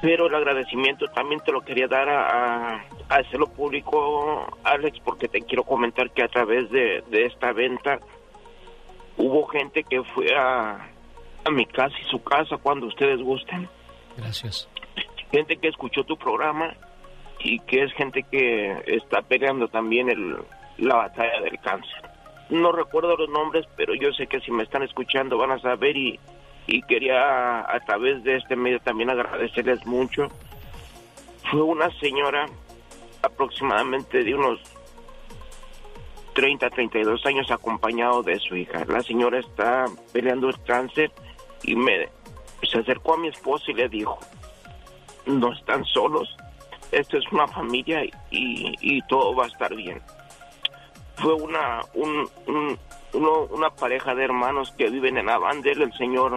pero 0.00 0.26
el 0.26 0.34
agradecimiento 0.34 1.06
también 1.08 1.40
te 1.40 1.52
lo 1.52 1.60
quería 1.60 1.86
dar 1.86 2.08
a, 2.08 2.84
hacerlo 3.08 3.46
público, 3.48 4.46
Alex, 4.64 4.98
porque 5.04 5.28
te 5.28 5.42
quiero 5.42 5.64
comentar 5.64 6.10
que 6.10 6.22
a 6.22 6.28
través 6.28 6.70
de, 6.70 7.04
esta 7.10 7.52
venta 7.52 8.00
hubo 9.18 9.46
gente 9.48 9.84
que 9.84 10.02
fue 10.02 10.34
a, 10.34 10.88
a 11.44 11.50
mi 11.50 11.66
casa 11.66 11.94
y 12.00 12.10
su 12.10 12.22
casa 12.22 12.56
cuando 12.56 12.86
ustedes 12.86 13.20
gusten. 13.20 13.68
Gracias. 14.16 14.68
Gente 15.30 15.56
que 15.58 15.68
escuchó 15.68 16.04
tu 16.04 16.16
programa 16.16 16.74
y 17.40 17.60
que 17.60 17.82
es 17.82 17.92
gente 17.92 18.22
que 18.22 18.82
está 18.86 19.20
peleando 19.20 19.68
también 19.68 20.08
el, 20.08 20.36
la 20.78 20.96
batalla 20.96 21.40
del 21.42 21.58
cáncer 21.60 22.15
no 22.50 22.72
recuerdo 22.72 23.16
los 23.16 23.28
nombres, 23.28 23.66
pero 23.76 23.94
yo 23.94 24.12
sé 24.12 24.26
que 24.26 24.40
si 24.40 24.50
me 24.50 24.62
están 24.62 24.82
escuchando 24.82 25.36
van 25.36 25.52
a 25.52 25.58
saber 25.58 25.96
y, 25.96 26.18
y 26.66 26.82
quería 26.82 27.60
a 27.60 27.80
través 27.80 28.22
de 28.22 28.36
este 28.36 28.56
medio 28.56 28.80
también 28.80 29.10
agradecerles 29.10 29.84
mucho. 29.86 30.28
Fue 31.50 31.62
una 31.62 31.90
señora 31.98 32.46
aproximadamente 33.22 34.22
de 34.22 34.34
unos 34.34 34.60
30, 36.34 36.70
32 36.70 37.26
años 37.26 37.50
acompañado 37.50 38.22
de 38.22 38.38
su 38.38 38.56
hija. 38.56 38.84
La 38.86 39.02
señora 39.02 39.38
está 39.38 39.86
peleando 40.12 40.48
el 40.48 40.62
cáncer 40.62 41.10
y 41.62 41.74
me 41.74 42.08
se 42.62 42.78
acercó 42.78 43.14
a 43.14 43.18
mi 43.18 43.28
esposo 43.28 43.70
y 43.70 43.74
le 43.74 43.88
dijo, 43.88 44.18
no 45.26 45.52
están 45.52 45.84
solos, 45.84 46.36
esto 46.90 47.18
es 47.18 47.24
una 47.30 47.46
familia 47.46 48.04
y, 48.04 48.12
y 48.30 49.02
todo 49.02 49.34
va 49.34 49.44
a 49.44 49.48
estar 49.48 49.74
bien 49.74 50.00
fue 51.16 51.34
una 51.34 51.80
un, 51.94 52.28
una 53.50 53.70
pareja 53.70 54.14
de 54.14 54.24
hermanos 54.24 54.72
que 54.76 54.90
viven 54.90 55.18
en 55.18 55.28
Avandel, 55.28 55.82
el 55.82 55.92
señor 55.94 56.36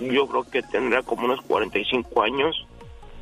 yo 0.00 0.26
creo 0.26 0.44
que 0.44 0.62
tendrá 0.62 1.02
como 1.02 1.26
unos 1.26 1.40
45 1.42 2.22
años 2.22 2.66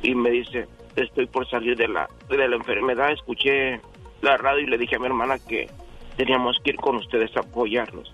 y 0.01 0.15
me 0.15 0.29
dice, 0.31 0.67
estoy 0.95 1.25
por 1.25 1.47
salir 1.49 1.75
de 1.75 1.87
la, 1.87 2.09
de 2.29 2.47
la 2.47 2.55
enfermedad, 2.55 3.11
escuché 3.11 3.81
la 4.21 4.37
radio 4.37 4.61
y 4.61 4.69
le 4.69 4.77
dije 4.77 4.95
a 4.95 4.99
mi 4.99 5.07
hermana 5.07 5.37
que 5.39 5.69
teníamos 6.15 6.57
que 6.63 6.71
ir 6.71 6.77
con 6.77 6.95
ustedes 6.95 7.35
a 7.35 7.41
apoyarlos. 7.41 8.13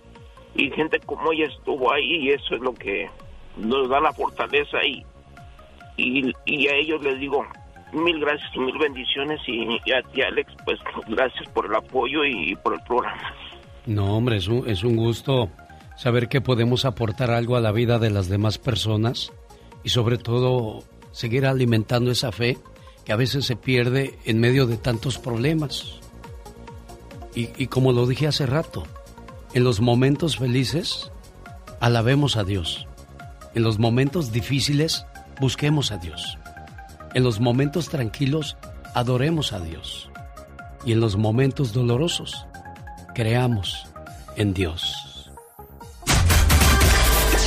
Y 0.55 0.71
gente 0.71 0.99
como 0.99 1.31
ella 1.31 1.45
estuvo 1.45 1.93
ahí 1.93 2.15
y 2.15 2.31
eso 2.31 2.55
es 2.55 2.61
lo 2.61 2.73
que 2.73 3.09
nos 3.57 3.89
da 3.89 3.99
la 3.99 4.13
fortaleza 4.13 4.77
y, 4.83 5.05
y 5.97 6.67
a 6.67 6.75
ellos 6.75 7.03
les 7.03 7.19
digo, 7.19 7.45
mil 7.93 8.19
gracias 8.19 8.49
y 8.55 8.59
mil 8.59 8.77
bendiciones 8.77 9.39
y, 9.47 9.91
a 9.91 10.01
ti 10.11 10.21
Alex, 10.21 10.51
pues 10.65 10.79
gracias 11.07 11.47
por 11.49 11.65
el 11.65 11.75
apoyo 11.75 12.23
y 12.25 12.55
por 12.55 12.73
el 12.73 12.81
programa. 12.81 13.33
No, 13.85 14.17
hombre, 14.17 14.37
es 14.37 14.47
un, 14.47 14.67
es 14.67 14.83
un 14.83 14.95
gusto 14.95 15.49
saber 15.95 16.27
que 16.27 16.41
podemos 16.41 16.85
aportar 16.85 17.31
algo 17.31 17.55
a 17.55 17.61
la 17.61 17.71
vida 17.71 17.99
de 17.99 18.09
las 18.09 18.27
demás 18.27 18.57
personas 18.57 19.31
y 19.83 19.89
sobre 19.89 20.17
todo 20.17 20.83
seguir 21.11 21.45
alimentando 21.45 22.11
esa 22.11 22.31
fe 22.31 22.57
que 23.05 23.13
a 23.13 23.15
veces 23.15 23.45
se 23.45 23.55
pierde 23.55 24.17
en 24.25 24.39
medio 24.39 24.65
de 24.65 24.77
tantos 24.77 25.17
problemas. 25.17 25.99
Y, 27.35 27.49
y 27.57 27.67
como 27.67 27.91
lo 27.91 28.07
dije 28.07 28.27
hace 28.27 28.45
rato, 28.45 28.83
en 29.53 29.63
los 29.63 29.79
momentos 29.79 30.37
felices, 30.37 31.11
alabemos 31.79 32.35
a 32.35 32.43
Dios. 32.43 32.87
En 33.53 33.63
los 33.63 33.79
momentos 33.79 34.31
difíciles, 34.31 35.05
busquemos 35.39 35.91
a 35.91 35.97
Dios. 35.97 36.37
En 37.15 37.23
los 37.23 37.39
momentos 37.39 37.87
tranquilos, 37.87 38.57
adoremos 38.93 39.53
a 39.53 39.61
Dios. 39.61 40.11
Y 40.83 40.91
en 40.91 40.99
los 40.99 41.15
momentos 41.15 41.71
dolorosos, 41.71 42.45
creamos 43.13 43.87
en 44.35 44.53
Dios. 44.53 45.31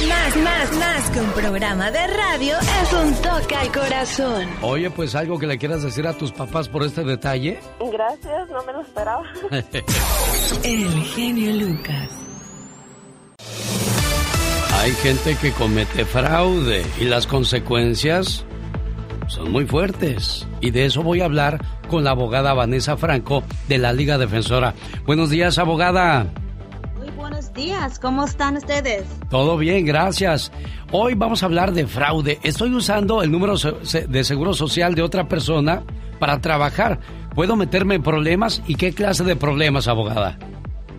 Más, 0.08 0.36
más, 0.38 0.72
más 0.72 1.10
que 1.10 1.20
un 1.20 1.30
programa 1.32 1.90
de 1.90 2.06
radio 2.06 2.56
es 2.58 2.92
un 2.94 3.12
toque 3.16 3.56
al 3.56 3.70
corazón. 3.70 4.48
Oye, 4.62 4.88
pues 4.88 5.14
algo 5.14 5.38
que 5.38 5.46
le 5.46 5.58
quieras 5.58 5.82
decir 5.82 6.06
a 6.06 6.14
tus 6.14 6.32
papás 6.32 6.66
por 6.70 6.82
este 6.82 7.04
detalle. 7.04 7.60
Gracias, 7.92 8.48
no 8.48 8.64
me 8.64 8.72
lo 8.72 8.80
esperaba. 8.80 9.24
El 10.64 10.88
genio 11.14 11.52
Lucas. 11.52 12.10
Hay 14.80 14.92
gente 14.92 15.36
que 15.36 15.52
comete 15.52 16.06
fraude 16.06 16.86
y 16.98 17.04
las 17.04 17.26
consecuencias 17.26 18.46
son 19.28 19.52
muy 19.52 19.66
fuertes. 19.66 20.46
Y 20.60 20.70
de 20.70 20.86
eso 20.86 21.02
voy 21.02 21.20
a 21.20 21.26
hablar 21.26 21.64
con 21.88 22.04
la 22.04 22.10
abogada 22.10 22.54
Vanessa 22.54 22.96
Franco 22.96 23.42
de 23.68 23.78
la 23.78 23.92
Liga 23.92 24.18
Defensora. 24.18 24.74
Buenos 25.06 25.30
días, 25.30 25.58
abogada. 25.58 26.26
Muy 26.98 27.10
buenos 27.10 27.52
días, 27.52 27.98
¿cómo 27.98 28.24
están 28.24 28.56
ustedes? 28.56 29.04
Todo 29.30 29.56
bien, 29.56 29.86
gracias. 29.86 30.50
Hoy 30.90 31.14
vamos 31.14 31.42
a 31.42 31.46
hablar 31.46 31.72
de 31.72 31.86
fraude. 31.86 32.38
Estoy 32.42 32.74
usando 32.74 33.22
el 33.22 33.30
número 33.30 33.54
de 33.56 34.24
seguro 34.24 34.54
social 34.54 34.94
de 34.94 35.02
otra 35.02 35.28
persona 35.28 35.82
para 36.18 36.40
trabajar. 36.40 36.98
¿Puedo 37.34 37.56
meterme 37.56 37.94
en 37.94 38.02
problemas? 38.02 38.62
¿Y 38.66 38.74
qué 38.74 38.92
clase 38.92 39.22
de 39.24 39.36
problemas, 39.36 39.86
abogada? 39.86 40.38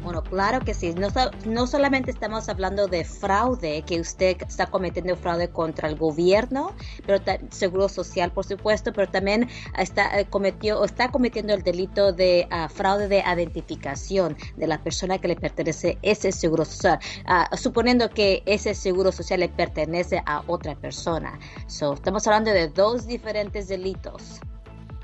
Bueno, 0.09 0.23
claro 0.23 0.61
que 0.61 0.73
sí. 0.73 0.95
No, 0.95 1.09
no 1.45 1.67
solamente 1.67 2.09
estamos 2.09 2.49
hablando 2.49 2.87
de 2.87 3.05
fraude, 3.05 3.83
que 3.83 3.99
usted 3.99 4.37
está 4.41 4.65
cometiendo 4.65 5.15
fraude 5.15 5.49
contra 5.51 5.87
el 5.87 5.97
gobierno, 5.97 6.73
pero 7.05 7.23
seguro 7.51 7.87
social, 7.87 8.31
por 8.31 8.43
supuesto, 8.43 8.91
pero 8.91 9.07
también 9.07 9.47
está, 9.77 10.19
eh, 10.19 10.25
cometió, 10.25 10.83
está 10.83 11.11
cometiendo 11.11 11.53
el 11.53 11.61
delito 11.61 12.11
de 12.11 12.47
ah, 12.49 12.69
fraude 12.69 13.07
de 13.07 13.19
identificación 13.19 14.35
de 14.57 14.65
la 14.65 14.81
persona 14.81 15.19
que 15.19 15.27
le 15.27 15.35
pertenece 15.35 15.99
ese 16.01 16.31
seguro 16.31 16.65
social, 16.65 16.97
ah, 17.27 17.47
suponiendo 17.55 18.09
que 18.09 18.41
ese 18.47 18.73
seguro 18.73 19.11
social 19.11 19.41
le 19.41 19.49
pertenece 19.49 20.23
a 20.25 20.41
otra 20.47 20.73
persona. 20.73 21.37
So, 21.67 21.93
estamos 21.93 22.25
hablando 22.25 22.49
de 22.49 22.67
dos 22.67 23.05
diferentes 23.05 23.67
delitos. 23.67 24.41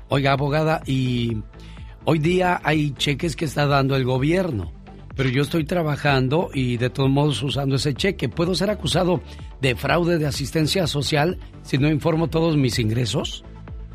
Oiga, 0.08 0.32
abogada, 0.32 0.82
y 0.84 1.44
hoy 2.06 2.18
día 2.18 2.60
hay 2.64 2.90
cheques 2.94 3.36
que 3.36 3.44
está 3.44 3.66
dando 3.66 3.94
el 3.94 4.04
gobierno 4.04 4.74
pero 5.16 5.30
yo 5.30 5.42
estoy 5.42 5.64
trabajando 5.64 6.50
y 6.52 6.76
de 6.76 6.90
todos 6.90 7.10
modos 7.10 7.42
usando 7.42 7.76
ese 7.76 7.94
cheque. 7.94 8.28
¿Puedo 8.28 8.54
ser 8.54 8.70
acusado 8.70 9.22
de 9.62 9.74
fraude 9.74 10.18
de 10.18 10.26
asistencia 10.26 10.86
social 10.86 11.38
si 11.62 11.78
no 11.78 11.88
informo 11.88 12.28
todos 12.28 12.56
mis 12.56 12.78
ingresos? 12.78 13.42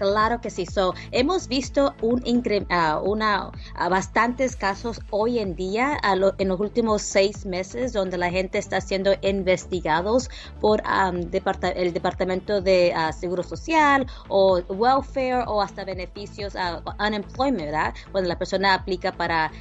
Claro 0.02 0.41
que 0.41 0.49
sí. 0.49 0.65
So, 0.65 0.95
hemos 1.11 1.48
visto 1.48 1.94
un 2.02 2.23
uh, 2.23 3.07
una, 3.07 3.52
bastantes 3.78 4.56
casos 4.56 4.99
hoy 5.11 5.38
en 5.38 5.56
día, 5.56 5.95
en 6.40 6.48
los 6.48 6.60
últimos 6.60 7.03
seis 7.03 7.45
meses, 7.45 7.94
donde 7.94 8.18
la 8.18 8.32
gente 8.32 8.57
está 8.57 8.82
siendo 8.82 9.11
investigados 9.22 10.32
por 10.60 10.82
el 10.82 11.94
Departamento 11.94 12.61
de 12.61 12.95
Seguro 13.15 13.44
Social 13.44 14.07
o 14.28 14.60
Welfare 14.69 15.44
o 15.45 15.61
hasta 15.61 15.86
beneficios, 15.86 16.56
unemployment, 16.99 17.65
¿verdad? 17.65 17.94
Cuando 18.11 18.28
la 18.28 18.40
persona 18.40 18.73
aplica 18.73 19.11
para, 19.11 19.52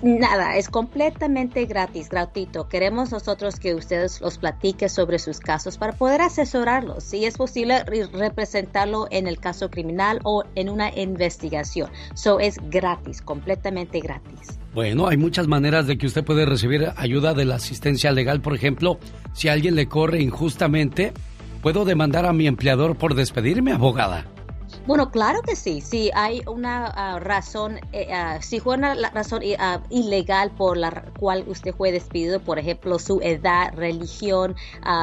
Nada, 0.04 0.56
es 0.56 0.70
completamente 0.70 1.66
gratis, 1.66 2.10
gratuito. 2.10 2.68
Queremos 2.68 3.12
nosotros 3.12 3.60
que 3.60 3.76
ustedes 3.76 4.22
los 4.22 4.38
platiquen 4.38 4.90
sobre 4.90 5.20
sus 5.20 5.40
casos 5.40 5.78
para 5.78 5.94
poder 5.94 6.22
asesorarlos. 6.22 7.04
Si 7.04 7.26
es 7.26 7.38
posible, 7.38 7.84
representarlo 8.14 9.08
en 9.12 9.28
el 9.28 9.40
caso 9.40 9.70
criminal 9.70 10.20
o 10.24 10.44
en 10.56 10.70
una 10.70 10.98
investigación. 10.98 11.90
So 12.14 12.40
es 12.40 12.58
gratis, 12.70 13.22
completamente 13.22 14.00
gratis. 14.00 14.60
Bueno, 14.74 15.08
hay 15.08 15.18
muchas 15.18 15.48
maneras 15.48 15.88
de 15.88 15.98
que 15.98 16.06
usted 16.06 16.24
puede 16.24 16.46
recibir 16.46 16.92
ayuda 16.98 17.34
de 17.34 17.46
la 17.46 17.56
asistencia 17.56 18.12
legal. 18.12 18.42
Por 18.42 18.56
ejemplo, 18.56 19.00
si 19.34 19.48
alguien 19.48 19.76
le 19.76 19.88
corre 19.88 20.22
injustamente, 20.22 21.14
¿puedo 21.62 21.86
demandar 21.86 22.26
a 22.26 22.34
mi 22.34 22.48
empleador 22.48 22.98
por 22.98 23.16
despedirme, 23.16 23.72
abogada? 23.72 24.26
Bueno, 24.88 25.10
claro 25.10 25.42
que 25.42 25.56
sí. 25.56 25.82
Si 25.82 26.12
hay 26.14 26.44
una 26.46 26.86
ah, 26.86 27.20
razón, 27.20 27.80
eh, 27.92 28.14
ah, 28.14 28.40
si 28.44 28.60
fue 28.60 28.76
una 28.76 28.94
razón 29.10 29.42
uh, 29.42 29.82
ilegal 29.90 30.52
por 30.52 30.78
la 30.78 30.92
cual 31.20 31.44
usted 31.48 31.74
fue 31.74 31.92
despedido, 31.92 32.40
por 32.40 32.60
ejemplo, 32.60 33.00
su 33.00 33.20
edad, 33.24 33.74
religión, 33.74 34.56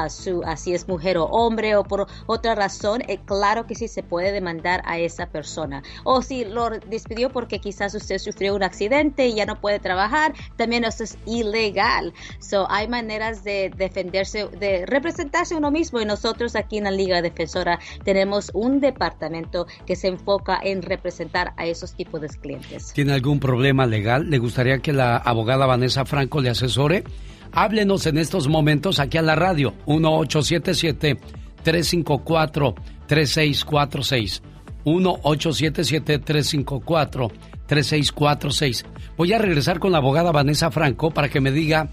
su, 0.07 0.41
si 0.55 0.73
es 0.73 0.87
mujer 0.87 1.17
o 1.17 1.25
hombre, 1.25 1.75
o 1.75 1.83
por 1.83 2.07
otra 2.27 2.55
razón, 2.55 3.01
eh, 3.09 3.19
claro 3.25 3.67
que 3.67 3.75
sí 3.75 3.89
se 3.89 4.03
puede 4.03 4.31
demandar 4.31 4.81
a 4.85 4.99
esa 4.99 5.25
persona. 5.25 5.83
O 6.05 6.21
si 6.21 6.45
lo 6.45 6.69
despidió 6.69 7.29
porque 7.29 7.59
quizás 7.59 7.93
usted 7.93 8.19
sufrió 8.19 8.55
un 8.55 8.63
accidente 8.63 9.27
y 9.27 9.35
ya 9.35 9.45
no 9.45 9.59
puede 9.59 9.79
trabajar, 9.79 10.33
también 10.55 10.85
eso 10.85 11.03
es 11.03 11.17
ilegal. 11.25 12.13
So, 12.39 12.67
hay 12.69 12.87
maneras 12.87 13.43
de 13.43 13.69
defenderse, 13.75 14.47
de 14.47 14.85
representarse 14.85 15.55
uno 15.55 15.71
mismo. 15.71 15.99
Y 15.99 16.05
nosotros 16.05 16.55
aquí 16.55 16.77
en 16.77 16.85
la 16.85 16.91
Liga 16.91 17.21
Defensora 17.21 17.79
tenemos 18.05 18.49
un 18.53 18.79
departamento 18.79 19.67
que 19.85 19.95
se 19.95 20.07
enfoca 20.07 20.59
en 20.61 20.81
representar 20.81 21.53
a 21.57 21.65
esos 21.65 21.93
tipos 21.93 22.21
de 22.21 22.29
clientes. 22.29 22.93
¿Tiene 22.93 23.13
algún 23.13 23.39
problema 23.39 23.85
legal? 23.85 24.29
¿Le 24.29 24.37
gustaría 24.37 24.79
que 24.79 24.93
la 24.93 25.17
abogada 25.17 25.65
Vanessa 25.65 26.05
Franco 26.05 26.41
le 26.41 26.49
asesore? 26.49 27.03
Háblenos 27.51 28.07
en 28.07 28.17
estos 28.17 28.47
momentos 28.47 28.99
aquí 28.99 29.17
a 29.17 29.21
la 29.21 29.35
radio 29.35 29.73
1877 29.85 31.17
354 31.63 32.75
3646 33.07 34.41
1877 34.85 36.19
354 36.19 37.31
3646 37.67 38.85
Voy 39.17 39.33
a 39.33 39.37
regresar 39.37 39.79
con 39.79 39.91
la 39.91 39.99
abogada 39.99 40.31
Vanessa 40.31 40.71
Franco 40.71 41.11
para 41.11 41.29
que 41.29 41.39
me 41.39 41.51
diga 41.51 41.89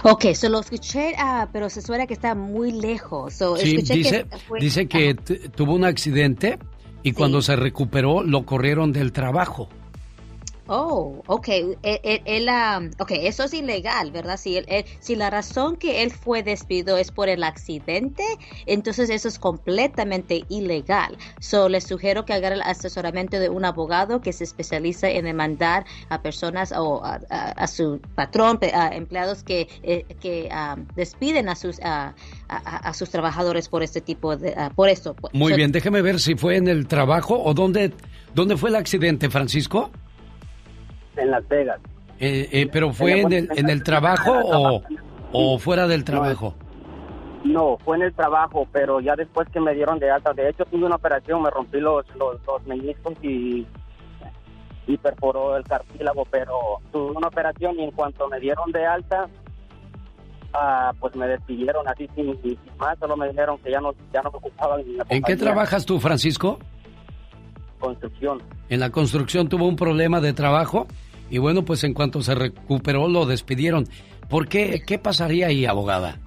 Ok, 0.02 0.24
se 0.35 0.48
lo 0.48 0.59
escuché, 0.59 1.14
ah, 1.18 1.48
pero 1.52 1.70
se 1.70 1.82
suena 1.82 2.09
que 2.09 2.14
está 2.14 2.35
muy 2.35 2.72
lejos. 2.72 3.32
sí, 3.59 3.77
dice 3.77 4.02
que, 4.02 4.27
dice 4.59 4.89
que 4.89 5.14
tuvo 5.55 5.74
un 5.74 5.85
accidente 5.85 6.59
y 7.02 7.12
cuando 7.12 7.43
se 7.43 7.56
recuperó 7.56 8.22
lo 8.22 8.44
corrieron 8.44 8.93
del 8.93 9.12
trabajo. 9.12 9.68
Oh, 10.72 11.20
ok. 11.26 11.48
Él, 11.82 12.48
um, 12.48 12.90
ok, 13.01 13.10
eso 13.22 13.42
es 13.42 13.55
ilegal, 13.55 14.12
¿verdad? 14.12 14.36
Si, 14.36 14.56
si 15.01 15.16
la 15.16 15.28
razón 15.28 15.74
que 15.74 16.05
él 16.05 16.12
fue 16.12 16.44
despedido 16.44 16.97
es 16.97 17.10
por 17.10 17.28
el 17.28 17.42
accidente, 17.42 18.22
entonces 18.66 19.10
eso 19.10 19.26
es 19.26 19.40
completamente 19.40 20.44
ilegal. 20.48 21.18
So, 21.40 21.68
les 21.68 21.82
sugiero 21.82 22.24
que 22.24 22.34
haga 22.34 22.55
el 22.55 22.62
asesoramiento 22.62 23.40
de 23.40 23.48
un 23.48 23.64
abogado 23.64 24.20
que 24.20 24.32
se 24.32 24.44
especializa 24.44 25.10
en 25.10 25.24
demandar 25.24 25.86
a 26.09 26.22
personas 26.22 26.70
o 26.70 27.02
a, 27.02 27.66
su 27.66 28.01
patrón, 28.14 28.60
a 28.72 28.94
empleados 28.94 29.42
que, 29.42 29.66
eh, 29.82 30.05
que 30.20 30.51
um, 30.52 30.86
despiden 30.94 31.48
a 31.48 31.56
sus, 31.56 31.80
a, 31.82 32.14
sus 32.94 33.10
trabajadores 33.10 33.68
por 33.68 33.82
este 33.82 34.01
tipo 34.01 34.36
de, 34.36 34.51
uh, 34.51 34.72
por 34.72 34.88
esto. 34.88 35.16
Muy 35.32 35.52
bien, 35.55 35.72
déjeme 35.72 36.01
ver 36.01 36.20
si 36.20 36.36
fue 36.36 36.55
en 36.55 36.68
el 36.68 36.86
trabajo 36.86 37.42
o 37.42 37.55
dónde, 37.55 37.92
dónde 38.36 38.56
fue 38.56 38.70
el 38.70 38.76
accidente, 38.76 39.30
Francisco 39.30 39.90
en 41.16 41.30
Las 41.30 41.46
Vegas. 41.48 41.80
Eh, 42.18 42.48
eh, 42.52 42.68
¿Pero 42.70 42.92
fue 42.92 43.20
en 43.20 43.32
el, 43.32 43.48
en 43.56 43.70
el 43.70 43.82
trabajo 43.82 44.32
o, 44.32 44.82
o 45.32 45.58
fuera 45.58 45.86
del 45.86 46.04
trabajo? 46.04 46.54
No, 47.44 47.78
fue 47.78 47.96
en 47.96 48.02
el 48.02 48.12
trabajo, 48.12 48.68
pero 48.70 49.00
ya 49.00 49.16
después 49.16 49.48
que 49.48 49.60
me 49.60 49.74
dieron 49.74 49.98
de 49.98 50.10
alta, 50.10 50.32
de 50.34 50.50
hecho 50.50 50.66
tuve 50.66 50.84
una 50.84 50.96
operación, 50.96 51.42
me 51.42 51.50
rompí 51.50 51.80
los, 51.80 52.04
los, 52.16 52.66
meniscos 52.66 53.14
y, 53.22 53.66
y 54.86 54.96
perforó 54.98 55.56
el 55.56 55.64
cartílago, 55.64 56.26
pero 56.30 56.52
tuve 56.92 57.12
una 57.16 57.28
operación 57.28 57.80
y 57.80 57.84
en 57.84 57.90
cuanto 57.92 58.28
me 58.28 58.38
dieron 58.38 58.70
de 58.72 58.84
alta, 58.84 59.26
ah, 60.52 60.92
pues 61.00 61.16
me 61.16 61.26
despidieron 61.26 61.88
así 61.88 62.06
sin, 62.14 62.38
más, 62.78 62.98
solo 62.98 63.16
me 63.16 63.28
dijeron 63.28 63.58
que 63.58 63.70
ya 63.70 63.80
no, 63.80 63.94
ya 64.12 64.20
no 64.20 64.30
me 64.30 64.36
ocupaban. 64.36 64.82
¿En 65.08 65.22
qué 65.22 65.36
trabajas 65.36 65.86
tú, 65.86 65.98
Francisco? 65.98 66.58
Construcción. 67.81 68.43
En 68.69 68.78
la 68.78 68.90
construcción 68.90 69.48
tuvo 69.48 69.66
un 69.66 69.77
problema 69.77 70.20
de 70.20 70.32
trabajo 70.32 70.86
y 71.31 71.39
bueno, 71.39 71.65
pues 71.65 71.82
en 71.82 71.94
cuanto 71.94 72.23
se 72.23 72.35
recuperó 72.35 73.09
lo 73.09 73.27
despidieron. 73.27 73.89
¿Por 74.28 74.47
qué? 74.48 74.82
¿Qué 74.86 74.98
pasaría 74.98 75.48
ahí, 75.48 75.66
abogada? 75.66 76.20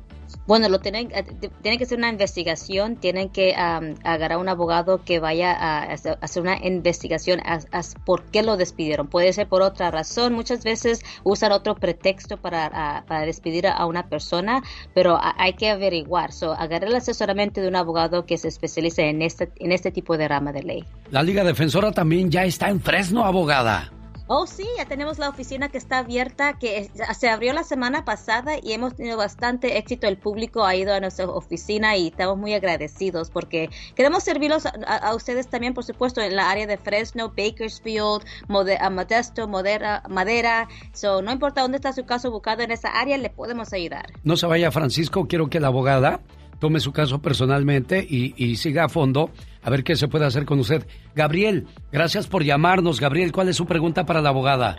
Bueno, 0.45 0.69
lo 0.69 0.80
tienen, 0.80 1.11
eh, 1.11 1.23
tienen 1.61 1.77
que 1.77 1.85
hacer 1.85 1.97
una 1.97 2.10
investigación, 2.10 2.97
tienen 2.97 3.30
que 3.30 3.53
agarrar 3.55 4.34
a 4.34 4.38
un 4.38 4.49
abogado 4.49 5.03
que 5.03 5.19
vaya 5.19 5.51
a, 5.51 5.84
hacer 5.84 6.41
una 6.41 6.57
investigación 6.65 7.39
a, 7.45 7.60
por 8.05 8.23
qué 8.26 8.43
lo 8.43 8.57
despidieron. 8.57 9.07
Puede 9.07 9.34
ser 9.34 9.47
por 9.47 9.61
otra 9.61 9.91
razón, 9.91 10.34
muchas 10.34 10.64
veces 10.64 11.01
usan 11.23 11.51
otro 11.51 11.76
pretexto 11.76 12.38
para, 12.38 13.03
para 13.07 13.26
despedir 13.26 13.68
a 13.68 13.85
una 13.85 14.07
persona, 14.10 14.61
pero 14.93 15.18
hay 15.22 15.53
que 15.53 15.69
averiguar. 15.69 16.31
So, 16.31 16.53
agarrar 16.53 16.89
el 16.89 16.95
asesoramiento 16.95 17.61
de 17.61 17.68
un 17.68 17.76
abogado 17.76 18.26
que 18.26 18.38
se 18.38 18.47
especialice 18.47 19.10
en 19.10 19.22
este, 19.22 19.51
en 19.57 19.72
este 19.72 19.91
tipo 19.91 20.18
de 20.18 20.27
rama 20.27 20.51
de 20.51 20.64
ley. 20.64 20.85
La 21.11 21.23
Liga 21.23 21.43
Defensora 21.43 21.91
también 21.91 22.31
ya 22.31 22.43
está 22.43 22.69
en 22.69 22.81
Fresno, 22.81 23.26
abogada. 23.26 23.91
Oh, 24.28 24.48
sí, 24.48 24.66
ya 24.78 24.86
tenemos 24.86 25.20
la 25.20 25.28
oficina 25.28 25.68
que 25.68 25.78
está 25.78 26.00
abierta, 26.00 26.58
que 26.58 26.90
se 27.18 27.30
abrió 27.30 27.52
la 27.52 27.64
semana 27.64 28.06
pasada 28.06 28.54
y 28.62 28.72
hemos 28.72 28.95
tenido 28.95 29.18
bastante 29.18 29.78
éxito. 29.78 30.08
El 30.08 30.18
público 30.18 30.64
ha 30.64 30.76
ido 30.76 30.94
a 30.94 31.00
nuestra 31.02 31.28
oficina 31.28 31.98
y 31.98 32.08
estamos 32.08 32.38
muy 32.38 32.54
agradecidos 32.54 33.30
porque 33.30 33.70
queremos 33.95 34.24
servirlos 34.24 34.66
a, 34.66 35.14
ustedes 35.14 35.50
también, 35.50 35.74
por 35.74 35.84
supuesto, 35.84 36.22
en 36.22 36.38
la 36.38 36.50
área 36.50 36.66
de 36.66 36.78
Fresno, 36.78 37.34
Bakersfield, 37.36 38.24
Modesto, 38.48 39.48
Madera. 39.50 40.04
Madera. 40.08 40.70
So, 40.94 41.22
no 41.22 41.32
importa 41.34 41.62
dónde 41.62 41.78
está 41.78 41.91
su 41.91 42.06
caso 42.06 42.32
buscado 42.32 42.64
en 42.64 42.72
esa 42.72 42.90
área, 42.90 43.18
le 43.18 43.30
podemos 43.30 43.74
ayudar. 43.74 44.06
No 44.24 44.38
se 44.38 44.48
vaya, 44.48 44.72
Francisco. 44.72 45.28
Quiero 45.28 45.50
que 45.50 45.60
la 45.60 45.68
abogada 45.68 46.22
tome 46.64 46.80
su 46.80 46.94
caso 46.94 47.22
personalmente 47.22 48.07
y, 48.10 48.56
siga 48.56 48.85
a 48.85 48.88
fondo 48.88 49.31
a 49.64 49.69
ver 49.69 49.84
qué 49.84 49.98
se 49.98 50.07
puede 50.07 50.26
hacer 50.26 50.45
con 50.45 50.60
usted. 50.60 50.88
Gabriel, 51.14 51.68
gracias 51.91 52.26
por 52.26 52.41
llamarnos. 52.41 53.02
Gabriel, 53.02 53.34
¿cuál 53.34 53.49
es 53.49 53.57
su 53.57 53.65
pregunta 53.65 54.06
para 54.06 54.22
la 54.22 54.30
abogada? 54.30 54.77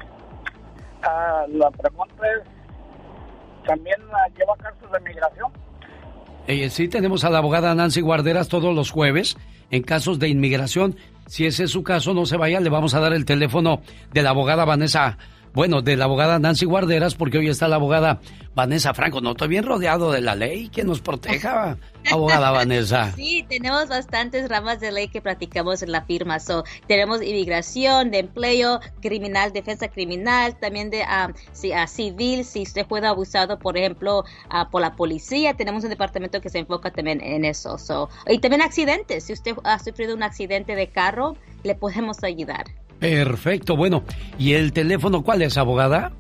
Ah, 1.02 1.44
la 1.47 1.70
pregunta 1.73 2.24
es, 2.27 3.66
¿también 3.66 3.98
lleva 4.35 4.56
casos 4.56 4.90
de 4.93 5.01
migración? 5.01 5.52
Eh, 6.47 6.70
sí, 6.70 6.89
tenemos 6.89 7.23
a 7.24 7.28
la 7.28 7.36
abogada 7.36 7.74
Nancy 7.74 8.01
Guarderas 8.01 8.48
todos 8.48 8.74
los 8.74 8.90
jueves 8.90 9.36
en 9.70 9.82
casos 9.82 10.19
de 10.19 10.28
inmigración. 10.28 10.97
Si 11.27 11.44
ese 11.44 11.65
es 11.65 11.70
su 11.70 11.82
caso, 11.82 12.15
no 12.15 12.24
se 12.24 12.39
vaya, 12.39 12.61
le 12.61 12.70
vamos 12.70 12.94
a 12.94 13.01
dar 13.01 13.12
el 13.12 13.27
teléfono 13.27 13.82
de 14.11 14.23
la 14.23 14.31
abogada 14.31 14.65
Vanessa 14.65 15.19
bueno, 15.55 15.82
de 15.82 15.97
la 15.97 16.06
abogada 16.06 16.40
Nancy 16.40 16.66
Guarderas, 16.66 17.14
porque 17.14 17.39
hoy 17.39 17.48
está 17.48 17.68
la 17.68 17.76
abogada 17.76 18.20
Vanessa 18.56 18.93
Franco. 18.93 19.20
No 19.20 19.31
estoy 19.31 19.47
bien 19.47 19.64
rodeado 19.64 20.10
de 20.10 20.20
la 20.20 20.35
ley 20.35 20.68
que 20.68 20.82
nos 20.82 21.01
proteja, 21.01 21.78
abogada 22.10 22.51
Vanessa. 22.51 23.12
Sí, 23.12 23.47
tenemos 23.48 23.89
bastantes 23.89 24.48
ramas 24.48 24.81
de 24.81 24.90
ley 24.90 25.06
que 25.06 25.22
practicamos 25.22 25.82
en 25.82 25.93
la 25.93 26.02
firma. 26.02 26.40
So, 26.40 26.64
tenemos 26.89 27.22
inmigración, 27.22 28.10
de 28.10 28.18
empleo, 28.18 28.81
criminal, 29.01 29.52
defensa 29.52 29.86
criminal, 29.86 30.59
también 30.59 30.90
de 30.90 31.02
uh, 31.02 31.86
civil, 31.86 32.44
si 32.44 32.62
usted 32.62 32.85
fue 32.89 33.06
abusado, 33.06 33.60
por 33.60 33.78
ejemplo, 33.78 34.24
uh, 34.51 34.68
por 34.72 34.82
la 34.82 34.97
policía, 34.97 35.55
tenemos 35.55 35.85
un 35.85 35.90
departamento 35.90 36.40
que 36.40 36.51
se 36.51 36.59
enfoca 36.59 36.90
también 36.90 37.20
en 37.20 37.44
eso. 37.44 37.78
So, 37.78 38.09
y 38.26 38.39
también 38.39 38.60
accidentes, 38.60 39.24
si 39.24 39.32
usted 39.32 39.55
ha 39.62 39.78
sufrido 39.78 40.16
un 40.16 40.24
accidente 40.24 40.74
de 40.74 40.89
carro, 40.89 41.36
le 41.62 41.76
podemos 41.76 42.24
ayudar. 42.24 42.64
Perfecto, 42.99 43.77
bueno. 43.77 44.05
¿Y 44.39 44.53
el 44.55 44.73
teléfono 44.73 45.23
cuál 45.23 45.43
es, 45.43 45.57
abogada? 45.59 46.12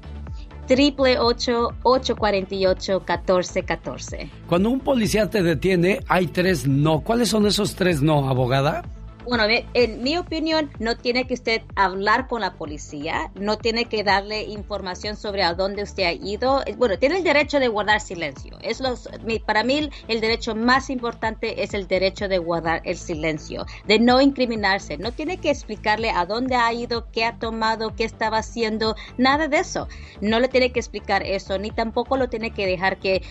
Triple 0.66 1.18
ocho 1.18 1.74
ocho 1.82 2.16
cuarenta 2.16 2.54
y 2.54 2.66
ocho 2.66 3.04
catorce 3.04 3.64
catorce. 3.64 4.30
Cuando 4.48 4.70
un 4.70 4.80
policía 4.80 5.28
te 5.28 5.42
detiene, 5.42 6.00
hay 6.08 6.26
tres 6.26 6.66
no. 6.66 7.00
¿Cuáles 7.00 7.28
son 7.28 7.46
esos 7.46 7.74
tres 7.74 8.00
no, 8.00 8.28
abogada? 8.28 8.82
Bueno, 9.26 9.44
en 9.72 10.02
mi 10.02 10.18
opinión, 10.18 10.70
no 10.78 10.98
tiene 10.98 11.26
que 11.26 11.32
usted 11.32 11.62
hablar 11.76 12.28
con 12.28 12.42
la 12.42 12.52
policía, 12.54 13.30
no 13.34 13.56
tiene 13.56 13.86
que 13.86 14.04
darle 14.04 14.42
información 14.42 15.16
sobre 15.16 15.42
a 15.42 15.54
dónde 15.54 15.82
usted 15.82 16.04
ha 16.04 16.12
ido. 16.12 16.62
Bueno, 16.76 16.98
tiene 16.98 17.16
el 17.16 17.24
derecho 17.24 17.58
de 17.58 17.68
guardar 17.68 18.02
silencio. 18.02 18.58
Es 18.60 18.80
los, 18.80 19.08
para 19.46 19.64
mí, 19.64 19.88
el 20.08 20.20
derecho 20.20 20.54
más 20.54 20.90
importante 20.90 21.62
es 21.62 21.72
el 21.72 21.88
derecho 21.88 22.28
de 22.28 22.36
guardar 22.36 22.82
el 22.84 22.98
silencio, 22.98 23.64
de 23.86 23.98
no 23.98 24.20
incriminarse. 24.20 24.98
No 24.98 25.10
tiene 25.10 25.38
que 25.38 25.48
explicarle 25.48 26.10
a 26.10 26.26
dónde 26.26 26.56
ha 26.56 26.70
ido, 26.74 27.10
qué 27.10 27.24
ha 27.24 27.38
tomado, 27.38 27.94
qué 27.96 28.04
estaba 28.04 28.38
haciendo, 28.38 28.94
nada 29.16 29.48
de 29.48 29.58
eso. 29.58 29.88
No 30.20 30.38
le 30.38 30.48
tiene 30.48 30.70
que 30.70 30.80
explicar 30.80 31.22
eso, 31.22 31.58
ni 31.58 31.70
tampoco 31.70 32.18
lo 32.18 32.28
tiene 32.28 32.50
que 32.50 32.66
dejar 32.66 32.98
que 32.98 33.22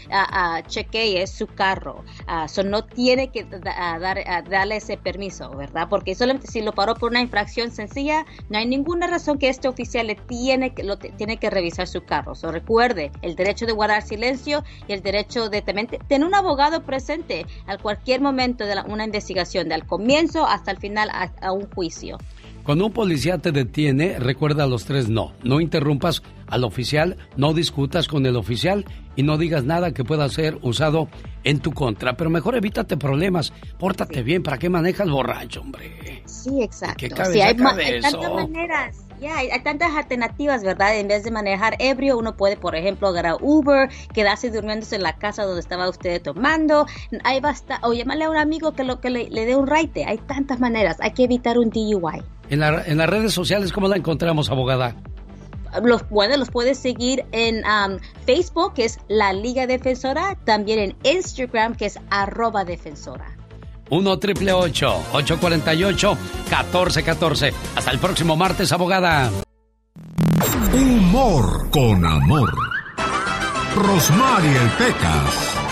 chequee 0.68 1.28
su 1.28 1.46
carro. 1.46 2.04
Uh, 2.28 2.64
no 2.64 2.84
tiene 2.84 3.30
que 3.30 3.44
dar, 3.44 4.24
darle 4.50 4.78
ese 4.78 4.98
permiso, 4.98 5.52
¿verdad? 5.52 5.83
Porque 5.90 6.16
solamente 6.16 6.48
si 6.48 6.62
lo 6.62 6.74
paró 6.74 6.96
por 6.96 7.12
una 7.12 7.22
infracción 7.22 7.72
sencilla, 7.72 8.26
no 8.50 8.58
hay 8.58 8.66
ninguna 8.66 9.08
razón 9.08 9.38
que 9.38 9.50
este 9.50 9.68
oficial 9.68 10.08
le 10.08 10.16
tiene 10.16 10.74
que, 10.74 10.84
lo, 10.84 10.98
tiene 10.98 11.38
que 11.38 11.50
revisar 11.50 11.88
su 11.88 12.04
carro. 12.04 12.34
Recuerde 12.44 13.12
el 13.22 13.36
derecho 13.36 13.66
de 13.66 13.72
guardar 13.72 14.02
silencio 14.02 14.64
y 14.88 14.94
el 14.94 15.02
derecho 15.02 15.50
de 15.50 15.62
tener 15.62 16.28
un 16.28 16.36
abogado 16.36 16.84
presente 16.84 17.46
a 17.68 17.78
cualquier 17.78 18.22
momento 18.22 18.66
de 18.66 18.76
una 18.88 19.06
investigación, 19.06 19.70
del 19.70 19.86
comienzo 19.86 20.46
hasta 20.46 20.72
el 20.72 20.78
final 20.78 21.10
a 21.10 21.52
un 21.52 21.70
juicio. 21.70 22.18
Cuando 22.64 22.86
un 22.86 22.94
policía 22.94 23.40
te 23.40 23.52
detiene, 23.52 24.20
recuerda 24.20 24.66
los 24.68 24.86
tres 24.86 25.10
no. 25.10 25.34
No 25.44 25.60
interrumpas 25.60 26.24
al 26.48 26.64
oficial, 26.64 27.18
no 27.36 27.54
discutas 27.54 28.08
con 28.08 28.26
el 28.26 28.38
oficial 28.38 28.86
y 29.16 29.24
no 29.24 29.38
digas 29.38 29.66
nada 29.66 29.92
que 29.92 30.06
pueda 30.06 30.30
ser 30.30 30.58
usado 30.62 31.10
en 31.44 31.60
tu 31.60 31.72
contra. 31.72 32.16
Pero 32.16 32.30
mejor 32.30 32.56
evítate 32.56 32.96
problemas. 32.96 33.52
Pórtate 33.78 34.24
bien. 34.24 34.44
¿Para 34.44 34.58
qué 34.58 34.70
manejas 34.70 35.10
borracho, 35.10 35.60
hombre? 35.62 36.24
Sí, 36.26 36.62
exacto. 36.62 36.96
¿Qué 36.98 37.10
sí, 37.26 37.42
hay, 37.42 37.56
tantas 37.56 38.34
maneras. 38.34 39.03
Ya, 39.24 39.38
hay, 39.38 39.48
tantas 39.64 39.96
alternativas, 39.96 40.66
¿verdad? 40.66 40.98
En 40.98 41.08
vez 41.08 41.24
de 41.24 41.32
manejar 41.32 41.78
ebrio, 41.80 42.18
uno 42.18 42.36
puede, 42.36 42.58
por 42.58 42.76
ejemplo, 42.76 43.08
agarrar 43.08 43.38
Uber, 43.40 43.90
quedarse 44.14 44.50
durmiéndose 44.50 44.98
en 44.98 45.04
la 45.04 45.16
casa 45.16 45.46
donde 45.46 45.62
estaba 45.62 45.88
usted 45.88 46.22
tomando. 46.22 46.86
Hay 47.24 47.40
basta, 47.40 47.80
o 47.84 47.94
llamarle 47.94 48.26
a 48.26 48.30
un 48.30 48.36
amigo 48.36 48.74
que, 48.74 48.84
lo, 48.84 49.00
que 49.00 49.10
le, 49.10 49.30
le 49.30 49.46
dé 49.46 49.56
un 49.56 49.66
raite. 49.66 50.04
Hay 50.04 50.18
tantas 50.18 50.60
maneras. 50.60 50.98
Hay 51.00 51.12
que 51.12 51.24
evitar 51.24 51.58
un 51.58 51.70
DUI. 51.70 52.22
En, 52.50 52.62
en 52.62 52.98
las 52.98 53.10
redes 53.10 53.32
sociales, 53.32 53.72
¿cómo 53.72 53.88
la 53.88 53.96
encontramos, 53.96 54.50
abogada? 54.50 54.94
Los, 55.82 56.08
bueno, 56.10 56.36
los 56.36 56.52
puedes 56.52 56.78
seguir 56.78 57.24
en 57.32 57.64
um, 57.66 58.00
Facebook, 58.26 58.74
que 58.74 58.84
es 58.84 59.00
la 59.08 59.32
Liga 59.32 59.68
Defensora, 59.68 60.38
también 60.44 60.80
en 60.80 60.96
Instagram, 61.04 61.76
que 61.76 61.86
es 61.86 61.98
arroba 62.10 62.66
defensora. 62.66 63.38
1 63.94 64.20
triple 64.20 64.54
848 64.54 66.18
1414. 66.50 67.54
Hasta 67.76 67.92
el 67.92 68.00
próximo 68.00 68.36
martes, 68.36 68.72
abogada. 68.72 69.30
Humor 70.74 71.70
con 71.70 72.06
amor. 72.06 72.52
Rosmarie 73.76 74.60
Pecas. 74.78 75.63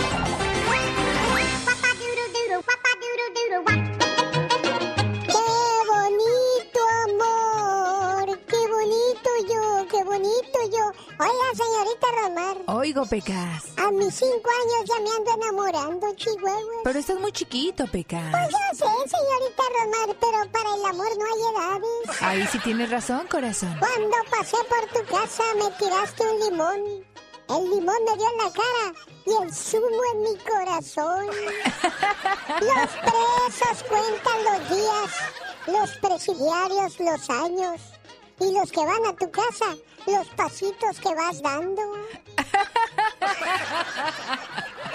Señorita 11.56 12.07
Romar. 12.22 12.57
Oigo, 12.68 13.06
Pecas. 13.06 13.64
A 13.78 13.91
mis 13.91 14.15
cinco 14.15 14.49
años 14.61 14.86
ya 14.86 14.99
me 15.02 15.10
ando 15.11 15.32
enamorando, 15.34 16.15
Chihuahua. 16.15 16.82
Pero 16.84 16.99
estás 16.99 17.19
muy 17.19 17.32
chiquito, 17.32 17.86
Peca. 17.88 18.22
Pues 18.32 18.49
yo 18.49 18.57
sé, 18.73 19.10
señorita 19.10 19.64
Romar, 19.80 20.15
pero 20.19 20.52
para 20.52 20.76
el 20.76 20.86
amor 20.86 21.07
no 21.18 21.26
hay 21.26 21.41
edades. 21.53 22.22
Ahí 22.22 22.48
sí 22.52 22.60
tienes 22.60 22.90
razón, 22.90 23.28
corazón. 23.28 23.76
Cuando 23.80 24.18
pasé 24.30 24.57
por 24.69 24.88
tu 24.90 25.11
casa 25.11 25.44
me 25.56 25.69
tiraste 25.78 26.23
un 26.23 26.40
limón. 26.40 27.06
El 27.49 27.69
limón 27.69 27.98
me 28.06 28.15
dio 28.15 28.28
en 28.30 28.38
la 28.38 28.52
cara 28.53 28.94
y 29.26 29.44
el 29.44 29.53
zumo 29.53 29.88
en 30.14 30.22
mi 30.22 30.38
corazón. 30.38 31.26
Los 32.61 32.91
presos 33.02 33.84
cuentan 33.90 34.44
los 34.45 34.69
días, 34.69 35.11
los 35.68 35.98
presidiarios 35.98 36.99
los 36.99 37.30
años 37.30 37.82
y 38.40 38.53
los 38.53 38.72
que 38.72 38.86
van 38.86 39.06
a 39.06 39.15
tu 39.15 39.30
casa 39.32 39.76
los 40.07 40.28
pasitos 40.30 40.99
que 40.99 41.14
vas 41.15 41.41
dando. 41.41 41.82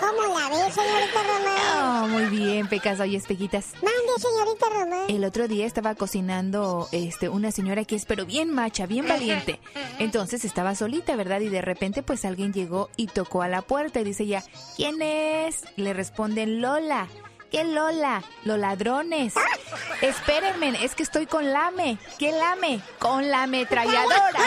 ¿Cómo 0.00 0.38
la 0.38 0.48
ves, 0.50 0.74
señorita 0.74 1.22
Román? 1.22 2.04
Oh, 2.04 2.08
muy 2.08 2.24
bien, 2.26 2.68
Pecas. 2.68 3.00
Oye, 3.00 3.20
Pequitas. 3.26 3.72
Mande, 3.74 4.20
señorita 4.20 4.66
Román. 4.68 5.04
El 5.08 5.24
otro 5.24 5.48
día 5.48 5.66
estaba 5.66 5.94
cocinando 5.94 6.88
este, 6.92 7.28
una 7.28 7.50
señora 7.50 7.84
que 7.84 7.96
es 7.96 8.04
pero 8.04 8.26
bien 8.26 8.52
macha, 8.52 8.86
bien 8.86 9.08
valiente. 9.08 9.58
Entonces 9.98 10.44
estaba 10.44 10.74
solita, 10.74 11.16
¿verdad? 11.16 11.40
Y 11.40 11.48
de 11.48 11.62
repente 11.62 12.02
pues 12.02 12.24
alguien 12.24 12.52
llegó 12.52 12.90
y 12.96 13.06
tocó 13.06 13.42
a 13.42 13.48
la 13.48 13.62
puerta 13.62 14.00
y 14.00 14.04
dice 14.04 14.24
ella, 14.24 14.44
¿quién 14.76 15.00
es? 15.00 15.64
Le 15.76 15.92
responden 15.94 16.60
Lola. 16.60 17.08
¿Qué 17.56 17.64
Lola? 17.64 18.22
Los 18.44 18.58
ladrones. 18.58 19.32
Espérenme, 20.02 20.84
es 20.84 20.94
que 20.94 21.02
estoy 21.02 21.24
con 21.24 21.54
Lame. 21.54 21.96
¿Qué 22.18 22.30
Lame? 22.30 22.82
Con 22.98 23.30
la 23.30 23.44
ametralladora. 23.44 24.40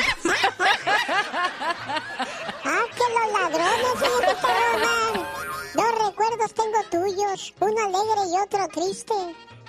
ah, 2.66 2.84
que 2.96 3.06
los 3.16 3.34
ladrones, 3.34 3.94
señorita 3.98 4.48
Román. 4.74 5.26
Dos 5.74 6.06
recuerdos 6.06 6.54
tengo 6.54 6.84
tuyos, 6.92 7.54
uno 7.62 7.82
alegre 7.84 8.22
y 8.32 8.38
otro 8.46 8.68
triste. 8.68 9.16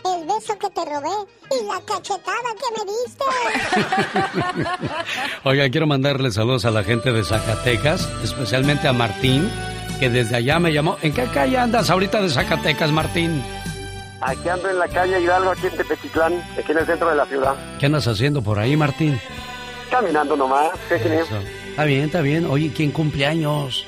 El 0.05 0.27
beso 0.27 0.59
que 0.59 0.69
te 0.69 0.85
robé 0.85 1.09
y 1.51 1.65
la 1.65 1.81
cachetada 1.81 2.55
que 2.59 2.69
me 2.77 2.85
diste. 2.93 3.25
Oiga, 5.45 5.71
quiero 5.71 5.87
mandarle 5.87 6.31
saludos 6.31 6.67
a 6.67 6.71
la 6.71 6.85
gente 6.85 7.11
de 7.11 7.25
Zacatecas, 7.25 8.07
especialmente 8.23 8.87
a 8.87 8.93
Martín, 8.93 9.51
que 10.01 10.09
desde 10.09 10.36
allá 10.36 10.59
me 10.59 10.72
llamó. 10.72 10.97
¿En 11.02 11.12
qué 11.12 11.27
calle 11.27 11.59
andas 11.59 11.90
ahorita 11.90 12.22
de 12.22 12.31
Zacatecas, 12.31 12.90
Martín? 12.90 13.43
Aquí 14.22 14.48
ando 14.48 14.70
en 14.70 14.78
la 14.78 14.89
calle 14.89 15.20
Hidalgo, 15.20 15.51
aquí 15.51 15.66
en 15.66 15.77
Tepetitlán, 15.77 16.43
aquí 16.59 16.72
en 16.72 16.78
el 16.78 16.86
centro 16.86 17.10
de 17.10 17.16
la 17.16 17.27
ciudad. 17.27 17.55
¿Qué 17.78 17.86
andas 17.86 18.09
haciendo 18.09 18.43
por 18.43 18.59
ahí, 18.59 18.77
Martín? 18.77 19.18
Caminando 19.90 20.36
nomás, 20.36 20.70
¿qué 20.89 20.94
Está 20.94 21.85
bien, 21.85 22.05
está 22.05 22.22
bien. 22.22 22.47
Oye, 22.47 22.72
¿quién 22.74 22.93
cumpleaños? 22.93 23.86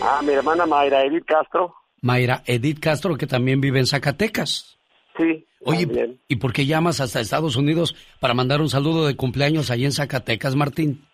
Ah, 0.00 0.20
mi 0.22 0.32
hermana 0.32 0.66
Mayra 0.66 1.04
Edith 1.04 1.24
Castro. 1.26 1.74
Mayra 2.00 2.42
Edith 2.46 2.78
Castro, 2.78 3.16
que 3.16 3.26
también 3.26 3.60
vive 3.60 3.80
en 3.80 3.86
Zacatecas. 3.86 4.78
Sí. 5.16 5.46
Oye, 5.64 6.16
¿y 6.28 6.36
por 6.36 6.52
qué 6.52 6.64
llamas 6.64 7.00
hasta 7.00 7.20
Estados 7.20 7.56
Unidos 7.56 7.94
para 8.20 8.34
mandar 8.34 8.60
un 8.60 8.70
saludo 8.70 9.06
de 9.06 9.16
cumpleaños 9.16 9.70
ahí 9.70 9.84
en 9.84 9.92
Zacatecas, 9.92 10.54
Martín? 10.54 11.04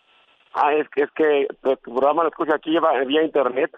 Ah, 0.55 0.73
es 0.75 0.89
que 0.91 1.03
es 1.03 1.11
que 1.17 1.47
tu 1.63 1.93
programa 1.93 2.23
lo 2.23 2.29
escucha 2.29 2.55
aquí 2.55 2.71
vía 3.07 3.25
internet. 3.25 3.71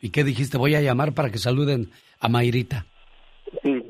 ¿Y 0.00 0.10
qué 0.10 0.24
dijiste? 0.24 0.58
Voy 0.58 0.74
a 0.74 0.80
llamar 0.80 1.12
para 1.12 1.30
que 1.30 1.38
saluden 1.38 1.90
a 2.20 2.28
Mayrita. 2.28 2.86
Sí. 3.62 3.84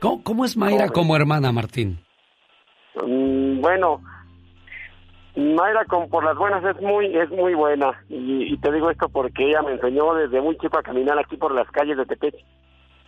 ¿Cómo, 0.00 0.44
es 0.44 0.56
Mayra 0.56 0.88
como 0.88 1.14
hermana, 1.14 1.52
Martín? 1.52 2.00
Mm, 2.96 3.60
bueno, 3.60 4.00
Mayra 5.36 5.84
con 5.84 6.08
por 6.10 6.24
las 6.24 6.36
buenas 6.36 6.64
es 6.64 6.82
muy 6.82 7.06
es 7.16 7.30
muy 7.30 7.54
buena 7.54 8.02
y, 8.08 8.56
te 8.58 8.72
digo 8.72 8.90
esto 8.90 9.08
porque 9.08 9.48
ella 9.48 9.62
me 9.62 9.72
enseñó 9.72 10.12
desde 10.14 10.40
muy 10.40 10.58
chico 10.58 10.78
a 10.78 10.82
caminar 10.82 11.18
aquí 11.18 11.36
por 11.36 11.54
las 11.54 11.70
calles 11.70 11.96
de 11.96 12.04
Tepeche. 12.04 12.44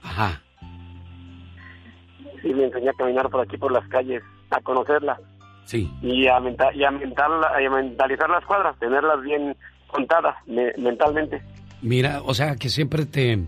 Ajá. 0.02 0.40
Sí, 2.40 2.54
me 2.54 2.64
enseñó 2.64 2.90
a 2.90 2.94
caminar 2.94 3.28
por 3.28 3.40
aquí 3.40 3.56
por 3.56 3.72
las 3.72 3.86
calles, 3.88 4.22
a 4.50 4.60
conocerla. 4.60 5.18
Sí. 5.64 5.90
Y 6.00 6.28
a, 6.28 6.40
y 6.74 6.84
a, 6.84 6.90
mentalizar 7.70 8.30
las 8.30 8.44
cuadras, 8.44 8.78
tenerlas 8.78 9.20
bien 9.22 9.56
contadas 9.88 10.36
mentalmente. 10.46 11.42
Mira, 11.85 12.23
o 12.24 12.32
sea, 12.32 12.56
que 12.56 12.70
siempre 12.70 13.05
te, 13.05 13.47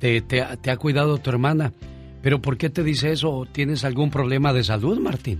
te, 0.00 0.20
te, 0.22 0.42
ha 0.42 0.76
cuidado 0.76 1.18
tu 1.18 1.30
hermana. 1.30 1.72
Pero 2.20 2.40
¿por 2.42 2.58
qué 2.58 2.68
te 2.68 2.82
dice 2.82 3.12
eso? 3.12 3.46
¿Tienes 3.52 3.84
algún 3.84 4.10
problema 4.10 4.52
de 4.52 4.64
salud, 4.64 4.98
Martín? 4.98 5.38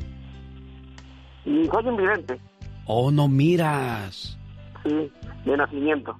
Soy 1.45 1.89
invidente. 1.89 2.39
Oh, 2.87 3.11
no 3.11 3.27
miras. 3.27 4.39
Sí, 4.85 5.11
de 5.45 5.57
nacimiento. 5.57 6.17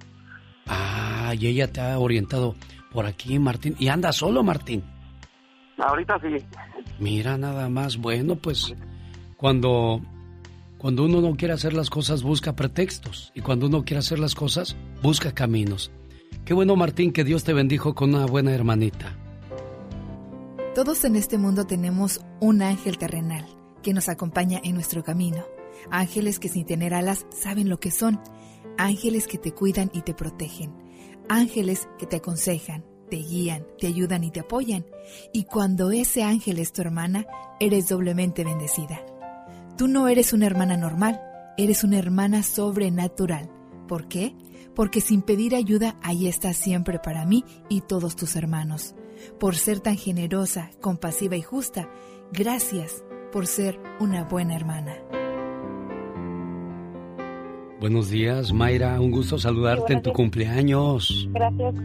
Ah, 0.67 1.33
y 1.39 1.47
ella 1.47 1.71
te 1.71 1.79
ha 1.79 1.97
orientado 1.97 2.55
por 2.91 3.05
aquí, 3.05 3.39
Martín. 3.39 3.75
¿Y 3.79 3.87
anda 3.87 4.11
solo, 4.11 4.43
Martín? 4.43 4.83
Ahorita 5.77 6.19
sí. 6.19 6.45
Mira, 6.99 7.37
nada 7.37 7.69
más. 7.69 7.95
Bueno, 7.95 8.35
pues 8.35 8.75
cuando 9.37 10.01
cuando 10.79 11.03
uno 11.03 11.19
no 11.19 11.35
quiere 11.35 11.53
hacer 11.53 11.73
las 11.73 11.89
cosas, 11.89 12.23
busca 12.23 12.55
pretextos. 12.55 13.33
Y 13.35 13.41
cuando 13.41 13.67
uno 13.67 13.83
quiere 13.83 13.99
hacer 13.99 14.17
las 14.17 14.33
cosas, 14.33 14.77
busca 15.03 15.33
caminos. 15.33 15.91
Qué 16.45 16.53
bueno, 16.53 16.77
Martín, 16.77 17.11
que 17.11 17.25
Dios 17.25 17.43
te 17.43 17.51
bendijo 17.51 17.93
con 17.93 18.15
una 18.15 18.25
buena 18.25 18.53
hermanita. 18.53 19.17
Todos 20.73 21.03
en 21.03 21.17
este 21.17 21.37
mundo 21.37 21.67
tenemos 21.67 22.21
un 22.39 22.61
ángel 22.61 22.97
terrenal 22.97 23.45
que 23.83 23.93
nos 23.93 24.07
acompaña 24.07 24.61
en 24.63 24.73
nuestro 24.73 25.03
camino. 25.03 25.43
Ángeles 25.91 26.39
que 26.39 26.47
sin 26.47 26.65
tener 26.65 26.93
alas 26.93 27.25
saben 27.29 27.67
lo 27.67 27.81
que 27.81 27.91
son. 27.91 28.21
Ángeles 28.77 29.27
que 29.27 29.37
te 29.37 29.51
cuidan 29.51 29.91
y 29.93 30.03
te 30.03 30.13
protegen. 30.13 30.73
Ángeles 31.27 31.89
que 31.97 32.05
te 32.05 32.15
aconsejan, 32.15 32.85
te 33.09 33.17
guían, 33.17 33.67
te 33.79 33.87
ayudan 33.87 34.23
y 34.23 34.31
te 34.31 34.39
apoyan. 34.39 34.85
Y 35.33 35.43
cuando 35.43 35.91
ese 35.91 36.23
ángel 36.23 36.57
es 36.57 36.71
tu 36.71 36.79
hermana, 36.81 37.25
eres 37.59 37.89
doblemente 37.89 38.45
bendecida. 38.45 39.01
Tú 39.79 39.87
no 39.87 40.09
eres 40.09 40.33
una 40.33 40.45
hermana 40.45 40.75
normal, 40.75 41.21
eres 41.57 41.85
una 41.85 41.97
hermana 41.97 42.43
sobrenatural. 42.43 43.49
¿Por 43.87 44.09
qué? 44.09 44.35
Porque 44.75 44.99
sin 44.99 45.21
pedir 45.21 45.55
ayuda, 45.55 45.95
ahí 46.03 46.27
estás 46.27 46.57
siempre 46.57 46.99
para 46.99 47.25
mí 47.25 47.45
y 47.69 47.79
todos 47.79 48.17
tus 48.17 48.35
hermanos. 48.35 48.93
Por 49.39 49.55
ser 49.55 49.79
tan 49.79 49.95
generosa, 49.95 50.69
compasiva 50.81 51.37
y 51.37 51.41
justa, 51.43 51.89
gracias 52.33 53.05
por 53.31 53.47
ser 53.47 53.79
una 54.01 54.25
buena 54.25 54.53
hermana. 54.53 54.97
Buenos 57.79 58.09
días, 58.09 58.51
Mayra. 58.51 58.99
Un 58.99 59.11
gusto 59.11 59.39
saludarte 59.39 59.93
en 59.93 60.01
tu 60.01 60.11
cumpleaños. 60.11 61.29
Gracias. 61.31 61.75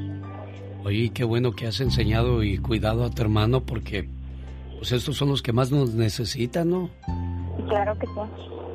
Oye, 0.83 1.11
qué 1.11 1.23
bueno 1.23 1.53
que 1.53 1.69
has 1.69 1.79
enseñado 1.79 2.43
y 2.43 2.59
cuidado 2.59 3.05
a 3.05 3.11
tu 3.11 3.23
hermano 3.23 3.65
porque 3.65 4.09
pues 4.79 4.91
estos 4.91 5.16
son 5.16 5.29
los 5.29 5.43
que 5.43 5.53
más 5.53 5.71
nos 5.71 5.95
necesitan, 5.95 6.71
¿no? 6.71 6.91
Claro 7.69 7.99
que 7.99 8.07
sí. 8.07 8.12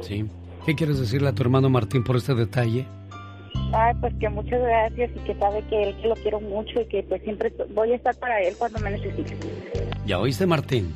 Sí. 0.01 0.29
¿Qué 0.65 0.75
quieres 0.75 0.99
decirle 0.99 1.29
a 1.29 1.33
tu 1.33 1.43
hermano 1.43 1.69
Martín 1.69 2.03
por 2.03 2.17
este 2.17 2.35
detalle? 2.35 2.85
Ay, 3.73 3.93
pues 4.01 4.13
que 4.19 4.29
muchas 4.29 4.61
gracias 4.61 5.11
y 5.15 5.19
que 5.19 5.35
sabe 5.35 5.63
que 5.69 5.83
él 5.83 5.95
que 6.01 6.07
lo 6.07 6.15
quiero 6.15 6.41
mucho 6.41 6.81
y 6.81 6.85
que 6.85 7.03
pues 7.03 7.21
siempre 7.23 7.53
voy 7.73 7.91
a 7.91 7.95
estar 7.95 8.15
para 8.15 8.41
él 8.41 8.55
cuando 8.57 8.79
me 8.79 8.91
necesite. 8.91 9.37
¿Ya 10.05 10.19
oíste, 10.19 10.45
Martín? 10.45 10.93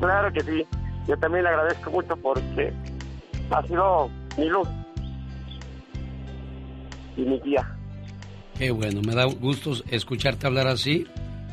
Claro 0.00 0.32
que 0.32 0.40
sí. 0.40 0.64
Yo 1.08 1.16
también 1.18 1.44
le 1.44 1.50
agradezco 1.50 1.90
mucho 1.90 2.16
porque 2.16 2.72
ha 3.50 3.62
sido 3.66 4.10
mi 4.36 4.46
luz 4.46 4.68
y 7.16 7.22
mi 7.22 7.40
guía. 7.40 7.66
Qué 8.58 8.70
bueno, 8.70 9.02
me 9.02 9.14
da 9.14 9.24
gusto 9.24 9.72
escucharte 9.90 10.46
hablar 10.46 10.66
así 10.66 11.06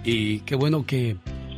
y 0.03 0.39
qué 0.41 0.55
bueno 0.55 0.85
que, 0.85 1.17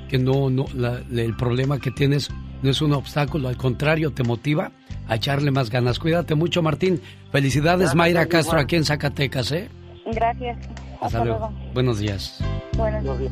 que 0.09 0.17
no, 0.17 0.49
no 0.49 0.65
el 1.11 1.35
problema 1.35 1.79
que 1.79 1.91
tienes 1.91 2.29
no 2.61 2.69
es 2.69 2.81
un 2.81 2.93
obstáculo, 2.93 3.47
al 3.47 3.57
contrario, 3.57 4.11
te 4.11 4.23
motiva 4.23 4.71
a 5.07 5.15
echarle 5.15 5.51
más 5.51 5.69
ganas. 5.69 5.99
Cuídate 5.99 6.35
mucho, 6.35 6.61
Martín. 6.61 7.01
Felicidades, 7.31 7.95
Mayra 7.95 8.25
Castro, 8.25 8.59
aquí 8.59 8.75
en 8.75 8.85
Zacatecas, 8.85 9.51
¿eh? 9.51 9.69
Gracias. 10.13 10.57
Hasta, 11.01 11.23
luego. 11.23 11.51
Buenos 11.73 11.99
días. 11.99 12.39
Buenos 12.77 13.19
días. 13.19 13.31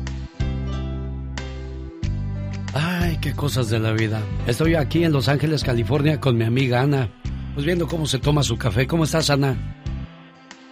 Ay, 2.74 3.18
qué 3.20 3.32
cosas 3.32 3.70
de 3.70 3.78
la 3.78 3.92
vida. 3.92 4.20
Estoy 4.46 4.74
aquí 4.74 5.04
en 5.04 5.12
Los 5.12 5.28
Ángeles, 5.28 5.62
California, 5.62 6.20
con 6.20 6.36
mi 6.36 6.44
amiga 6.44 6.80
Ana. 6.80 7.08
Pues 7.54 7.64
viendo 7.64 7.86
cómo 7.86 8.06
se 8.06 8.18
toma 8.18 8.42
su 8.42 8.56
café. 8.56 8.86
¿Cómo 8.86 9.04
estás, 9.04 9.30
Ana? 9.30 9.56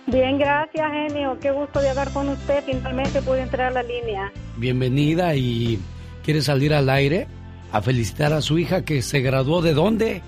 Bien, 0.09 0.37
gracias, 0.37 0.91
genio. 0.91 1.39
Qué 1.41 1.53
gusto 1.53 1.81
de 1.81 1.91
hablar 1.91 2.13
con 2.13 2.29
usted. 2.29 2.65
Finalmente 2.67 3.23
pude 3.23 3.43
entrar 3.43 3.69
a 3.69 3.71
la 3.71 3.83
línea. 3.85 4.33
Bienvenida 4.57 5.37
y 5.37 5.79
¿quieres 6.25 6.45
salir 6.45 6.75
al 6.75 6.91
aire? 6.91 7.29
A 7.73 7.81
felicitar 7.83 8.33
a 8.33 8.41
su 8.43 8.59
hija 8.59 8.85
que 8.85 9.03
se 9.03 9.21
graduó 9.21 9.63
de 9.63 9.75
dónde? 9.75 10.23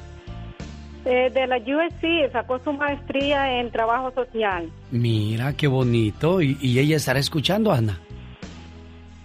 Eh, 1.04 1.30
de 1.34 1.46
la 1.46 1.58
USC, 1.58 2.32
sacó 2.32 2.58
su 2.60 2.72
maestría 2.72 3.60
en 3.60 3.70
trabajo 3.70 4.10
social. 4.14 4.70
Mira, 4.90 5.52
qué 5.52 5.66
bonito. 5.68 6.40
¿Y, 6.40 6.56
ella 6.78 6.96
estará 6.96 7.18
escuchando, 7.20 7.72
Ana? 7.72 8.00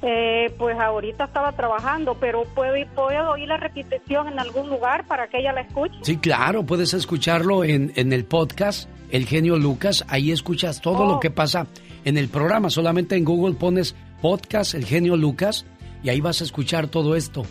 Eh, 0.02 0.54
pues 0.58 0.78
ahorita 0.80 1.26
estaba 1.26 1.52
trabajando, 1.54 2.16
pero 2.20 2.44
puedo, 2.56 2.74
puedo 2.96 3.32
oír 3.32 3.48
la 3.48 3.58
repetición 3.58 4.30
en 4.30 4.40
algún 4.40 4.70
lugar 4.70 5.06
para 5.08 5.28
que 5.28 5.40
ella 5.40 5.52
la 5.52 5.62
escuche. 5.62 5.96
Sí, 6.04 6.18
claro, 6.18 6.66
puedes 6.66 6.94
escucharlo 6.94 7.66
en, 7.66 7.92
en 7.96 8.14
el 8.14 8.24
podcast 8.26 8.90
El 9.12 9.26
Genio 9.26 9.58
Lucas. 9.58 10.06
Ahí 10.08 10.32
escuchas 10.32 10.80
todo 10.82 11.06
lo 11.06 11.16
Oh. 11.16 11.20
que 11.20 11.30
pasa 11.32 11.68
en 12.06 12.18
el 12.18 12.30
programa. 12.30 12.70
Solamente 12.70 13.18
en 13.18 13.26
Google 13.26 13.56
pones 13.56 13.94
podcast 14.22 14.74
El 14.74 14.86
Genio 14.86 15.18
Lucas 15.18 15.66
y 16.02 16.10
ahí 16.10 16.22
vas 16.22 16.40
a 16.40 16.46
escuchar 16.46 16.88
todo 16.88 17.16
esto. 17.16 17.44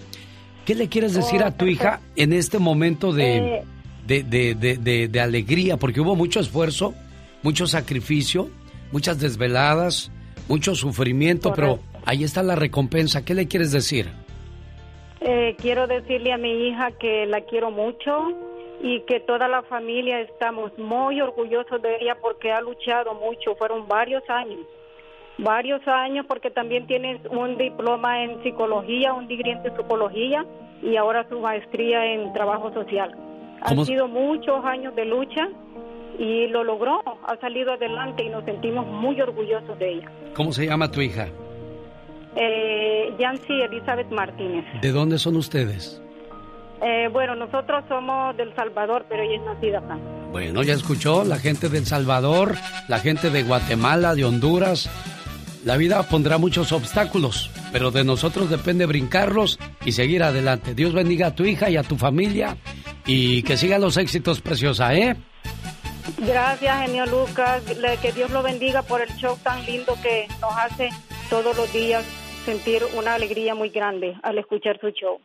¿Qué 0.69 0.75
le 0.75 0.89
quieres 0.91 1.15
decir 1.15 1.41
Oh, 1.43 1.47
a 1.47 1.51
tu 1.51 1.65
hija 1.65 2.01
en 2.15 2.35
este 2.35 2.59
momento 2.59 3.15
de, 3.15 3.37
Eh. 3.39 3.65
de, 4.07 4.23
de- 4.23 4.55
de- 4.55 4.77
de- 4.77 5.09
de 5.09 5.21
alegría? 5.21 5.79
Porque 5.79 5.99
hubo 6.03 6.15
mucho 6.15 6.41
esfuerzo, 6.41 6.93
mucho 7.43 7.67
sacrificio, 7.67 8.51
muchas 8.93 9.19
desveladas, 9.19 10.11
mucho 10.47 10.75
sufrimiento, 10.75 11.55
pero 11.55 11.79
ahí 12.05 12.23
está 12.23 12.43
la 12.43 12.55
recompensa. 12.55 13.25
¿Qué 13.25 13.33
le 13.33 13.49
quieres 13.49 13.73
decir? 13.73 14.11
Eh, 15.23 15.57
quiero 15.59 15.87
decirle 15.87 16.33
a 16.35 16.37
mi 16.37 16.69
hija 16.69 16.91
que 17.01 17.25
la 17.25 17.41
quiero 17.41 17.71
mucho 17.71 18.13
y 18.83 19.01
que 19.07 19.21
toda 19.21 19.49
la 19.49 19.63
familia 19.63 20.21
estamos 20.21 20.71
muy 20.79 21.19
orgullosos 21.23 21.81
de 21.81 21.97
ella 22.03 22.15
porque 22.21 22.53
ha 22.53 22.61
luchado 22.61 23.15
mucho. 23.15 23.55
Fueron 23.57 23.89
varios 23.89 24.23
años, 24.29 24.61
varios 25.39 25.81
años 25.87 26.27
porque 26.29 26.51
también 26.51 26.87
tiene 26.87 27.21
un 27.31 27.57
diploma 27.57 28.23
en 28.25 28.43
psicología, 28.43 29.13
un 29.15 29.29
degree 29.29 29.53
en 29.53 29.63
psicología 29.63 30.45
y 30.83 30.97
ahora 30.97 31.27
su 31.29 31.41
maestría 31.41 32.05
en 32.13 32.33
trabajo 32.33 32.73
social. 32.73 33.13
¿Cómo- 33.67 33.81
Han 33.83 33.87
sido 33.87 34.09
muchos 34.09 34.65
años 34.65 34.95
de 34.97 35.05
lucha 35.05 35.49
y 36.19 36.47
lo 36.49 36.65
logró, 36.65 37.01
ha 37.27 37.37
salido 37.41 37.73
adelante 37.73 38.25
y 38.25 38.29
nos 38.29 38.45
sentimos 38.45 38.87
muy 38.87 39.21
orgullosos 39.21 39.79
de 39.79 39.95
ella. 39.95 40.11
¿Cómo 40.35 40.53
se 40.53 40.67
llama 40.67 40.91
tu 40.91 41.01
hija? 41.01 41.29
Eh, 42.37 43.13
Yancy 43.19 43.63
Elizabeth 43.63 44.11
Martínez. 44.11 44.65
¿De 44.81 44.93
dónde 44.93 45.19
son 45.19 45.37
ustedes? 45.37 46.01
Eh, 46.83 47.09
bueno, 47.13 47.35
nosotros 47.35 47.83
somos 47.89 48.37
del 48.37 48.55
Salvador, 48.55 49.05
pero 49.09 49.23
ella 49.25 49.37
es 49.37 49.43
nacida 49.43 49.79
acá. 49.79 49.99
Bueno, 50.31 50.63
ya 50.63 50.75
escuchó, 50.75 51.25
la 51.25 51.37
gente 51.39 51.69
de 51.69 51.79
El 51.79 51.87
Salvador, 51.87 52.55
la 52.89 52.99
gente 52.99 53.31
de 53.31 53.43
Guatemala, 53.43 54.15
de 54.15 54.25
Honduras. 54.25 54.89
La 55.69 55.77
vida 55.77 56.03
pondrá 56.03 56.39
muchos 56.39 56.73
obstáculos, 56.73 57.51
pero 57.73 57.91
de 57.91 58.03
nosotros 58.03 58.49
depende 58.49 58.87
brincarlos 58.87 59.59
y 59.85 59.93
seguir 59.93 60.23
adelante. 60.23 60.75
Dios 60.75 60.95
bendiga 60.95 61.27
a 61.27 61.35
tu 61.35 61.45
hija 61.45 61.69
y 61.69 61.77
a 61.77 61.83
tu 61.83 61.99
familia 61.99 62.57
y 63.05 63.43
que 63.43 63.59
sigan 63.59 63.83
los 63.83 63.99
éxitos, 63.99 64.41
preciosa, 64.41 64.95
¿eh? 64.95 65.15
Gracias, 66.27 66.87
genio 66.87 67.05
Lucas. 67.05 67.63
Que 68.01 68.13
Dios 68.13 68.31
lo 68.31 68.43
bendiga 68.43 68.81
por 68.81 69.03
el 69.03 69.15
show 69.19 69.37
tan 69.43 69.63
lindo 69.67 69.95
que 70.03 70.27
nos 70.41 70.57
hace 70.57 70.89
todos 71.29 71.55
los 71.55 71.71
días 71.71 72.03
sentir 72.47 72.83
una 72.97 73.13
alegría 73.13 73.55
muy 73.55 73.69
grande 73.69 74.17
al 74.23 74.39
escuchar 74.39 74.81
su 74.81 74.89
show. 74.89 75.21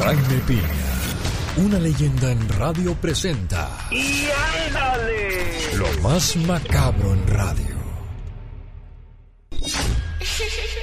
Jaime 0.00 0.42
Piña, 0.48 1.64
una 1.64 1.78
leyenda 1.78 2.32
en 2.32 2.48
radio 2.48 2.92
presenta 2.94 3.68
¡Y 3.92 4.26
ándale! 4.66 5.76
lo 5.76 6.02
más 6.02 6.36
macabro 6.38 7.12
en 7.12 7.24
radio. 7.28 7.77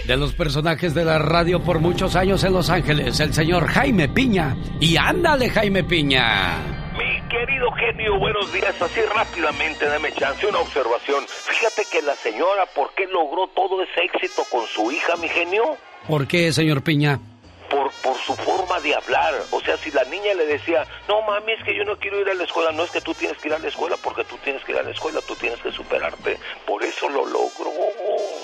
De 0.06 0.18
los 0.18 0.34
personajes 0.34 0.94
de 0.94 1.04
la 1.04 1.18
radio 1.20 1.62
por 1.64 1.80
muchos 1.80 2.16
años 2.16 2.44
en 2.44 2.54
Los 2.54 2.70
Ángeles, 2.70 3.20
el 3.20 3.34
señor 3.34 3.68
Jaime 3.68 4.08
Piña. 4.08 4.56
Y 4.80 4.98
ándale, 4.98 5.50
Jaime 5.50 5.84
Piña. 5.84 6.58
Mi 6.98 7.28
querido 7.28 7.72
genio, 7.72 8.18
buenos 8.20 8.52
días. 8.54 8.80
Así 8.82 9.02
rápidamente, 9.16 9.86
dame 9.86 10.14
chance, 10.14 10.46
una 10.46 10.60
observación. 10.60 11.26
Fíjate 11.28 11.84
que 11.92 12.02
la 12.02 12.16
señora, 12.16 12.66
¿por 12.76 12.94
qué 12.94 13.08
logró 13.08 13.48
todo 13.56 13.82
ese 13.82 14.02
éxito 14.04 14.44
con 14.52 14.66
su 14.68 14.92
hija, 14.92 15.16
mi 15.18 15.28
genio? 15.28 15.64
¿Por 16.08 16.28
qué, 16.28 16.54
señor 16.54 16.84
Piña? 16.84 17.20
Por, 17.70 17.92
por 18.04 18.16
su 18.20 18.36
forma 18.36 18.80
de 18.82 18.94
hablar. 18.94 19.34
O 19.52 19.60
sea, 19.62 19.76
si 19.78 19.90
la 19.92 20.04
niña 20.04 20.36
le 20.36 20.46
decía, 20.46 20.86
no 21.10 21.24
mami, 21.24 21.54
es 21.54 21.64
que 21.64 21.76
yo 21.76 21.84
no 21.84 21.98
quiero 21.98 22.22
ir 22.22 22.30
a 22.30 22.36
la 22.36 22.44
escuela, 22.44 22.72
no 22.72 22.84
es 22.84 22.92
que 22.92 23.02
tú 23.02 23.14
tienes 23.16 23.38
que 23.40 23.48
ir 23.48 23.56
a 23.56 23.60
la 23.60 23.68
escuela 23.68 23.98
porque 24.04 24.24
tú 24.24 24.38
tienes 24.44 24.64
que 24.64 24.72
ir 24.74 24.78
a 24.78 24.84
la 24.84 24.92
escuela, 24.92 25.20
tú 25.28 25.36
tienes 25.36 25.60
que 25.62 25.72
superarte. 25.72 26.35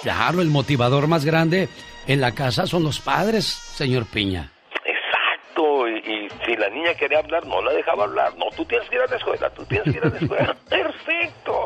Claro, 0.01 0.41
el 0.41 0.49
motivador 0.49 1.07
más 1.07 1.25
grande 1.25 1.69
en 2.07 2.21
la 2.21 2.31
casa 2.31 2.65
son 2.65 2.83
los 2.83 2.99
padres, 2.99 3.45
señor 3.45 4.05
Piña. 4.05 4.51
Exacto, 4.83 5.87
y, 5.87 5.97
y 5.97 6.29
si 6.45 6.55
la 6.55 6.69
niña 6.69 6.93
quería 6.95 7.19
hablar, 7.19 7.45
no 7.45 7.61
la 7.61 7.71
dejaba 7.71 8.05
hablar. 8.05 8.35
No, 8.37 8.45
tú 8.55 8.65
tienes 8.65 8.89
que 8.89 8.95
ir 8.95 9.01
a 9.01 9.07
la 9.07 9.17
escuela, 9.17 9.49
tú 9.51 9.63
tienes 9.65 9.85
que 9.85 9.99
ir 9.99 10.03
a 10.05 10.09
la 10.09 10.17
escuela. 10.17 10.55
Perfecto. 10.69 11.60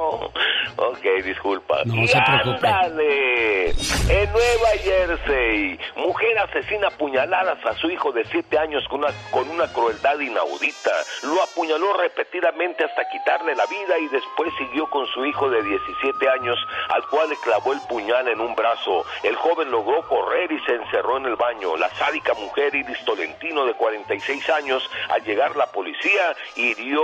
Ok, 0.96 1.24
disculpa. 1.24 1.84
No 1.86 1.96
y 1.96 2.08
se 2.08 2.22
preocupe. 2.22 2.68
ándale. 2.68 3.70
En 3.70 4.32
Nueva 4.32 4.70
Jersey, 4.82 5.80
mujer 5.98 6.38
asesina 6.40 6.88
apuñaladas 6.88 7.64
a 7.66 7.74
su 7.74 7.90
hijo 7.90 8.12
de 8.12 8.24
7 8.26 8.58
años 8.58 8.84
con 8.90 9.00
una, 9.04 9.14
con 9.32 9.50
una 9.50 9.68
crueldad 9.74 10.20
inaudita. 10.20 10.92
Lo 11.24 11.42
apuñaló 11.44 11.94
repetidamente 11.98 12.86
hasta 12.86 13.10
quitarle 13.10 13.56
la 13.56 13.66
vida 13.66 13.98
y 14.00 14.08
después 14.08 14.54
siguió 14.58 14.90
con 14.90 15.06
su 15.08 15.26
hijo 15.26 15.50
de 15.50 15.62
17 15.64 16.30
años, 16.30 16.58
al 16.90 17.06
cual 17.10 17.30
le 17.30 17.36
clavó 17.38 17.74
el 17.74 17.82
puñal 17.90 18.28
en 18.28 18.40
un 18.40 18.56
brazo. 18.56 19.06
El 19.24 19.36
joven 19.36 19.72
logró 19.72 20.08
correr 20.08 20.52
y 20.52 20.60
se 20.62 20.76
encerró 20.76 21.18
en 21.18 21.26
el 21.26 21.36
baño. 21.36 21.76
La 21.78 21.90
sádica 21.96 22.34
mujer 22.36 22.74
Iris 22.74 23.04
Tolentino, 23.06 23.66
de 23.66 23.74
46 23.74 24.50
años, 24.50 24.90
al 25.10 25.24
llegar 25.24 25.56
la 25.56 25.68
policía, 25.68 26.36
hirió 26.56 27.04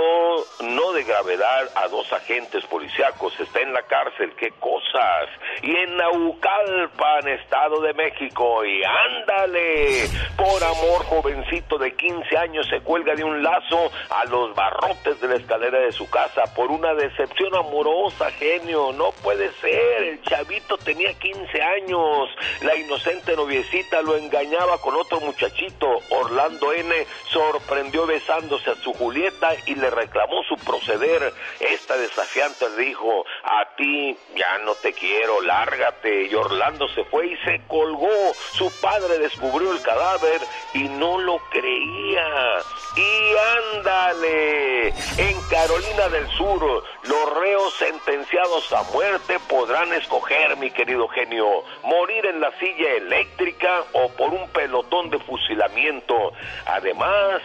no 0.60 0.92
de 0.92 1.04
gravedad 1.04 1.68
a 1.74 1.88
dos 1.88 2.10
agentes 2.12 2.64
policíacos. 2.66 3.38
Está 3.40 3.60
en 3.60 3.72
la 3.72 3.81
cárcel, 3.82 4.32
qué 4.36 4.50
cosas. 4.58 5.28
Y 5.62 5.74
en 5.74 5.96
Naucalpan, 5.96 7.28
Estado 7.28 7.80
de 7.80 7.94
México, 7.94 8.64
y 8.64 8.82
ándale, 8.84 10.08
por 10.36 10.62
amor, 10.62 11.04
jovencito 11.04 11.78
de 11.78 11.94
15 11.94 12.36
años 12.36 12.66
se 12.68 12.80
cuelga 12.80 13.14
de 13.14 13.24
un 13.24 13.42
lazo 13.42 13.90
a 14.10 14.24
los 14.26 14.54
barrotes 14.54 15.20
de 15.20 15.28
la 15.28 15.36
escalera 15.36 15.78
de 15.80 15.92
su 15.92 16.08
casa 16.10 16.44
por 16.54 16.70
una 16.70 16.94
decepción 16.94 17.54
amorosa, 17.54 18.30
genio. 18.32 18.92
No 18.92 19.12
puede 19.22 19.52
ser, 19.60 20.02
el 20.02 20.22
chavito 20.22 20.76
tenía 20.78 21.12
15 21.14 21.62
años. 21.62 22.28
La 22.62 22.76
inocente 22.76 23.36
noviecita 23.36 24.02
lo 24.02 24.16
engañaba 24.16 24.78
con 24.78 24.94
otro 24.96 25.20
muchachito. 25.20 26.00
Orlando 26.10 26.72
N. 26.72 26.94
sorprendió 27.28 28.06
besándose 28.06 28.70
a 28.70 28.74
su 28.76 28.92
Julieta 28.92 29.50
y 29.66 29.74
le 29.74 29.90
reclamó 29.90 30.42
su 30.44 30.56
proceder. 30.56 31.32
Esta 31.60 31.96
desafiante 31.96 32.66
dijo, 32.76 33.24
a 33.44 33.71
ya 33.78 34.58
no 34.64 34.74
te 34.76 34.92
quiero, 34.92 35.40
lárgate. 35.42 36.24
Y 36.30 36.34
Orlando 36.34 36.88
se 36.88 37.04
fue 37.04 37.28
y 37.28 37.36
se 37.38 37.60
colgó. 37.66 38.34
Su 38.52 38.70
padre 38.80 39.18
descubrió 39.18 39.72
el 39.72 39.82
cadáver 39.82 40.40
y 40.74 40.88
no 40.88 41.18
lo 41.18 41.38
creía. 41.50 42.58
Y 42.96 43.76
ándale, 43.76 44.88
en 44.88 45.40
Carolina 45.48 46.08
del 46.10 46.28
Sur, 46.36 46.84
los 47.04 47.34
reos 47.38 47.74
sentenciados 47.78 48.72
a 48.72 48.82
muerte 48.92 49.38
podrán 49.48 49.92
escoger, 49.94 50.56
mi 50.58 50.70
querido 50.70 51.08
genio, 51.08 51.64
morir 51.84 52.26
en 52.26 52.40
la 52.40 52.50
silla 52.58 52.92
eléctrica 52.96 53.84
o 53.92 54.08
por 54.10 54.34
un 54.34 54.48
pelotón 54.50 55.10
de 55.10 55.18
fusilamiento. 55.20 56.32
Además, 56.66 57.40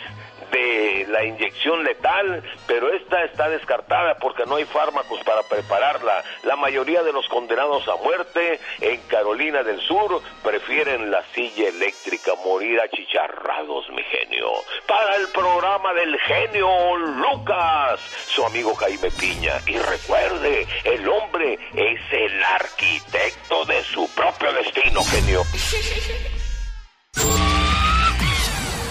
de 0.51 1.05
la 1.09 1.23
inyección 1.23 1.83
letal, 1.83 2.43
pero 2.67 2.93
esta 2.93 3.23
está 3.23 3.49
descartada 3.49 4.15
porque 4.15 4.45
no 4.45 4.55
hay 4.55 4.65
fármacos 4.65 5.23
para 5.23 5.43
prepararla. 5.43 6.23
La 6.43 6.55
mayoría 6.55 7.03
de 7.03 7.13
los 7.13 7.27
condenados 7.27 7.87
a 7.87 7.95
muerte 7.97 8.59
en 8.81 9.01
Carolina 9.07 9.63
del 9.63 9.81
Sur 9.81 10.21
prefieren 10.43 11.11
la 11.11 11.23
silla 11.33 11.69
eléctrica 11.69 12.33
morir 12.43 12.79
achicharrados, 12.81 13.89
mi 13.89 14.03
genio. 14.03 14.51
Para 14.87 15.15
el 15.15 15.27
programa 15.29 15.93
del 15.93 16.17
genio 16.19 16.97
Lucas, 16.97 17.99
su 18.27 18.45
amigo 18.45 18.75
Jaime 18.75 19.09
Piña. 19.11 19.53
Y 19.65 19.77
recuerde, 19.77 20.67
el 20.83 21.07
hombre 21.07 21.59
es 21.75 21.99
el 22.11 22.43
arquitecto 22.43 23.65
de 23.65 23.83
su 23.83 24.13
propio 24.13 24.51
destino, 24.53 25.03
genio. 25.03 25.43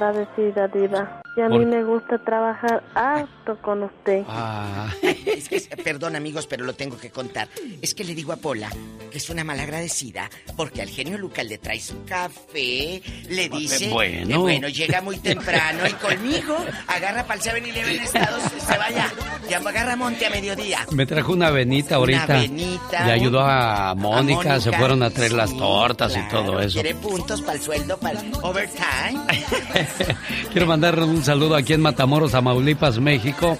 Soy 0.00 0.08
malagradecida, 0.08 0.68
Diva. 0.68 1.22
Y 1.36 1.40
a 1.42 1.48
mí 1.48 1.64
me 1.64 1.84
gusta 1.84 2.18
trabajar 2.18 2.82
harto 2.94 3.56
con 3.62 3.84
usted. 3.84 4.24
Ah. 4.28 4.88
Es 5.26 5.48
que, 5.48 5.60
perdón 5.82 6.16
amigos, 6.16 6.46
pero 6.46 6.64
lo 6.64 6.74
tengo 6.74 6.98
que 6.98 7.10
contar. 7.10 7.48
Es 7.80 7.94
que 7.94 8.04
le 8.04 8.14
digo 8.14 8.32
a 8.32 8.36
Pola 8.36 8.70
que 9.10 9.18
es 9.18 9.28
una 9.28 9.42
malagradecida 9.42 10.30
porque 10.56 10.82
al 10.82 10.88
genio 10.88 11.18
Lucas 11.18 11.44
le 11.44 11.58
trae 11.58 11.80
su 11.80 12.04
café, 12.04 13.02
le 13.28 13.48
dice... 13.48 13.88
Bueno. 13.90 14.40
bueno, 14.40 14.68
llega 14.68 15.00
muy 15.00 15.18
temprano 15.18 15.80
y 15.88 15.92
conmigo 15.94 16.56
agarra 16.86 17.26
para 17.26 17.40
el 17.40 17.62
7-Eleven 17.62 18.02
Estados, 18.02 18.42
se 18.66 18.78
vaya, 18.78 19.12
y 19.48 19.54
agarra 19.54 19.96
monte 19.96 20.26
a 20.26 20.30
mediodía. 20.30 20.86
Me 20.92 21.06
trajo 21.06 21.32
una 21.32 21.50
venita 21.50 21.96
ahorita. 21.96 22.24
Una 22.24 22.40
venita. 22.40 23.06
Le 23.06 23.12
ayudó 23.12 23.40
a 23.40 23.94
Mónica, 23.94 24.60
se 24.60 24.72
fueron 24.72 25.02
a 25.02 25.10
traer 25.10 25.32
las 25.32 25.56
tortas 25.56 26.16
y 26.16 26.28
todo 26.28 26.60
eso. 26.60 26.74
Quiere 26.74 26.94
puntos 26.94 27.40
para 27.42 27.54
el 27.54 27.60
sueldo, 27.60 27.98
para 27.98 28.20
el 28.20 28.32
overtime. 28.42 29.20
Quiero 30.52 30.66
mandarle 30.66 31.04
un 31.04 31.24
saludo 31.24 31.56
aquí 31.56 31.72
en 31.72 31.80
Matamoros, 31.80 32.32
Tamaulipas, 32.32 32.98
México, 32.98 33.58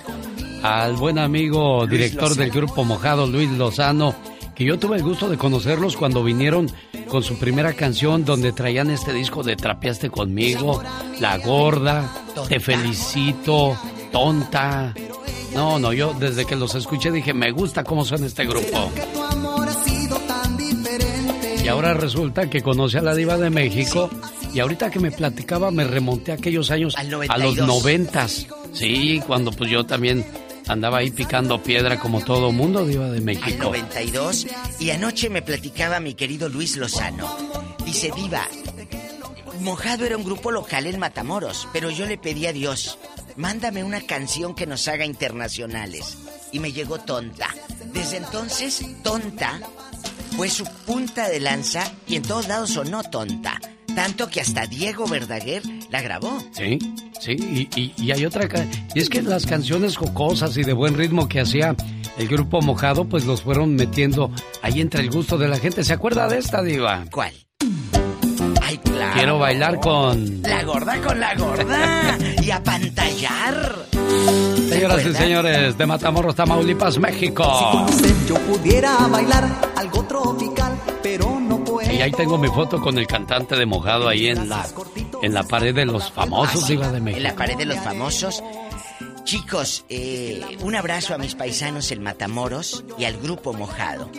al 0.63 0.97
buen 0.97 1.19
amigo 1.19 1.87
director 1.87 2.35
del 2.35 2.51
grupo 2.51 2.85
Mojado, 2.85 3.27
Luis 3.27 3.51
Lozano, 3.51 4.15
que 4.55 4.65
yo 4.65 4.79
tuve 4.79 4.97
el 4.97 5.03
gusto 5.03 5.29
de 5.29 5.39
conocerlos 5.39 5.97
cuando 5.97 6.23
vinieron 6.23 6.71
con 7.09 7.23
su 7.23 7.39
primera 7.39 7.73
canción 7.73 8.25
donde 8.25 8.53
traían 8.53 8.91
este 8.91 9.13
disco 9.13 9.43
de 9.43 9.57
Trapeaste 9.57 10.11
conmigo, 10.11 10.83
La 11.19 11.39
Gorda, 11.39 12.11
Te 12.49 12.61
Felicito, 12.61 13.77
Tonta. 14.13 14.95
No, 15.55 15.79
no, 15.79 15.93
yo 15.93 16.15
desde 16.19 16.45
que 16.45 16.57
los 16.57 16.75
escuché 16.75 17.11
dije, 17.11 17.35
me 17.35 17.51
gusta 17.51 17.83
cómo 17.85 18.05
suena 18.05 18.27
este 18.27 18.45
grupo. 18.45 18.93
Y 21.65 21.69
ahora 21.69 21.95
resulta 21.95 22.49
que 22.49 22.63
conoce 22.63 22.99
a 22.99 23.03
la 23.03 23.15
diva 23.15 23.37
de 23.37 23.51
México 23.51 24.11
y 24.55 24.61
ahorita 24.61 24.91
que 24.91 25.01
me 25.01 25.11
platicaba 25.11 25.71
me 25.71 25.85
remonté 25.85 26.33
a 26.33 26.35
aquellos 26.35 26.71
años 26.71 26.95
a 26.97 27.39
los 27.39 27.57
noventas. 27.57 28.47
Sí, 28.73 29.21
cuando 29.27 29.53
pues 29.53 29.71
yo 29.71 29.85
también 29.85 30.25
andaba 30.71 30.99
ahí 30.99 31.11
picando 31.11 31.63
piedra 31.63 31.99
como 31.99 32.25
todo 32.25 32.53
mundo 32.53 32.87
diva 32.87 33.11
de 33.11 33.21
México. 33.21 33.73
Al 33.73 33.81
92 33.81 34.47
y 34.79 34.91
anoche 34.91 35.29
me 35.29 35.43
platicaba 35.43 36.01
mi 36.01 36.15
querido 36.15 36.49
Luis 36.49 36.77
Lozano. 36.77 37.29
Dice, 37.85 38.11
"Diva, 38.15 38.49
Mojado 39.61 40.07
era 40.07 40.17
un 40.17 40.25
grupo 40.25 40.51
local 40.51 40.87
en 40.87 40.99
Matamoros, 40.99 41.69
pero 41.73 41.91
yo 41.91 42.07
le 42.07 42.17
pedí 42.17 42.47
a 42.47 42.53
Dios, 42.53 42.99
mándame 43.37 43.85
una 43.85 44.01
canción 44.01 44.55
que 44.55 44.67
nos 44.67 44.87
haga 44.89 45.05
internacionales." 45.05 46.19
Y 46.53 46.61
me 46.61 46.73
llegó 46.73 46.99
Tonta. 46.99 47.49
Desde 47.93 48.19
entonces, 48.19 48.81
Tonta 49.03 49.61
fue 50.37 50.49
su 50.49 50.65
punta 50.87 51.29
de 51.29 51.41
lanza 51.41 51.93
y 52.07 52.17
en 52.17 52.23
todos 52.23 52.49
lados 52.49 52.71
sonó 52.71 53.03
tonta. 53.03 53.61
Tanto 54.01 54.31
que 54.31 54.41
hasta 54.41 54.67
Diego 54.67 55.07
Verdaguer 55.07 55.63
la 55.91 56.01
grabó. 56.01 56.39
Sí, 56.53 56.79
sí, 57.21 57.69
y, 57.77 58.11
hay 58.11 58.25
otra... 58.25 58.49
Y 58.95 58.99
es 58.99 59.11
que 59.11 59.21
las 59.21 59.45
canciones 59.45 59.99
jocosas 59.99 60.57
y 60.57 60.63
de 60.63 60.73
buen 60.73 60.97
ritmo 60.97 61.29
que 61.29 61.39
hacía 61.39 61.77
el 62.17 62.27
grupo 62.27 62.63
Mojado, 62.63 63.05
pues 63.05 63.27
los 63.27 63.43
fueron 63.43 63.75
metiendo 63.75 64.31
ahí 64.63 64.81
entre 64.81 65.03
el 65.03 65.11
gusto 65.11 65.37
de 65.37 65.49
la 65.49 65.59
gente. 65.59 65.85
¿Se 65.85 65.93
acuerda 65.93 66.29
de 66.29 66.39
esta 66.39 66.63
diva? 66.63 67.05
¿Cuál? 67.11 67.35
Ay, 68.63 68.79
claro. 68.79 69.13
Quiero 69.13 69.39
bailar 69.39 69.79
con... 69.81 70.41
La 70.45 70.63
gorda 70.63 70.99
con 71.03 71.21
la 71.21 71.35
gorda. 71.35 72.19
y 72.43 72.51
a 72.51 72.63
pantallar. 72.63 73.85
Señoras 74.71 75.05
y 75.05 75.13
señores, 75.13 75.77
de 75.77 75.87
Matamoros, 75.87 76.35
Tamaulipas, 76.35 76.99
México. 76.99 77.87
Si 77.91 78.27
yo 78.27 78.37
pudiera 78.47 78.97
bailar 79.09 79.47
algo 79.77 80.03
tropical, 80.05 80.73
pero. 81.03 81.40
Y 81.93 82.03
ahí 82.03 82.13
tengo 82.13 82.39
mi 82.39 82.49
foto 82.49 82.81
con 82.81 82.97
el 82.99 83.07
cantante 83.07 83.57
de 83.57 83.67
Mojado 83.67 84.09
ahí 84.09 84.29
en 84.29 84.49
la, 84.49 84.67
en 85.23 85.35
la 85.35 85.43
pared 85.43 85.75
de 85.75 85.85
los 85.85 86.11
famosos, 86.11 86.65
Ah, 86.83 86.93
de 86.93 87.01
México. 87.01 87.17
En 87.19 87.23
la 87.25 87.35
pared 87.37 87.57
de 87.57 87.65
los 87.67 87.79
famosos. 87.79 88.43
Chicos, 89.25 89.85
eh, 89.89 90.41
un 90.63 90.75
abrazo 90.75 91.15
a 91.15 91.19
mis 91.19 91.35
paisanos 91.35 91.91
el 91.93 92.01
Matamoros 92.01 92.85
y 92.99 93.05
al 93.05 93.17
grupo 93.19 93.53
Mojado, 93.53 94.11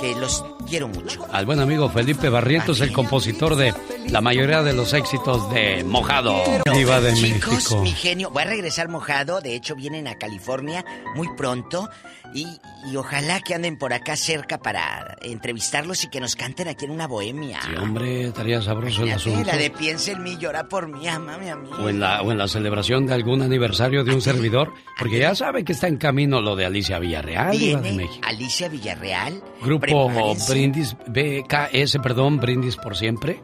que 0.00 0.14
los 0.14 0.44
quiero 0.68 0.88
mucho. 0.88 1.26
Al 1.32 1.44
buen 1.44 1.60
amigo 1.60 1.88
Felipe 1.90 2.28
Barrientos, 2.28 2.80
el 2.80 2.92
compositor 2.92 3.56
de 3.56 3.74
la 4.10 4.20
mayoría 4.20 4.62
de 4.62 4.72
los 4.72 4.92
éxitos 4.92 5.50
de 5.52 5.82
Mojado, 5.84 6.34
Diva 6.72 7.00
de 7.00 7.14
Chicos, 7.14 7.52
México. 7.52 7.80
mi 7.82 7.90
genio, 7.92 8.30
voy 8.30 8.42
a 8.42 8.46
regresar 8.46 8.88
mojado. 8.88 9.40
De 9.40 9.54
hecho, 9.54 9.74
vienen 9.74 10.06
a 10.08 10.16
California 10.16 10.84
muy 11.14 11.28
pronto. 11.36 11.88
Y, 12.32 12.58
y 12.90 12.96
ojalá 12.96 13.38
que 13.40 13.54
anden 13.54 13.78
por 13.78 13.92
acá 13.92 14.16
cerca 14.16 14.58
para 14.58 15.16
entrevistarlos 15.22 16.02
y 16.02 16.08
que 16.08 16.20
nos 16.20 16.34
canten 16.34 16.66
aquí 16.66 16.84
en 16.84 16.90
una 16.90 17.06
bohemia. 17.06 17.60
Sí, 17.62 17.76
hombre, 17.76 18.26
estaría 18.26 18.60
sabroso 18.60 19.04
el 19.04 19.12
asunto. 19.12 19.44
La 19.46 19.56
de 19.56 19.70
piensa 19.70 20.10
en 20.12 20.22
mí, 20.24 20.36
llora 20.38 20.68
por 20.68 20.88
mí, 20.88 21.06
amame 21.06 21.50
a 21.50 21.56
mí. 21.56 21.70
O 21.78 21.88
en, 21.88 22.00
la, 22.00 22.22
o 22.22 22.32
en 22.32 22.38
la 22.38 22.48
celebración 22.48 23.06
de 23.06 23.14
algún 23.14 23.40
aniversario 23.42 24.02
de 24.02 24.12
un 24.14 24.20
servidor, 24.20 24.72
porque 24.98 25.18
ya 25.20 25.34
sabe 25.36 25.64
que 25.64 25.72
está 25.72 25.86
en 25.86 25.96
camino 25.96 26.40
lo 26.40 26.56
de 26.56 26.66
Alicia 26.66 26.98
Villarreal, 26.98 27.52
Diva 27.56 27.80
de 27.80 27.90
Viene 27.90 28.04
México. 28.06 28.26
Alicia 28.26 28.68
Villarreal. 28.68 29.40
Grupo 29.62 29.80
Prepárense. 30.08 30.52
Brindis, 30.52 30.96
BKS, 31.06 31.98
perdón, 32.02 32.38
Brindis 32.38 32.74
por 32.76 32.96
siempre. 32.96 33.40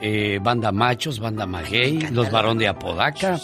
Eh, 0.00 0.38
banda 0.40 0.70
Machos, 0.72 1.18
Banda 1.18 1.46
Maguey, 1.46 1.98
Los 2.12 2.30
Barón 2.30 2.58
de 2.58 2.68
Apodaca, 2.68 3.40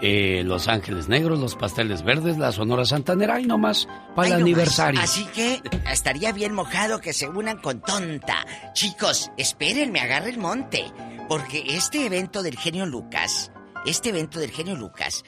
eh, 0.00 0.42
Los 0.44 0.68
Ángeles 0.68 1.08
Negros, 1.08 1.40
Los 1.40 1.56
Pasteles 1.56 2.02
Verdes, 2.02 2.38
la 2.38 2.52
Sonora 2.52 2.84
Santanera 2.84 3.40
y 3.40 3.46
nomás 3.46 3.88
para 4.14 4.28
el 4.28 4.34
aniversario. 4.34 5.00
Así 5.00 5.24
que 5.34 5.60
estaría 5.90 6.32
bien 6.32 6.54
mojado 6.54 7.00
que 7.00 7.12
se 7.12 7.28
unan 7.28 7.58
con 7.58 7.80
tonta. 7.80 8.46
Chicos, 8.74 9.32
espérenme, 9.36 10.00
agarre 10.00 10.30
el 10.30 10.38
monte. 10.38 10.84
Porque 11.28 11.64
este 11.68 12.06
evento 12.06 12.42
del 12.42 12.56
genio 12.56 12.86
Lucas, 12.86 13.52
este 13.84 14.08
evento 14.08 14.40
del 14.40 14.50
genio 14.50 14.76
Lucas, 14.76 15.24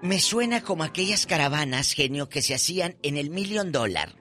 me 0.00 0.20
suena 0.20 0.62
como 0.62 0.84
aquellas 0.84 1.26
caravanas, 1.26 1.92
genio, 1.92 2.28
que 2.28 2.40
se 2.40 2.54
hacían 2.54 2.96
en 3.02 3.18
el 3.18 3.28
Million 3.28 3.72
Dollar. 3.72 4.14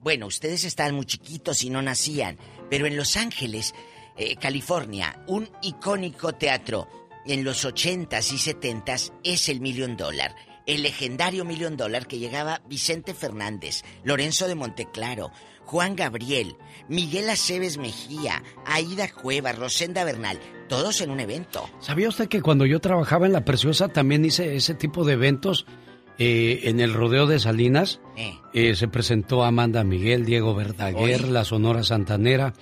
Bueno, 0.00 0.26
ustedes 0.26 0.64
estaban 0.64 0.94
muy 0.94 1.06
chiquitos 1.06 1.62
y 1.62 1.70
no 1.70 1.80
nacían, 1.80 2.36
pero 2.68 2.86
en 2.86 2.96
Los 2.96 3.16
Ángeles, 3.16 3.74
eh, 4.16 4.36
California, 4.36 5.22
un 5.26 5.48
icónico 5.62 6.34
teatro 6.34 6.88
en 7.26 7.44
los 7.44 7.64
80s 7.64 8.32
y 8.32 8.36
70s 8.36 9.12
es 9.22 9.48
el 9.48 9.60
Million 9.60 9.96
Dollar. 9.96 10.34
El 10.66 10.82
legendario 10.82 11.44
Million 11.44 11.76
Dollar 11.76 12.06
que 12.06 12.18
llegaba 12.18 12.62
Vicente 12.68 13.12
Fernández, 13.12 13.82
Lorenzo 14.02 14.48
de 14.48 14.54
Monteclaro, 14.54 15.30
Juan 15.64 15.96
Gabriel, 15.96 16.56
Miguel 16.88 17.28
Aceves 17.30 17.78
Mejía, 17.78 18.42
Aida 18.66 19.08
Cueva, 19.08 19.52
Rosenda 19.52 20.04
Bernal, 20.04 20.38
todos 20.68 21.00
en 21.00 21.10
un 21.10 21.20
evento. 21.20 21.68
¿Sabía 21.80 22.08
usted 22.08 22.28
que 22.28 22.42
cuando 22.42 22.66
yo 22.66 22.80
trabajaba 22.80 23.26
en 23.26 23.32
La 23.32 23.44
Preciosa 23.44 23.88
también 23.88 24.24
hice 24.24 24.56
ese 24.56 24.74
tipo 24.74 25.04
de 25.04 25.14
eventos 25.14 25.66
eh, 26.18 26.60
en 26.64 26.80
el 26.80 26.92
rodeo 26.92 27.26
de 27.26 27.38
Salinas? 27.38 28.00
Eh. 28.16 28.34
Eh, 28.52 28.74
se 28.74 28.88
presentó 28.88 29.44
Amanda 29.44 29.84
Miguel, 29.84 30.24
Diego 30.24 30.54
Verdaguer, 30.54 31.28
la 31.28 31.44
Sonora 31.44 31.82
Santanera, 31.82 32.54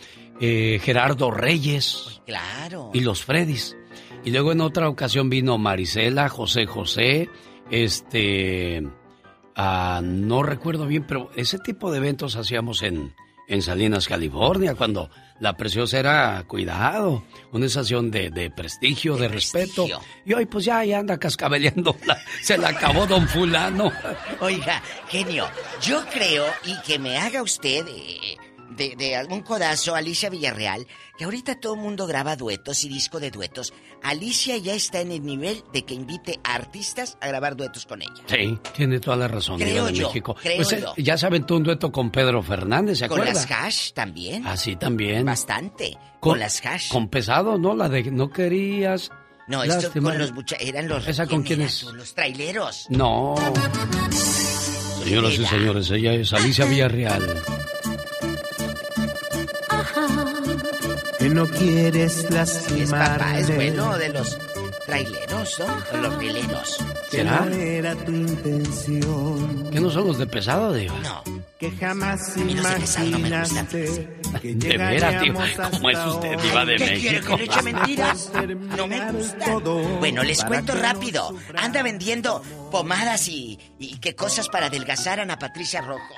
eh, 0.43 0.79
Gerardo 0.83 1.31
Reyes 1.31 2.21
Claro. 2.27 2.91
y 2.93 3.01
los 3.01 3.25
Freddys. 3.25 3.77
Y 4.25 4.31
luego 4.31 4.53
en 4.53 4.61
otra 4.61 4.89
ocasión 4.89 5.31
vino 5.31 5.57
Marisela, 5.57 6.29
José 6.29 6.67
José, 6.67 7.29
este... 7.71 8.83
ah, 9.57 10.01
no 10.03 10.43
recuerdo 10.43 10.87
bien, 10.87 11.05
pero 11.07 11.31
ese 11.37 11.59
tipo 11.59 11.91
de 11.91 11.99
eventos 11.99 12.37
hacíamos 12.37 12.83
en, 12.83 13.15
en 13.49 13.63
Salinas, 13.63 14.07
California, 14.07 14.75
cuando 14.75 15.11
la 15.41 15.57
preciosa 15.57 15.99
era 15.99 16.45
cuidado, 16.47 17.25
una 17.51 17.67
estación 17.67 18.11
de, 18.13 18.31
de 18.31 18.51
prestigio, 18.51 19.17
de, 19.17 19.27
respeto. 19.29 19.87
Y 20.25 20.33
hoy 20.35 20.47
pues 20.47 20.65
ya, 20.65 20.85
ya 20.85 21.01
anda 21.01 21.19
cascabeleando, 21.19 21.97
se 22.43 22.57
la 22.59 22.69
acabó 22.69 23.07
don 23.07 23.27
fulano. 23.29 23.91
Oiga, 24.41 24.81
genio, 25.09 25.47
yo 25.83 26.05
creo, 26.13 26.45
y 26.65 26.81
que 26.83 26.99
me 27.01 27.19
haga 27.19 27.43
usted 27.43 27.87
eh, 27.89 28.37
de, 28.77 28.95
de 28.97 29.17
algún 29.17 29.43
codazo, 29.43 29.95
Alicia 29.95 30.31
Villarreal, 30.31 30.87
que 31.19 31.25
ahorita 31.25 31.61
todo 31.61 31.75
el 31.75 31.81
mundo 31.81 32.07
graba 32.07 32.37
duetos 32.37 32.85
y 32.85 32.89
disco 32.89 33.21
de 33.21 33.31
duetos. 33.31 33.73
Alicia 34.03 34.57
ya 34.59 34.75
está 34.75 35.01
en 35.01 35.13
el 35.13 35.25
nivel 35.25 35.63
de 35.73 35.85
que 35.85 35.95
invite 35.95 36.41
a 36.45 36.55
artistas 36.55 37.17
a 37.21 37.29
grabar 37.29 37.57
duetos 37.57 37.87
con 37.87 38.03
ella. 38.03 38.13
Sí, 38.27 38.59
tiene 38.75 38.99
toda 39.01 39.17
la 39.17 39.29
razón, 39.29 39.59
Creo 39.59 39.87
de 39.87 39.93
yo, 39.93 40.09
México. 40.09 40.35
creo 40.35 40.57
Pues, 40.57 40.73
eh, 40.73 40.81
yo. 40.81 40.95
ya 40.97 41.17
se 41.17 41.27
aventó 41.27 41.57
un 41.57 41.63
dueto 41.63 41.93
con 41.93 42.11
Pedro 42.11 42.43
Fernández, 42.43 42.99
¿se 42.99 43.09
Con 43.09 43.21
acuerda? 43.21 43.41
las 43.41 43.51
hash 43.51 43.93
también. 43.93 44.47
Así 44.47 44.77
también. 44.77 45.25
Bastante. 45.25 45.97
Con, 46.21 46.39
las 46.39 46.65
hash. 46.65 46.89
Con 46.91 47.09
pesado, 47.09 47.59
¿no? 47.59 47.75
La 47.75 47.89
de 47.89 48.03
no 48.11 48.31
querías. 48.31 49.11
No, 49.49 49.63
esto 49.65 49.91
con 50.01 50.17
los 50.19 50.33
eran 50.61 50.89
los 50.89 51.07
¿Esa 51.07 51.27
con 51.27 51.43
quién 51.43 51.63
es? 51.63 51.83
Los 51.83 52.15
traileros. 52.15 52.87
No. 52.91 53.35
Señoras 55.05 55.33
y 55.35 55.45
señores, 55.45 55.91
ella 55.91 56.13
es 56.13 56.33
Alicia 56.33 56.65
Villarreal. 56.65 57.43
Que 61.23 61.29
no 61.31 61.47
quieres 61.47 62.19
Es 62.19 62.31
lastimar. 62.31 63.19
papá, 63.19 63.39
es 63.39 63.55
bueno 63.55 63.97
de 63.97 64.09
los 64.09 64.37
traileros, 64.87 65.59
¿no? 65.61 65.67
O 65.93 65.97
los 66.03 66.19
rieleros. 66.19 66.79
¿Será? 67.11 67.41
No 67.45 67.55
era 67.55 67.95
tu 67.95 68.11
intención. 68.13 69.71
¿Qué 69.71 69.81
no 69.81 69.91
son 69.91 70.09
los 70.09 70.19
de 70.19 70.27
pesado, 70.27 70.73
Diva? 70.73 70.95
No. 71.01 71.23
Que 71.59 71.71
jamás 71.71 72.33
pesado 72.35 73.11
no 73.11 73.19
me 73.21 73.29
imaginaste. 73.29 74.09
que 74.43 74.55
De 74.57 74.77
veras, 74.77 75.23
tío. 75.23 75.33
llegaríamos 75.33 75.71
¿Cómo 75.71 75.91
es 75.91 75.99
usted. 76.07 76.39
Diva 76.41 76.65
de 76.65 76.77
¿Qué 76.77 76.85
quiere 76.95 77.21
México? 77.21 77.37
que 77.37 77.37
le 77.37 77.45
eche 77.45 77.63
mentiras? 77.63 78.33
No 78.77 78.87
me 78.89 79.13
gusta. 79.13 79.59
Bueno, 80.01 80.23
les 80.25 80.45
cuento 80.45 80.73
que 80.73 80.81
rápido. 80.81 81.37
Anda 81.57 81.83
vendiendo 81.85 82.43
pomadas 82.73 83.29
y, 83.29 83.61
y 83.79 83.99
qué 84.01 84.17
cosas 84.17 84.49
para 84.49 84.67
adelgazar 84.67 85.21
a 85.21 85.23
Ana 85.23 85.39
Patricia 85.39 85.83
Rojo. 85.83 86.15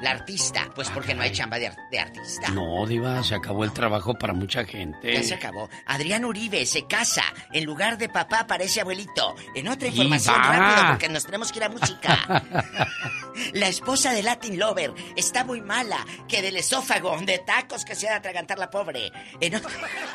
La 0.00 0.10
artista, 0.10 0.70
pues 0.74 0.90
porque 0.90 1.14
no 1.14 1.22
hay 1.22 1.32
chamba 1.32 1.58
de, 1.58 1.68
ar- 1.68 1.88
de 1.90 1.98
artista. 1.98 2.48
No, 2.50 2.84
Diva, 2.86 3.22
se 3.22 3.34
acabó 3.34 3.64
el 3.64 3.72
trabajo 3.72 4.14
para 4.14 4.34
mucha 4.34 4.64
gente. 4.64 5.14
Ya 5.14 5.22
se 5.22 5.34
acabó. 5.34 5.70
Adrián 5.86 6.24
Uribe 6.26 6.66
se 6.66 6.86
casa. 6.86 7.22
En 7.52 7.64
lugar 7.64 7.96
de 7.96 8.08
papá 8.10 8.46
parece 8.46 8.82
abuelito. 8.82 9.34
En 9.54 9.68
otra 9.68 9.88
información 9.88 10.34
Diva. 10.34 10.48
rápido 10.58 10.88
porque 10.88 11.08
nos 11.08 11.24
tenemos 11.24 11.50
que 11.50 11.58
ir 11.60 11.64
a 11.64 11.68
música. 11.70 12.44
La 13.52 13.68
esposa 13.68 14.12
de 14.12 14.22
Latin 14.22 14.58
Lover 14.58 14.92
está 15.14 15.44
muy 15.44 15.60
mala, 15.60 16.04
que 16.28 16.40
del 16.42 16.56
esófago, 16.56 17.16
de 17.22 17.38
tacos 17.38 17.84
que 17.84 17.94
se 17.94 18.06
ha 18.08 18.12
de 18.12 18.16
atragantar 18.16 18.58
la 18.58 18.70
pobre. 18.70 19.12
En, 19.40 19.54
otra- 19.54 19.70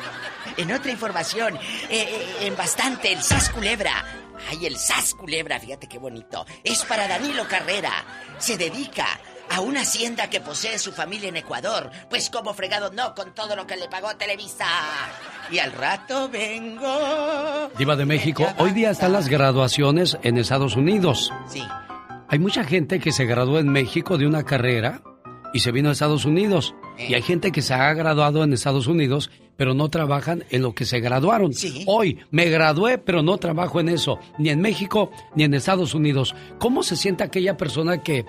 en 0.56 0.72
otra 0.72 0.90
información, 0.92 1.56
eh, 1.56 1.60
eh, 1.90 2.36
en 2.46 2.56
bastante, 2.56 3.12
el 3.12 3.22
Sas 3.22 3.48
Culebra. 3.50 4.04
Ay, 4.50 4.66
el 4.66 4.76
Sas 4.76 5.14
Culebra, 5.14 5.58
fíjate 5.60 5.88
qué 5.88 5.98
bonito. 5.98 6.44
Es 6.64 6.84
para 6.84 7.06
Danilo 7.06 7.46
Carrera. 7.46 7.92
Se 8.38 8.56
dedica 8.56 9.06
a 9.52 9.60
una 9.60 9.82
hacienda 9.82 10.30
que 10.30 10.40
posee 10.40 10.78
su 10.78 10.92
familia 10.92 11.28
en 11.28 11.36
Ecuador. 11.36 11.90
Pues 12.08 12.30
como 12.30 12.54
fregado 12.54 12.90
no, 12.90 13.14
con 13.14 13.34
todo 13.34 13.54
lo 13.54 13.66
que 13.66 13.76
le 13.76 13.86
pagó 13.86 14.16
Televisa. 14.16 14.66
Y 15.50 15.58
al 15.58 15.72
rato 15.72 16.30
vengo. 16.30 17.70
Diva 17.76 17.94
de 17.94 18.06
México, 18.06 18.46
hoy 18.56 18.70
día 18.70 18.90
están 18.90 19.12
las 19.12 19.28
graduaciones 19.28 20.16
en 20.22 20.38
Estados 20.38 20.74
Unidos. 20.74 21.30
Sí. 21.48 21.62
Hay 22.28 22.38
mucha 22.38 22.64
gente 22.64 22.98
que 22.98 23.12
se 23.12 23.26
graduó 23.26 23.58
en 23.58 23.68
México 23.68 24.16
de 24.16 24.26
una 24.26 24.42
carrera 24.42 25.02
y 25.52 25.60
se 25.60 25.70
vino 25.70 25.90
a 25.90 25.92
Estados 25.92 26.24
Unidos. 26.24 26.74
Y 26.96 27.12
hay 27.12 27.22
gente 27.22 27.52
que 27.52 27.60
se 27.62 27.74
ha 27.74 27.92
graduado 27.92 28.42
en 28.44 28.54
Estados 28.54 28.86
Unidos, 28.86 29.30
pero 29.56 29.74
no 29.74 29.88
trabajan 29.90 30.44
en 30.50 30.62
lo 30.62 30.74
que 30.74 30.86
se 30.86 31.00
graduaron. 31.00 31.52
Hoy 31.86 32.18
me 32.30 32.48
gradué, 32.48 32.98
pero 32.98 33.22
no 33.22 33.36
trabajo 33.36 33.80
en 33.80 33.90
eso, 33.90 34.18
ni 34.38 34.48
en 34.48 34.60
México 34.60 35.10
ni 35.34 35.44
en 35.44 35.54
Estados 35.54 35.94
Unidos. 35.94 36.34
¿Cómo 36.58 36.82
se 36.82 36.96
siente 36.96 37.22
aquella 37.24 37.56
persona 37.56 38.02
que 38.02 38.24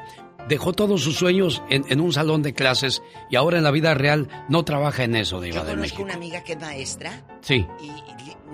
dejó 0.48 0.74
todos 0.74 1.02
sus 1.04 1.16
sueños 1.16 1.62
en, 1.70 1.86
en 1.90 2.00
un 2.02 2.14
salón 2.14 2.42
de 2.42 2.54
clases 2.54 3.02
y 3.30 3.36
ahora 3.36 3.58
en 3.58 3.64
la 3.64 3.72
vida 3.72 3.94
real 3.94 4.28
no 4.50 4.64
trabaja 4.66 5.04
en 5.04 5.16
eso, 5.16 5.40
Diva 5.42 5.58
Yo 5.58 5.64
de 5.66 5.72
conozco 5.72 5.82
México? 5.82 6.04
una 6.04 6.14
amiga 6.16 6.44
que 6.44 6.54
es 6.54 6.60
maestra. 6.60 7.26
Sí, 7.42 7.66
Y 7.82 7.92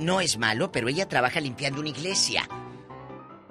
no 0.03 0.21
es 0.21 0.37
malo, 0.37 0.71
pero 0.71 0.87
ella 0.87 1.07
trabaja 1.09 1.39
limpiando 1.41 1.79
una 1.81 1.89
iglesia. 1.89 2.47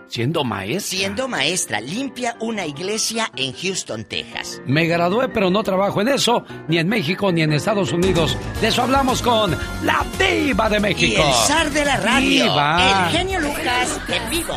Siendo 0.08 0.44
maestra. 0.44 0.98
Siendo 0.98 1.28
maestra, 1.28 1.80
limpia 1.80 2.36
una 2.40 2.66
iglesia 2.66 3.30
en 3.36 3.52
Houston, 3.52 4.04
Texas. 4.04 4.60
Me 4.66 4.86
gradué, 4.86 5.28
pero 5.28 5.50
no 5.50 5.62
trabajo 5.62 6.00
en 6.00 6.08
eso, 6.08 6.44
ni 6.68 6.78
en 6.78 6.88
México 6.88 7.30
ni 7.32 7.42
en 7.42 7.52
Estados 7.52 7.92
Unidos. 7.92 8.36
De 8.60 8.68
eso 8.68 8.82
hablamos 8.82 9.22
con 9.22 9.56
la 9.84 10.04
Diva 10.18 10.68
de 10.68 10.80
México. 10.80 11.14
Y 11.16 11.20
el 11.20 11.32
zar 11.46 11.70
de 11.70 11.84
la 11.84 11.96
radio, 11.98 12.44
Diva. 12.44 13.06
el 13.08 13.16
genio 13.16 13.40
Lucas, 13.40 14.00
en 14.08 14.30
vivo. 14.30 14.54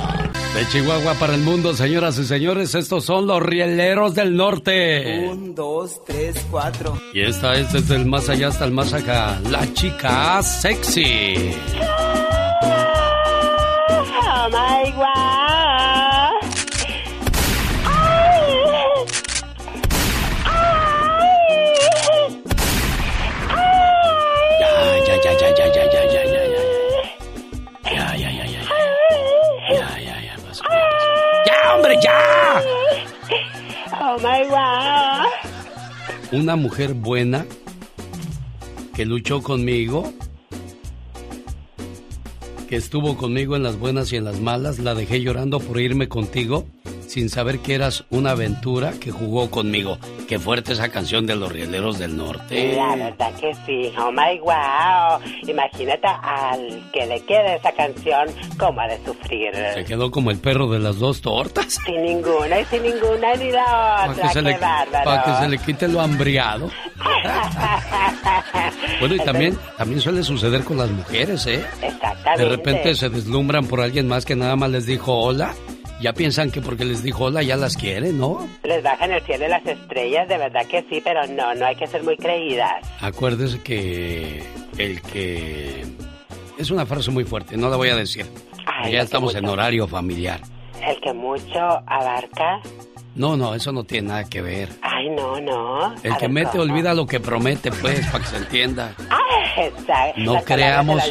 De 0.53 0.68
Chihuahua 0.68 1.14
para 1.14 1.34
el 1.34 1.41
mundo, 1.41 1.73
señoras 1.73 2.18
y 2.18 2.26
señores, 2.26 2.76
estos 2.76 3.06
son 3.06 3.26
los 3.26 3.41
rieleros 3.41 4.14
del 4.15 4.36
norte. 4.36 5.30
Un, 5.30 5.56
dos, 5.56 6.03
tres, 6.06 6.36
cuatro. 6.52 6.99
Y 7.14 7.22
esta 7.22 7.53
es 7.53 7.72
desde 7.72 7.95
el 7.95 8.06
más 8.06 8.28
allá 8.28 8.49
hasta 8.49 8.65
el 8.65 8.72
más 8.72 8.94
acá, 8.94 9.40
la 9.49 9.72
chica 9.73 10.44
sexy. 10.44 11.52
Oh 14.23 14.49
my 14.49 14.91
god. 14.91 15.31
¡Ya! 32.02 32.61
Oh 34.02 34.18
my 34.18 34.48
god. 34.49 35.28
Una 36.32 36.56
mujer 36.56 36.94
buena 36.94 37.45
que 38.95 39.06
luchó 39.06 39.41
conmigo, 39.41 40.11
que 42.68 42.76
estuvo 42.76 43.18
conmigo 43.18 43.56
en 43.56 43.64
las 43.64 43.78
buenas 43.78 44.11
y 44.14 44.18
en 44.18 44.26
las 44.26 44.40
malas, 44.40 44.80
la 44.80 44.95
dejé 44.95 45.22
llorando 45.22 45.60
por 45.60 45.80
irme 45.80 46.07
contigo 46.07 46.65
sin 47.12 47.30
saber 47.30 47.60
que 47.60 47.76
eras 47.76 48.06
una 48.10 48.32
aventura 48.32 48.94
que 48.94 49.12
jugó 49.12 49.52
conmigo. 49.52 49.98
Qué 50.30 50.40
fuerte 50.40 50.72
esa 50.72 50.88
canción 50.90 51.28
de 51.28 51.36
los 51.36 51.52
Rieleros 51.52 52.00
del 52.00 52.16
Norte. 52.16 52.74
La 52.78 52.96
verdad 52.96 53.34
que 53.38 53.54
sí. 53.66 53.94
Oh 54.00 54.14
my 54.14 54.40
wow. 54.40 55.20
Imagínate 55.46 56.08
al 56.08 56.90
que 56.94 57.06
le 57.06 57.20
quede 57.26 57.56
esa 57.56 57.74
canción, 57.74 58.30
cómo 58.58 58.80
ha 58.80 58.88
de 58.88 58.98
sufrir. 59.04 59.52
Se 59.74 59.84
quedó 59.84 60.10
como 60.10 60.32
el 60.32 60.38
perro 60.38 60.68
de 60.70 60.80
las 60.80 61.00
dos 61.00 61.20
tortas. 61.22 61.80
Sin 61.86 62.02
ninguna 62.02 62.62
y 62.62 62.66
sin 62.66 62.84
ninguna 62.84 63.36
ni 63.36 63.52
la 63.52 64.08
otra. 64.10 64.24
Para 64.24 64.34
que, 64.34 64.42
le, 64.42 64.56
que 64.56 65.42
se 65.42 65.50
le 65.50 65.58
quite 65.58 65.88
lo 65.90 66.00
hambriado. 66.00 66.72
Bueno, 69.00 69.16
y 69.16 69.20
también, 69.20 69.58
también 69.78 70.00
suele 70.00 70.22
suceder 70.22 70.64
con 70.64 70.78
las 70.78 70.90
mujeres, 70.92 71.48
¿eh? 71.48 71.66
Exactamente. 71.82 72.44
De 72.44 72.50
repente 72.50 72.96
se 72.96 73.10
deslumbran 73.10 73.66
por 73.66 73.82
alguien 73.82 74.08
más 74.08 74.26
que 74.26 74.36
nada 74.36 74.56
más 74.56 74.70
les 74.70 74.86
dijo 74.86 75.14
hola. 75.14 75.56
Ya 76.02 76.14
piensan 76.14 76.49
que 76.49 76.61
porque 76.61 76.84
les 76.84 77.03
dijo 77.03 77.26
hola 77.26 77.44
ya 77.44 77.56
las 77.56 77.78
quieren, 77.78 78.18
¿no? 78.18 78.48
Les 78.64 78.82
bajan 78.84 79.11
el 79.11 79.22
cielo 79.22 79.45
y 79.45 79.49
las 79.49 79.65
estrellas, 79.65 80.28
de 80.28 80.38
verdad 80.38 80.65
que 80.65 80.84
sí, 80.90 80.99
pero 81.03 81.28
no, 81.28 81.53
no 81.53 81.65
hay 81.65 81.76
que 81.76 81.86
ser 81.86 82.03
muy 82.03 82.18
creídas. 82.18 82.88
Acuérdese 83.02 83.61
que 83.61 84.44
el 84.78 85.02
que... 85.02 85.86
Es 86.57 86.72
una 86.72 86.86
frase 86.86 87.11
muy 87.11 87.23
fuerte, 87.23 87.56
no 87.56 87.69
la 87.69 87.78
voy 87.78 87.90
a 87.90 87.95
decir. 87.95 88.26
Ay, 88.65 88.94
ya 88.94 89.02
estamos 89.02 89.36
en 89.36 89.45
horario 89.45 89.88
familiar. 89.88 90.41
El 90.84 90.99
que 91.02 91.14
mucho 91.14 91.60
abarca. 91.86 92.60
No, 93.16 93.36
no, 93.36 93.54
eso 93.56 93.72
no 93.72 93.84
tiene 93.84 94.08
nada 94.10 94.24
que 94.26 94.42
ver. 94.42 94.70
Ay, 94.82 95.10
no, 95.10 95.40
no. 95.42 95.94
El 96.04 96.14
A 96.14 96.18
que 96.18 96.26
ver, 96.28 96.32
mete 96.34 96.52
¿cómo? 96.58 96.64
olvida 96.64 96.94
lo 96.94 97.06
que 97.06 97.20
promete, 97.20 97.72
pues, 97.72 98.06
para 98.08 98.24
que 98.24 98.30
se 98.30 98.38
entienda. 98.38 98.94
Ay, 99.10 99.72
No 100.18 100.34
las 100.36 100.46
creamos, 100.46 101.04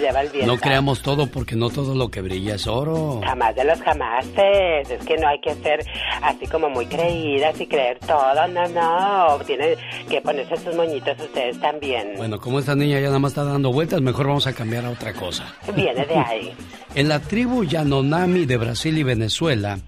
no 0.47 0.57
creamos 0.59 1.03
todo 1.03 1.27
porque 1.27 1.57
no 1.57 1.69
todo 1.71 1.95
lo 1.95 2.09
que 2.09 2.23
brilla 2.23 2.55
es 2.55 2.67
oro. 2.67 3.21
Jamás 3.23 3.55
de 3.55 3.65
los 3.65 3.81
jamases. 3.83 4.91
Es 4.91 5.05
que 5.05 5.17
no 5.19 5.29
hay 5.29 5.41
que 5.41 5.55
ser 5.57 5.85
así 6.23 6.47
como 6.47 6.71
muy 6.71 6.87
creídas 6.87 7.61
y 7.61 7.67
creer 7.67 7.99
todo. 7.99 8.47
No, 8.49 8.69
no. 8.69 9.39
Tienen 9.45 9.77
que 10.09 10.21
ponerse 10.23 10.57
sus 10.57 10.75
moñitos 10.75 11.19
ustedes 11.21 11.61
también. 11.61 12.15
Bueno, 12.17 12.41
como 12.41 12.59
esta 12.59 12.75
niña 12.75 12.99
ya 12.99 13.07
nada 13.09 13.19
más 13.19 13.33
está 13.33 13.45
dando 13.45 13.73
vueltas, 13.73 14.01
mejor 14.01 14.27
vamos 14.29 14.47
a 14.47 14.53
cambiar 14.53 14.87
a 14.87 14.91
otra 14.91 15.13
cosa. 15.13 15.45
Viene 15.75 16.07
de 16.07 16.15
ahí. 16.17 16.55
En 16.97 17.09
la 17.09 17.21
tribu 17.21 17.63
Yanomami 17.63 18.47
de 18.47 18.57
Brasil 18.57 18.99
y 18.99 19.05
Venezuela, 19.05 19.79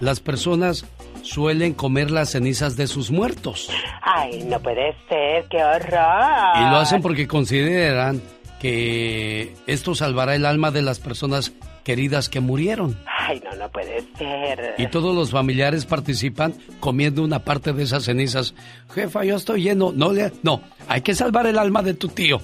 las 0.00 0.20
personas 0.20 0.86
suelen 1.26 1.74
comer 1.74 2.10
las 2.10 2.30
cenizas 2.30 2.76
de 2.76 2.86
sus 2.86 3.10
muertos. 3.10 3.68
Ay, 4.02 4.44
no 4.44 4.60
puede 4.60 4.94
ser. 5.08 5.44
¡Qué 5.50 5.62
horror! 5.62 6.56
Y 6.56 6.70
lo 6.70 6.76
hacen 6.76 7.02
porque 7.02 7.26
consideran 7.26 8.22
que 8.60 9.54
esto 9.66 9.94
salvará 9.94 10.34
el 10.34 10.46
alma 10.46 10.70
de 10.70 10.82
las 10.82 10.98
personas 10.98 11.52
queridas 11.84 12.28
que 12.28 12.40
murieron. 12.40 12.98
Ay, 13.06 13.40
no, 13.44 13.56
no 13.56 13.68
puede 13.70 14.02
ser. 14.16 14.74
Y 14.78 14.86
todos 14.88 15.14
los 15.14 15.30
familiares 15.30 15.84
participan 15.84 16.54
comiendo 16.80 17.22
una 17.22 17.40
parte 17.40 17.72
de 17.72 17.82
esas 17.82 18.04
cenizas. 18.04 18.54
Jefa, 18.94 19.24
yo 19.24 19.36
estoy 19.36 19.62
lleno. 19.62 19.92
No, 19.92 20.12
le, 20.12 20.32
no, 20.42 20.62
hay 20.88 21.02
que 21.02 21.14
salvar 21.14 21.46
el 21.46 21.58
alma 21.58 21.82
de 21.82 21.94
tu 21.94 22.08
tío. 22.08 22.40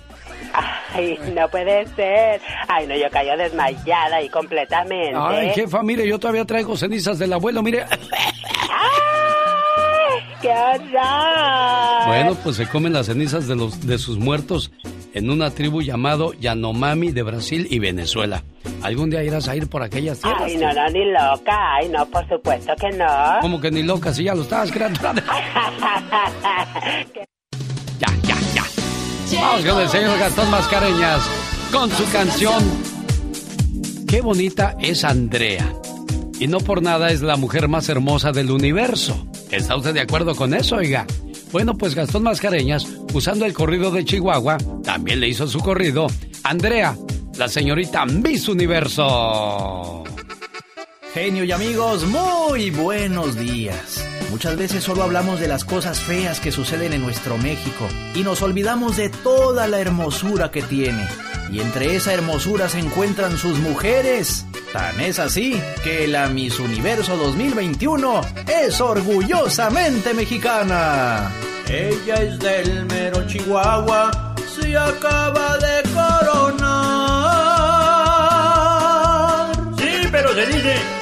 Ay, 0.95 1.19
no 1.35 1.49
puede 1.49 1.87
ser. 1.95 2.41
Ay, 2.69 2.87
no, 2.87 2.97
yo 2.97 3.11
caigo 3.11 3.37
desmayada 3.37 4.23
y 4.23 4.29
completamente. 4.29 5.15
Ay, 5.17 5.51
jefa, 5.55 5.83
mire, 5.83 6.07
yo 6.07 6.19
todavía 6.19 6.45
traigo 6.45 6.77
cenizas 6.77 7.19
del 7.19 7.33
abuelo, 7.33 7.63
mire. 7.63 7.85
¡Qué 10.41 10.49
horror! 10.49 12.07
Bueno, 12.09 12.37
pues 12.43 12.57
se 12.57 12.67
comen 12.67 12.93
las 12.93 13.07
cenizas 13.07 13.47
de, 13.47 13.55
los, 13.55 13.87
de 13.87 13.97
sus 13.99 14.19
muertos 14.19 14.73
en 15.15 15.31
una 15.31 15.51
tribu 15.51 15.83
llamado 15.83 16.33
Yanomami 16.33 17.13
de 17.13 17.23
Brasil 17.23 17.69
y 17.71 17.79
Venezuela. 17.79 18.43
¿Algún 18.83 19.11
día 19.11 19.23
irás 19.23 19.47
a 19.49 19.55
ir 19.55 19.69
por 19.69 19.83
aquellas 19.83 20.19
tierras? 20.21 20.43
Ay, 20.45 20.57
no, 20.57 20.73
no, 20.73 20.89
ni 20.91 21.05
loca. 21.05 21.77
Ay, 21.77 21.89
no, 21.89 22.05
por 22.07 22.29
supuesto 22.29 22.73
que 22.81 22.91
no. 22.91 23.07
Como 23.41 23.61
que 23.61 23.71
ni 23.71 23.85
loca, 23.85 24.13
si 24.13 24.25
ya 24.25 24.35
lo 24.35 24.43
estabas 24.43 24.73
creando. 24.73 24.99
ya, 27.99 28.09
ya. 28.25 28.42
Vamos 29.35 29.65
con 29.65 29.81
el 29.81 29.89
señor 29.89 30.19
Gastón 30.19 30.51
Mascareñas 30.51 31.23
con 31.71 31.91
su 31.91 32.05
canción. 32.11 32.63
Qué 34.07 34.21
bonita 34.21 34.77
es 34.81 35.05
Andrea. 35.05 35.73
Y 36.39 36.47
no 36.49 36.59
por 36.59 36.83
nada 36.83 37.11
es 37.11 37.23
la 37.23 37.37
mujer 37.37 37.69
más 37.69 37.89
hermosa 37.89 38.33
del 38.33 38.51
universo. 38.51 39.27
¿Está 39.51 39.77
usted 39.77 39.95
de 39.95 40.01
acuerdo 40.01 40.35
con 40.35 40.55
eso, 40.55 40.77
oiga? 40.77 41.07
Bueno, 41.51 41.75
pues 41.77 41.95
Gastón 41.95 42.25
Mascareñas, 42.25 42.87
usando 43.15 43.45
el 43.47 43.53
corrido 43.53 43.91
de 43.91 44.05
Chihuahua, 44.05 44.59
también 44.83 45.21
le 45.21 45.29
hizo 45.29 45.47
su 45.47 45.61
corrido. 45.61 46.07
Andrea, 46.43 46.97
la 47.37 47.49
señorita 47.49 48.05
Miss 48.07 48.49
Universo. 48.49 50.05
Genio 51.13 51.45
y 51.45 51.53
amigos, 51.53 52.07
muy 52.07 52.71
buenos 52.71 53.37
días. 53.37 54.03
Muchas 54.31 54.57
veces 54.57 54.83
solo 54.83 55.03
hablamos 55.03 55.41
de 55.41 55.47
las 55.47 55.63
cosas 55.63 56.01
feas 56.01 56.41
que 56.41 56.51
suceden 56.51 56.95
en 56.95 57.03
nuestro 57.03 57.37
México 57.37 57.87
y 58.15 58.23
nos 58.23 58.41
olvidamos 58.41 58.97
de 58.97 59.11
toda 59.11 59.69
la 59.69 59.79
hermosura 59.79 60.51
que 60.51 60.63
tiene. 60.63 61.07
Y 61.51 61.61
entre 61.61 61.97
esa 61.97 62.15
hermosura 62.15 62.71
se 62.71 62.79
encuentran 62.79 63.37
sus 63.37 63.59
mujeres. 63.59 64.47
Tan 64.73 64.99
es 65.01 65.19
así 65.19 65.61
que 65.85 66.09
la 66.09 66.29
Miss 66.29 66.59
Universo 66.59 67.15
2021 67.19 68.23
es 68.49 68.81
orgullosamente 68.81 70.15
mexicana. 70.15 71.31
Ella 71.69 72.15
es 72.23 72.39
del 72.39 72.87
mero 72.87 73.27
Chihuahua, 73.27 74.35
se 74.59 74.75
acaba 74.79 75.59
de 75.59 75.83
coronar. 75.93 77.03
Sí, 79.77 80.09
pero 80.11 80.35
se 80.35 80.47
dice 80.47 81.02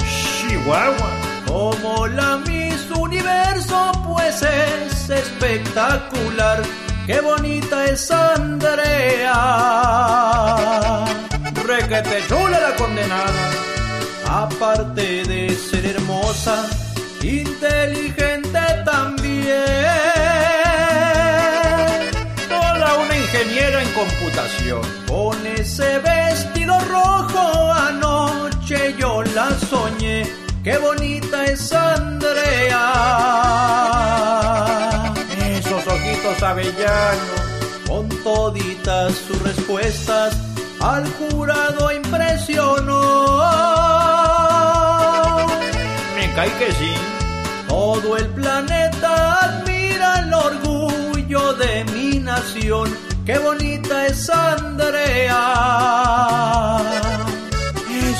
Como 1.47 2.07
la 2.07 2.37
Miss 2.37 2.89
Universo, 2.95 3.91
pues 4.07 4.41
es 4.41 5.09
espectacular. 5.09 6.61
Qué 7.05 7.19
bonita 7.19 7.83
es 7.85 8.09
Andrea. 8.09 9.33
Requete 11.67 12.23
chula 12.29 12.57
la 12.57 12.73
condenada. 12.77 13.51
Aparte 14.29 15.23
de 15.25 15.49
ser 15.49 15.87
hermosa, 15.87 16.65
inteligente 17.21 18.59
también. 18.85 19.65
Toda 22.47 22.95
una 22.95 23.17
ingeniera 23.17 23.81
en 23.81 23.89
computación. 23.91 24.81
Con 25.05 25.45
ese 25.47 25.99
Qué 30.63 30.77
bonita 30.77 31.43
es 31.45 31.73
Andrea. 31.73 32.83
Esos 35.57 35.87
ojitos 35.87 36.43
avellanos, 36.43 37.41
con 37.87 38.07
toditas 38.23 39.15
sus 39.15 39.41
respuestas, 39.41 40.37
al 40.79 41.11
jurado 41.13 41.91
impresionó. 41.91 43.39
Me 46.15 46.31
cae 46.35 46.51
que 46.59 46.71
sí. 46.73 46.93
Todo 47.67 48.17
el 48.17 48.27
planeta 48.27 49.39
admira 49.45 50.19
el 50.19 50.31
orgullo 50.31 51.53
de 51.53 51.85
mi 51.85 52.19
nación. 52.19 52.95
Qué 53.25 53.39
bonita 53.39 54.05
es 54.05 54.29
Andrea. 54.29 55.31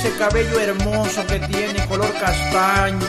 Ese 0.03 0.17
cabello 0.17 0.59
hermoso 0.59 1.23
que 1.27 1.39
tiene 1.41 1.85
color 1.85 2.11
castaño. 2.13 3.05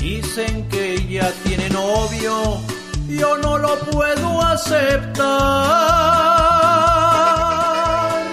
Dicen 0.00 0.66
que 0.70 0.94
ella 0.94 1.30
tiene 1.44 1.68
novio. 1.68 2.62
Yo 3.08 3.36
no 3.36 3.58
lo 3.58 3.78
puedo 3.80 4.40
aceptar. 4.40 5.26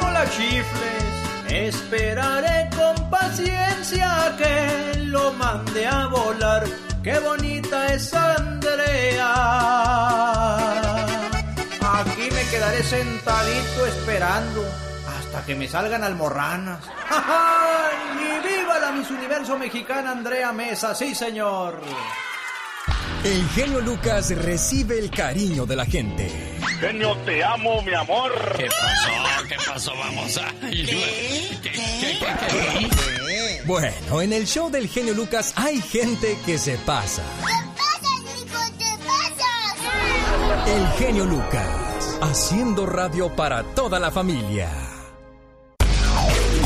No 0.02 0.12
la 0.12 0.24
chifles. 0.30 1.04
Esperaré 1.50 2.70
con 2.78 3.10
paciencia 3.10 4.34
que 4.38 5.00
lo 5.00 5.34
mande 5.34 5.86
a 5.86 6.08
volar. 6.08 6.64
Qué 7.04 7.20
bonita 7.20 7.94
es 7.94 8.14
Andrea. 8.14 9.34
Aquí 11.82 12.32
me 12.32 12.44
quedaré 12.50 12.82
sentadito 12.84 13.86
esperando 13.86 14.93
hasta 15.34 15.48
que 15.48 15.56
me 15.56 15.68
salgan 15.68 16.04
almorranas. 16.04 16.80
¡Y 18.20 18.48
viva 18.48 18.78
la 18.78 18.92
Miss 18.92 19.10
Universo 19.10 19.58
mexicana 19.58 20.12
Andrea 20.12 20.52
Mesa! 20.54 20.94
¡Sí, 20.94 21.16
señor! 21.16 21.82
El 23.24 23.50
genio 23.50 23.80
Lucas 23.82 24.30
recibe 24.36 25.00
el 25.00 25.10
cariño 25.10 25.66
de 25.66 25.76
la 25.76 25.86
gente. 25.86 26.60
Genio, 26.80 27.18
te 27.26 27.44
amo, 27.44 27.82
mi 27.82 27.94
amor. 27.96 28.32
¿Qué 28.58 28.68
pasó? 28.68 29.48
¿Qué 29.48 29.56
pasó? 29.66 29.94
Vamos 29.98 30.38
a... 30.38 30.52
Bueno, 33.66 34.22
en 34.22 34.34
el 34.34 34.46
show 34.46 34.70
del 34.70 34.88
genio 34.88 35.16
Lucas 35.16 35.54
hay 35.56 35.82
gente 35.82 36.38
que 36.46 36.60
se 36.60 36.78
pasa. 36.80 37.24
El 40.68 40.88
genio 41.00 41.26
Lucas, 41.26 42.20
haciendo 42.22 42.86
radio 42.86 43.36
para 43.36 43.64
toda 43.64 44.00
la 44.00 44.12
familia. 44.12 44.93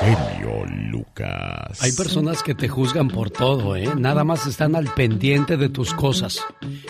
Genio 0.00 0.64
Lucas. 0.90 1.82
Hay 1.82 1.92
personas 1.92 2.42
que 2.42 2.54
te 2.54 2.68
juzgan 2.68 3.08
por 3.08 3.30
todo, 3.30 3.74
¿eh? 3.74 3.88
Nada 3.96 4.22
más 4.22 4.46
están 4.46 4.76
al 4.76 4.92
pendiente 4.94 5.56
de 5.56 5.68
tus 5.68 5.92
cosas. 5.92 6.40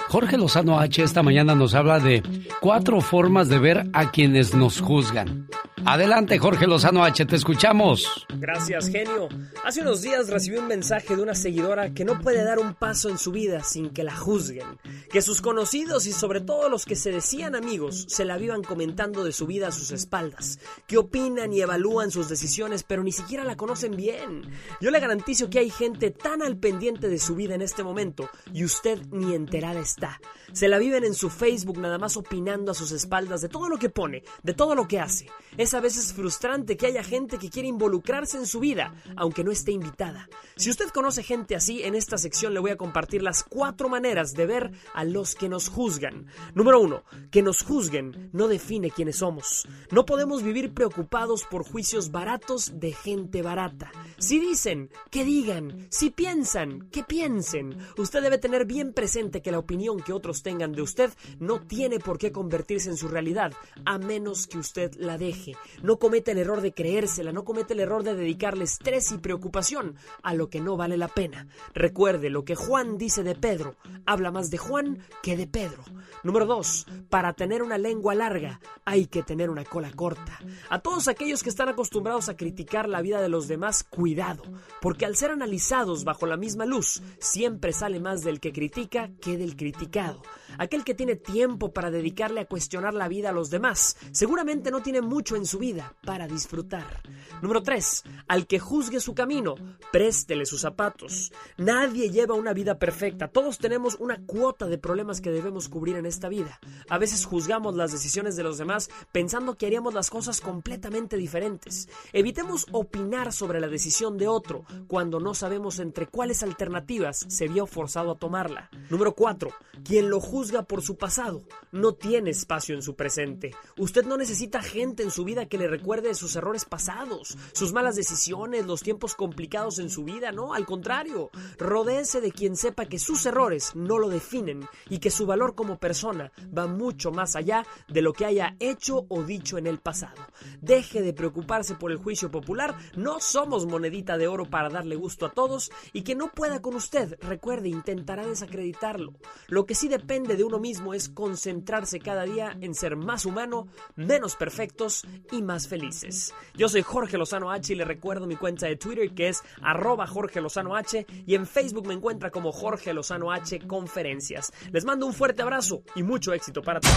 Jorge 0.09 0.37
Lozano 0.37 0.79
H 0.79 1.03
esta 1.03 1.23
mañana 1.23 1.55
nos 1.55 1.75
habla 1.75 2.01
de 2.01 2.23
cuatro 2.61 3.01
formas 3.01 3.49
de 3.49 3.59
ver 3.59 3.89
a 3.93 4.11
quienes 4.11 4.55
nos 4.55 4.81
juzgan. 4.81 5.49
Adelante, 5.85 6.39
Jorge 6.39 6.67
Lozano 6.67 7.05
H, 7.05 7.25
te 7.25 7.37
escuchamos. 7.37 8.27
Gracias, 8.37 8.91
genio. 8.91 9.29
Hace 9.65 9.81
unos 9.81 10.03
días 10.03 10.29
recibí 10.29 10.59
un 10.59 10.67
mensaje 10.67 11.17
de 11.17 11.23
una 11.23 11.35
seguidora 11.35 11.95
que 11.95 12.05
no 12.05 12.21
puede 12.21 12.45
dar 12.45 12.59
un 12.59 12.75
paso 12.75 13.09
en 13.09 13.17
su 13.17 13.33
vida 13.33 13.63
sin 13.63 13.91
que 13.91 14.03
la 14.03 14.15
juzguen. 14.15 14.67
Que 15.11 15.23
sus 15.23 15.41
conocidos 15.41 16.07
y 16.07 16.13
sobre 16.13 16.41
todo 16.41 16.69
los 16.69 16.85
que 16.85 16.97
se 16.97 17.11
decían 17.11 17.55
amigos 17.55 18.07
se 18.09 18.25
la 18.25 18.37
vivan 18.37 18.63
comentando 18.63 19.25
de 19.25 19.33
su 19.33 19.47
vida 19.47 19.69
a 19.69 19.73
sus 19.73 19.93
espaldas. 19.93 20.59
Que 20.87 20.99
opinan 20.99 21.53
y 21.53 21.61
evalúan 21.61 22.11
sus 22.11 22.29
decisiones, 22.29 22.83
pero 22.83 22.98
ni 23.03 23.13
siquiera 23.13 23.45
la 23.45 23.57
conocen 23.57 23.97
bien. 23.97 24.43
Yo 24.81 24.91
le 24.91 25.01
garantizo 25.01 25.51
que 25.51 25.59
hay 25.59 25.71
gente 25.71 26.11
tan 26.11 26.43
al 26.43 26.57
pendiente 26.57 27.09
de 27.09 27.19
su 27.19 27.35
vida 27.35 27.55
en 27.55 27.63
este 27.63 27.83
momento 27.83 28.29
y 28.53 28.65
usted 28.65 29.01
ni 29.11 29.35
enterada 29.35 29.81
está. 29.81 30.21
Se 30.53 30.69
la 30.69 30.79
viven 30.79 31.05
en 31.05 31.15
su 31.15 31.31
Facebook 31.31 31.79
nada 31.79 31.99
más 31.99 32.17
opinando 32.17 32.73
a 32.73 32.75
sus 32.75 32.93
espaldas 32.93 33.41
de 33.41 33.49
todo 33.49 33.69
lo 33.69 33.79
que 33.79 33.91
pone, 33.91 34.23
de 34.43 34.55
todo 34.55 34.75
lo 34.75 34.89
que 34.89 35.01
hace. 35.01 35.27
Es 35.57 35.75
a 35.75 35.81
veces 35.81 36.13
frustrante 36.13 36.77
que 36.77 36.87
haya 36.87 37.03
gente 37.03 37.39
que 37.39 37.51
quiere 37.51 37.69
involucrarse 37.69 38.39
en 38.39 38.47
su 38.47 38.61
vida, 38.61 38.95
aunque 39.17 39.45
no 39.45 39.51
esté 39.51 39.73
invitada. 39.73 40.29
Si 40.57 40.71
usted 40.71 40.89
conoce 40.89 41.23
gente 41.23 41.57
así, 41.57 41.83
en 41.83 41.95
esta 41.95 42.19
sección 42.19 42.55
le 42.55 42.61
voy 42.61 42.71
a 42.71 42.77
compartir 42.77 43.23
las 43.23 43.43
cuatro 43.43 43.89
maneras 43.89 44.33
de 44.35 44.47
ver 44.47 44.71
a 44.95 45.05
los 45.05 45.35
que 45.35 45.49
nos 45.49 45.69
juzgan. 45.69 46.27
Número 46.55 46.81
uno, 46.81 47.05
que 47.31 47.43
nos 47.43 47.63
juzguen 47.63 48.31
no 48.33 48.49
define 48.49 48.91
quiénes 48.91 49.17
somos. 49.17 49.67
No 49.91 50.07
podemos 50.07 50.43
vivir 50.43 50.73
preocupados 50.75 51.45
por 51.45 51.65
juicios 51.65 52.11
baratos 52.11 52.79
de 52.81 52.88
gente 52.93 53.43
barata. 53.43 53.91
Si 54.19 54.39
dicen, 54.41 54.91
que 55.11 55.25
digan. 55.25 55.87
Si 55.91 56.11
piensan, 56.11 56.89
que 56.91 57.03
piensen. 57.03 57.77
Usted 57.97 58.23
debe 58.23 58.39
tener 58.39 58.65
bien 58.65 58.93
presente 58.93 59.43
que 59.43 59.53
la 59.53 59.59
opinión 59.59 60.01
que 60.01 60.13
otros 60.13 60.43
tengan 60.43 60.73
de 60.73 60.83
usted 60.83 61.11
no 61.39 61.61
tiene 61.61 61.99
por 61.99 62.19
qué 62.19 62.33
convertirse 62.33 62.91
en 62.91 62.97
su 62.97 63.09
realidad, 63.09 63.53
a 63.85 63.99
menos 63.99 64.47
que 64.47 64.59
usted 64.59 64.95
la 64.97 65.19
deje. 65.19 65.57
No 65.83 65.99
cometa 65.99 66.33
el 66.33 66.39
error 66.39 66.61
de 66.61 66.73
creérsela, 66.73 67.33
no 67.33 67.45
cometa 67.45 67.75
el 67.75 67.81
error 67.81 68.03
de 68.03 68.15
dedicarle 68.15 68.65
estrés 68.65 69.13
y 69.13 69.19
preocupación 69.19 69.97
a 70.23 70.35
lo 70.35 70.49
que 70.49 70.61
no 70.61 70.77
vale 70.77 70.97
la 70.97 71.09
pena. 71.09 71.49
Recuerde 71.75 72.31
lo 72.31 72.45
que 72.45 72.55
Juan 72.55 72.99
dice 72.99 73.23
de 73.23 73.35
Pedro, 73.35 73.77
habla 74.07 74.31
más 74.31 74.51
de 74.51 74.59
Juan 74.59 74.99
que 75.23 75.37
de 75.37 75.47
Pedro. 75.47 75.85
Número 76.23 76.47
2. 76.47 76.87
Para 77.09 77.33
tener 77.33 77.63
una 77.63 77.79
lengua 77.79 78.15
larga 78.15 78.61
hay 78.85 79.07
que 79.07 79.23
tener 79.23 79.51
una 79.51 79.65
cola 79.65 79.91
corta. 79.93 80.39
A 80.69 80.81
todos 80.81 81.09
aquellos 81.09 81.43
que 81.43 81.51
están 81.51 81.69
acostumbrados 81.69 82.29
a 82.29 82.37
criticar 82.37 82.78
la 82.87 83.01
vida 83.01 83.23
de 83.23 83.31
los 83.31 83.49
demás, 83.49 83.83
cuidado, 83.83 84.43
porque 84.83 85.07
al 85.07 85.17
ser 85.17 85.31
analizados 85.31 86.05
bajo 86.05 86.27
la 86.27 86.37
misma 86.37 86.67
luz, 86.67 87.03
siempre 87.19 87.73
sale 87.73 87.99
más 87.99 88.23
del 88.23 88.41
que 88.41 88.53
critica 88.53 89.11
que 89.23 89.39
del 89.39 89.57
criticado. 89.57 90.21
Aquel 90.59 90.85
que 90.85 90.95
tiene 90.95 91.17
tiempo 91.17 91.73
para 91.73 91.91
dedicarle 91.91 92.41
a 92.41 92.47
cuestionar 92.47 92.93
la 92.93 93.09
vida 93.09 93.31
a 93.31 93.33
los 93.33 93.49
demás, 93.49 93.97
seguramente 94.13 94.71
no 94.71 94.83
tiene 94.83 95.01
mucho 95.01 95.37
en 95.37 95.47
su 95.47 95.59
vida 95.59 95.95
para 96.05 96.27
disfrutar. 96.27 97.03
Número 97.41 97.63
3. 97.63 98.05
Al 98.29 98.47
que 98.47 98.59
juzgue 98.59 99.01
su 99.01 99.15
camino, 99.15 99.55
préstele 99.93 100.47
sus 100.47 100.61
zapatos. 100.61 101.33
Nadie 101.57 102.11
lleva 102.11 102.35
una 102.35 102.53
vida 102.53 102.79
perfecta, 102.79 103.29
todos 103.29 103.59
tenemos 103.59 103.97
una 104.01 104.21
cuota 104.27 104.67
de 104.67 104.79
problemas 104.79 105.21
que 105.21 105.31
debemos 105.31 105.69
cubrir 105.69 105.97
en 105.97 106.07
esta 106.07 106.29
vida. 106.29 106.59
A 106.89 106.99
veces 106.99 107.25
juzgamos 107.25 107.75
las 107.75 107.93
decisiones 107.93 108.37
de 108.37 108.43
los 108.43 108.59
demás 108.59 108.91
pensando 109.13 109.57
que 109.57 109.67
haríamos 109.67 109.95
las 109.95 110.11
cosas 110.11 110.41
completamente 110.41 111.17
diferentes. 111.17 111.89
Evitemos 112.13 112.67
opinar 112.73 113.33
sobre 113.33 113.61
la 113.61 113.69
decisión 113.69 114.19
de 114.19 114.29
otro 114.29 114.65
cuando 114.87 115.21
no 115.21 115.35
sabemos 115.35 115.79
entre 115.79 116.07
cuáles 116.07 116.43
alternativas 116.43 117.25
se 117.29 117.49
vio 117.49 117.67
forzado 117.67 118.13
a 118.13 118.19
tomarla. 118.19 118.71
Número 118.91 119.15
4. 119.15 119.51
Quien 119.85 120.11
lo 120.11 120.21
juzga 120.21 120.63
por 120.63 120.83
su 120.83 120.97
pasado 120.97 121.43
no 121.73 121.95
tiene 121.95 122.31
espacio 122.31 122.75
en 122.75 122.83
su 122.83 122.97
presente. 122.97 123.55
Usted 123.77 124.05
no 124.05 124.17
necesita 124.17 124.63
gente 124.63 125.03
en 125.03 125.11
su 125.11 125.25
vida 125.25 125.47
que 125.47 125.59
le 125.59 125.69
recuerde 125.69 126.15
sus 126.15 126.37
errores 126.37 126.65
pasados, 126.65 127.37
sus 127.53 127.73
malas 127.73 127.97
decisiones, 127.97 128.67
los 128.67 128.83
tiempos 128.83 129.15
complicados 129.15 129.79
en 129.79 129.91
su 129.91 130.05
vida, 130.05 130.33
no, 130.33 130.55
al 130.55 130.67
contrario, 130.67 131.31
rodéese 131.59 132.21
de 132.21 132.33
quien 132.33 132.57
sepa 132.57 132.87
que 132.87 132.99
sus 132.99 133.25
errores 133.27 133.75
no 133.75 133.99
lo 133.99 134.09
definen 134.09 134.67
y 134.89 134.99
que 134.99 135.11
su 135.11 135.27
valor 135.27 135.55
como 135.55 135.79
persona 135.79 136.33
va 136.57 136.67
mucho 136.67 137.11
más 137.11 137.37
allá 137.37 137.67
de 137.89 138.03
lo 138.03 138.13
que 138.13 138.25
haya 138.25 138.57
hecho 138.59 139.07
o 139.09 139.23
dicho 139.23 139.59
en 139.59 139.67
el 139.67 139.79
pasado. 139.79 140.21
Deje 140.61 141.03
de 141.03 141.13
preocuparse 141.13 141.75
por 141.75 141.93
el 141.93 141.99
juicio 141.99 142.31
popular, 142.31 142.58
no 142.97 143.21
somos 143.21 143.67
monedita 143.67 144.19
de 144.19 144.29
oro 144.29 144.47
para 144.47 144.69
darle 144.69 144.97
gusto 144.97 145.27
a 145.27 145.33
todos 145.33 145.71
y 145.93 146.03
que 146.03 146.15
no 146.15 146.31
pueda 146.33 146.61
con 146.61 146.75
usted, 146.75 147.19
recuerde, 147.23 147.69
intentará 147.69 148.27
desacreditarlo. 148.27 149.15
Lo 149.47 149.67
que 149.67 149.75
sí 149.75 149.89
depende 149.89 150.37
de 150.37 150.45
uno 150.45 150.59
mismo 150.59 150.95
es 150.95 151.09
concentrarse 151.09 152.01
cada 152.01 152.25
día 152.25 152.57
en 152.61 152.75
ser 152.75 152.97
más 152.97 153.25
humano, 153.25 153.69
menos 153.97 154.37
perfectos 154.37 155.07
y 155.31 155.43
más 155.43 155.69
felices. 155.69 156.35
Yo 156.55 156.69
soy 156.69 156.83
Jorge 156.83 157.19
Lozano 157.19 157.51
H 157.51 157.73
y 157.73 157.77
le 157.77 157.85
recuerdo 157.85 158.27
mi 158.27 158.37
cuenta 158.37 158.67
de 158.67 158.77
Twitter 158.77 159.15
que 159.15 159.29
es 159.29 159.43
arroba 159.63 160.07
Jorge 160.07 160.41
Lozano 160.41 160.77
H 160.77 161.07
y 161.27 161.35
en 161.35 161.47
Facebook 161.47 161.87
me 161.87 161.95
encuentra 161.95 162.31
como 162.31 162.53
Jorge 162.53 162.93
Lozano 162.93 163.33
H 163.33 163.67
Conferencias. 163.67 164.53
Les 164.73 164.85
mando 164.85 165.07
un 165.07 165.15
fuerte 165.15 165.43
abrazo 165.43 165.83
y 165.95 166.03
mucho 166.03 166.33
éxito 166.33 166.63
para 166.63 166.81
todos. 166.81 166.97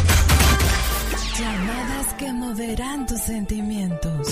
Llamadas 1.37 2.13
que 2.15 2.31
moverán 2.33 3.05
tus 3.05 3.19
sentimientos. 3.21 4.27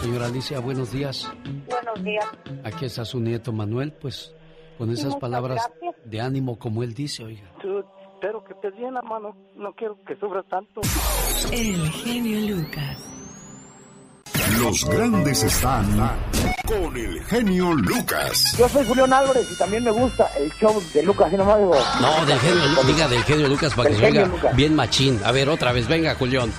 Señora 0.00 0.26
Alicia, 0.26 0.60
buenos 0.60 0.92
días. 0.92 1.30
Buenos 1.68 2.04
días. 2.04 2.24
Aquí 2.64 2.84
está 2.84 3.04
su 3.04 3.20
nieto 3.20 3.52
Manuel, 3.52 3.92
pues 3.92 4.32
con 4.78 4.90
esas 4.90 5.06
Muchas 5.06 5.20
palabras 5.20 5.58
gracias. 5.80 5.94
de 6.10 6.20
ánimo 6.20 6.58
como 6.58 6.82
él 6.82 6.94
dice, 6.94 7.24
oiga. 7.24 7.50
Tú, 7.62 7.78
espero 8.14 8.44
que 8.44 8.52
estés 8.54 8.76
bien, 8.76 8.94
hermano. 8.96 9.34
No 9.56 9.72
quiero 9.74 9.96
que 10.06 10.14
sufras 10.16 10.44
tanto. 10.48 10.80
El 11.52 11.90
genio 11.90 12.56
Lucas. 12.56 12.98
Los 14.60 14.84
grandes 14.84 15.42
están 15.42 15.86
con 16.66 16.96
el 16.96 17.22
genio 17.24 17.72
Lucas. 17.72 18.56
Yo 18.58 18.68
soy 18.68 18.84
Julián 18.86 19.12
Álvarez 19.12 19.50
y 19.52 19.58
también 19.58 19.84
me 19.84 19.90
gusta 19.90 20.26
el 20.38 20.50
show 20.52 20.80
de 20.92 21.02
Lucas 21.02 21.32
y 21.32 21.36
nomás 21.36 21.58
digo. 21.58 21.74
No, 22.00 22.26
del 22.26 22.38
genio, 22.38 22.62
diga 22.86 23.08
del 23.08 23.22
genio 23.24 23.48
Lucas 23.48 23.74
para 23.74 23.90
que 23.90 23.96
se 23.96 24.04
oiga 24.06 24.30
bien 24.54 24.74
machín. 24.74 25.18
A 25.24 25.32
ver, 25.32 25.48
otra 25.48 25.72
vez, 25.72 25.88
venga, 25.88 26.14
Julián. 26.14 26.52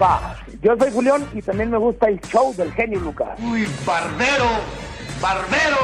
Va, 0.00 0.36
yo 0.62 0.76
soy 0.78 0.90
Julián 0.92 1.26
y 1.32 1.40
también 1.40 1.70
me 1.70 1.78
gusta 1.78 2.08
el 2.08 2.20
show 2.20 2.54
del 2.54 2.72
genio 2.72 3.00
Lucas. 3.00 3.38
Uy, 3.40 3.66
barbero, 3.86 4.46
barbero. 5.20 5.76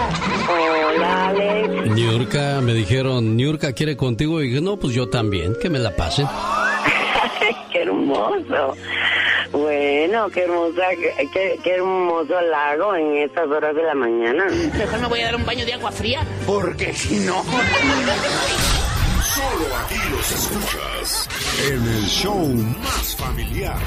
Hola, 0.94 1.28
Alex. 1.28 1.90
Niurka, 1.92 2.60
me 2.60 2.74
dijeron, 2.74 3.36
Niurka 3.36 3.72
quiere 3.72 3.96
contigo 3.96 4.42
y 4.42 4.48
dije, 4.48 4.60
no, 4.60 4.76
pues 4.78 4.94
yo 4.94 5.08
también, 5.08 5.54
que 5.60 5.70
me 5.70 5.78
la 5.78 5.96
pasen. 5.96 6.26
qué 7.72 7.82
hermoso. 7.82 8.76
Bueno, 9.52 10.28
qué 10.30 10.42
hermosa, 10.44 10.82
qué 11.32 11.74
hermoso 11.74 12.40
lago 12.40 12.94
en 12.94 13.18
estas 13.18 13.46
horas 13.48 13.74
de 13.74 13.82
la 13.82 13.94
mañana. 13.94 14.46
Mejor 14.76 15.00
me 15.00 15.08
voy 15.08 15.20
a 15.20 15.24
dar 15.26 15.36
un 15.36 15.46
baño 15.46 15.64
de 15.64 15.74
agua 15.74 15.92
fría. 15.92 16.20
Porque 16.46 16.92
si 16.92 17.20
no. 17.20 17.42
Solo 19.34 19.76
aquí 19.76 19.94
los 20.10 20.32
escuchas 20.32 21.28
en 21.70 21.82
el 21.82 22.04
show 22.04 22.46
más 22.82 23.16
familiar. 23.16 23.78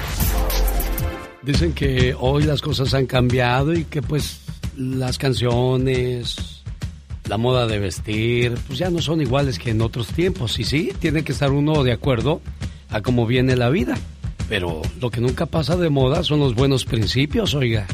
Dicen 1.43 1.73
que 1.73 2.15
hoy 2.19 2.43
las 2.43 2.61
cosas 2.61 2.95
han 2.95 3.05
cambiado 3.05 3.73
y 3.73 3.85
que 3.85 4.01
pues 4.01 4.41
las 4.75 5.19
canciones, 5.19 6.63
la 7.29 7.37
moda 7.37 7.67
de 7.67 7.77
vestir, 7.77 8.55
pues 8.65 8.79
ya 8.79 8.89
no 8.89 9.01
son 9.01 9.21
iguales 9.21 9.59
que 9.59 9.69
en 9.69 9.81
otros 9.81 10.07
tiempos. 10.07 10.57
Y 10.57 10.63
sí, 10.63 10.91
tiene 10.97 11.23
que 11.23 11.33
estar 11.33 11.51
uno 11.51 11.83
de 11.83 11.91
acuerdo 11.91 12.41
a 12.89 13.01
cómo 13.01 13.27
viene 13.27 13.55
la 13.55 13.69
vida. 13.69 13.95
Pero 14.49 14.81
lo 14.99 15.11
que 15.11 15.21
nunca 15.21 15.45
pasa 15.45 15.75
de 15.75 15.89
moda 15.89 16.23
son 16.23 16.39
los 16.39 16.55
buenos 16.55 16.85
principios, 16.85 17.53
oiga. 17.53 17.85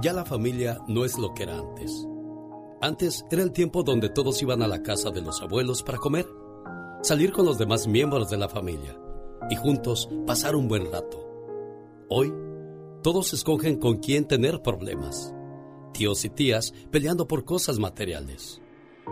Ya 0.00 0.12
la 0.12 0.24
familia 0.24 0.78
no 0.88 1.04
es 1.04 1.16
lo 1.18 1.32
que 1.34 1.44
era 1.44 1.56
antes. 1.56 2.06
Antes 2.82 3.24
era 3.30 3.44
el 3.44 3.52
tiempo 3.52 3.84
donde 3.84 4.08
todos 4.08 4.42
iban 4.42 4.60
a 4.60 4.66
la 4.66 4.82
casa 4.82 5.10
de 5.10 5.22
los 5.22 5.40
abuelos 5.40 5.84
para 5.84 5.98
comer, 5.98 6.26
salir 7.02 7.30
con 7.30 7.46
los 7.46 7.56
demás 7.56 7.86
miembros 7.86 8.28
de 8.28 8.36
la 8.36 8.48
familia 8.48 8.98
y 9.48 9.54
juntos 9.54 10.08
pasar 10.26 10.56
un 10.56 10.66
buen 10.66 10.90
rato. 10.90 11.24
Hoy, 12.08 12.34
todos 13.04 13.34
escogen 13.34 13.78
con 13.78 13.98
quién 13.98 14.26
tener 14.26 14.62
problemas. 14.62 15.32
Tíos 15.92 16.24
y 16.24 16.30
tías 16.30 16.74
peleando 16.90 17.28
por 17.28 17.44
cosas 17.44 17.78
materiales. 17.78 18.60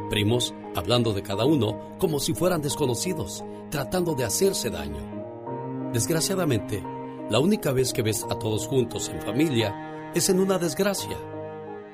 Primos 0.08 0.52
hablando 0.74 1.12
de 1.12 1.22
cada 1.22 1.44
uno 1.44 1.96
como 2.00 2.18
si 2.18 2.34
fueran 2.34 2.62
desconocidos, 2.62 3.44
tratando 3.70 4.16
de 4.16 4.24
hacerse 4.24 4.70
daño. 4.70 5.90
Desgraciadamente, 5.92 6.82
la 7.30 7.38
única 7.38 7.70
vez 7.70 7.92
que 7.92 8.02
ves 8.02 8.26
a 8.28 8.36
todos 8.36 8.66
juntos 8.66 9.08
en 9.10 9.22
familia 9.22 10.10
es 10.12 10.28
en 10.28 10.40
una 10.40 10.58
desgracia 10.58 11.16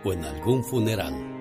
o 0.03 0.15
en 0.15 0.24
algún 0.24 0.65
funeral. 0.65 1.35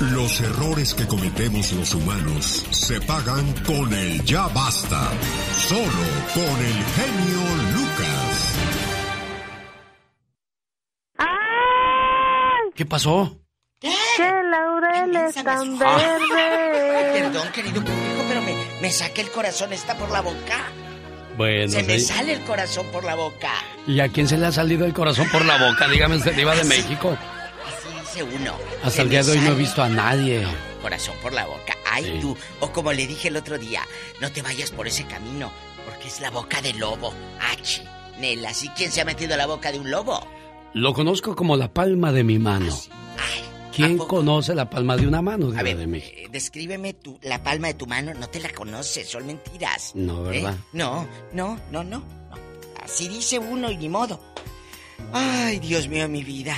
Los 0.00 0.40
errores 0.40 0.94
que 0.94 1.06
cometemos 1.06 1.72
los 1.72 1.94
humanos 1.94 2.66
se 2.70 3.00
pagan 3.02 3.52
con 3.64 3.92
el 3.94 4.24
ya 4.24 4.48
basta. 4.48 5.10
Solo 5.56 5.82
con 6.34 6.42
el 6.64 6.84
genio 6.84 7.40
Lucas. 7.74 8.54
¿Qué 12.74 12.84
pasó? 12.86 13.36
¡Que 13.80 13.92
laurel 14.50 15.14
es 15.16 15.34
tan 15.36 15.78
Ah. 15.82 15.96
verde! 15.98 17.20
Perdón, 17.20 17.48
querido 17.52 17.74
público, 17.84 18.24
pero 18.28 18.42
me, 18.42 18.54
me 18.80 18.90
saca 18.90 19.20
el 19.20 19.30
corazón 19.30 19.72
está 19.72 19.96
por 19.96 20.10
la 20.10 20.20
boca. 20.22 20.58
Bueno, 21.36 21.70
Se 21.72 21.82
me 21.84 21.98
sí. 21.98 22.06
sale 22.06 22.32
el 22.34 22.40
corazón 22.42 22.86
por 22.92 23.04
la 23.04 23.14
boca. 23.14 23.50
¿Y 23.86 24.00
a 24.00 24.08
quién 24.08 24.26
se 24.26 24.36
le 24.36 24.46
ha 24.46 24.52
salido 24.52 24.84
el 24.84 24.92
corazón 24.92 25.28
por 25.30 25.44
la 25.44 25.58
boca? 25.58 25.86
Dígame 25.88 26.16
usted, 26.16 26.34
Diva 26.34 26.54
de 26.56 26.64
México. 26.64 27.16
Así 28.12 28.20
dice 28.20 28.36
uno. 28.36 28.52
Hasta 28.82 29.02
el 29.02 29.08
día 29.08 29.22
de 29.22 29.32
hoy 29.32 29.38
no 29.38 29.52
he 29.52 29.54
visto 29.54 29.82
a 29.82 29.88
nadie. 29.88 30.46
Corazón 30.82 31.14
por 31.22 31.32
la 31.32 31.46
boca. 31.46 31.74
Ay, 31.90 32.04
Sí. 32.04 32.18
tú. 32.20 32.36
O 32.60 32.70
como 32.70 32.92
le 32.92 33.06
dije 33.06 33.28
el 33.28 33.36
otro 33.36 33.58
día, 33.58 33.82
no 34.20 34.30
te 34.30 34.42
vayas 34.42 34.70
por 34.70 34.86
ese 34.86 35.04
camino, 35.06 35.50
porque 35.86 36.08
es 36.08 36.20
la 36.20 36.30
boca 36.30 36.60
del 36.60 36.78
lobo. 36.78 37.12
H. 37.40 37.82
Nela, 38.18 38.52
¿sí 38.52 38.68
quién 38.76 38.92
se 38.92 39.00
ha 39.00 39.04
metido 39.06 39.32
a 39.34 39.36
la 39.38 39.46
boca 39.46 39.72
de 39.72 39.78
un 39.78 39.90
lobo? 39.90 40.26
Lo 40.74 40.92
conozco 40.92 41.34
como 41.34 41.56
la 41.56 41.72
palma 41.72 42.12
de 42.12 42.24
mi 42.24 42.38
mano. 42.38 42.76
¿Quién 43.74 43.96
conoce 43.96 44.54
la 44.54 44.68
palma 44.68 44.96
de 44.98 45.06
una 45.06 45.22
mano, 45.22 45.50
de 45.50 45.86
México? 45.86 46.14
Eh, 46.14 46.28
descríbeme 46.30 46.92
tu, 46.92 47.18
la 47.22 47.42
palma 47.42 47.68
de 47.68 47.74
tu 47.74 47.86
mano, 47.86 48.12
no 48.12 48.28
te 48.28 48.40
la 48.40 48.50
conoces, 48.50 49.08
son 49.08 49.26
mentiras. 49.26 49.92
No, 49.94 50.22
¿verdad? 50.24 50.52
¿Eh? 50.54 50.58
No, 50.74 51.08
no, 51.32 51.58
no, 51.70 51.82
no, 51.82 51.84
no. 51.84 52.04
Así 52.84 53.08
dice 53.08 53.38
uno 53.38 53.70
y 53.70 53.78
ni 53.78 53.88
modo. 53.88 54.20
Ay, 55.14 55.58
Dios 55.60 55.88
mío, 55.88 56.06
mi 56.10 56.22
vida. 56.22 56.54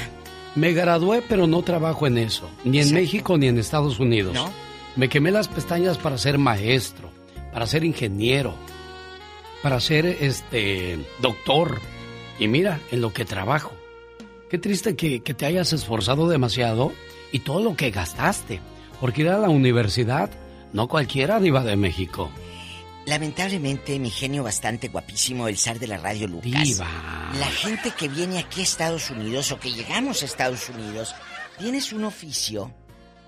Me 0.54 0.72
gradué, 0.72 1.22
pero 1.28 1.46
no 1.46 1.62
trabajo 1.62 2.06
en 2.06 2.18
eso. 2.18 2.48
Ni 2.64 2.78
en 2.80 2.92
México 2.92 3.36
ni 3.36 3.48
en 3.48 3.58
Estados 3.58 3.98
Unidos. 3.98 4.34
¿No? 4.34 4.50
Me 4.96 5.08
quemé 5.08 5.32
las 5.32 5.48
pestañas 5.48 5.98
para 5.98 6.18
ser 6.18 6.38
maestro, 6.38 7.10
para 7.52 7.66
ser 7.66 7.84
ingeniero, 7.84 8.54
para 9.62 9.80
ser 9.80 10.06
este 10.06 10.98
doctor. 11.20 11.80
Y 12.38 12.46
mira, 12.46 12.80
en 12.92 13.00
lo 13.00 13.12
que 13.12 13.24
trabajo. 13.24 13.72
Qué 14.48 14.58
triste 14.58 14.94
que, 14.94 15.20
que 15.20 15.34
te 15.34 15.46
hayas 15.46 15.72
esforzado 15.72 16.28
demasiado 16.28 16.92
y 17.32 17.40
todo 17.40 17.60
lo 17.60 17.74
que 17.74 17.90
gastaste. 17.90 18.60
Porque 19.00 19.22
ir 19.22 19.28
a 19.30 19.38
la 19.38 19.48
universidad, 19.48 20.30
no 20.72 20.86
cualquiera 20.86 21.40
diva 21.40 21.64
de 21.64 21.76
México. 21.76 22.30
Lamentablemente, 23.06 23.98
mi 23.98 24.10
genio 24.10 24.42
bastante 24.42 24.88
guapísimo, 24.88 25.46
el 25.46 25.58
zar 25.58 25.78
de 25.78 25.86
la 25.86 25.98
radio 25.98 26.26
Lucas. 26.26 26.62
Diva. 26.62 27.30
La 27.38 27.50
gente 27.50 27.90
que 27.90 28.08
viene 28.08 28.38
aquí 28.38 28.60
a 28.60 28.64
Estados 28.64 29.10
Unidos 29.10 29.52
o 29.52 29.60
que 29.60 29.72
llegamos 29.72 30.22
a 30.22 30.24
Estados 30.24 30.70
Unidos, 30.70 31.14
tienes 31.58 31.92
un 31.92 32.04
oficio, 32.04 32.72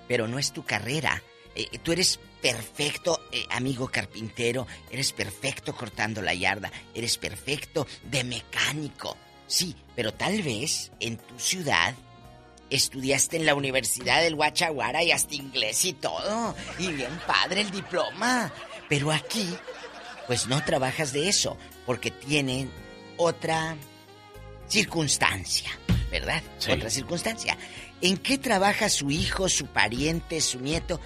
pero 0.09 0.28
no 0.28 0.39
es 0.39 0.53
tu 0.53 0.65
carrera. 0.65 1.23
Eh, 1.55 1.66
tú 1.82 1.93
eres 1.93 2.19
perfecto, 2.40 3.20
eh, 3.32 3.44
amigo 3.51 3.89
carpintero, 3.89 4.66
eres 4.90 5.12
perfecto 5.12 5.74
cortando 5.74 6.23
la 6.23 6.32
yarda, 6.32 6.73
eres 6.94 7.19
perfecto 7.19 7.86
de 8.05 8.24
mecánico. 8.24 9.16
Sí, 9.47 9.77
pero 9.94 10.12
tal 10.15 10.43
vez 10.43 10.90
en 11.01 11.19
tu 11.19 11.39
ciudad 11.39 11.94
estudiaste 12.70 13.36
en 13.36 13.47
la 13.47 13.55
Universidad 13.55 14.23
del 14.23 14.36
Guachaguara 14.36 15.03
y 15.03 15.12
hasta 15.12 15.35
inglés 15.35 15.85
y 15.85 15.93
todo. 15.93 16.55
Y 16.78 16.89
bien 16.89 17.20
padre 17.27 17.61
el 17.61 17.70
diploma. 17.70 18.53
Pero 18.88 19.12
aquí, 19.12 19.48
pues 20.26 20.46
no 20.46 20.64
trabajas 20.64 21.12
de 21.12 21.28
eso, 21.28 21.56
porque 21.84 22.10
tienen 22.10 22.70
otra 23.16 23.76
circunstancia, 24.68 25.70
¿verdad? 26.10 26.42
Sí. 26.58 26.70
Otra 26.72 26.90
circunstancia. 26.90 27.56
¿En 28.00 28.16
qué 28.18 28.38
trabaja 28.38 28.88
su 28.88 29.10
hijo, 29.10 29.48
su 29.48 29.66
pariente, 29.66 30.40
su 30.40 30.60
nieto? 30.60 31.00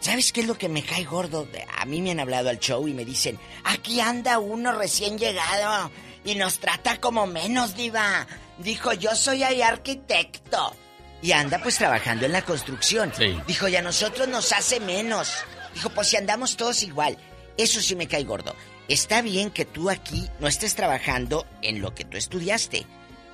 ¿Sabes 0.00 0.32
qué 0.32 0.40
es 0.40 0.46
lo 0.48 0.58
que 0.58 0.68
me 0.68 0.82
cae 0.82 1.04
gordo? 1.04 1.46
A 1.78 1.84
mí 1.84 2.02
me 2.02 2.10
han 2.10 2.20
hablado 2.20 2.48
al 2.48 2.58
show 2.58 2.88
y 2.88 2.94
me 2.94 3.04
dicen, 3.04 3.38
aquí 3.62 4.00
anda 4.00 4.40
uno 4.40 4.72
recién 4.72 5.16
llegado 5.16 5.92
y 6.24 6.34
nos 6.34 6.58
trata 6.58 7.00
como 7.00 7.26
menos, 7.26 7.76
diva. 7.76 8.26
Dijo, 8.58 8.92
yo 8.92 9.14
soy 9.14 9.44
ahí 9.44 9.62
arquitecto. 9.62 10.74
Y 11.22 11.30
anda 11.30 11.60
pues 11.62 11.78
trabajando 11.78 12.26
en 12.26 12.32
la 12.32 12.42
construcción. 12.42 13.12
Sí. 13.16 13.38
Dijo, 13.46 13.68
y 13.68 13.76
a 13.76 13.82
nosotros 13.82 14.26
nos 14.26 14.50
hace 14.52 14.80
menos. 14.80 15.32
Dijo, 15.74 15.90
pues 15.90 16.08
si 16.08 16.16
andamos 16.16 16.56
todos 16.56 16.82
igual. 16.82 17.16
Eso 17.56 17.80
sí 17.80 17.94
me 17.96 18.06
cae 18.06 18.24
gordo. 18.24 18.54
Está 18.88 19.22
bien 19.22 19.50
que 19.50 19.64
tú 19.64 19.90
aquí 19.90 20.28
no 20.40 20.48
estés 20.48 20.74
trabajando 20.74 21.46
en 21.60 21.80
lo 21.80 21.94
que 21.94 22.04
tú 22.04 22.16
estudiaste, 22.16 22.86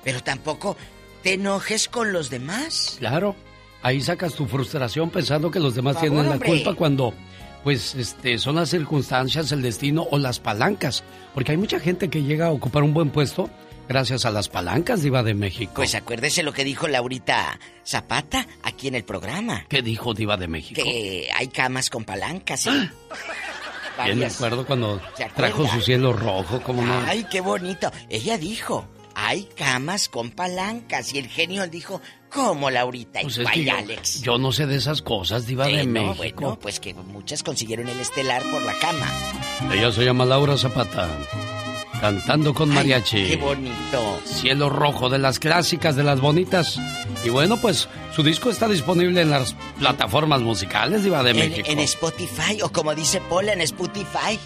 pero 0.03 0.21
tampoco 0.21 0.77
te 1.23 1.33
enojes 1.33 1.87
con 1.87 2.13
los 2.13 2.29
demás. 2.29 2.97
Claro, 2.99 3.35
ahí 3.81 4.01
sacas 4.01 4.33
tu 4.33 4.45
frustración 4.45 5.09
pensando 5.09 5.49
que 5.51 5.59
los 5.59 5.75
demás 5.75 5.95
favor, 5.95 6.09
tienen 6.09 6.25
la 6.27 6.33
hombre. 6.33 6.49
culpa 6.49 6.75
cuando 6.75 7.13
pues 7.63 7.95
este 7.95 8.37
son 8.37 8.55
las 8.55 8.69
circunstancias, 8.69 9.51
el 9.51 9.61
destino 9.61 10.07
o 10.11 10.17
las 10.17 10.39
palancas, 10.39 11.03
porque 11.33 11.51
hay 11.51 11.57
mucha 11.57 11.79
gente 11.79 12.09
que 12.09 12.23
llega 12.23 12.47
a 12.47 12.51
ocupar 12.51 12.83
un 12.83 12.93
buen 12.93 13.09
puesto 13.09 13.49
gracias 13.89 14.23
a 14.25 14.31
las 14.31 14.47
palancas 14.47 15.01
Diva 15.01 15.23
de 15.23 15.33
México. 15.33 15.73
Pues 15.75 15.95
acuérdese 15.95 16.43
lo 16.43 16.53
que 16.53 16.63
dijo 16.63 16.87
Laurita 16.87 17.59
Zapata 17.85 18.47
aquí 18.63 18.87
en 18.87 18.95
el 18.95 19.03
programa. 19.03 19.65
¿Qué 19.67 19.81
dijo 19.81 20.13
Diva 20.13 20.37
de 20.37 20.47
México? 20.47 20.81
Que 20.81 21.27
hay 21.35 21.47
camas 21.49 21.89
con 21.89 22.05
palancas, 22.05 22.61
¿sí? 22.61 22.69
Bien 22.69 22.91
me 23.97 24.05
Varias. 24.25 24.35
acuerdo 24.35 24.65
cuando 24.65 25.01
trajo 25.35 25.67
su 25.67 25.81
cielo 25.81 26.13
rojo, 26.13 26.61
¿cómo 26.61 26.81
no? 26.83 27.01
Ay, 27.05 27.25
qué 27.29 27.41
bonito. 27.41 27.91
Ella 28.09 28.37
dijo, 28.37 28.87
hay 29.13 29.43
camas 29.57 30.07
con 30.07 30.31
palancas. 30.31 31.13
Y 31.13 31.17
el 31.19 31.27
genio 31.27 31.67
dijo, 31.67 31.99
¿cómo, 32.29 32.69
Laurita? 32.69 33.19
Pues 33.21 33.39
y 33.39 33.45
que 33.45 33.65
yo, 33.65 33.75
Alex. 33.75 34.21
yo 34.21 34.37
no 34.37 34.53
sé 34.53 34.67
de 34.67 34.77
esas 34.77 35.01
cosas, 35.01 35.47
Diva 35.47 35.67
de 35.67 35.85
no, 35.85 36.13
México. 36.15 36.41
bueno, 36.41 36.59
pues 36.59 36.79
que 36.79 36.93
muchas 36.93 37.43
consiguieron 37.43 37.89
el 37.89 37.99
estelar 37.99 38.41
por 38.43 38.61
la 38.61 38.77
cama. 38.79 39.11
Ella 39.73 39.91
se 39.91 40.05
llama 40.05 40.23
Laura 40.23 40.55
Zapata, 40.55 41.09
cantando 42.01 42.53
con 42.53 42.69
mariachi. 42.69 43.25
Qué 43.27 43.35
bonito. 43.37 44.19
Cielo 44.25 44.69
rojo 44.69 45.09
de 45.09 45.17
las 45.19 45.39
clásicas, 45.39 45.95
de 45.95 46.03
las 46.03 46.19
bonitas. 46.21 46.79
Y 47.25 47.29
bueno, 47.29 47.57
pues 47.57 47.89
su 48.15 48.23
disco 48.23 48.49
está 48.49 48.67
disponible 48.67 49.21
en 49.21 49.29
las 49.29 49.53
plataformas 49.77 50.41
musicales, 50.41 51.03
Diva 51.03 51.23
de 51.23 51.31
En, 51.31 51.37
México. 51.37 51.67
en 51.69 51.79
Spotify, 51.79 52.61
o 52.63 52.69
como 52.71 52.95
dice 52.95 53.21
Paula, 53.29 53.53
en 53.53 53.61
Spotify. 53.61 54.39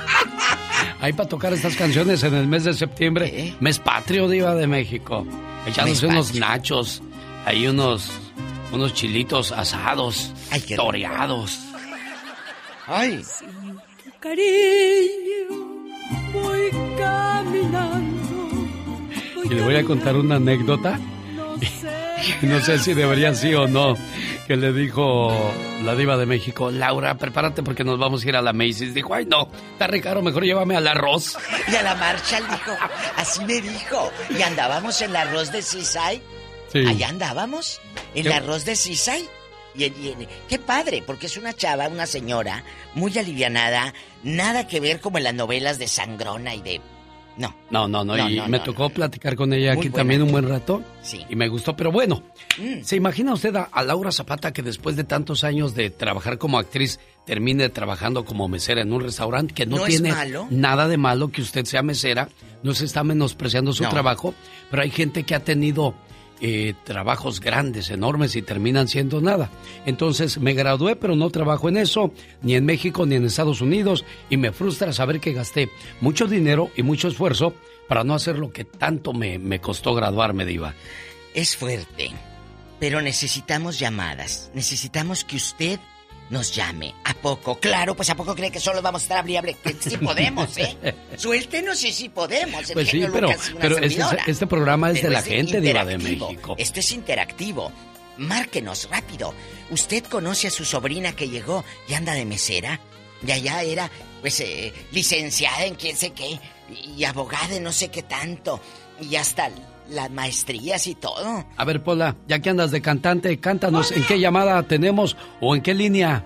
Hay 1.00 1.12
para 1.12 1.28
tocar 1.28 1.52
estas 1.52 1.76
canciones 1.76 2.22
en 2.22 2.34
el 2.34 2.46
mes 2.46 2.64
de 2.64 2.74
septiembre, 2.74 3.54
mes 3.60 3.78
patrio, 3.78 4.28
Diva 4.28 4.54
de 4.54 4.66
México. 4.66 5.26
Echándose 5.66 6.06
Mes 6.06 6.14
unos 6.14 6.26
patrio. 6.28 6.40
nachos, 6.46 7.02
hay 7.44 7.66
unos, 7.66 8.10
unos 8.72 8.94
chilitos 8.94 9.52
asados, 9.52 10.32
toreados. 10.76 11.58
Ay. 12.86 13.22
Cariño, 14.20 15.75
voy 16.32 16.70
caminando. 16.98 18.48
Y 19.44 19.48
le 19.48 19.62
voy 19.62 19.76
a 19.76 19.84
contar 19.84 20.16
una 20.16 20.36
anécdota. 20.36 20.98
No 22.42 22.60
sé 22.60 22.78
si 22.78 22.94
debería 22.94 23.34
sí 23.34 23.54
o 23.54 23.66
no. 23.66 23.96
Que 24.46 24.56
le 24.56 24.72
dijo 24.72 25.32
la 25.82 25.94
diva 25.96 26.16
de 26.16 26.26
México, 26.26 26.70
Laura, 26.70 27.16
prepárate 27.16 27.62
porque 27.62 27.82
nos 27.82 27.98
vamos 27.98 28.24
a 28.24 28.28
ir 28.28 28.36
a 28.36 28.42
la 28.42 28.52
Macy's. 28.52 28.94
Dijo, 28.94 29.12
ay 29.14 29.26
no, 29.26 29.48
está 29.72 29.88
re 29.88 30.00
caro, 30.00 30.22
mejor 30.22 30.44
llévame 30.44 30.76
al 30.76 30.86
arroz. 30.86 31.36
Y 31.70 31.74
a 31.74 31.82
la 31.82 31.94
marcha 31.96 32.40
dijo, 32.40 32.72
así 33.16 33.44
me 33.44 33.60
dijo. 33.60 34.10
Y 34.30 34.42
andábamos 34.42 35.00
en 35.02 35.10
el 35.10 35.16
arroz 35.16 35.50
de 35.50 35.62
Cisay. 35.62 36.22
Sí. 36.72 36.84
Allá 36.86 37.08
andábamos, 37.08 37.80
en 38.14 38.26
el 38.26 38.32
arroz 38.32 38.64
de 38.64 38.76
Cisay. 38.76 39.28
Y, 39.76 39.84
y 39.84 40.28
qué 40.48 40.58
padre, 40.58 41.02
porque 41.06 41.26
es 41.26 41.36
una 41.36 41.52
chava, 41.52 41.88
una 41.88 42.06
señora, 42.06 42.64
muy 42.94 43.16
alivianada, 43.18 43.92
nada 44.22 44.66
que 44.66 44.80
ver 44.80 45.00
como 45.00 45.18
en 45.18 45.24
las 45.24 45.34
novelas 45.34 45.78
de 45.78 45.88
Sangrona 45.88 46.54
y 46.54 46.62
de... 46.62 46.80
No. 47.38 47.54
No, 47.68 47.86
no, 47.86 48.02
no, 48.02 48.16
No, 48.16 48.30
y 48.30 48.36
no, 48.36 48.48
me 48.48 48.56
no, 48.56 48.64
tocó 48.64 48.88
platicar 48.88 49.36
con 49.36 49.52
ella 49.52 49.74
Muy 49.74 49.80
aquí 49.80 49.88
buena. 49.90 50.00
también 50.00 50.22
un 50.22 50.32
buen 50.32 50.48
rato. 50.48 50.82
Sí. 51.02 51.22
Y 51.28 51.36
me 51.36 51.48
gustó, 51.48 51.76
pero 51.76 51.92
bueno, 51.92 52.22
Mm. 52.58 52.82
¿se 52.82 52.96
imagina 52.96 53.34
usted 53.34 53.54
a, 53.56 53.64
a 53.64 53.82
Laura 53.84 54.10
Zapata 54.10 54.54
que 54.54 54.62
después 54.62 54.96
de 54.96 55.04
tantos 55.04 55.44
años 55.44 55.74
de 55.74 55.90
trabajar 55.90 56.38
como 56.38 56.58
actriz 56.58 56.98
termine 57.26 57.68
trabajando 57.68 58.24
como 58.24 58.48
mesera 58.48 58.80
en 58.80 58.90
un 58.94 59.02
restaurante 59.02 59.52
que 59.52 59.66
no, 59.66 59.76
¿No 59.76 59.84
tiene 59.84 60.10
malo? 60.10 60.46
nada 60.48 60.88
de 60.88 60.96
malo 60.96 61.28
que 61.28 61.42
usted 61.42 61.66
sea 61.66 61.82
mesera? 61.82 62.30
No 62.62 62.72
se 62.72 62.86
está 62.86 63.04
menospreciando 63.04 63.74
su 63.74 63.82
No. 63.82 63.90
trabajo, 63.90 64.32
pero 64.70 64.82
hay 64.82 64.90
gente 64.90 65.24
que 65.24 65.34
ha 65.34 65.40
tenido 65.44 65.94
eh, 66.40 66.74
trabajos 66.84 67.40
grandes, 67.40 67.90
enormes 67.90 68.36
y 68.36 68.42
terminan 68.42 68.88
siendo 68.88 69.20
nada. 69.20 69.50
Entonces 69.86 70.38
me 70.38 70.54
gradué, 70.54 70.96
pero 70.96 71.16
no 71.16 71.30
trabajo 71.30 71.68
en 71.68 71.78
eso, 71.78 72.12
ni 72.42 72.54
en 72.54 72.64
México 72.64 73.06
ni 73.06 73.14
en 73.14 73.24
Estados 73.24 73.60
Unidos, 73.60 74.04
y 74.28 74.36
me 74.36 74.52
frustra 74.52 74.92
saber 74.92 75.20
que 75.20 75.32
gasté 75.32 75.70
mucho 76.00 76.26
dinero 76.26 76.70
y 76.76 76.82
mucho 76.82 77.08
esfuerzo 77.08 77.54
para 77.88 78.04
no 78.04 78.14
hacer 78.14 78.38
lo 78.38 78.50
que 78.50 78.64
tanto 78.64 79.12
me, 79.12 79.38
me 79.38 79.60
costó 79.60 79.94
graduarme, 79.94 80.44
Diva. 80.44 80.74
Es 81.34 81.56
fuerte, 81.56 82.10
pero 82.80 83.00
necesitamos 83.00 83.78
llamadas. 83.78 84.50
Necesitamos 84.54 85.24
que 85.24 85.36
usted 85.36 85.80
nos 86.30 86.54
llame. 86.54 86.94
¿A 87.04 87.14
poco? 87.14 87.58
Claro, 87.58 87.94
pues 87.94 88.10
¿a 88.10 88.14
poco 88.14 88.34
cree 88.34 88.50
que 88.50 88.60
solo 88.60 88.82
vamos 88.82 89.02
a 89.02 89.04
estar 89.04 89.18
hable 89.18 89.38
hable? 89.38 89.54
Que 89.54 89.76
sí 89.78 89.96
podemos, 90.04 90.56
¿eh? 90.58 90.76
Suéltenos 91.16 91.82
y 91.84 91.92
sí 91.92 92.08
podemos. 92.08 92.68
El 92.68 92.74
Pues 92.74 92.88
sí, 92.88 93.04
pero, 93.12 93.28
Lucas 93.28 93.52
pero 93.60 93.78
este, 93.78 94.02
este 94.26 94.46
programa 94.46 94.90
es 94.90 95.00
Pero 95.00 95.08
de 95.08 95.14
la 95.14 95.22
gente, 95.22 95.60
Diva 95.60 95.84
de. 95.84 95.98
México. 95.98 96.54
Esto 96.58 96.80
es 96.80 96.92
interactivo. 96.92 97.72
Márquenos 98.18 98.88
rápido. 98.90 99.34
¿Usted 99.70 100.04
conoce 100.04 100.48
a 100.48 100.50
su 100.50 100.64
sobrina 100.64 101.14
que 101.14 101.28
llegó 101.28 101.64
y 101.88 101.94
anda 101.94 102.14
de 102.14 102.24
mesera? 102.24 102.80
Y 103.26 103.30
allá 103.30 103.62
era, 103.62 103.90
pues, 104.20 104.40
eh, 104.40 104.72
licenciada 104.92 105.64
en 105.64 105.74
quién 105.74 105.96
sé 105.96 106.10
qué, 106.10 106.38
y 106.96 107.04
abogada 107.04 107.56
en 107.56 107.62
no 107.62 107.72
sé 107.72 107.88
qué 107.88 108.02
tanto, 108.02 108.60
y 109.00 109.16
hasta 109.16 109.50
las 109.90 110.10
maestrías 110.10 110.86
y 110.86 110.94
todo. 110.94 111.44
A 111.56 111.64
ver, 111.64 111.82
Pola, 111.82 112.16
ya 112.26 112.40
que 112.40 112.50
andas 112.50 112.70
de 112.70 112.80
cantante, 112.82 113.38
cántanos 113.40 113.92
en 113.92 114.04
qué 114.04 114.18
llamada 114.20 114.62
tenemos 114.64 115.16
o 115.40 115.54
en 115.56 115.62
qué 115.62 115.74
línea. 115.74 116.24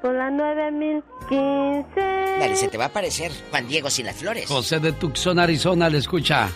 Por 0.00 0.14
la 0.14 0.30
9015. 0.30 2.00
Dale, 2.40 2.56
se 2.56 2.68
te 2.68 2.78
va 2.78 2.84
a 2.84 2.88
aparecer 2.88 3.30
Juan 3.50 3.68
Diego 3.68 3.90
sin 3.90 4.06
las 4.06 4.16
flores. 4.16 4.46
José 4.46 4.80
de 4.80 4.92
Tucson, 4.92 5.38
Arizona, 5.38 5.88
le 5.88 5.98
escucha 5.98 6.48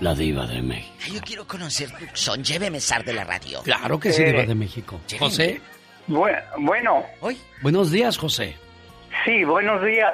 la 0.00 0.14
diva 0.14 0.46
de 0.46 0.62
México. 0.62 0.94
Ay, 1.04 1.12
yo 1.14 1.20
quiero 1.20 1.46
conocer 1.46 1.90
Tucson, 1.98 2.42
lléveme 2.42 2.80
zar 2.80 3.04
de 3.04 3.12
la 3.12 3.24
radio. 3.24 3.60
Claro 3.62 3.98
que 4.00 4.12
sí, 4.12 4.22
Eh, 4.22 4.32
diva 4.32 4.44
de 4.44 4.54
México. 4.54 5.00
José, 5.18 5.60
Bu- 6.08 6.30
Bueno, 6.58 7.04
buenos 7.62 7.90
días, 7.90 8.16
José. 8.16 8.54
sí, 9.24 9.42
buenos 9.44 9.84
días. 9.84 10.12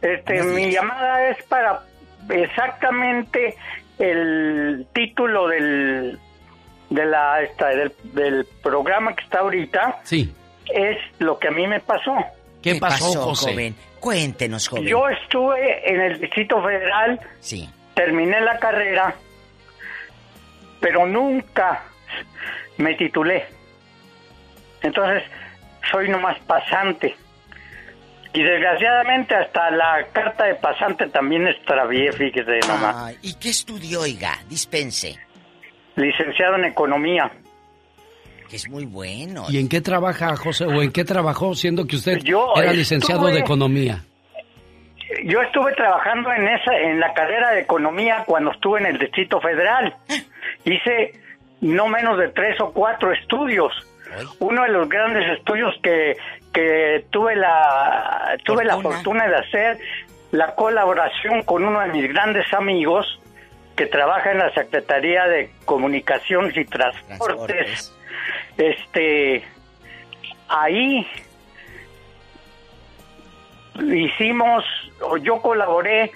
Este, 0.00 0.34
Buenos 0.38 0.54
mi 0.54 0.62
días. 0.66 0.74
llamada 0.82 1.28
es 1.30 1.42
para 1.44 1.82
exactamente 2.28 3.56
el 4.10 4.86
título 4.92 5.48
del 5.48 6.18
de 6.90 7.06
la 7.06 7.40
esta, 7.42 7.68
del, 7.68 7.92
del 8.12 8.46
programa 8.62 9.14
que 9.14 9.24
está 9.24 9.38
ahorita. 9.40 10.00
Sí. 10.02 10.32
Es 10.74 10.98
lo 11.18 11.38
que 11.38 11.48
a 11.48 11.50
mí 11.50 11.66
me 11.66 11.80
pasó. 11.80 12.14
¿Qué, 12.62 12.74
pasó, 12.76 13.20
José? 13.20 13.50
joven? 13.52 13.74
Cuéntenos, 13.98 14.68
joven. 14.68 14.84
Yo 14.86 15.08
estuve 15.08 15.90
en 15.90 16.00
el 16.00 16.20
Distrito 16.20 16.62
Federal, 16.62 17.18
Sí. 17.40 17.68
terminé 17.94 18.40
la 18.40 18.58
carrera, 18.58 19.14
pero 20.80 21.06
nunca 21.06 21.82
me 22.76 22.94
titulé. 22.94 23.46
Entonces, 24.82 25.22
soy 25.90 26.08
nomás 26.08 26.38
pasante. 26.40 27.14
Y 28.34 28.42
desgraciadamente 28.42 29.34
hasta 29.34 29.70
la 29.70 30.06
carta 30.12 30.44
de 30.44 30.54
pasante 30.54 31.06
también 31.08 31.46
extravié, 31.46 32.10
fíjese 32.12 32.60
nomás. 32.66 32.96
Ay, 32.96 33.18
¿Y 33.22 33.34
qué 33.34 33.50
estudió, 33.50 34.00
oiga? 34.02 34.38
Dispense. 34.48 35.18
Licenciado 35.96 36.56
en 36.56 36.64
Economía. 36.64 37.30
Que 38.48 38.56
es 38.56 38.68
muy 38.70 38.86
bueno. 38.86 39.44
¿Y 39.50 39.58
en 39.58 39.68
qué 39.68 39.80
trabaja, 39.82 40.34
José? 40.36 40.64
¿O 40.64 40.82
en 40.82 40.92
qué 40.92 41.04
trabajó 41.04 41.54
siendo 41.54 41.86
que 41.86 41.96
usted 41.96 42.18
Yo 42.22 42.54
era 42.56 42.72
licenciado 42.72 43.22
estuve- 43.28 43.32
de 43.34 43.40
Economía? 43.40 44.04
Yo 45.24 45.42
estuve 45.42 45.74
trabajando 45.74 46.32
en 46.32 46.48
esa 46.48 46.74
en 46.74 46.98
la 46.98 47.12
carrera 47.12 47.50
de 47.50 47.60
economía 47.60 48.24
cuando 48.26 48.50
estuve 48.52 48.80
en 48.80 48.86
el 48.86 48.98
Distrito 48.98 49.40
Federal. 49.42 49.94
Hice 50.64 51.12
no 51.60 51.86
menos 51.86 52.18
de 52.18 52.28
tres 52.30 52.58
o 52.62 52.72
cuatro 52.72 53.12
estudios. 53.12 53.72
Uno 54.38 54.62
de 54.62 54.68
los 54.70 54.88
grandes 54.88 55.24
estudios 55.38 55.74
que, 55.82 56.16
que 56.52 57.04
tuve 57.10 57.36
la 57.36 58.36
tuve 58.44 58.64
la 58.64 58.78
fortuna. 58.78 59.26
de 59.26 59.36
hacer 59.36 59.78
la 60.30 60.54
colaboración 60.54 61.42
con 61.42 61.64
uno 61.64 61.80
de 61.80 61.88
mis 61.88 62.08
grandes 62.08 62.52
amigos 62.52 63.20
que 63.76 63.86
trabaja 63.86 64.32
en 64.32 64.38
la 64.38 64.52
Secretaría 64.52 65.26
de 65.26 65.50
Comunicaciones 65.64 66.56
y 66.56 66.64
Transportes. 66.64 67.92
Este 68.56 69.44
ahí 70.48 71.06
hicimos 73.80 74.64
o 75.00 75.16
yo 75.16 75.40
colaboré 75.40 76.12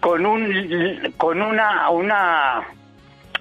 con 0.00 0.26
un 0.26 1.14
con 1.16 1.40
una 1.40 1.88
una 1.90 2.66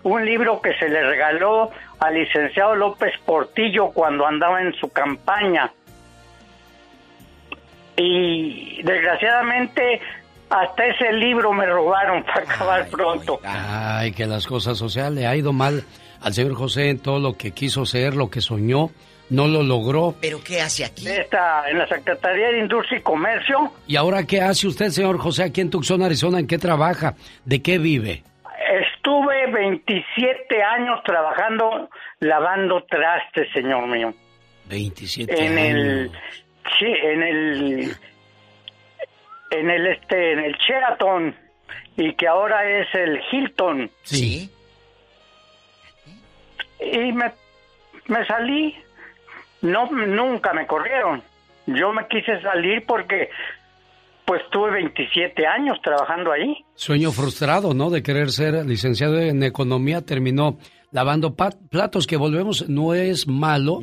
un 0.03 0.25
libro 0.25 0.61
que 0.61 0.73
se 0.75 0.87
le 0.87 1.03
regaló 1.03 1.71
al 1.99 2.13
licenciado 2.13 2.75
López 2.75 3.13
Portillo 3.25 3.89
cuando 3.91 4.25
andaba 4.25 4.61
en 4.61 4.73
su 4.73 4.89
campaña 4.91 5.71
y 8.01 8.81
desgraciadamente 8.83 10.01
hasta 10.49 10.85
ese 10.85 11.11
libro 11.13 11.53
me 11.53 11.65
robaron 11.65 12.23
para 12.23 12.41
acabar 12.41 12.87
pronto 12.89 13.39
Ay, 13.43 14.11
que 14.13 14.25
las 14.25 14.47
cosas, 14.47 14.81
o 14.81 14.89
sea, 14.89 15.09
le 15.09 15.27
ha 15.27 15.35
ido 15.35 15.53
mal 15.53 15.83
al 16.21 16.33
señor 16.33 16.55
José 16.55 16.89
en 16.89 16.99
todo 16.99 17.19
lo 17.19 17.37
que 17.37 17.51
quiso 17.51 17.85
ser, 17.85 18.15
lo 18.15 18.29
que 18.29 18.41
soñó, 18.41 18.89
no 19.29 19.47
lo 19.47 19.63
logró. 19.63 20.15
¿Pero 20.19 20.39
qué 20.43 20.59
hace 20.59 20.83
aquí? 20.83 21.07
Está 21.07 21.69
en 21.69 21.77
la 21.77 21.87
Secretaría 21.87 22.47
de 22.49 22.59
Industria 22.59 22.99
y 22.99 23.01
Comercio 23.01 23.71
¿Y 23.87 23.95
ahora 23.95 24.25
qué 24.25 24.41
hace 24.41 24.67
usted, 24.67 24.89
señor 24.89 25.17
José, 25.19 25.43
aquí 25.43 25.61
en 25.61 25.69
Tucson, 25.69 26.01
Arizona? 26.01 26.39
¿En 26.39 26.47
qué 26.47 26.57
trabaja? 26.57 27.15
¿De 27.45 27.61
qué 27.61 27.77
vive? 27.77 28.23
Estuve 28.95 29.51
27 29.51 30.63
años 30.63 30.99
trabajando 31.05 31.89
lavando 32.19 32.83
trastes, 32.89 33.47
señor 33.53 33.87
mío. 33.87 34.13
27 34.67 35.45
En 35.45 35.57
el. 35.57 36.11
Sí, 36.77 36.85
en 36.85 37.23
el 37.23 37.95
en 39.51 39.69
el 39.69 39.87
este 39.87 40.33
en 40.33 40.39
el 40.39 40.55
Sheraton 40.55 41.35
y 41.97 42.13
que 42.13 42.27
ahora 42.27 42.69
es 42.69 42.87
el 42.93 43.19
Hilton. 43.31 43.89
Sí. 44.03 44.49
Y 46.79 47.11
me 47.11 47.31
me 48.07 48.25
salí. 48.25 48.75
No 49.61 49.89
nunca 49.91 50.53
me 50.53 50.65
corrieron. 50.65 51.21
Yo 51.65 51.91
me 51.91 52.07
quise 52.07 52.41
salir 52.41 52.85
porque 52.85 53.29
pues 54.25 54.41
tuve 54.51 54.71
27 54.71 55.45
años 55.47 55.79
trabajando 55.81 56.31
ahí. 56.31 56.63
Sueño 56.75 57.11
frustrado, 57.11 57.73
¿no? 57.73 57.89
De 57.89 58.03
querer 58.03 58.29
ser 58.29 58.65
licenciado 58.65 59.19
en 59.19 59.41
economía, 59.43 60.01
terminó 60.05 60.59
lavando 60.91 61.35
platos, 61.35 62.07
que 62.07 62.15
volvemos, 62.15 62.69
no 62.69 62.93
es 62.93 63.27
malo. 63.27 63.79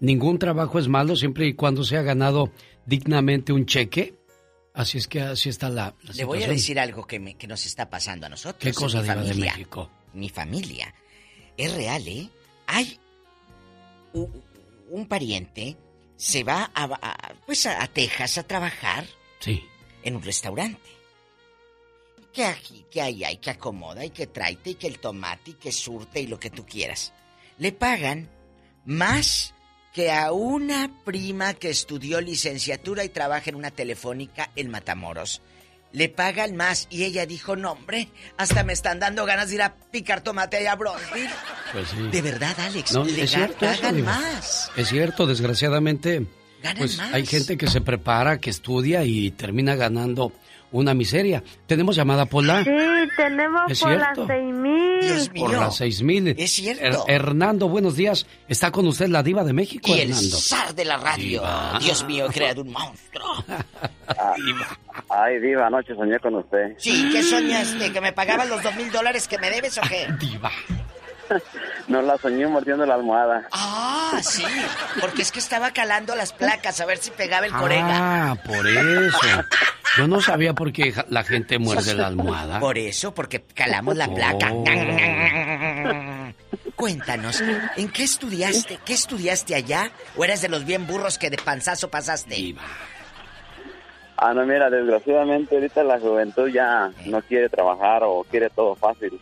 Ningún 0.00 0.38
trabajo 0.38 0.78
es 0.78 0.88
malo 0.88 1.16
siempre 1.16 1.46
y 1.46 1.54
cuando 1.54 1.84
se 1.84 1.96
ha 1.96 2.02
ganado 2.02 2.52
dignamente 2.86 3.52
un 3.52 3.66
cheque. 3.66 4.14
Así 4.74 4.98
es 4.98 5.08
que 5.08 5.20
así 5.20 5.48
está 5.48 5.68
la, 5.68 5.94
la 6.02 6.12
Le 6.14 6.24
voy 6.24 6.38
a 6.38 6.40
situación. 6.42 6.50
decir 6.56 6.80
algo 6.80 7.06
que, 7.06 7.18
me- 7.18 7.34
que 7.34 7.46
nos 7.48 7.66
está 7.66 7.90
pasando 7.90 8.26
a 8.26 8.28
nosotros. 8.28 8.62
¿Qué 8.62 8.72
cosa, 8.72 8.98
mi 8.98 9.02
Diva 9.04 9.14
de 9.16 9.20
familia. 9.28 9.52
México? 9.52 9.90
Mi 10.14 10.28
familia. 10.28 10.94
Es 11.56 11.74
real, 11.74 12.06
¿eh? 12.06 12.28
Hay 12.68 12.98
u- 14.12 14.28
un 14.90 15.06
pariente 15.08 15.76
se 16.16 16.44
va 16.44 16.70
a, 16.74 16.84
a- 16.84 17.34
pues 17.46 17.66
a, 17.66 17.82
a 17.82 17.86
Texas 17.88 18.38
a 18.38 18.42
trabajar 18.44 19.04
Sí. 19.40 19.64
en 20.04 20.14
un 20.16 20.22
restaurante. 20.22 20.80
Que 22.32 22.44
aquí, 22.44 22.84
que 22.90 23.00
allá, 23.00 23.32
y 23.32 23.38
que 23.38 23.50
acomoda, 23.50 24.04
y 24.04 24.10
que 24.10 24.26
traite, 24.28 24.70
y 24.70 24.74
que 24.76 24.86
el 24.86 25.00
tomate, 25.00 25.52
y 25.52 25.54
que 25.54 25.72
surte, 25.72 26.20
y 26.20 26.26
lo 26.28 26.38
que 26.38 26.50
tú 26.50 26.64
quieras. 26.64 27.12
Le 27.58 27.72
pagan 27.72 28.28
más 28.84 29.54
que 29.92 30.10
a 30.12 30.32
una 30.32 30.90
prima 31.04 31.54
que 31.54 31.70
estudió 31.70 32.20
licenciatura 32.20 33.04
y 33.04 33.08
trabaja 33.08 33.50
en 33.50 33.56
una 33.56 33.70
telefónica 33.70 34.50
en 34.56 34.70
Matamoros. 34.70 35.40
Le 35.90 36.10
pagan 36.10 36.54
más 36.54 36.86
y 36.90 37.04
ella 37.04 37.24
dijo, 37.24 37.56
no 37.56 37.72
hombre, 37.72 38.08
hasta 38.36 38.62
me 38.62 38.74
están 38.74 39.00
dando 39.00 39.24
ganas 39.24 39.48
de 39.48 39.54
ir 39.54 39.62
a 39.62 39.74
picar 39.74 40.20
tomate 40.20 40.58
allá 40.58 40.72
a 40.72 40.76
Bronzeville. 40.76 41.30
Pues 41.72 41.88
sí. 41.88 41.96
De 42.12 42.20
verdad, 42.22 42.54
Alex, 42.60 42.92
No, 42.92 43.04
le 43.04 43.22
es 43.22 43.30
cierto 43.30 43.60
pagan 43.64 44.02
más. 44.02 44.70
Es 44.76 44.88
cierto, 44.88 45.26
desgraciadamente, 45.26 46.26
Ganan 46.62 46.78
pues 46.78 46.98
más. 46.98 47.14
hay 47.14 47.24
gente 47.24 47.56
que 47.56 47.68
se 47.68 47.80
prepara, 47.80 48.38
que 48.38 48.50
estudia 48.50 49.02
y 49.04 49.30
termina 49.30 49.76
ganando 49.76 50.32
una 50.72 50.94
miseria. 50.94 51.42
¿Tenemos 51.66 51.96
llamada, 51.96 52.26
Pola? 52.26 52.62
Sí, 52.64 52.70
tenemos 53.16 53.70
¿Es 53.70 53.80
por 53.80 53.96
las 53.96 54.16
seis 54.26 54.54
mil. 54.54 55.30
Por 55.40 55.52
las 55.52 55.76
seis 55.76 56.02
mil. 56.02 56.28
Es 56.28 56.50
cierto. 56.52 57.04
Hernando, 57.08 57.68
buenos 57.68 57.96
días. 57.96 58.26
Está 58.48 58.70
con 58.70 58.86
usted 58.86 59.08
la 59.08 59.22
diva 59.22 59.44
de 59.44 59.52
México, 59.52 59.88
Y 59.88 60.00
el 60.00 60.10
Hernando. 60.10 60.36
zar 60.36 60.74
de 60.74 60.84
la 60.84 60.96
radio. 60.96 61.40
Diva. 61.40 61.78
Dios 61.80 62.04
mío, 62.04 62.26
he 62.26 62.32
creado 62.32 62.62
un 62.62 62.72
monstruo. 62.72 63.44
Ay, 65.10 65.38
Diva, 65.40 65.66
anoche 65.66 65.94
soñé 65.94 66.18
con 66.18 66.34
usted. 66.34 66.74
Sí, 66.78 67.08
¿qué 67.12 67.22
soñaste? 67.22 67.92
¿Que 67.92 68.00
me 68.00 68.12
pagaban 68.12 68.48
los 68.48 68.62
dos 68.62 68.74
mil 68.76 68.90
dólares 68.90 69.26
que 69.28 69.38
me 69.38 69.50
debes 69.50 69.78
o 69.78 69.82
qué? 69.82 70.06
Diva. 70.20 70.50
No 71.88 72.02
la 72.02 72.18
soñé 72.18 72.46
mordiendo 72.46 72.84
la 72.84 72.94
almohada. 72.94 73.48
Ah, 73.50 74.20
sí, 74.22 74.44
porque 75.00 75.22
es 75.22 75.32
que 75.32 75.38
estaba 75.38 75.70
calando 75.70 76.14
las 76.14 76.34
placas 76.34 76.80
a 76.80 76.86
ver 76.86 76.98
si 76.98 77.10
pegaba 77.10 77.46
el 77.46 77.52
corega. 77.52 78.32
Ah, 78.32 78.34
por 78.34 78.66
eso. 78.66 79.18
Yo 79.96 80.06
no 80.06 80.20
sabía 80.20 80.52
por 80.52 80.70
qué 80.70 80.94
la 81.08 81.24
gente 81.24 81.58
muerde 81.58 81.94
la 81.94 82.08
almohada. 82.08 82.60
Por 82.60 82.76
eso, 82.76 83.14
porque 83.14 83.42
calamos 83.42 83.96
la 83.96 84.06
placa. 84.14 84.52
Oh. 84.52 84.64
Cuéntanos, 86.76 87.42
¿en 87.76 87.88
qué 87.88 88.04
estudiaste? 88.04 88.78
¿Qué 88.84 88.92
estudiaste 88.92 89.54
allá? 89.54 89.90
¿O 90.16 90.24
eres 90.24 90.42
de 90.42 90.48
los 90.48 90.64
bien 90.64 90.86
burros 90.86 91.18
que 91.18 91.30
de 91.30 91.38
panzazo 91.38 91.88
pasaste? 91.90 92.54
Ah, 94.16 94.34
no, 94.34 94.44
mira, 94.44 94.68
desgraciadamente 94.68 95.56
ahorita 95.56 95.82
la 95.84 95.98
juventud 95.98 96.48
ya 96.48 96.92
no 97.06 97.22
quiere 97.22 97.48
trabajar 97.48 98.02
o 98.04 98.24
quiere 98.30 98.50
todo 98.50 98.74
fácil. 98.76 99.18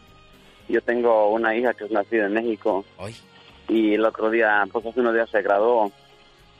Yo 0.68 0.80
tengo 0.82 1.30
una 1.30 1.54
hija 1.54 1.74
que 1.74 1.84
es 1.84 1.90
nacida 1.90 2.26
en 2.26 2.34
México. 2.34 2.84
Y 3.68 3.94
el 3.94 4.04
otro 4.04 4.30
día, 4.30 4.64
pues 4.72 4.86
hace 4.86 5.00
unos 5.00 5.14
días 5.14 5.30
se 5.30 5.42
graduó 5.42 5.90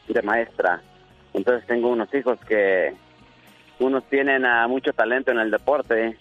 de 0.09 0.23
maestra. 0.23 0.81
Entonces 1.35 1.67
tengo 1.67 1.89
unos 1.89 2.13
hijos 2.15 2.39
que 2.47 2.95
unos 3.79 4.05
tienen 4.09 4.45
ah, 4.45 4.67
mucho 4.69 4.93
talento 4.93 5.31
en 5.31 5.39
el 5.39 5.51
deporte 5.51 6.17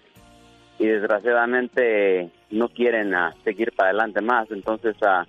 y 0.78 0.86
desgraciadamente 0.88 2.30
no 2.52 2.70
quieren 2.70 3.14
ah, 3.16 3.34
seguir 3.44 3.72
para 3.72 3.90
adelante 3.90 4.22
más. 4.22 4.50
Entonces 4.52 4.96
ah, 5.04 5.26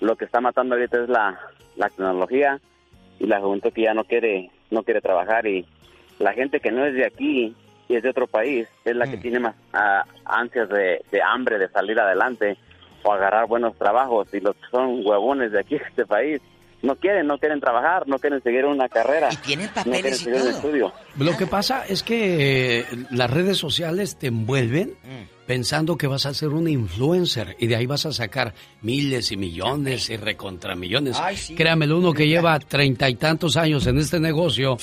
lo 0.00 0.16
que 0.16 0.26
está 0.26 0.40
matando 0.40 0.74
ahorita 0.74 1.02
es 1.02 1.08
la, 1.08 1.38
la 1.76 1.88
tecnología 1.88 2.60
y 3.18 3.26
la 3.26 3.40
juventud 3.40 3.72
que 3.72 3.82
ya 3.82 3.94
no 3.94 4.04
quiere 4.04 4.50
no 4.70 4.82
quiere 4.82 5.00
trabajar 5.00 5.46
y 5.46 5.64
la 6.18 6.32
gente 6.32 6.60
que 6.60 6.72
no 6.72 6.84
es 6.84 6.94
de 6.94 7.06
aquí 7.06 7.54
y 7.88 7.96
es 7.96 8.02
de 8.02 8.10
otro 8.10 8.26
país 8.26 8.68
es 8.84 8.96
la 8.96 9.06
que 9.06 9.16
tiene 9.16 9.40
más 9.40 9.54
ah, 9.72 10.04
ansias 10.24 10.68
de, 10.68 11.04
de 11.10 11.22
hambre 11.22 11.58
de 11.58 11.68
salir 11.68 11.98
adelante 11.98 12.56
o 13.02 13.12
agarrar 13.12 13.46
buenos 13.46 13.76
trabajos 13.76 14.32
y 14.32 14.40
los 14.40 14.56
que 14.56 14.66
son 14.70 15.06
huevones 15.06 15.52
de 15.52 15.60
aquí 15.60 15.76
de 15.78 15.84
este 15.84 16.06
país 16.06 16.40
no 16.84 16.96
quieren, 16.96 17.26
no 17.26 17.38
quieren 17.38 17.60
trabajar, 17.60 18.06
no 18.06 18.18
quieren 18.18 18.42
seguir 18.42 18.66
una 18.66 18.88
carrera. 18.88 19.30
Y 19.32 19.36
tienen 19.36 19.70
no 19.74 19.92
quieren 19.92 20.14
seguir 20.14 20.42
un 20.42 20.48
estudio. 20.48 20.92
Lo 21.16 21.36
que 21.36 21.46
pasa 21.46 21.84
es 21.88 22.02
que 22.02 22.80
eh, 22.80 22.84
las 23.10 23.30
redes 23.30 23.56
sociales 23.56 24.16
te 24.16 24.26
envuelven 24.28 24.94
pensando 25.46 25.96
que 25.96 26.06
vas 26.06 26.26
a 26.26 26.34
ser 26.34 26.50
un 26.50 26.68
influencer 26.68 27.56
y 27.58 27.66
de 27.66 27.76
ahí 27.76 27.86
vas 27.86 28.06
a 28.06 28.12
sacar 28.12 28.54
miles 28.82 29.32
y 29.32 29.36
millones 29.36 30.10
y 30.10 30.16
recontramillones. 30.16 31.18
Ay, 31.18 31.36
sí. 31.36 31.54
Créamelo, 31.54 31.98
uno 31.98 32.12
que 32.12 32.28
lleva 32.28 32.58
treinta 32.58 33.08
y 33.08 33.16
tantos 33.16 33.56
años 33.56 33.86
en 33.86 33.98
este 33.98 34.20
negocio, 34.20 34.76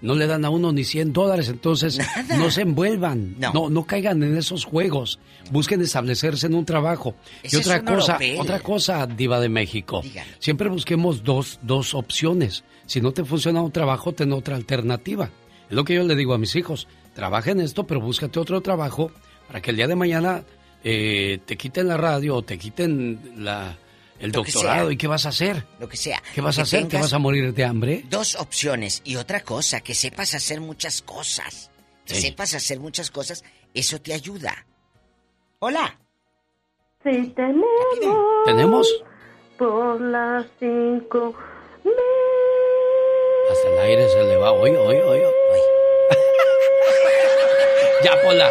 no 0.00 0.14
le 0.14 0.26
dan 0.26 0.44
a 0.44 0.50
uno 0.50 0.72
ni 0.72 0.84
100 0.84 1.12
dólares, 1.12 1.48
entonces 1.48 1.98
no 2.38 2.50
se 2.50 2.62
envuelvan, 2.62 3.36
no. 3.38 3.68
no, 3.70 3.84
caigan 3.84 4.22
en 4.22 4.36
esos 4.36 4.64
juegos, 4.64 5.18
busquen 5.50 5.80
establecerse 5.80 6.46
en 6.46 6.54
un 6.54 6.64
trabajo. 6.64 7.14
Ese 7.42 7.56
y 7.56 7.60
otra 7.60 7.84
cosa, 7.84 8.18
otra 8.38 8.60
cosa, 8.60 9.06
diva 9.06 9.40
de 9.40 9.48
México, 9.48 10.02
siempre 10.38 10.68
busquemos 10.68 11.22
dos, 11.24 11.58
dos 11.62 11.94
opciones. 11.94 12.64
Si 12.86 13.00
no 13.00 13.12
te 13.12 13.24
funciona 13.24 13.60
un 13.60 13.72
trabajo, 13.72 14.12
ten 14.12 14.32
otra 14.32 14.56
alternativa. 14.56 15.30
Es 15.68 15.76
lo 15.76 15.84
que 15.84 15.94
yo 15.94 16.04
le 16.04 16.16
digo 16.16 16.32
a 16.32 16.38
mis 16.38 16.56
hijos, 16.56 16.88
trabaja 17.14 17.50
en 17.50 17.60
esto, 17.60 17.86
pero 17.86 18.00
búscate 18.00 18.38
otro 18.38 18.60
trabajo 18.62 19.10
para 19.46 19.60
que 19.60 19.70
el 19.70 19.76
día 19.76 19.86
de 19.86 19.96
mañana 19.96 20.44
eh, 20.84 21.40
te 21.44 21.56
quiten 21.56 21.88
la 21.88 21.96
radio 21.96 22.36
o 22.36 22.42
te 22.42 22.56
quiten 22.56 23.34
la, 23.36 23.76
el 24.20 24.32
Lo 24.32 24.42
que 24.42 24.52
doctorado. 24.52 24.86
sea. 24.86 24.92
¿Y 24.92 24.96
qué 24.96 25.06
vas 25.06 25.26
a 25.26 25.30
hacer? 25.30 25.64
Lo 25.78 25.88
que 25.88 25.96
sea. 25.96 26.22
¿Qué 26.34 26.40
vas 26.40 26.56
Que 26.56 26.60
a 26.60 26.64
hacer? 26.64 26.88
¿Te 26.88 26.98
vas 26.98 27.12
a 27.12 27.18
morir 27.18 27.52
de 27.54 27.64
hambre? 27.64 28.04
Dos 28.08 28.34
opciones. 28.36 29.00
Y 29.04 29.16
otra 29.16 29.40
cosa, 29.42 29.80
que 29.80 29.94
sepas 29.94 30.34
hacer 30.34 30.60
muchas 30.60 31.02
cosas. 31.02 31.70
Que 32.04 32.14
Sí. 32.14 32.22
sepas 32.22 32.54
hacer 32.54 32.80
muchas 32.80 33.10
cosas, 33.10 33.44
eso 33.74 34.00
te 34.00 34.14
ayuda. 34.14 34.66
Hola. 35.60 35.98
Sí, 37.04 37.32
tenemos. 37.36 37.66
¿Tenemos? 38.46 39.04
Por 39.58 40.00
las 40.00 40.46
cinco. 40.58 41.34
Hasta 43.50 43.68
el 43.72 43.78
aire 43.80 44.08
se 44.08 44.24
le 44.24 44.36
va. 44.36 44.52
Oye, 44.52 44.76
oye, 44.76 45.02
oye. 45.02 45.22
ya, 48.04 48.22
Pola. 48.22 48.48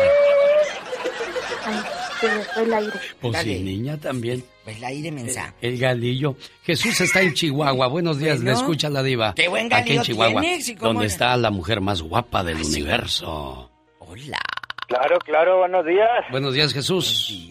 Ay, 1.66 1.80
se 2.20 2.28
me 2.28 2.44
fue 2.44 2.64
el 2.64 2.74
aire. 2.74 2.94
Pues 3.22 3.34
Dale. 3.34 3.58
sí, 3.58 3.64
niña 3.64 3.98
también. 3.98 4.44
Pues 4.68 4.82
la 4.82 4.88
aire 4.90 5.14
mensa. 5.14 5.54
El 5.62 5.78
galillo. 5.80 6.36
Jesús 6.64 7.00
está 7.00 7.22
en 7.22 7.34
Chihuahua. 7.34 7.88
Buenos 7.88 8.20
días, 8.20 8.40
Bueno. 8.40 8.52
le 8.52 8.58
escucha 8.58 8.90
la 8.90 9.02
diva. 9.02 9.34
Qué 9.34 9.48
buen 9.48 9.68
Aquí 9.68 9.92
en 9.92 9.96
galillo 10.00 10.04
Chihuahua, 10.04 10.42
tienes, 10.42 10.68
¿y 10.68 10.76
cómo 10.76 10.88
donde 10.90 11.06
era? 11.06 11.14
está 11.14 11.38
la 11.38 11.52
mujer 11.52 11.80
más 11.80 12.02
guapa 12.02 12.44
del 12.44 12.58
universo. 12.58 13.72
Hola. 14.00 14.40
Claro, 14.90 15.20
claro, 15.20 15.60
buenos 15.60 15.86
días. 15.86 16.10
Buenos 16.32 16.54
días, 16.54 16.74
Jesús. 16.74 17.48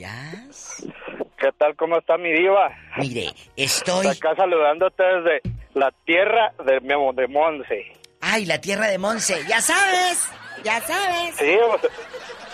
¿Qué 1.38 1.48
tal? 1.56 1.74
¿Cómo 1.76 1.96
está 1.96 2.18
mi 2.18 2.30
diva? 2.34 2.68
Mire, 2.98 3.32
estoy... 3.56 4.08
Acá 4.08 4.36
saludándote 4.36 5.02
desde 5.02 5.40
la 5.72 5.90
tierra 6.04 6.52
de, 6.66 6.80
de 7.14 7.28
Monse. 7.28 7.92
Ay, 8.20 8.44
la 8.44 8.60
tierra 8.60 8.88
de 8.88 8.98
Monse. 8.98 9.42
Ya 9.48 9.62
sabes. 9.62 10.28
Ya 10.62 10.82
sabes. 10.82 11.34
Sí, 11.36 11.56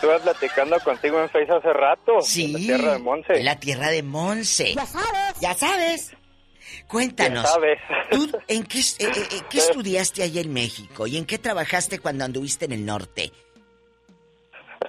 estuve 0.02 0.18
platicando 0.20 0.80
contigo 0.80 1.20
en 1.20 1.28
Face 1.28 1.52
hace 1.52 1.72
rato. 1.72 2.20
Sí. 2.22 2.52
La 2.52 2.58
tierra 2.58 2.92
de 2.92 2.98
Monse. 2.98 3.42
La 3.42 3.60
tierra 3.60 3.90
de 3.90 4.02
Monse. 4.02 4.74
Ya 4.74 4.86
sabes. 4.86 5.40
Ya 5.40 5.54
sabes. 5.54 6.16
Cuéntanos. 6.88 7.44
Ya 7.44 7.50
sabes. 7.50 7.78
¿Tú 8.10 8.28
en 8.48 8.64
qué, 8.64 8.78
eh, 8.78 8.82
eh, 8.98 9.28
eh, 9.30 9.40
qué 9.48 9.58
estudiaste 9.58 10.24
allá 10.24 10.40
en 10.40 10.52
México 10.52 11.06
y 11.06 11.16
en 11.16 11.24
qué 11.24 11.38
trabajaste 11.38 12.00
cuando 12.00 12.24
anduviste 12.24 12.64
en 12.64 12.72
el 12.72 12.84
norte? 12.84 13.30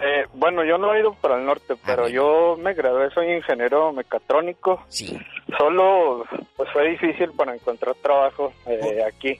Eh, 0.01 0.25
bueno, 0.33 0.65
yo 0.65 0.79
no 0.79 0.93
he 0.95 0.99
ido 0.99 1.13
para 1.13 1.37
el 1.37 1.45
norte, 1.45 1.75
pero 1.85 2.07
yo 2.07 2.57
me 2.57 2.73
gradué, 2.73 3.11
soy 3.11 3.31
ingeniero 3.31 3.93
mecatrónico. 3.93 4.83
Sí. 4.87 5.15
Solo, 5.57 6.25
pues 6.55 6.69
fue 6.73 6.89
difícil 6.89 7.31
para 7.33 7.53
encontrar 7.53 7.93
trabajo 8.01 8.51
eh, 8.65 9.03
aquí. 9.07 9.39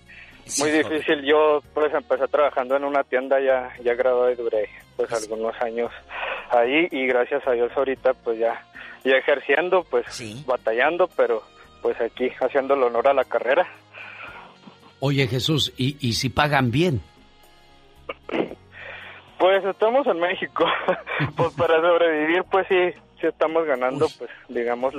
Muy 0.60 0.72
difícil. 0.72 1.24
Yo, 1.24 1.62
pues, 1.74 1.94
empecé 1.94 2.28
trabajando 2.28 2.76
en 2.76 2.84
una 2.84 3.04
tienda, 3.04 3.40
ya, 3.40 3.74
ya 3.84 3.94
gradué 3.94 4.34
y 4.34 4.36
duré, 4.36 4.70
pues, 4.96 5.12
algunos 5.12 5.60
años 5.62 5.92
ahí. 6.50 6.88
Y 6.92 7.08
gracias 7.08 7.46
a 7.48 7.52
Dios 7.52 7.72
ahorita, 7.76 8.14
pues, 8.14 8.40
ya, 8.40 8.62
ya 9.04 9.16
ejerciendo, 9.18 9.84
pues, 9.90 10.06
batallando, 10.46 11.10
pero, 11.16 11.44
pues, 11.82 12.00
aquí 12.02 12.30
haciendo 12.42 12.74
el 12.76 12.84
honor 12.84 13.08
a 13.08 13.14
la 13.14 13.24
carrera. 13.24 13.68
Oye, 15.00 15.28
Jesús, 15.28 15.74
¿y, 15.78 15.98
y 16.00 16.14
si 16.14 16.30
pagan 16.30 16.72
bien? 16.72 17.02
Pues 19.44 19.66
estamos 19.66 20.08
en 20.08 20.22
México. 20.22 20.66
pues 21.36 21.54
para 21.56 21.82
sobrevivir, 21.82 22.46
pues 22.50 22.66
sí, 22.70 22.98
sí 23.20 23.28
estamos 23.28 23.66
ganando, 23.66 24.08
pues 24.18 24.30
digamos 24.48 24.94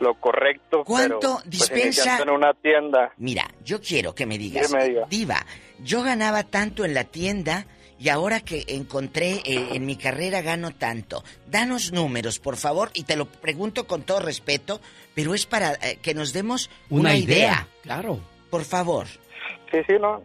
lo, 0.00 0.14
correcto. 0.14 0.84
¿Cuánto 0.84 1.18
pero, 1.18 1.32
pues, 1.42 1.50
dispensa? 1.50 2.22
en 2.22 2.30
una 2.30 2.54
tienda. 2.54 3.12
Mira, 3.16 3.46
yo 3.64 3.80
quiero 3.80 4.14
que 4.14 4.26
me 4.26 4.38
digas, 4.38 4.72
diga. 4.72 5.06
Diva, 5.08 5.46
yo 5.80 6.02
ganaba 6.02 6.42
tanto 6.42 6.84
en 6.84 6.94
la 6.94 7.04
tienda 7.04 7.66
y 7.98 8.08
ahora 8.08 8.40
que 8.40 8.64
encontré 8.68 9.40
eh, 9.44 9.68
en 9.72 9.86
mi 9.86 9.96
carrera 9.96 10.42
gano 10.42 10.70
tanto. 10.72 11.22
Danos 11.46 11.92
números, 11.92 12.38
por 12.38 12.56
favor, 12.56 12.90
y 12.94 13.04
te 13.04 13.16
lo 13.16 13.26
pregunto 13.26 13.86
con 13.86 14.02
todo 14.02 14.20
respeto, 14.20 14.80
pero 15.14 15.34
es 15.34 15.46
para 15.46 15.72
eh, 15.74 15.98
que 16.02 16.14
nos 16.14 16.32
demos 16.32 16.70
una, 16.90 17.16
idea. 17.16 17.66
Claro. 17.82 18.20
Por 18.50 18.64
favor. 18.64 19.06
Sí, 19.70 19.78
sí, 19.86 19.94
no. 20.00 20.22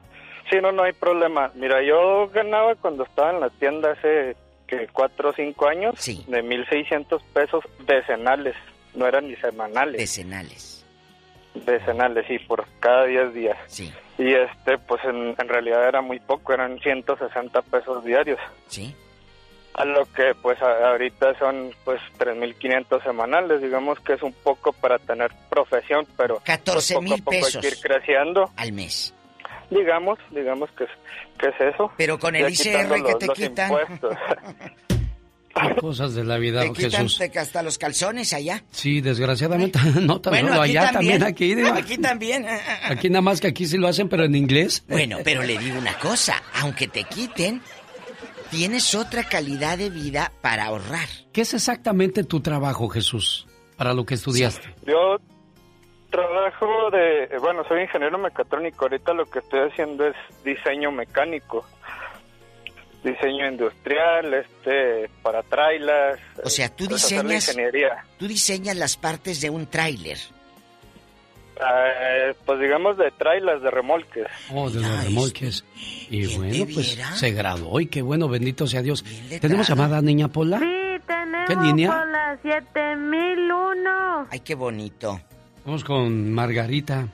Sí, 0.49 0.57
no, 0.61 0.71
no 0.71 0.83
hay 0.83 0.93
problema. 0.93 1.51
Mira, 1.55 1.81
yo 1.81 2.27
ganaba 2.27 2.75
cuando 2.75 3.03
estaba 3.03 3.31
en 3.31 3.39
la 3.39 3.49
tienda 3.51 3.91
hace 3.91 4.35
que 4.67 4.87
cuatro 4.91 5.29
o 5.29 5.33
cinco 5.33 5.67
años 5.67 5.95
de 6.05 6.43
1.600 6.43 7.21
pesos 7.33 7.63
decenales. 7.85 8.55
No 8.93 9.07
eran 9.07 9.27
ni 9.27 9.35
semanales. 9.37 9.97
Decenales. 9.99 10.85
Decenales, 11.53 12.25
sí, 12.27 12.39
por 12.39 12.65
cada 12.79 13.05
10 13.05 13.33
días. 13.33 13.57
Sí. 13.67 13.91
Y 14.17 14.33
este, 14.33 14.77
pues 14.77 15.03
en, 15.05 15.35
en 15.37 15.49
realidad 15.49 15.87
era 15.87 16.01
muy 16.01 16.19
poco, 16.19 16.53
eran 16.53 16.79
160 16.79 17.61
pesos 17.63 18.03
diarios. 18.05 18.39
Sí. 18.67 18.95
A 19.73 19.85
lo 19.85 20.05
que 20.13 20.33
pues 20.41 20.61
a- 20.61 20.89
ahorita 20.91 21.37
son 21.39 21.71
pues 21.85 22.01
3.500 22.19 23.03
semanales, 23.03 23.61
digamos 23.61 23.99
que 24.01 24.13
es 24.13 24.21
un 24.21 24.33
poco 24.33 24.73
para 24.73 24.99
tener 24.99 25.31
profesión, 25.49 26.05
pero 26.17 26.35
pues, 26.35 26.45
14 26.45 26.93
poco 26.93 26.99
a 26.99 27.03
mil 27.03 27.13
hay 27.13 27.21
pesos. 27.21 27.61
que 27.61 27.67
ir 27.69 27.79
creciendo. 27.81 28.51
Al 28.57 28.73
mes. 28.73 29.13
Digamos, 29.69 30.19
digamos 30.31 30.69
que 30.71 30.83
es, 30.83 30.89
que 31.39 31.47
es 31.47 31.73
eso. 31.73 31.91
Pero 31.97 32.19
con 32.19 32.35
el 32.35 32.49
ICR 32.51 33.01
que 33.03 33.15
te 33.15 33.25
los 33.27 33.37
quitan. 33.37 33.71
cosas 35.79 36.13
de 36.15 36.23
la 36.23 36.37
vida, 36.37 36.61
¿Te 36.61 36.71
quitan 36.73 36.91
Jesús. 37.07 37.17
te- 37.17 37.39
hasta 37.39 37.61
los 37.63 37.77
calzones 37.77 38.33
allá? 38.33 38.63
Sí, 38.71 39.01
desgraciadamente, 39.01 39.79
no 40.01 40.19
tan 40.21 40.31
Bueno, 40.33 40.49
solo 40.49 40.61
allá, 40.61 40.91
también. 40.91 41.19
también 41.19 41.23
aquí. 41.23 41.53
Aquí 41.93 41.97
también. 41.97 42.45
Aquí 42.83 43.09
nada 43.09 43.21
más 43.21 43.39
que 43.41 43.47
aquí 43.47 43.65
sí 43.65 43.77
lo 43.77 43.87
hacen, 43.87 44.09
pero 44.09 44.25
en 44.25 44.35
inglés. 44.35 44.83
Bueno, 44.87 45.17
pero 45.23 45.43
le 45.43 45.57
digo 45.57 45.77
una 45.77 45.93
cosa, 45.99 46.41
aunque 46.61 46.87
te 46.87 47.03
quiten, 47.03 47.61
tienes 48.49 48.93
otra 48.95 49.23
calidad 49.23 49.77
de 49.77 49.89
vida 49.89 50.31
para 50.41 50.65
ahorrar. 50.65 51.07
¿Qué 51.31 51.41
es 51.41 51.53
exactamente 51.53 52.23
tu 52.23 52.39
trabajo, 52.41 52.87
Jesús? 52.89 53.47
Para 53.77 53.93
lo 53.93 54.05
que 54.05 54.15
estudiaste. 54.15 54.67
Yo 54.85 55.17
trabajo 56.09 56.89
de, 56.91 57.37
bueno, 57.39 57.63
soy 57.67 57.81
ingeniero 57.83 58.17
mecatrónico. 58.17 58.85
Ahorita 58.85 59.13
lo 59.13 59.25
que 59.25 59.39
estoy 59.39 59.61
haciendo 59.71 60.05
es 60.07 60.15
diseño 60.43 60.91
mecánico, 60.91 61.65
diseño 63.03 63.47
industrial, 63.49 64.33
este, 64.33 65.09
para 65.21 65.41
trailers. 65.43 66.21
O 66.43 66.49
sea, 66.49 66.69
tú 66.69 66.85
hacer 66.85 67.23
la 67.25 67.31
diseñas, 67.31 67.47
ingeniería. 67.49 68.05
tú 68.17 68.27
diseñas 68.27 68.75
las 68.77 68.97
partes 68.97 69.41
de 69.41 69.49
un 69.49 69.65
tráiler. 69.67 70.17
Eh, 71.63 72.33
pues 72.45 72.59
digamos 72.59 72.97
de 72.97 73.11
trailers, 73.11 73.61
de 73.61 73.69
remolques. 73.69 74.25
Oh, 74.51 74.69
de 74.69 74.81
los 74.81 75.03
remolques. 75.03 75.63
Y 76.09 76.25
bueno, 76.35 76.65
pues 76.73 76.97
se 77.15 77.31
graduó 77.31 77.79
y 77.79 77.85
qué 77.87 78.01
bueno, 78.01 78.27
bendito 78.27 78.65
sea 78.65 78.81
Dios. 78.81 79.03
¿Tenemos 79.39 79.67
llamada, 79.67 80.01
niña 80.01 80.27
Pola? 80.27 80.57
Sí, 80.57 81.01
tenemos 81.05 81.47
¿Qué 81.47 81.55
línea? 81.55 81.89
por 81.91 82.07
la 82.09 82.37
7001. 82.41 84.27
Ay, 84.31 84.39
qué 84.39 84.55
bonito. 84.55 85.21
Vamos 85.65 85.83
con 85.83 86.33
Margarita. 86.33 87.07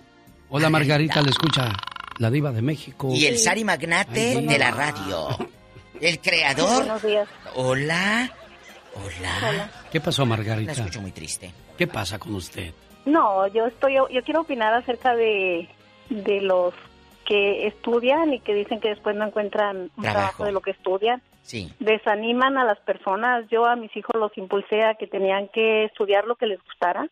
Hola, 0.50 0.70
Margarita, 0.70 1.22
le 1.22 1.32
escucha 1.32 1.74
la 2.20 2.32
diva 2.32 2.52
de 2.54 2.62
México. 2.62 3.10
Y 3.14 3.26
el 3.26 3.38
Sari 3.38 3.66
Magnate 3.66 4.38
Ay, 4.38 4.48
de 4.48 4.58
la 4.58 4.72
radio. 4.72 5.28
El 6.02 6.20
creador. 6.20 6.78
Buenos 6.84 7.04
días. 7.04 7.28
Hola. 7.56 8.30
Hola. 8.96 9.70
¿Qué 9.92 10.00
pasó, 10.02 10.24
La 10.24 10.30
Margarita? 10.30 10.72
escucho 10.72 11.02
muy 11.02 11.12
triste. 11.12 11.52
¿Qué 11.78 11.88
pasa 11.88 12.18
con 12.20 12.34
usted? 12.36 12.74
No, 13.06 13.48
yo 13.48 13.68
estoy, 13.68 13.96
yo 13.96 14.24
quiero 14.24 14.42
opinar 14.42 14.74
acerca 14.74 15.16
de, 15.16 15.70
de 16.10 16.42
los 16.42 16.74
que 17.26 17.68
estudian 17.68 18.34
y 18.34 18.40
que 18.40 18.54
dicen 18.54 18.80
que 18.80 18.90
después 18.90 19.16
no 19.16 19.26
encuentran 19.28 19.78
un 19.96 20.04
Trabajo. 20.04 20.12
trabajo, 20.20 20.46
de 20.46 20.52
lo 20.52 20.62
que 20.62 20.72
estudian. 20.72 21.22
Sí. 21.44 21.72
Desaniman 21.80 22.58
a 22.58 22.66
las 22.66 22.80
personas. 22.80 23.46
Yo 23.50 23.66
a 23.66 23.76
mis 23.76 23.96
hijos 23.96 24.16
los 24.20 24.36
impulsé 24.38 24.84
a 24.84 24.96
que 24.96 25.08
tenían 25.08 25.48
que 25.50 25.86
estudiar 25.86 26.26
lo 26.26 26.36
que 26.36 26.48
les 26.48 26.62
gustara 26.64 27.08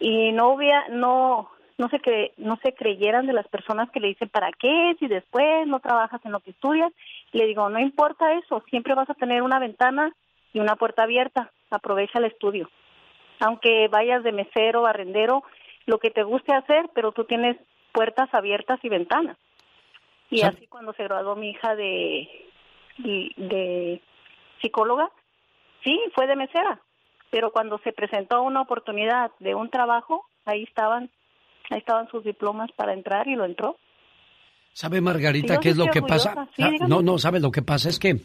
y 0.00 0.32
no 0.32 0.52
hubiera, 0.54 0.88
no, 0.88 1.48
no 1.78 1.88
se 1.88 2.00
cre, 2.00 2.32
no 2.36 2.56
se 2.62 2.74
creyeran 2.74 3.26
de 3.26 3.32
las 3.32 3.48
personas 3.48 3.90
que 3.90 4.00
le 4.00 4.08
dicen 4.08 4.28
para 4.28 4.52
qué 4.52 4.96
si 4.98 5.06
después 5.06 5.66
no 5.66 5.80
trabajas 5.80 6.20
en 6.24 6.32
lo 6.32 6.40
que 6.40 6.50
estudias. 6.50 6.92
Le 7.32 7.46
digo, 7.46 7.68
no 7.68 7.78
importa 7.78 8.34
eso, 8.34 8.62
siempre 8.68 8.94
vas 8.94 9.08
a 9.10 9.14
tener 9.14 9.42
una 9.42 9.58
ventana 9.58 10.14
y 10.52 10.60
una 10.60 10.76
puerta 10.76 11.04
abierta. 11.04 11.50
Aprovecha 11.70 12.18
el 12.18 12.26
estudio. 12.26 12.68
Aunque 13.40 13.88
vayas 13.88 14.22
de 14.22 14.32
mesero, 14.32 14.82
barrendero, 14.82 15.42
lo 15.86 15.98
que 15.98 16.10
te 16.10 16.22
guste 16.22 16.54
hacer, 16.54 16.90
pero 16.94 17.12
tú 17.12 17.24
tienes 17.24 17.56
puertas 17.92 18.32
abiertas 18.32 18.78
y 18.82 18.88
ventanas. 18.88 19.36
Y 20.30 20.42
así 20.42 20.66
cuando 20.66 20.92
se 20.94 21.04
graduó 21.04 21.36
mi 21.36 21.50
hija 21.50 21.74
de, 21.74 22.28
de 22.98 24.00
psicóloga, 24.62 25.10
sí, 25.84 26.00
fue 26.14 26.26
de 26.26 26.36
mesera, 26.36 26.80
pero 27.30 27.50
cuando 27.50 27.78
se 27.78 27.92
presentó 27.92 28.42
una 28.42 28.62
oportunidad 28.62 29.30
de 29.40 29.54
un 29.54 29.68
trabajo, 29.68 30.24
ahí 30.44 30.62
estaban, 30.62 31.10
ahí 31.72 31.78
estaban 31.78 32.08
sus 32.08 32.24
diplomas 32.24 32.70
para 32.76 32.92
entrar 32.92 33.26
y 33.28 33.34
lo 33.34 33.44
entró. 33.44 33.76
¿Sabe 34.72 35.00
Margarita 35.00 35.60
qué 35.60 35.70
es 35.70 35.76
lo 35.76 35.86
que 35.88 36.02
pasa? 36.02 36.48
Ah, 36.58 36.70
no, 36.88 37.02
no, 37.02 37.18
sabe 37.18 37.40
lo 37.40 37.50
que 37.50 37.62
pasa 37.62 37.88
es 37.88 37.98
que 37.98 38.20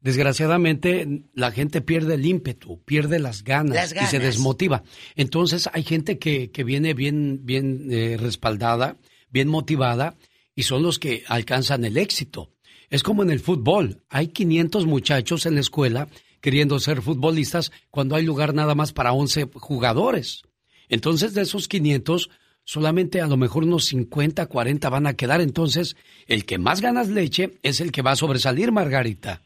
desgraciadamente 0.00 1.24
la 1.34 1.50
gente 1.50 1.80
pierde 1.80 2.14
el 2.14 2.24
ímpetu, 2.24 2.80
pierde 2.84 3.18
las 3.18 3.42
ganas, 3.42 3.92
y 3.92 4.06
se 4.06 4.20
desmotiva. 4.20 4.84
Entonces 5.16 5.68
hay 5.72 5.82
gente 5.82 6.18
que, 6.18 6.50
que 6.52 6.62
viene 6.62 6.94
bien, 6.94 7.40
bien 7.44 7.88
eh, 7.90 8.16
respaldada, 8.18 8.96
bien 9.30 9.48
motivada 9.48 10.14
y 10.54 10.62
son 10.62 10.82
los 10.82 10.98
que 10.98 11.24
alcanzan 11.26 11.84
el 11.84 11.96
éxito. 11.96 12.52
Es 12.90 13.02
como 13.02 13.22
en 13.22 13.30
el 13.30 13.40
fútbol. 13.40 14.02
Hay 14.08 14.28
500 14.28 14.86
muchachos 14.86 15.46
en 15.46 15.54
la 15.54 15.60
escuela 15.60 16.08
queriendo 16.40 16.78
ser 16.78 17.02
futbolistas 17.02 17.72
cuando 17.90 18.14
hay 18.14 18.24
lugar 18.24 18.54
nada 18.54 18.74
más 18.74 18.92
para 18.92 19.12
11 19.12 19.50
jugadores. 19.54 20.42
Entonces, 20.88 21.34
de 21.34 21.42
esos 21.42 21.68
500, 21.68 22.30
solamente 22.68 23.22
a 23.22 23.26
lo 23.26 23.38
mejor 23.38 23.64
unos 23.64 23.86
50, 23.86 24.46
40 24.46 24.90
van 24.90 25.06
a 25.06 25.14
quedar. 25.14 25.40
Entonces, 25.40 25.96
el 26.26 26.44
que 26.44 26.58
más 26.58 26.82
ganas 26.82 27.08
leche 27.08 27.52
es 27.62 27.80
el 27.80 27.90
que 27.92 28.02
va 28.02 28.10
a 28.10 28.16
sobresalir, 28.16 28.72
Margarita. 28.72 29.40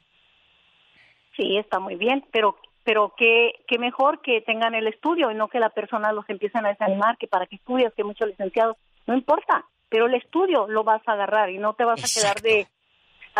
Sí, 1.36 1.57
está 1.57 1.78
muy 1.78 1.94
bien, 1.94 2.25
pero 2.33 2.57
pero 2.84 3.15
qué, 3.17 3.52
qué 3.68 3.78
mejor 3.78 4.20
que 4.23 4.41
tengan 4.41 4.75
el 4.75 4.89
estudio 4.89 5.31
y 5.31 5.36
no 5.36 5.47
que 5.47 5.60
la 5.60 5.70
persona 5.70 6.12
los 6.12 6.28
empiecen 6.28 6.67
a 6.67 6.70
desanimar, 6.70 7.17
que 7.17 7.28
para 7.28 7.47
qué 7.47 7.55
estudias, 7.55 7.94
que 7.94 8.02
muchos 8.02 8.26
licenciados, 8.26 8.76
no 9.07 9.15
importa, 9.15 9.67
pero 9.89 10.07
el 10.07 10.15
estudio 10.15 10.67
lo 10.67 10.83
vas 10.83 11.01
a 11.07 11.12
agarrar 11.12 11.51
y 11.51 11.59
no 11.59 11.75
te 11.75 11.84
vas 11.84 12.02
a 12.02 12.20
quedar 12.20 12.42
de 12.42 12.67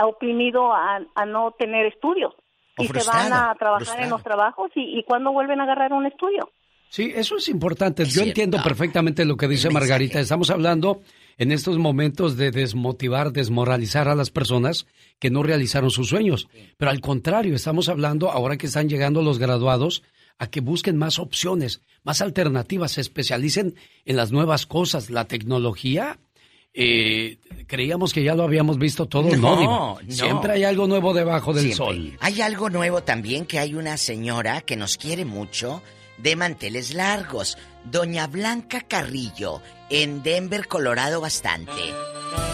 oprimido 0.01 0.73
a, 0.73 1.01
no 1.27 1.51
tener 1.59 1.87
estudios. 1.87 2.35
y 2.79 2.87
se 2.87 3.11
van 3.11 3.33
a 3.33 3.53
trabajar 3.57 4.01
en 4.01 4.11
los 4.11 4.23
trabajos 4.23 4.71
y, 4.77 4.97
y 4.97 5.03
cuando 5.03 5.33
vuelven 5.33 5.61
a 5.61 5.65
agarrar 5.65 5.93
un 5.93 6.07
estudio. 6.07 6.49
Sí, 6.93 7.11
eso 7.17 7.39
es 7.39 7.49
importante. 7.49 8.05
Yo 8.05 8.21
entiendo 8.21 8.63
perfectamente 8.63 9.25
lo 9.25 9.39
que 9.39 9.49
dice 9.49 9.71
Margarita. 9.71 10.21
Estamos 10.21 10.51
hablando 10.51 11.01
en 11.39 11.51
estos 11.51 11.79
momentos 11.79 12.37
de 12.37 12.51
desmotivar, 12.51 13.33
desmoralizar 13.33 14.09
a 14.09 14.15
las 14.15 14.29
personas 14.29 14.85
que 15.19 15.31
no 15.31 15.43
realizaron 15.43 15.91
sus 15.91 16.11
sueños. 16.11 16.49
Pero 16.77 16.91
al 16.91 17.01
contrario, 17.01 17.57
estamos 17.57 17.89
hablando, 17.89 18.31
ahora 18.31 18.59
que 18.59 18.67
están 18.67 18.91
llegando 18.91 19.23
los 19.23 19.39
graduados, 19.39 20.03
a 20.37 20.49
que 20.49 20.61
busquen 20.61 20.99
más 20.99 21.19
opciones, 21.19 21.81
más 22.05 22.21
alternativas, 22.21 22.93
se 22.93 23.01
especialicen 23.01 23.75
en 24.05 24.17
las 24.17 24.31
nuevas 24.31 24.67
cosas, 24.67 25.09
la 25.09 25.25
tecnología 25.25 26.19
eh, 26.75 27.39
creíamos 27.69 28.13
que 28.13 28.23
ya 28.23 28.35
lo 28.35 28.43
habíamos 28.43 28.77
visto 28.77 29.07
todo. 29.07 29.35
No, 29.35 29.97
siempre 30.09 30.53
hay 30.53 30.65
algo 30.65 30.87
nuevo 30.87 31.15
debajo 31.15 31.55
del 31.55 31.73
sol. 31.73 32.19
Hay 32.21 32.43
algo 32.43 32.69
nuevo 32.69 33.03
también 33.03 33.47
que 33.47 33.59
hay 33.59 33.75
una 33.75 33.97
señora 33.97 34.61
que 34.61 34.77
nos 34.77 34.99
quiere 34.99 35.25
mucho 35.25 35.83
de 36.23 36.37
manteles 36.37 36.95
largos, 36.95 37.59
Doña 37.85 38.27
Blanca 38.27 38.83
Carrillo, 38.83 39.61
en 39.91 40.23
Denver, 40.23 40.69
Colorado 40.69 41.21
bastante. 41.21 41.73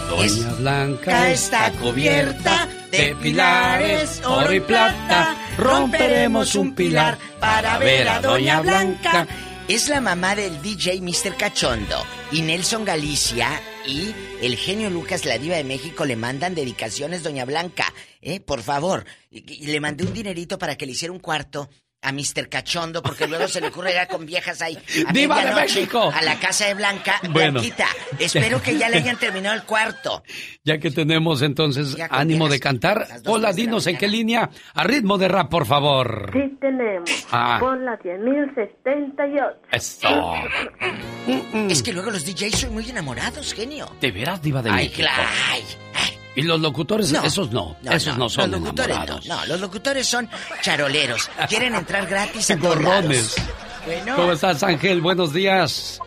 Doña 0.08 0.54
Blanca 0.54 1.30
está 1.30 1.70
cubierta 1.72 2.66
de 2.90 3.14
pilares, 3.16 4.22
oro 4.24 4.52
y 4.52 4.60
plata. 4.60 5.36
Romperemos 5.58 6.54
un 6.54 6.74
pilar 6.74 7.18
para 7.38 7.78
ver 7.78 8.08
a 8.08 8.20
Doña 8.20 8.60
Blanca. 8.60 9.26
Es 9.68 9.90
la 9.90 10.00
mamá 10.00 10.34
del 10.34 10.62
DJ 10.62 11.02
Mr. 11.02 11.36
Cachondo 11.36 12.02
y 12.32 12.40
Nelson 12.40 12.86
Galicia 12.86 13.60
y 13.86 14.14
el 14.40 14.56
genio 14.56 14.88
Lucas, 14.88 15.26
la 15.26 15.36
diva 15.36 15.56
de 15.56 15.64
México, 15.64 16.06
le 16.06 16.16
mandan 16.16 16.54
dedicaciones, 16.54 17.22
doña 17.22 17.44
Blanca, 17.44 17.92
¿eh? 18.22 18.40
Por 18.40 18.62
favor. 18.62 19.04
Y, 19.30 19.66
le 19.66 19.80
mandé 19.80 20.04
un 20.04 20.14
dinerito 20.14 20.58
para 20.58 20.76
que 20.76 20.86
le 20.86 20.92
hiciera 20.92 21.12
un 21.12 21.18
cuarto 21.18 21.68
a 22.00 22.12
Mr. 22.12 22.48
Cachondo, 22.48 23.02
porque 23.02 23.26
luego 23.26 23.48
se 23.48 23.60
le 23.60 23.68
ocurre 23.68 23.92
ir 23.92 24.08
con 24.08 24.24
viejas 24.24 24.62
ahí. 24.62 24.78
A 25.06 25.12
¡Viva 25.12 25.44
de 25.44 25.54
México! 25.54 26.12
A 26.14 26.22
la 26.22 26.38
casa 26.38 26.66
de 26.66 26.74
Blanca. 26.74 27.20
Bueno. 27.30 27.60
Blanquita, 27.60 27.86
espero 28.18 28.62
que 28.62 28.78
ya 28.78 28.88
le 28.88 28.98
hayan 28.98 29.16
terminado 29.16 29.56
el 29.56 29.64
cuarto. 29.64 30.22
Ya 30.64 30.78
que 30.78 30.90
tenemos 30.90 31.42
entonces 31.42 31.96
ánimo 32.10 32.48
de 32.48 32.60
cantar. 32.60 33.06
Hola, 33.26 33.52
dinos 33.52 33.86
en 33.86 33.98
qué 33.98 34.08
línea. 34.08 34.48
A 34.74 34.84
ritmo 34.84 35.18
de 35.18 35.28
rap, 35.28 35.50
por 35.50 35.66
favor. 35.66 36.30
Sí, 36.32 36.56
tenemos. 36.60 37.10
Ah. 37.32 37.58
Por 37.60 37.78
la 37.80 37.98
10.078. 37.98 39.56
Eso. 39.72 40.34
es 41.68 41.82
que 41.82 41.92
luego 41.92 42.10
los 42.10 42.24
DJs 42.24 42.60
son 42.60 42.74
muy 42.74 42.88
enamorados, 42.88 43.52
genio. 43.52 43.90
¿De 44.00 44.12
veras, 44.12 44.40
diva 44.40 44.62
de 44.62 44.70
México? 44.70 45.08
Ay, 45.10 45.62
ay. 45.62 45.87
Y 46.34 46.42
los 46.42 46.60
locutores, 46.60 47.12
esos 47.12 47.50
no, 47.50 47.76
esos 47.90 48.16
no, 48.16 48.28
son 48.28 48.50
los 48.50 48.60
locutores 48.60 49.26
No, 49.26 49.46
los 49.46 49.60
locutores 49.60 50.06
son 50.06 50.28
charoleros. 50.60 51.28
Quieren 51.48 51.74
entrar 51.74 52.06
gratis 52.06 52.50
a 52.50 52.56
Gorrones. 52.58 53.36
Bueno. 53.84 54.16
¿Cómo 54.16 54.32
estás, 54.32 54.62
Ángel? 54.62 55.00
Buenos 55.00 55.32
días. 55.32 56.00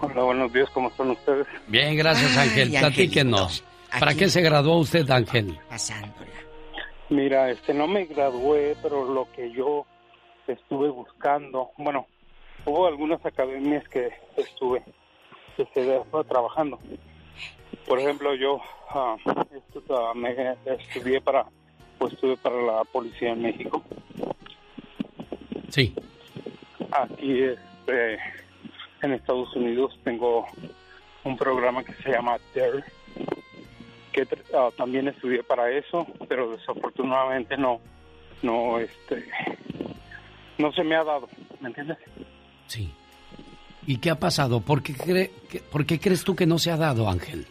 Hola, 0.00 0.22
buenos 0.22 0.52
días, 0.52 0.68
¿cómo 0.70 0.88
están 0.88 1.10
ustedes? 1.10 1.46
Bien, 1.66 1.96
gracias, 1.96 2.36
Ángel. 2.36 2.70
Platíquenos. 2.70 3.64
¿Para 3.98 4.14
qué 4.14 4.28
se 4.28 4.42
graduó 4.42 4.78
usted, 4.78 5.08
Ángel? 5.10 5.58
Pasándola. 5.68 6.26
Mira, 7.08 7.50
este, 7.50 7.72
no 7.72 7.86
me 7.86 8.04
gradué, 8.04 8.76
pero 8.82 9.04
lo 9.12 9.30
que 9.32 9.50
yo 9.52 9.86
estuve 10.46 10.90
buscando, 10.90 11.70
bueno, 11.78 12.06
hubo 12.64 12.86
algunas 12.86 13.24
academias 13.24 13.88
que 13.88 14.10
estuve, 14.36 14.82
estuve 15.56 16.00
trabajando 16.28 16.78
por 17.86 17.98
ejemplo, 18.00 18.34
yo 18.34 18.56
uh, 18.94 20.14
me 20.14 20.56
estudié 20.66 21.20
para, 21.20 21.46
pues 21.98 22.12
estuve 22.14 22.36
para 22.36 22.60
la 22.62 22.84
policía 22.84 23.32
en 23.32 23.42
México. 23.42 23.82
Sí. 25.68 25.94
Aquí 26.90 27.42
este, 27.42 28.18
en 29.02 29.12
Estados 29.12 29.54
Unidos 29.54 29.98
tengo 30.04 30.46
un 31.24 31.36
programa 31.36 31.84
que 31.84 31.92
se 31.94 32.10
llama 32.10 32.38
DARE, 32.54 32.84
que 34.12 34.26
ah, 34.54 34.68
también 34.76 35.08
estudié 35.08 35.42
para 35.42 35.70
eso, 35.70 36.06
pero 36.28 36.50
desafortunadamente 36.50 37.56
no, 37.56 37.80
no, 38.42 38.78
este, 38.78 39.28
no 40.58 40.72
se 40.72 40.82
me 40.82 40.96
ha 40.96 41.04
dado, 41.04 41.28
¿me 41.60 41.68
entiendes? 41.68 41.98
Sí. 42.66 42.92
¿Y 43.86 43.98
qué 43.98 44.10
ha 44.10 44.18
pasado? 44.18 44.60
¿Por 44.60 44.82
qué, 44.82 44.94
cree, 44.94 45.30
¿Por 45.70 45.86
qué 45.86 46.00
crees 46.00 46.24
tú 46.24 46.34
que 46.34 46.46
no 46.46 46.58
se 46.58 46.70
ha 46.70 46.76
dado, 46.76 47.08
Ángel? 47.08 47.46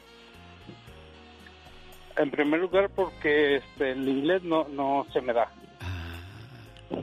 En 2.18 2.32
primer 2.32 2.62
lugar 2.62 2.90
porque 2.90 3.58
este, 3.58 3.92
el 3.92 4.08
inglés 4.08 4.44
no, 4.44 4.68
no 4.70 5.06
se 5.12 5.22
me 5.22 5.34
da. 5.34 5.52
Ah. 5.82 7.02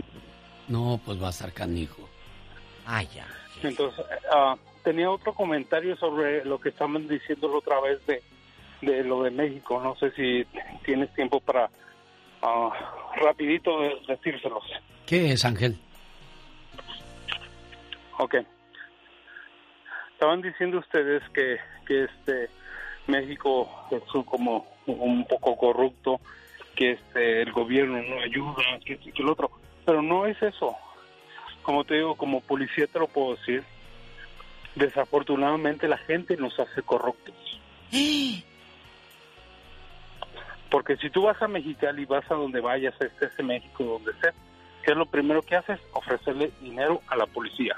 no, 0.69 1.01
pues 1.05 1.23
va 1.23 1.27
a 1.27 1.31
estar 1.31 1.53
canijo. 1.53 2.09
Ah, 2.87 3.03
ya. 3.03 3.27
Entonces, 3.63 4.05
ah, 4.33 4.57
tenía 4.83 5.11
otro 5.11 5.35
comentario 5.35 5.97
sobre 5.97 6.45
lo 6.45 6.59
que 6.59 6.71
estaban 6.71 7.07
diciendo 7.07 7.49
la 7.49 7.59
otra 7.59 7.81
vez 7.81 8.05
de, 8.07 8.23
de 8.81 9.05
lo 9.05 9.23
de 9.23 9.31
México. 9.31 9.81
No 9.83 9.95
sé 9.97 10.11
si 10.13 10.47
tienes 10.85 11.13
tiempo 11.15 11.41
para 11.41 11.71
uh, 12.43 12.71
rapidito 13.23 13.71
decírselos. 14.09 14.65
¿Qué 15.07 15.33
es, 15.33 15.45
Ángel? 15.45 15.79
Ok. 18.19 18.37
Estaban 20.13 20.43
diciendo 20.43 20.79
ustedes 20.79 21.23
que, 21.35 21.59
que 21.87 22.05
este 22.05 22.49
México 23.07 23.69
es 23.91 24.03
como 24.25 24.72
un 24.87 25.27
poco 25.27 25.57
corrupto, 25.57 26.21
que 26.75 26.93
este, 26.93 27.43
el 27.43 27.53
gobierno 27.53 28.03
no 28.03 28.21
ayuda, 28.21 28.63
que, 28.85 28.99
que 28.99 29.23
el 29.23 29.29
otro. 29.29 29.51
Pero 29.85 30.03
no 30.03 30.27
es 30.27 30.41
eso. 30.43 30.77
Como 31.63 31.85
te 31.85 31.95
digo, 31.95 32.17
como 32.17 32.41
policía 32.41 32.87
te 32.87 32.99
lo 32.99 33.09
puedo 33.09 33.37
decir. 33.37 33.65
Desafortunadamente 34.75 35.87
la 35.87 35.99
gente 35.99 36.37
nos 36.37 36.59
hace 36.59 36.83
corruptos. 36.83 37.35
Porque 40.71 40.97
si 40.97 41.11
tú 41.11 41.23
vas 41.23 41.41
a 41.43 41.49
Mexicali, 41.49 42.07
vas 42.07 42.29
a 42.31 42.35
donde 42.35 42.61
vayas, 42.61 42.95
este 42.99 43.27
es 43.27 43.45
México, 43.45 43.85
donde 43.85 44.13
sea, 44.21 44.33
¿qué 44.83 44.93
es 44.93 44.97
lo 44.97 45.05
primero 45.05 45.43
que 45.43 45.57
haces? 45.57 45.79
Ofrecerle 45.93 46.51
dinero 46.63 47.03
a 47.09 47.17
la 47.17 47.27
policía. 47.27 47.77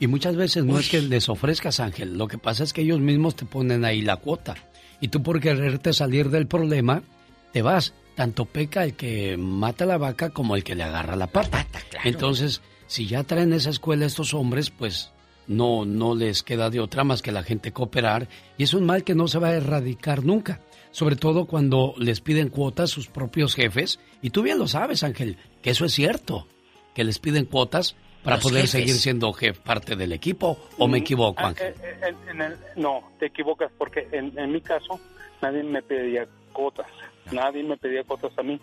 Y 0.00 0.06
muchas 0.06 0.34
veces 0.34 0.64
no 0.64 0.78
es 0.78 0.88
que 0.90 1.02
les 1.02 1.28
ofrezcas, 1.28 1.78
Ángel, 1.78 2.16
lo 2.16 2.26
que 2.28 2.38
pasa 2.38 2.64
es 2.64 2.72
que 2.72 2.80
ellos 2.80 3.00
mismos 3.00 3.36
te 3.36 3.44
ponen 3.44 3.84
ahí 3.84 4.00
la 4.00 4.16
cuota. 4.16 4.54
Y 5.02 5.08
tú 5.08 5.22
por 5.22 5.40
quererte 5.40 5.92
salir 5.92 6.30
del 6.30 6.46
problema, 6.46 7.02
te 7.52 7.60
vas. 7.60 7.92
Tanto 8.14 8.46
peca 8.46 8.84
el 8.84 8.94
que 8.94 9.36
mata 9.36 9.84
la 9.84 9.98
vaca 9.98 10.30
como 10.30 10.56
el 10.56 10.64
que 10.64 10.74
le 10.74 10.84
agarra 10.84 11.16
la 11.16 11.26
pata. 11.26 11.66
Entonces, 12.04 12.62
si 12.86 13.06
ya 13.06 13.24
traen 13.24 13.52
esa 13.52 13.70
escuela 13.70 14.06
estos 14.06 14.32
hombres, 14.32 14.70
pues 14.70 15.10
no, 15.46 15.84
no 15.84 16.14
les 16.14 16.42
queda 16.42 16.70
de 16.70 16.80
otra 16.80 17.04
más 17.04 17.22
que 17.22 17.32
la 17.32 17.42
gente 17.42 17.72
cooperar 17.72 18.28
y 18.56 18.62
es 18.64 18.74
un 18.74 18.84
mal 18.84 19.04
que 19.04 19.14
no 19.14 19.28
se 19.28 19.38
va 19.38 19.48
a 19.48 19.56
erradicar 19.56 20.24
nunca, 20.24 20.60
sobre 20.90 21.16
todo 21.16 21.46
cuando 21.46 21.94
les 21.98 22.20
piden 22.20 22.48
cuotas 22.48 22.90
sus 22.90 23.08
propios 23.08 23.54
jefes 23.54 23.98
y 24.20 24.30
tú 24.30 24.42
bien 24.42 24.58
lo 24.58 24.68
sabes 24.68 25.02
Ángel, 25.02 25.36
que 25.62 25.70
eso 25.70 25.84
es 25.84 25.92
cierto, 25.92 26.46
que 26.94 27.04
les 27.04 27.18
piden 27.18 27.46
cuotas 27.46 27.96
para 28.22 28.38
poder 28.38 28.68
seguir 28.68 28.94
siendo 28.94 29.32
jefe, 29.32 29.60
parte 29.60 29.96
del 29.96 30.12
equipo 30.12 30.58
o 30.78 30.86
me 30.88 30.98
equivoco 30.98 31.40
Ah, 31.42 31.48
Ángel. 31.48 31.74
eh, 31.82 31.96
eh, 32.02 32.14
en 32.30 32.40
el- 32.42 32.56
no, 32.76 33.10
te 33.18 33.26
equivocas 33.26 33.70
porque 33.76 34.08
en, 34.12 34.52
mi 34.52 34.60
caso 34.60 35.00
nadie 35.40 35.62
me 35.62 35.82
pedía 35.82 36.26
cuotas, 36.52 36.86
nadie 37.32 37.62
me 37.62 37.76
pedía 37.76 38.04
cuotas 38.04 38.32
a 38.38 38.42
mí. 38.42 38.60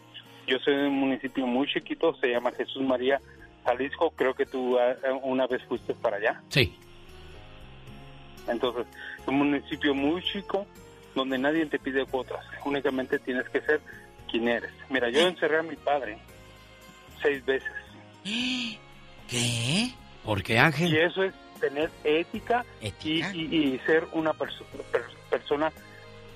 Yo 0.48 0.58
soy 0.60 0.76
de 0.76 0.88
un 0.88 0.96
municipio 1.00 1.46
muy 1.46 1.68
chiquito, 1.68 2.16
se 2.16 2.28
llama 2.28 2.52
Jesús 2.54 2.82
María, 2.82 3.22
Jalisco, 3.66 4.12
creo 4.12 4.34
que 4.34 4.46
tú 4.46 4.78
ah, 4.80 4.96
una 5.24 5.46
vez 5.48 5.62
fuiste 5.68 5.94
para 5.94 6.18
allá. 6.18 6.42
Sí. 6.50 6.74
Entonces, 8.48 8.88
un 9.28 9.36
municipio 9.38 9.94
muy 9.94 10.24
chico 10.24 10.66
donde 11.14 11.38
nadie 11.38 11.66
te 11.66 11.78
pide 11.80 12.06
cuotas, 12.06 12.44
únicamente 12.66 13.20
tienes 13.20 13.48
que 13.50 13.62
ser 13.62 13.82
quien 14.32 14.48
eres. 14.48 14.72
Mira, 14.90 15.10
yo 15.10 15.20
encerré 15.28 15.60
a 15.60 15.64
mi 15.64 15.76
padre 15.76 16.18
seis 17.22 17.44
veces. 17.46 17.70
¿Qué? 19.30 19.92
Porque 20.26 20.58
Ángel. 20.60 20.94
Y 20.94 20.98
eso 20.98 21.24
es 21.24 21.34
tener 21.60 21.90
ética, 22.04 22.66
Y, 22.82 23.22
y- 23.22 23.74
y 23.76 23.80
ser 23.86 24.08
una 24.14 24.32
perso- 24.34 24.64
per- 24.92 25.04
persona 25.30 25.72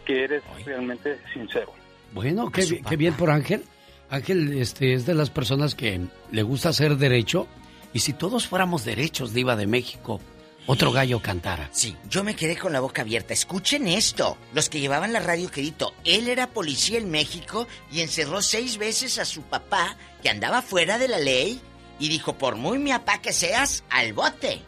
que 0.06 0.24
eres 0.26 0.44
realmente 0.66 1.18
sincero. 1.34 1.74
Bueno, 2.14 2.52
qué, 2.52 2.66
bi- 2.66 2.82
qué 2.82 2.98
bien 2.98 3.14
por 3.16 3.30
Ángel. 3.32 3.64
Ángel 4.10 4.54
este, 4.60 4.94
es 4.94 5.06
de 5.06 5.14
las 5.16 5.30
personas 5.30 5.76
que 5.76 6.02
le 6.32 6.44
gusta 6.44 6.70
hacer 6.70 6.98
derecho. 6.98 7.48
Y 7.94 8.00
si 8.00 8.14
todos 8.14 8.48
fuéramos 8.48 8.84
derechos, 8.86 9.34
Diva 9.34 9.56
de 9.56 9.66
México, 9.68 10.20
otro 10.68 10.92
gallo 10.92 11.22
cantara. 11.22 11.70
Sí, 11.72 11.96
yo 12.10 12.24
me 12.24 12.36
quedé 12.36 12.58
con 12.58 12.74
la 12.74 12.80
boca 12.80 13.02
abierta. 13.04 13.34
Escuchen 13.34 13.88
esto. 13.88 14.38
Los 14.54 14.70
que 14.70 14.80
llevaban 14.80 15.14
la 15.14 15.20
radio 15.20 15.50
quedito. 15.50 15.94
Él 16.04 16.28
era 16.28 16.48
policía 16.48 16.98
en 16.98 17.10
México 17.10 17.68
y 17.92 18.02
encerró 18.02 18.42
seis 18.42 18.78
veces 18.78 19.20
a 19.20 19.26
su 19.26 19.42
papá, 19.44 19.96
que 20.22 20.30
andaba 20.30 20.62
fuera 20.62 20.98
de 21.00 21.08
la 21.08 21.20
ley, 21.20 21.62
y 22.04 22.10
dijo, 22.10 22.34
por 22.38 22.58
muy 22.58 22.80
mi 22.80 22.92
papá 22.92 23.20
que 23.22 23.32
seas, 23.32 23.86
al 23.90 24.12
bote. 24.12 24.60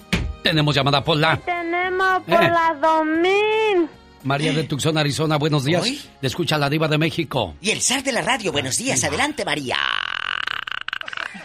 Tenemos 0.42 0.74
llamada 0.74 1.04
Pola. 1.04 1.38
Tenemos 1.44 2.24
por 2.24 2.42
Eh. 2.42 2.48
la 2.50 2.78
2000. 2.82 3.90
María 4.24 4.54
de 4.54 4.64
Tucson, 4.64 4.98
Arizona, 4.98 5.38
buenos 5.38 5.66
días. 5.66 5.84
Le 6.22 6.28
escucha 6.28 6.58
la 6.58 6.70
Diva 6.70 6.88
de 6.88 6.98
México. 6.98 7.56
Y 7.60 7.72
el 7.72 7.82
zar 7.82 8.04
de 8.04 8.14
la 8.14 8.22
radio, 8.22 8.54
buenos 8.54 8.78
días. 8.78 9.04
Adelante, 9.04 9.44
María. 9.44 9.76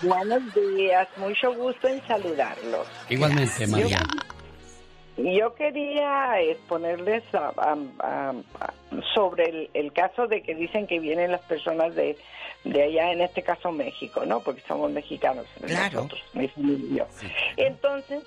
Buenos 0.02 0.42
días, 0.54 1.08
mucho 1.16 1.52
gusto 1.54 1.88
en 1.88 2.00
saludarlos. 2.06 2.86
Igualmente, 3.08 3.66
María. 3.66 3.98
Yo 5.16 5.54
quería 5.56 6.40
exponerles 6.40 7.22
a- 7.34 7.52
a- 7.56 7.76
a- 7.98 8.30
a- 8.60 8.74
sobre 9.12 9.44
el, 9.50 9.70
el 9.74 9.92
caso 9.92 10.26
de 10.28 10.42
que 10.42 10.54
dicen 10.54 10.86
que 10.86 11.00
vienen 11.00 11.32
las 11.32 11.42
personas 11.42 11.94
de, 11.96 12.16
de 12.64 12.82
allá, 12.82 13.12
en 13.12 13.22
este 13.22 13.42
caso 13.42 13.72
México, 13.72 14.24
¿no? 14.26 14.40
Porque 14.40 14.62
somos 14.68 14.90
mexicanos. 14.90 15.46
Nosotros, 15.60 16.22
mi 16.34 16.48
familia 16.48 16.86
y 16.90 16.98
yo. 16.98 17.06
Entonces, 17.56 18.22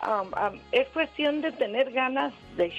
am, 0.00 0.30
es 0.72 0.88
cuestión 0.88 1.40
de 1.40 1.52
tener 1.52 1.90
ganas 1.92 2.32
de, 2.56 2.72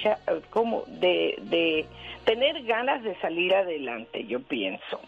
como 0.50 0.84
de, 0.88 1.36
de 1.44 1.86
tener 2.26 2.64
ganas 2.64 3.04
de 3.04 3.20
salir 3.20 3.56
adelante, 3.56 4.26
yo 4.26 4.42
pienso. 4.42 5.02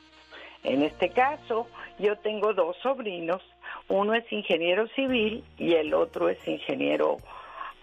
En 0.63 0.83
este 0.83 1.09
caso, 1.09 1.67
yo 1.99 2.17
tengo 2.17 2.53
dos 2.53 2.77
sobrinos, 2.81 3.41
uno 3.87 4.13
es 4.13 4.31
ingeniero 4.31 4.87
civil 4.89 5.43
y 5.57 5.73
el 5.73 5.93
otro 5.93 6.29
es 6.29 6.47
ingeniero 6.47 7.17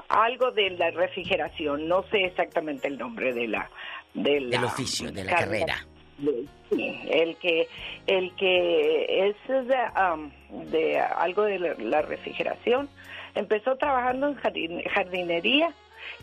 algo 0.09 0.51
de 0.53 0.71
la 0.71 0.91
refrigeración, 0.91 1.87
no 1.87 2.03
sé 2.05 2.25
exactamente 2.25 2.89
el 2.89 2.99
nombre 2.99 3.33
de 3.33 3.49
la 3.49 3.71
de 4.15 4.41
la 4.41 4.57
Del 4.57 4.65
oficio, 4.65 5.13
de 5.13 5.25
la 5.25 5.37
carrera. 5.37 5.77
El 6.21 7.37
que 7.37 7.69
el 8.07 8.35
que 8.37 9.29
es 9.29 9.37
de, 9.49 10.71
de 10.71 10.99
algo 11.01 11.43
de 11.45 11.59
la, 11.59 11.75
la 11.79 12.03
refrigeración 12.03 12.89
empezó 13.35 13.77
trabajando 13.77 14.29
en 14.29 14.37
jardin- 14.37 14.89
jardinería 14.91 15.73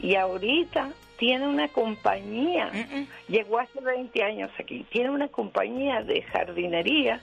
y 0.02 0.16
ahorita 0.16 0.92
tiene 1.18 1.48
una 1.48 1.70
compañía, 1.70 2.70
llegó 3.30 3.60
hace 3.60 3.80
20 3.80 4.22
años 4.24 4.52
aquí, 4.60 4.86
tiene 4.92 5.12
una 5.12 5.30
compañía 5.30 6.02
de 6.02 6.22
jardinería 6.24 7.22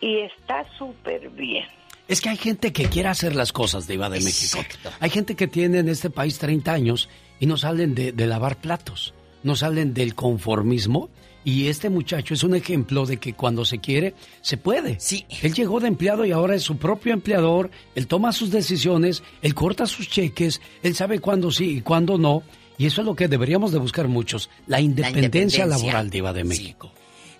y 0.00 0.18
está 0.18 0.66
súper 0.76 1.30
bien. 1.30 1.64
Es 2.08 2.20
que 2.20 2.28
hay 2.28 2.36
gente 2.36 2.72
que 2.72 2.86
quiere 2.90 3.08
hacer 3.08 3.34
las 3.36 3.52
cosas, 3.52 3.86
Diva 3.86 4.10
de 4.10 4.20
México. 4.20 4.58
Hay 4.98 5.10
gente 5.10 5.36
que 5.36 5.46
tiene 5.46 5.78
en 5.78 5.88
este 5.88 6.10
país 6.10 6.38
30 6.38 6.72
años 6.72 7.08
y 7.38 7.46
no 7.46 7.56
salen 7.56 7.94
de, 7.94 8.12
de 8.12 8.26
lavar 8.26 8.56
platos, 8.56 9.14
no 9.44 9.54
salen 9.56 9.94
del 9.94 10.14
conformismo. 10.14 11.08
Y 11.42 11.68
este 11.68 11.88
muchacho 11.88 12.34
es 12.34 12.42
un 12.44 12.54
ejemplo 12.54 13.06
de 13.06 13.16
que 13.16 13.32
cuando 13.32 13.64
se 13.64 13.78
quiere, 13.78 14.14
se 14.42 14.56
puede. 14.58 15.00
Sí. 15.00 15.24
Él 15.42 15.54
llegó 15.54 15.80
de 15.80 15.88
empleado 15.88 16.24
y 16.26 16.32
ahora 16.32 16.54
es 16.54 16.62
su 16.62 16.76
propio 16.76 17.14
empleador. 17.14 17.70
Él 17.94 18.06
toma 18.06 18.32
sus 18.32 18.50
decisiones, 18.50 19.22
él 19.40 19.54
corta 19.54 19.86
sus 19.86 20.08
cheques, 20.08 20.60
él 20.82 20.94
sabe 20.94 21.18
cuándo 21.18 21.50
sí 21.50 21.78
y 21.78 21.80
cuándo 21.80 22.18
no. 22.18 22.42
Y 22.76 22.86
eso 22.86 23.00
es 23.00 23.06
lo 23.06 23.14
que 23.14 23.28
deberíamos 23.28 23.72
de 23.72 23.78
buscar 23.78 24.06
muchos, 24.08 24.50
la 24.66 24.80
independencia, 24.80 25.64
independencia. 25.64 25.66
laboral, 25.66 26.10
Diva 26.10 26.32
de 26.32 26.42
Sí. 26.42 26.48
México. 26.48 26.92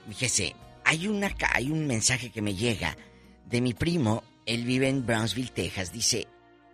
Fíjese, 0.08 0.54
hay, 0.84 1.06
una, 1.06 1.34
hay 1.52 1.70
un 1.70 1.86
mensaje 1.86 2.30
que 2.30 2.42
me 2.42 2.54
llega 2.54 2.96
de 3.46 3.60
mi 3.60 3.74
primo, 3.74 4.22
él 4.46 4.64
vive 4.64 4.88
en 4.88 5.04
Brownsville, 5.06 5.50
Texas, 5.50 5.92
dice, 5.92 6.26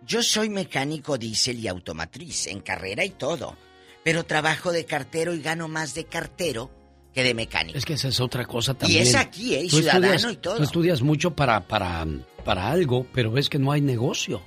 yo 0.05 0.21
soy 0.23 0.49
mecánico 0.49 1.17
diésel 1.17 1.59
y 1.59 1.67
automatriz, 1.67 2.47
en 2.47 2.59
carrera 2.61 3.03
y 3.05 3.09
todo, 3.09 3.55
pero 4.03 4.25
trabajo 4.25 4.71
de 4.71 4.85
cartero 4.85 5.33
y 5.33 5.41
gano 5.41 5.67
más 5.67 5.93
de 5.93 6.05
cartero 6.05 6.69
que 7.17 7.23
de 7.23 7.33
mecánico. 7.33 7.77
Es 7.77 7.83
que 7.85 7.93
esa 7.93 8.09
es 8.09 8.19
otra 8.19 8.45
cosa 8.45 8.73
también. 8.75 9.01
es 9.01 9.15
aquí, 9.15 9.55
¿eh? 9.55 9.63
Y 9.65 9.69
Tú 9.69 9.77
ciudadano 9.77 10.13
estudias- 10.13 10.33
y 10.33 10.35
todo. 10.37 10.57
Tú 10.57 10.63
estudias 10.63 11.01
mucho 11.01 11.31
para, 11.35 11.67
para, 11.67 12.05
para 12.45 12.69
algo, 12.69 13.07
pero 13.11 13.31
ves 13.31 13.49
que 13.49 13.57
no 13.57 13.71
hay 13.71 13.81
negocio. 13.81 14.41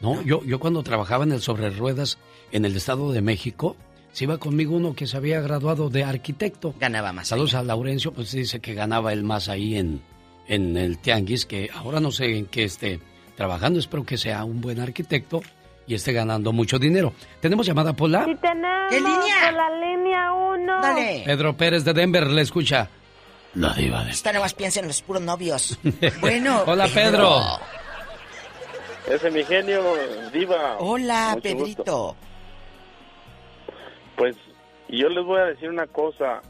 No. 0.00 0.22
Yo, 0.22 0.44
yo 0.44 0.58
cuando 0.60 0.82
trabajaba 0.82 1.24
en 1.24 1.32
el 1.32 1.40
sobre 1.40 1.70
ruedas 1.70 2.18
en 2.52 2.64
el 2.64 2.76
Estado 2.76 3.12
de 3.12 3.20
México, 3.20 3.76
se 4.12 4.24
iba 4.24 4.38
conmigo 4.38 4.76
uno 4.76 4.94
que 4.94 5.06
se 5.06 5.16
había 5.16 5.40
graduado 5.40 5.90
de 5.90 6.04
arquitecto. 6.04 6.74
Ganaba 6.78 7.12
más. 7.12 7.28
Saludos 7.28 7.54
a 7.54 7.62
Laurencio, 7.62 8.12
pues 8.12 8.30
dice 8.32 8.60
que 8.60 8.74
ganaba 8.74 9.12
él 9.12 9.24
más 9.24 9.48
ahí 9.48 9.76
en, 9.76 10.02
en 10.48 10.76
el 10.76 10.98
Tianguis, 10.98 11.46
que 11.46 11.68
ahora 11.74 11.98
no 12.00 12.10
sé 12.12 12.36
en 12.36 12.46
qué 12.46 12.64
esté 12.64 13.00
trabajando, 13.36 13.78
espero 13.78 14.04
que 14.04 14.18
sea 14.18 14.44
un 14.44 14.60
buen 14.60 14.78
arquitecto 14.80 15.42
y 15.86 15.94
esté 15.94 16.12
ganando 16.12 16.52
mucho 16.52 16.78
dinero. 16.78 17.12
¿Tenemos 17.40 17.66
llamada 17.66 17.92
Pola? 17.94 18.26
Y 18.28 18.34
tenemos 18.36 19.26
por 19.44 19.52
la 19.54 19.70
línea 19.80 20.32
1. 20.32 20.80
Dale. 20.80 21.22
Pedro 21.26 21.56
Pérez 21.56 21.84
de 21.84 21.92
Denver 21.92 22.26
le 22.26 22.42
escucha. 22.42 22.88
La 23.54 23.72
diva 23.74 24.02
de... 24.04 24.10
Esta 24.12 24.32
nomás 24.32 24.54
piensa 24.54 24.80
en 24.80 24.86
los 24.88 25.02
puros 25.02 25.22
novios. 25.22 25.78
Bueno. 26.20 26.62
Hola, 26.66 26.88
Pedro. 26.92 27.40
Ese 29.06 29.28
es 29.28 29.34
mi 29.34 29.44
genio, 29.44 29.82
diva. 30.32 30.76
Hola, 30.78 31.30
Mucho 31.34 31.42
Pedrito. 31.42 31.64
gusto. 31.84 32.16
Pues 34.16 34.36
yo 34.88 35.08
les 35.08 35.24
voy 35.24 35.40
a 35.40 35.44
decir 35.46 35.68
una 35.68 35.86
cosa. 35.86 36.40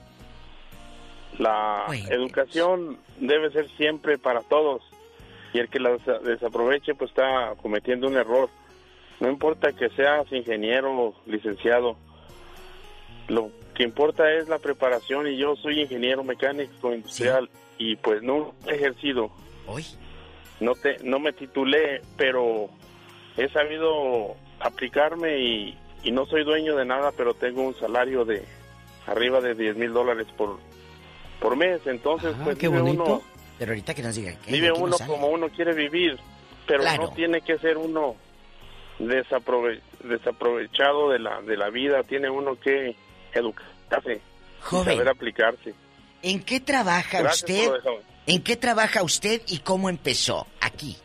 La 1.38 1.86
educación 2.10 2.98
debe 3.18 3.50
ser 3.52 3.68
siempre 3.76 4.18
para 4.18 4.40
todos. 4.42 4.82
Y 5.54 5.58
el 5.58 5.68
que 5.68 5.80
la 5.80 5.90
desa- 5.90 6.20
desaproveche 6.20 6.94
pues 6.94 7.10
está 7.10 7.54
cometiendo 7.60 8.06
un 8.06 8.16
error. 8.16 8.48
No 9.22 9.30
importa 9.30 9.72
que 9.72 9.88
seas 9.90 10.26
ingeniero 10.32 10.90
o 10.90 11.14
licenciado. 11.26 11.96
Lo 13.28 13.50
que 13.76 13.84
importa 13.84 14.28
es 14.32 14.48
la 14.48 14.58
preparación 14.58 15.28
y 15.28 15.36
yo 15.36 15.54
soy 15.54 15.80
ingeniero 15.80 16.24
mecánico 16.24 16.92
industrial 16.92 17.48
y 17.78 17.94
pues 17.94 18.20
no 18.24 18.52
he 18.66 18.74
ejercido. 18.74 19.30
Hoy. 19.68 19.86
No 20.58 20.74
te 20.74 20.96
no 21.04 21.20
me 21.20 21.32
titulé, 21.32 22.02
pero 22.16 22.68
he 23.36 23.48
sabido 23.50 24.34
aplicarme 24.58 25.38
y, 25.38 25.78
y 26.02 26.10
no 26.10 26.26
soy 26.26 26.42
dueño 26.42 26.74
de 26.74 26.84
nada, 26.84 27.12
pero 27.16 27.32
tengo 27.34 27.62
un 27.62 27.74
salario 27.76 28.24
de 28.24 28.44
arriba 29.06 29.40
de 29.40 29.54
10 29.54 29.76
mil 29.76 29.92
dólares 29.92 30.26
por, 30.36 30.58
por 31.40 31.54
mes. 31.56 31.80
Entonces, 31.86 32.34
pues 32.42 32.58
qué 32.58 32.66
vive 32.68 32.80
bonito. 32.82 33.04
uno, 33.04 33.22
Pero 33.56 33.70
ahorita 33.70 33.94
que 33.94 34.02
nos 34.02 34.16
diga 34.16 34.34
vive 34.48 34.72
uno 34.72 34.96
como 35.06 35.28
uno 35.28 35.48
quiere 35.48 35.74
vivir, 35.74 36.18
pero 36.66 36.80
Claro. 36.82 37.04
no 37.04 37.12
tiene 37.12 37.40
que 37.40 37.56
ser 37.58 37.78
uno 37.78 38.16
desaprove- 39.08 39.80
desaprovechado 40.04 41.10
de 41.10 41.18
la, 41.18 41.40
de 41.42 41.56
la 41.56 41.70
vida. 41.70 42.02
Tiene 42.02 42.30
uno 42.30 42.56
que 42.58 42.94
educarse, 43.32 44.14
y 44.14 44.20
Joven. 44.62 44.84
saber 44.96 45.08
aplicarse. 45.08 45.74
¿En 46.22 46.42
qué 46.42 46.60
trabaja 46.60 47.20
Gracias 47.22 47.50
usted? 47.50 47.70
¿En 48.26 48.42
qué 48.42 48.56
trabaja 48.56 49.02
usted 49.02 49.42
y 49.48 49.58
cómo 49.58 49.88
empezó? 49.88 50.46
Aquí. 50.60 50.96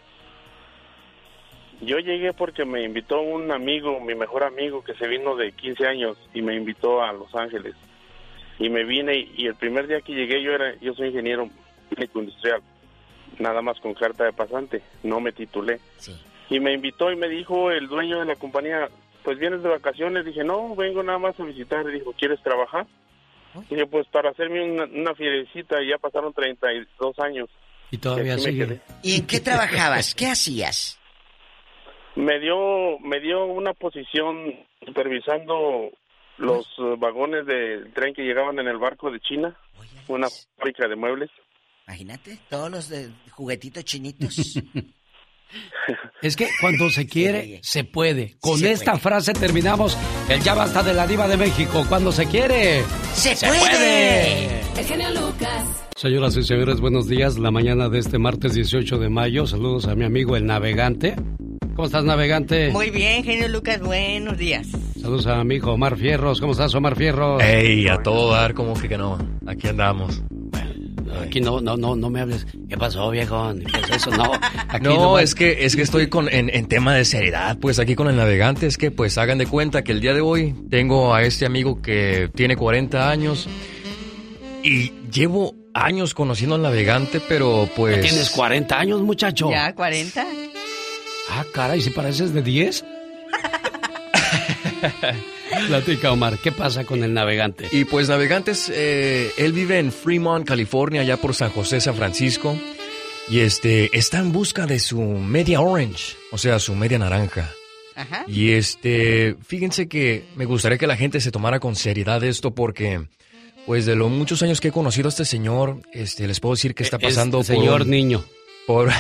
Yo 1.81 1.97
llegué 1.99 2.33
porque 2.33 2.65
me 2.65 2.83
invitó 2.83 3.21
un 3.21 3.51
amigo, 3.51 3.99
mi 3.99 4.15
mejor 4.15 4.43
amigo, 4.43 4.83
que 4.83 4.95
se 4.95 5.07
vino 5.07 5.35
de 5.35 5.51
15 5.51 5.85
años 5.87 6.17
y 6.33 6.41
me 6.41 6.55
invitó 6.55 7.03
a 7.03 7.13
Los 7.13 7.33
Ángeles. 7.35 7.75
Y 8.59 8.69
me 8.69 8.83
vine 8.83 9.15
y, 9.15 9.33
y 9.37 9.47
el 9.47 9.55
primer 9.55 9.87
día 9.87 10.01
que 10.01 10.13
llegué 10.13 10.41
yo 10.41 10.51
era, 10.53 10.75
yo 10.81 10.93
soy 10.95 11.09
ingeniero 11.09 11.47
técnico 11.89 12.19
industrial, 12.19 12.61
nada 13.37 13.61
más 13.61 13.79
con 13.79 13.93
carta 13.93 14.23
de 14.23 14.33
pasante, 14.33 14.81
no 15.03 15.19
me 15.19 15.31
titulé. 15.31 15.79
Y 16.49 16.59
me 16.59 16.73
invitó 16.73 17.11
y 17.11 17.15
me 17.15 17.27
dijo 17.27 17.71
el 17.71 17.87
dueño 17.87 18.19
de 18.19 18.25
la 18.25 18.35
compañía, 18.35 18.89
pues 19.23 19.37
vienes 19.37 19.61
de 19.63 19.69
vacaciones. 19.69 20.25
Dije, 20.25 20.43
no, 20.43 20.75
vengo 20.75 21.03
nada 21.03 21.19
más 21.19 21.39
a 21.39 21.43
visitar. 21.43 21.85
Y 21.89 21.93
dijo, 21.93 22.13
¿quieres 22.13 22.41
trabajar? 22.41 22.87
Dije, 23.69 23.85
pues 23.87 24.07
para 24.07 24.29
hacerme 24.29 24.63
una, 24.63 24.85
una 24.85 25.15
fierecita, 25.15 25.81
y 25.81 25.89
ya 25.89 25.97
pasaron 25.97 26.33
32 26.33 27.19
años. 27.19 27.49
Y 27.91 27.97
todavía 27.97 28.35
me 28.35 28.41
sigue. 28.41 28.81
¿Y 29.01 29.15
en 29.15 29.27
qué 29.27 29.39
trabajabas? 29.39 30.13
¿Qué 30.13 30.27
hacías? 30.27 30.99
Me 32.15 32.39
dio, 32.39 32.99
me 32.99 33.19
dio 33.19 33.45
una 33.45 33.73
posición 33.73 34.53
supervisando 34.85 35.91
los 36.37 36.67
vagones 36.97 37.45
del 37.45 37.91
tren 37.93 38.13
que 38.13 38.23
llegaban 38.23 38.59
en 38.59 38.67
el 38.67 38.77
barco 38.77 39.11
de 39.11 39.19
China, 39.19 39.57
una 40.07 40.27
fábrica 40.57 40.87
de 40.87 40.95
muebles. 40.95 41.29
Imagínate, 41.87 42.39
todos 42.49 42.69
los 42.69 42.89
de 42.89 43.09
juguetitos 43.31 43.85
chinitos. 43.85 44.35
Es 46.21 46.35
que 46.35 46.49
cuando 46.59 46.89
se 46.89 47.07
quiere, 47.07 47.59
se 47.63 47.83
puede. 47.83 48.37
Con 48.39 48.59
se 48.59 48.71
esta 48.71 48.97
frase 48.97 49.33
terminamos 49.33 49.97
el 50.29 50.41
Ya 50.41 50.53
Basta 50.53 50.83
de 50.83 50.93
la 50.93 51.07
Diva 51.07 51.27
de 51.27 51.37
México. 51.37 51.85
Cuando 51.87 52.11
se 52.11 52.25
quiere, 52.25 52.83
¡Se, 53.13 53.35
puede! 53.47 54.45
El 54.77 54.85
genio 54.85 55.09
Lucas. 55.11 55.87
Señoras 55.95 56.35
y 56.35 56.43
señores, 56.43 56.79
buenos 56.79 57.07
días. 57.07 57.37
La 57.37 57.51
mañana 57.51 57.89
de 57.89 57.99
este 57.99 58.19
martes 58.19 58.53
18 58.53 58.97
de 58.99 59.09
mayo. 59.09 59.47
Saludos 59.47 59.87
a 59.87 59.95
mi 59.95 60.05
amigo 60.05 60.35
el 60.35 60.45
navegante. 60.45 61.15
¿Cómo 61.75 61.85
estás, 61.85 62.03
navegante? 62.03 62.71
Muy 62.71 62.89
bien, 62.89 63.23
genio 63.23 63.47
Lucas, 63.47 63.79
buenos 63.81 64.37
días. 64.37 64.67
Saludos 64.99 65.27
a 65.27 65.43
mi 65.43 65.55
hijo 65.55 65.73
Omar 65.73 65.95
Fierros. 65.95 66.41
¿Cómo 66.41 66.53
estás, 66.53 66.73
Omar 66.73 66.95
Fierros? 66.95 67.41
Ey, 67.41 67.87
a 67.87 67.97
todo 67.97 68.31
dar, 68.31 68.53
como 68.55 68.73
que, 68.73 68.89
que 68.89 68.97
no. 68.97 69.17
Aquí 69.45 69.67
andamos. 69.67 70.21
Aquí 71.23 71.41
no, 71.41 71.61
no, 71.61 71.77
no, 71.77 71.95
no 71.95 72.09
me 72.09 72.21
hables. 72.21 72.45
¿Qué 72.69 72.77
pasó, 72.77 73.09
viejo? 73.11 73.53
¿Qué 73.55 73.79
es 73.81 73.89
eso? 74.01 74.11
No, 74.11 74.31
aquí 74.67 74.83
no, 74.83 74.93
nomás- 74.95 75.23
es 75.23 75.35
que 75.35 75.65
es 75.65 75.75
que 75.75 75.81
estoy 75.81 76.07
con 76.07 76.29
en, 76.29 76.49
en 76.53 76.67
tema 76.67 76.93
de 76.95 77.05
seriedad, 77.05 77.57
pues 77.59 77.79
aquí 77.79 77.95
con 77.95 78.07
el 78.09 78.15
navegante 78.17 78.67
es 78.67 78.77
que 78.77 78.91
pues 78.91 79.17
hagan 79.17 79.37
de 79.37 79.47
cuenta 79.47 79.83
que 79.83 79.91
el 79.91 80.01
día 80.01 80.13
de 80.13 80.21
hoy 80.21 80.55
tengo 80.69 81.13
a 81.13 81.23
este 81.23 81.45
amigo 81.45 81.81
que 81.81 82.29
tiene 82.35 82.55
40 82.55 83.09
años 83.09 83.47
y 84.63 84.91
llevo 85.11 85.55
años 85.73 86.13
conociendo 86.13 86.55
al 86.55 86.61
navegante, 86.63 87.21
pero 87.27 87.69
pues 87.75 87.95
¿Ya 87.95 88.01
tienes 88.01 88.29
40 88.31 88.79
años, 88.79 89.01
muchacho? 89.01 89.49
¿Ya 89.51 89.73
40? 89.75 90.25
Ah, 91.29 91.45
caray, 91.53 91.81
si 91.81 91.89
pareces 91.91 92.33
de 92.33 92.41
10. 92.41 92.85
Platica, 95.67 96.11
Omar, 96.11 96.37
¿qué 96.39 96.51
pasa 96.51 96.83
con 96.85 97.03
el 97.03 97.13
navegante? 97.13 97.67
Y 97.71 97.85
pues 97.85 98.09
Navegantes, 98.09 98.71
eh, 98.73 99.31
él 99.37 99.53
vive 99.53 99.79
en 99.79 99.91
Fremont, 99.91 100.45
California, 100.47 101.01
allá 101.01 101.17
por 101.17 101.33
San 101.35 101.49
José, 101.51 101.81
San 101.81 101.95
Francisco. 101.95 102.57
Y 103.29 103.39
este, 103.39 103.95
está 103.97 104.19
en 104.19 104.31
busca 104.31 104.65
de 104.65 104.79
su 104.79 105.01
media 105.01 105.59
orange, 105.59 106.15
o 106.31 106.37
sea, 106.37 106.59
su 106.59 106.75
media 106.75 106.97
naranja. 106.99 107.51
Ajá. 107.95 108.23
Y 108.27 108.51
este, 108.51 109.35
fíjense 109.45 109.87
que 109.89 110.23
me 110.35 110.45
gustaría 110.45 110.77
que 110.77 110.87
la 110.87 110.95
gente 110.95 111.19
se 111.19 111.31
tomara 111.31 111.59
con 111.59 111.75
seriedad 111.75 112.23
esto 112.23 112.53
porque, 112.55 113.01
pues 113.65 113.85
de 113.85 113.95
los 113.95 114.09
muchos 114.09 114.43
años 114.43 114.61
que 114.61 114.69
he 114.69 114.71
conocido 114.71 115.07
a 115.07 115.09
este 115.09 115.25
señor, 115.25 115.81
este, 115.91 116.25
les 116.27 116.39
puedo 116.39 116.55
decir 116.55 116.73
que 116.75 116.83
está 116.83 116.97
Es 116.97 117.03
pasando 117.03 117.43
señor 117.43 117.79
por 117.79 117.81
un- 117.81 117.89
niño. 117.89 118.23
Por, 118.65 118.91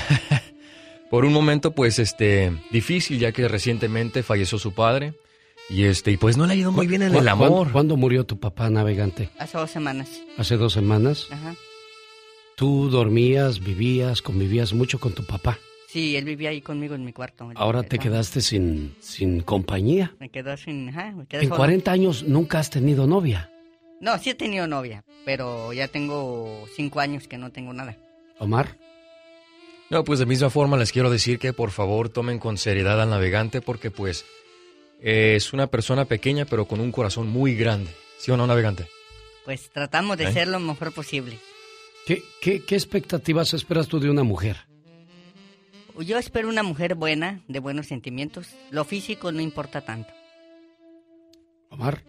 por 1.09 1.23
un 1.23 1.31
momento, 1.33 1.71
pues, 1.71 1.99
este, 1.99 2.51
difícil, 2.71 3.19
ya 3.19 3.31
que 3.31 3.47
recientemente 3.47 4.23
falleció 4.23 4.57
su 4.57 4.73
padre. 4.73 5.13
Y 5.69 5.83
este, 5.83 6.11
y 6.11 6.17
pues 6.17 6.37
no 6.37 6.45
le 6.47 6.53
ha 6.53 6.55
ido 6.55 6.71
muy 6.71 6.87
bien 6.87 7.01
en 7.01 7.11
¿Cu- 7.11 7.19
el 7.19 7.25
cuándo- 7.25 7.45
amor. 7.45 7.71
¿Cuándo 7.71 7.97
murió 7.97 8.25
tu 8.25 8.39
papá 8.39 8.69
navegante? 8.69 9.29
Hace 9.37 9.57
dos 9.57 9.69
semanas. 9.71 10.09
¿Hace 10.37 10.55
dos 10.57 10.73
semanas? 10.73 11.27
Ajá. 11.29 11.55
¿Tú 12.55 12.89
dormías, 12.89 13.59
vivías, 13.63 14.21
convivías 14.21 14.73
mucho 14.73 14.99
con 14.99 15.13
tu 15.13 15.23
papá? 15.25 15.59
Sí, 15.89 16.15
él 16.15 16.25
vivía 16.25 16.49
ahí 16.49 16.61
conmigo 16.61 16.95
en 16.95 17.05
mi 17.05 17.13
cuarto. 17.13 17.49
Ahora 17.55 17.83
te 17.83 17.99
quedaste 17.99 18.41
sin, 18.41 18.95
sin 18.99 19.41
compañía. 19.41 20.15
Me 20.19 20.29
quedó 20.29 20.57
sin... 20.57 20.89
Ajá, 20.89 21.11
me 21.11 21.25
quedé 21.27 21.43
En 21.43 21.47
solo. 21.49 21.57
40 21.57 21.91
años 21.91 22.23
nunca 22.23 22.59
has 22.59 22.69
tenido 22.69 23.07
novia, 23.07 23.49
No, 24.01 24.17
sí 24.19 24.29
he 24.31 24.35
tenido 24.35 24.67
novia, 24.67 25.03
pero 25.25 25.71
ya 25.73 25.87
tengo 25.87 26.65
cinco 26.75 26.99
años 26.99 27.27
que 27.27 27.37
no 27.37 27.51
tengo 27.51 27.73
nada. 27.73 27.97
Omar. 28.39 28.77
No, 29.89 30.03
pues 30.03 30.19
de 30.19 30.25
misma 30.25 30.49
forma 30.49 30.77
les 30.77 30.91
quiero 30.91 31.09
decir 31.09 31.39
que 31.39 31.53
por 31.53 31.71
favor 31.71 32.09
tomen 32.09 32.39
con 32.39 32.57
seriedad 32.57 33.01
al 33.01 33.09
navegante 33.09 33.61
porque 33.61 33.89
pues 33.89 34.25
eh, 34.99 35.35
es 35.35 35.53
una 35.53 35.67
persona 35.67 36.05
pequeña 36.05 36.45
pero 36.45 36.65
con 36.65 36.79
un 36.79 36.91
corazón 36.91 37.27
muy 37.27 37.55
grande. 37.55 37.91
¿Sí 38.17 38.31
o 38.31 38.37
no, 38.37 38.47
navegante? 38.47 38.87
Pues 39.45 39.69
tratamos 39.71 40.17
de 40.17 40.25
¿Eh? 40.25 40.33
ser 40.33 40.47
lo 40.47 40.59
mejor 40.59 40.91
posible. 40.93 41.39
¿Qué, 42.05 42.23
qué, 42.41 42.63
qué 42.63 42.75
expectativas 42.75 43.53
esperas 43.53 43.87
tú 43.87 43.99
de 43.99 44.09
una 44.09 44.23
mujer? 44.23 44.57
Yo 45.99 46.17
espero 46.17 46.47
una 46.49 46.63
mujer 46.63 46.95
buena, 46.95 47.41
de 47.47 47.59
buenos 47.59 47.87
sentimientos. 47.87 48.49
Lo 48.71 48.85
físico 48.85 49.31
no 49.31 49.41
importa 49.41 49.81
tanto. 49.81 50.13
Omar. 51.69 52.03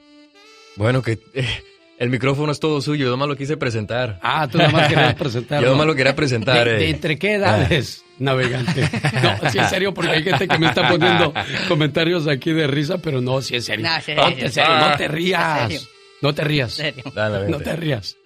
Bueno, 0.77 1.03
que 1.03 1.19
eh, 1.35 1.63
el 1.99 2.11
micrófono 2.11 2.53
es 2.53 2.61
todo 2.61 2.81
suyo, 2.81 3.07
yo 3.07 3.11
nomás 3.11 3.29
lo 3.29 3.37
quise 3.37 3.57
presentar. 3.57 4.21
Ah, 4.23 4.47
tú 4.51 4.59
nada 4.59 4.71
más 4.71 4.89
querías 4.89 5.15
presentarlo. 5.19 5.67
Yo 5.67 5.73
nomás 5.73 5.87
lo 5.89 5.95
quería 5.97 6.15
presentar. 6.15 6.69
¿De, 6.69 6.75
de 6.75 6.85
eh. 6.87 6.91
entre 6.91 7.19
qué 7.19 7.35
edades, 7.35 8.05
navegante? 8.19 8.83
No, 9.23 9.51
sí, 9.51 9.59
en 9.59 9.69
serio, 9.69 9.93
porque 9.93 10.13
hay 10.13 10.23
gente 10.23 10.47
que 10.47 10.59
me 10.59 10.69
está 10.69 10.89
poniendo 10.89 11.35
comentarios 11.67 12.29
aquí 12.29 12.53
de 12.53 12.69
risa, 12.69 12.99
pero 12.99 13.21
no, 13.21 13.43
sí, 13.43 13.57
en 13.57 13.63
serio. 13.63 13.89
No, 13.89 14.01
serio, 14.01 14.23
Ponte 14.23 14.45
en 14.47 14.53
serio, 14.53 14.79
no 14.79 14.97
te 14.97 15.09
rías. 15.09 15.89
No 16.23 16.35
te 16.35 16.45
rías. 16.45 16.73
serio. 16.73 17.05
No 17.49 17.59
te 17.59 17.77
rías. 17.77 18.17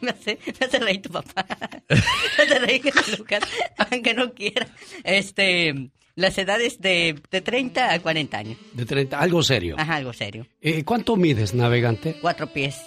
me 0.00 0.10
hace, 0.10 0.38
me 0.58 0.66
hace 0.66 0.78
reír 0.78 1.02
tu 1.02 1.10
papá. 1.10 1.46
me 1.88 2.44
hace 2.44 2.58
reír 2.60 2.82
Lucas, 3.18 3.42
aunque 3.90 4.14
no 4.14 4.32
quiera. 4.32 4.66
Este, 5.02 5.90
las 6.16 6.38
edades 6.38 6.80
de, 6.80 7.16
de 7.30 7.40
30 7.40 7.92
a 7.92 8.00
40 8.00 8.38
años. 8.38 8.58
De 8.72 8.84
30, 8.86 9.18
algo 9.18 9.42
serio. 9.42 9.76
Ajá, 9.78 9.96
algo 9.96 10.12
serio. 10.12 10.46
Eh, 10.60 10.84
¿Cuánto 10.84 11.16
mides, 11.16 11.54
navegante? 11.54 12.16
Cuatro 12.20 12.46
pies. 12.52 12.80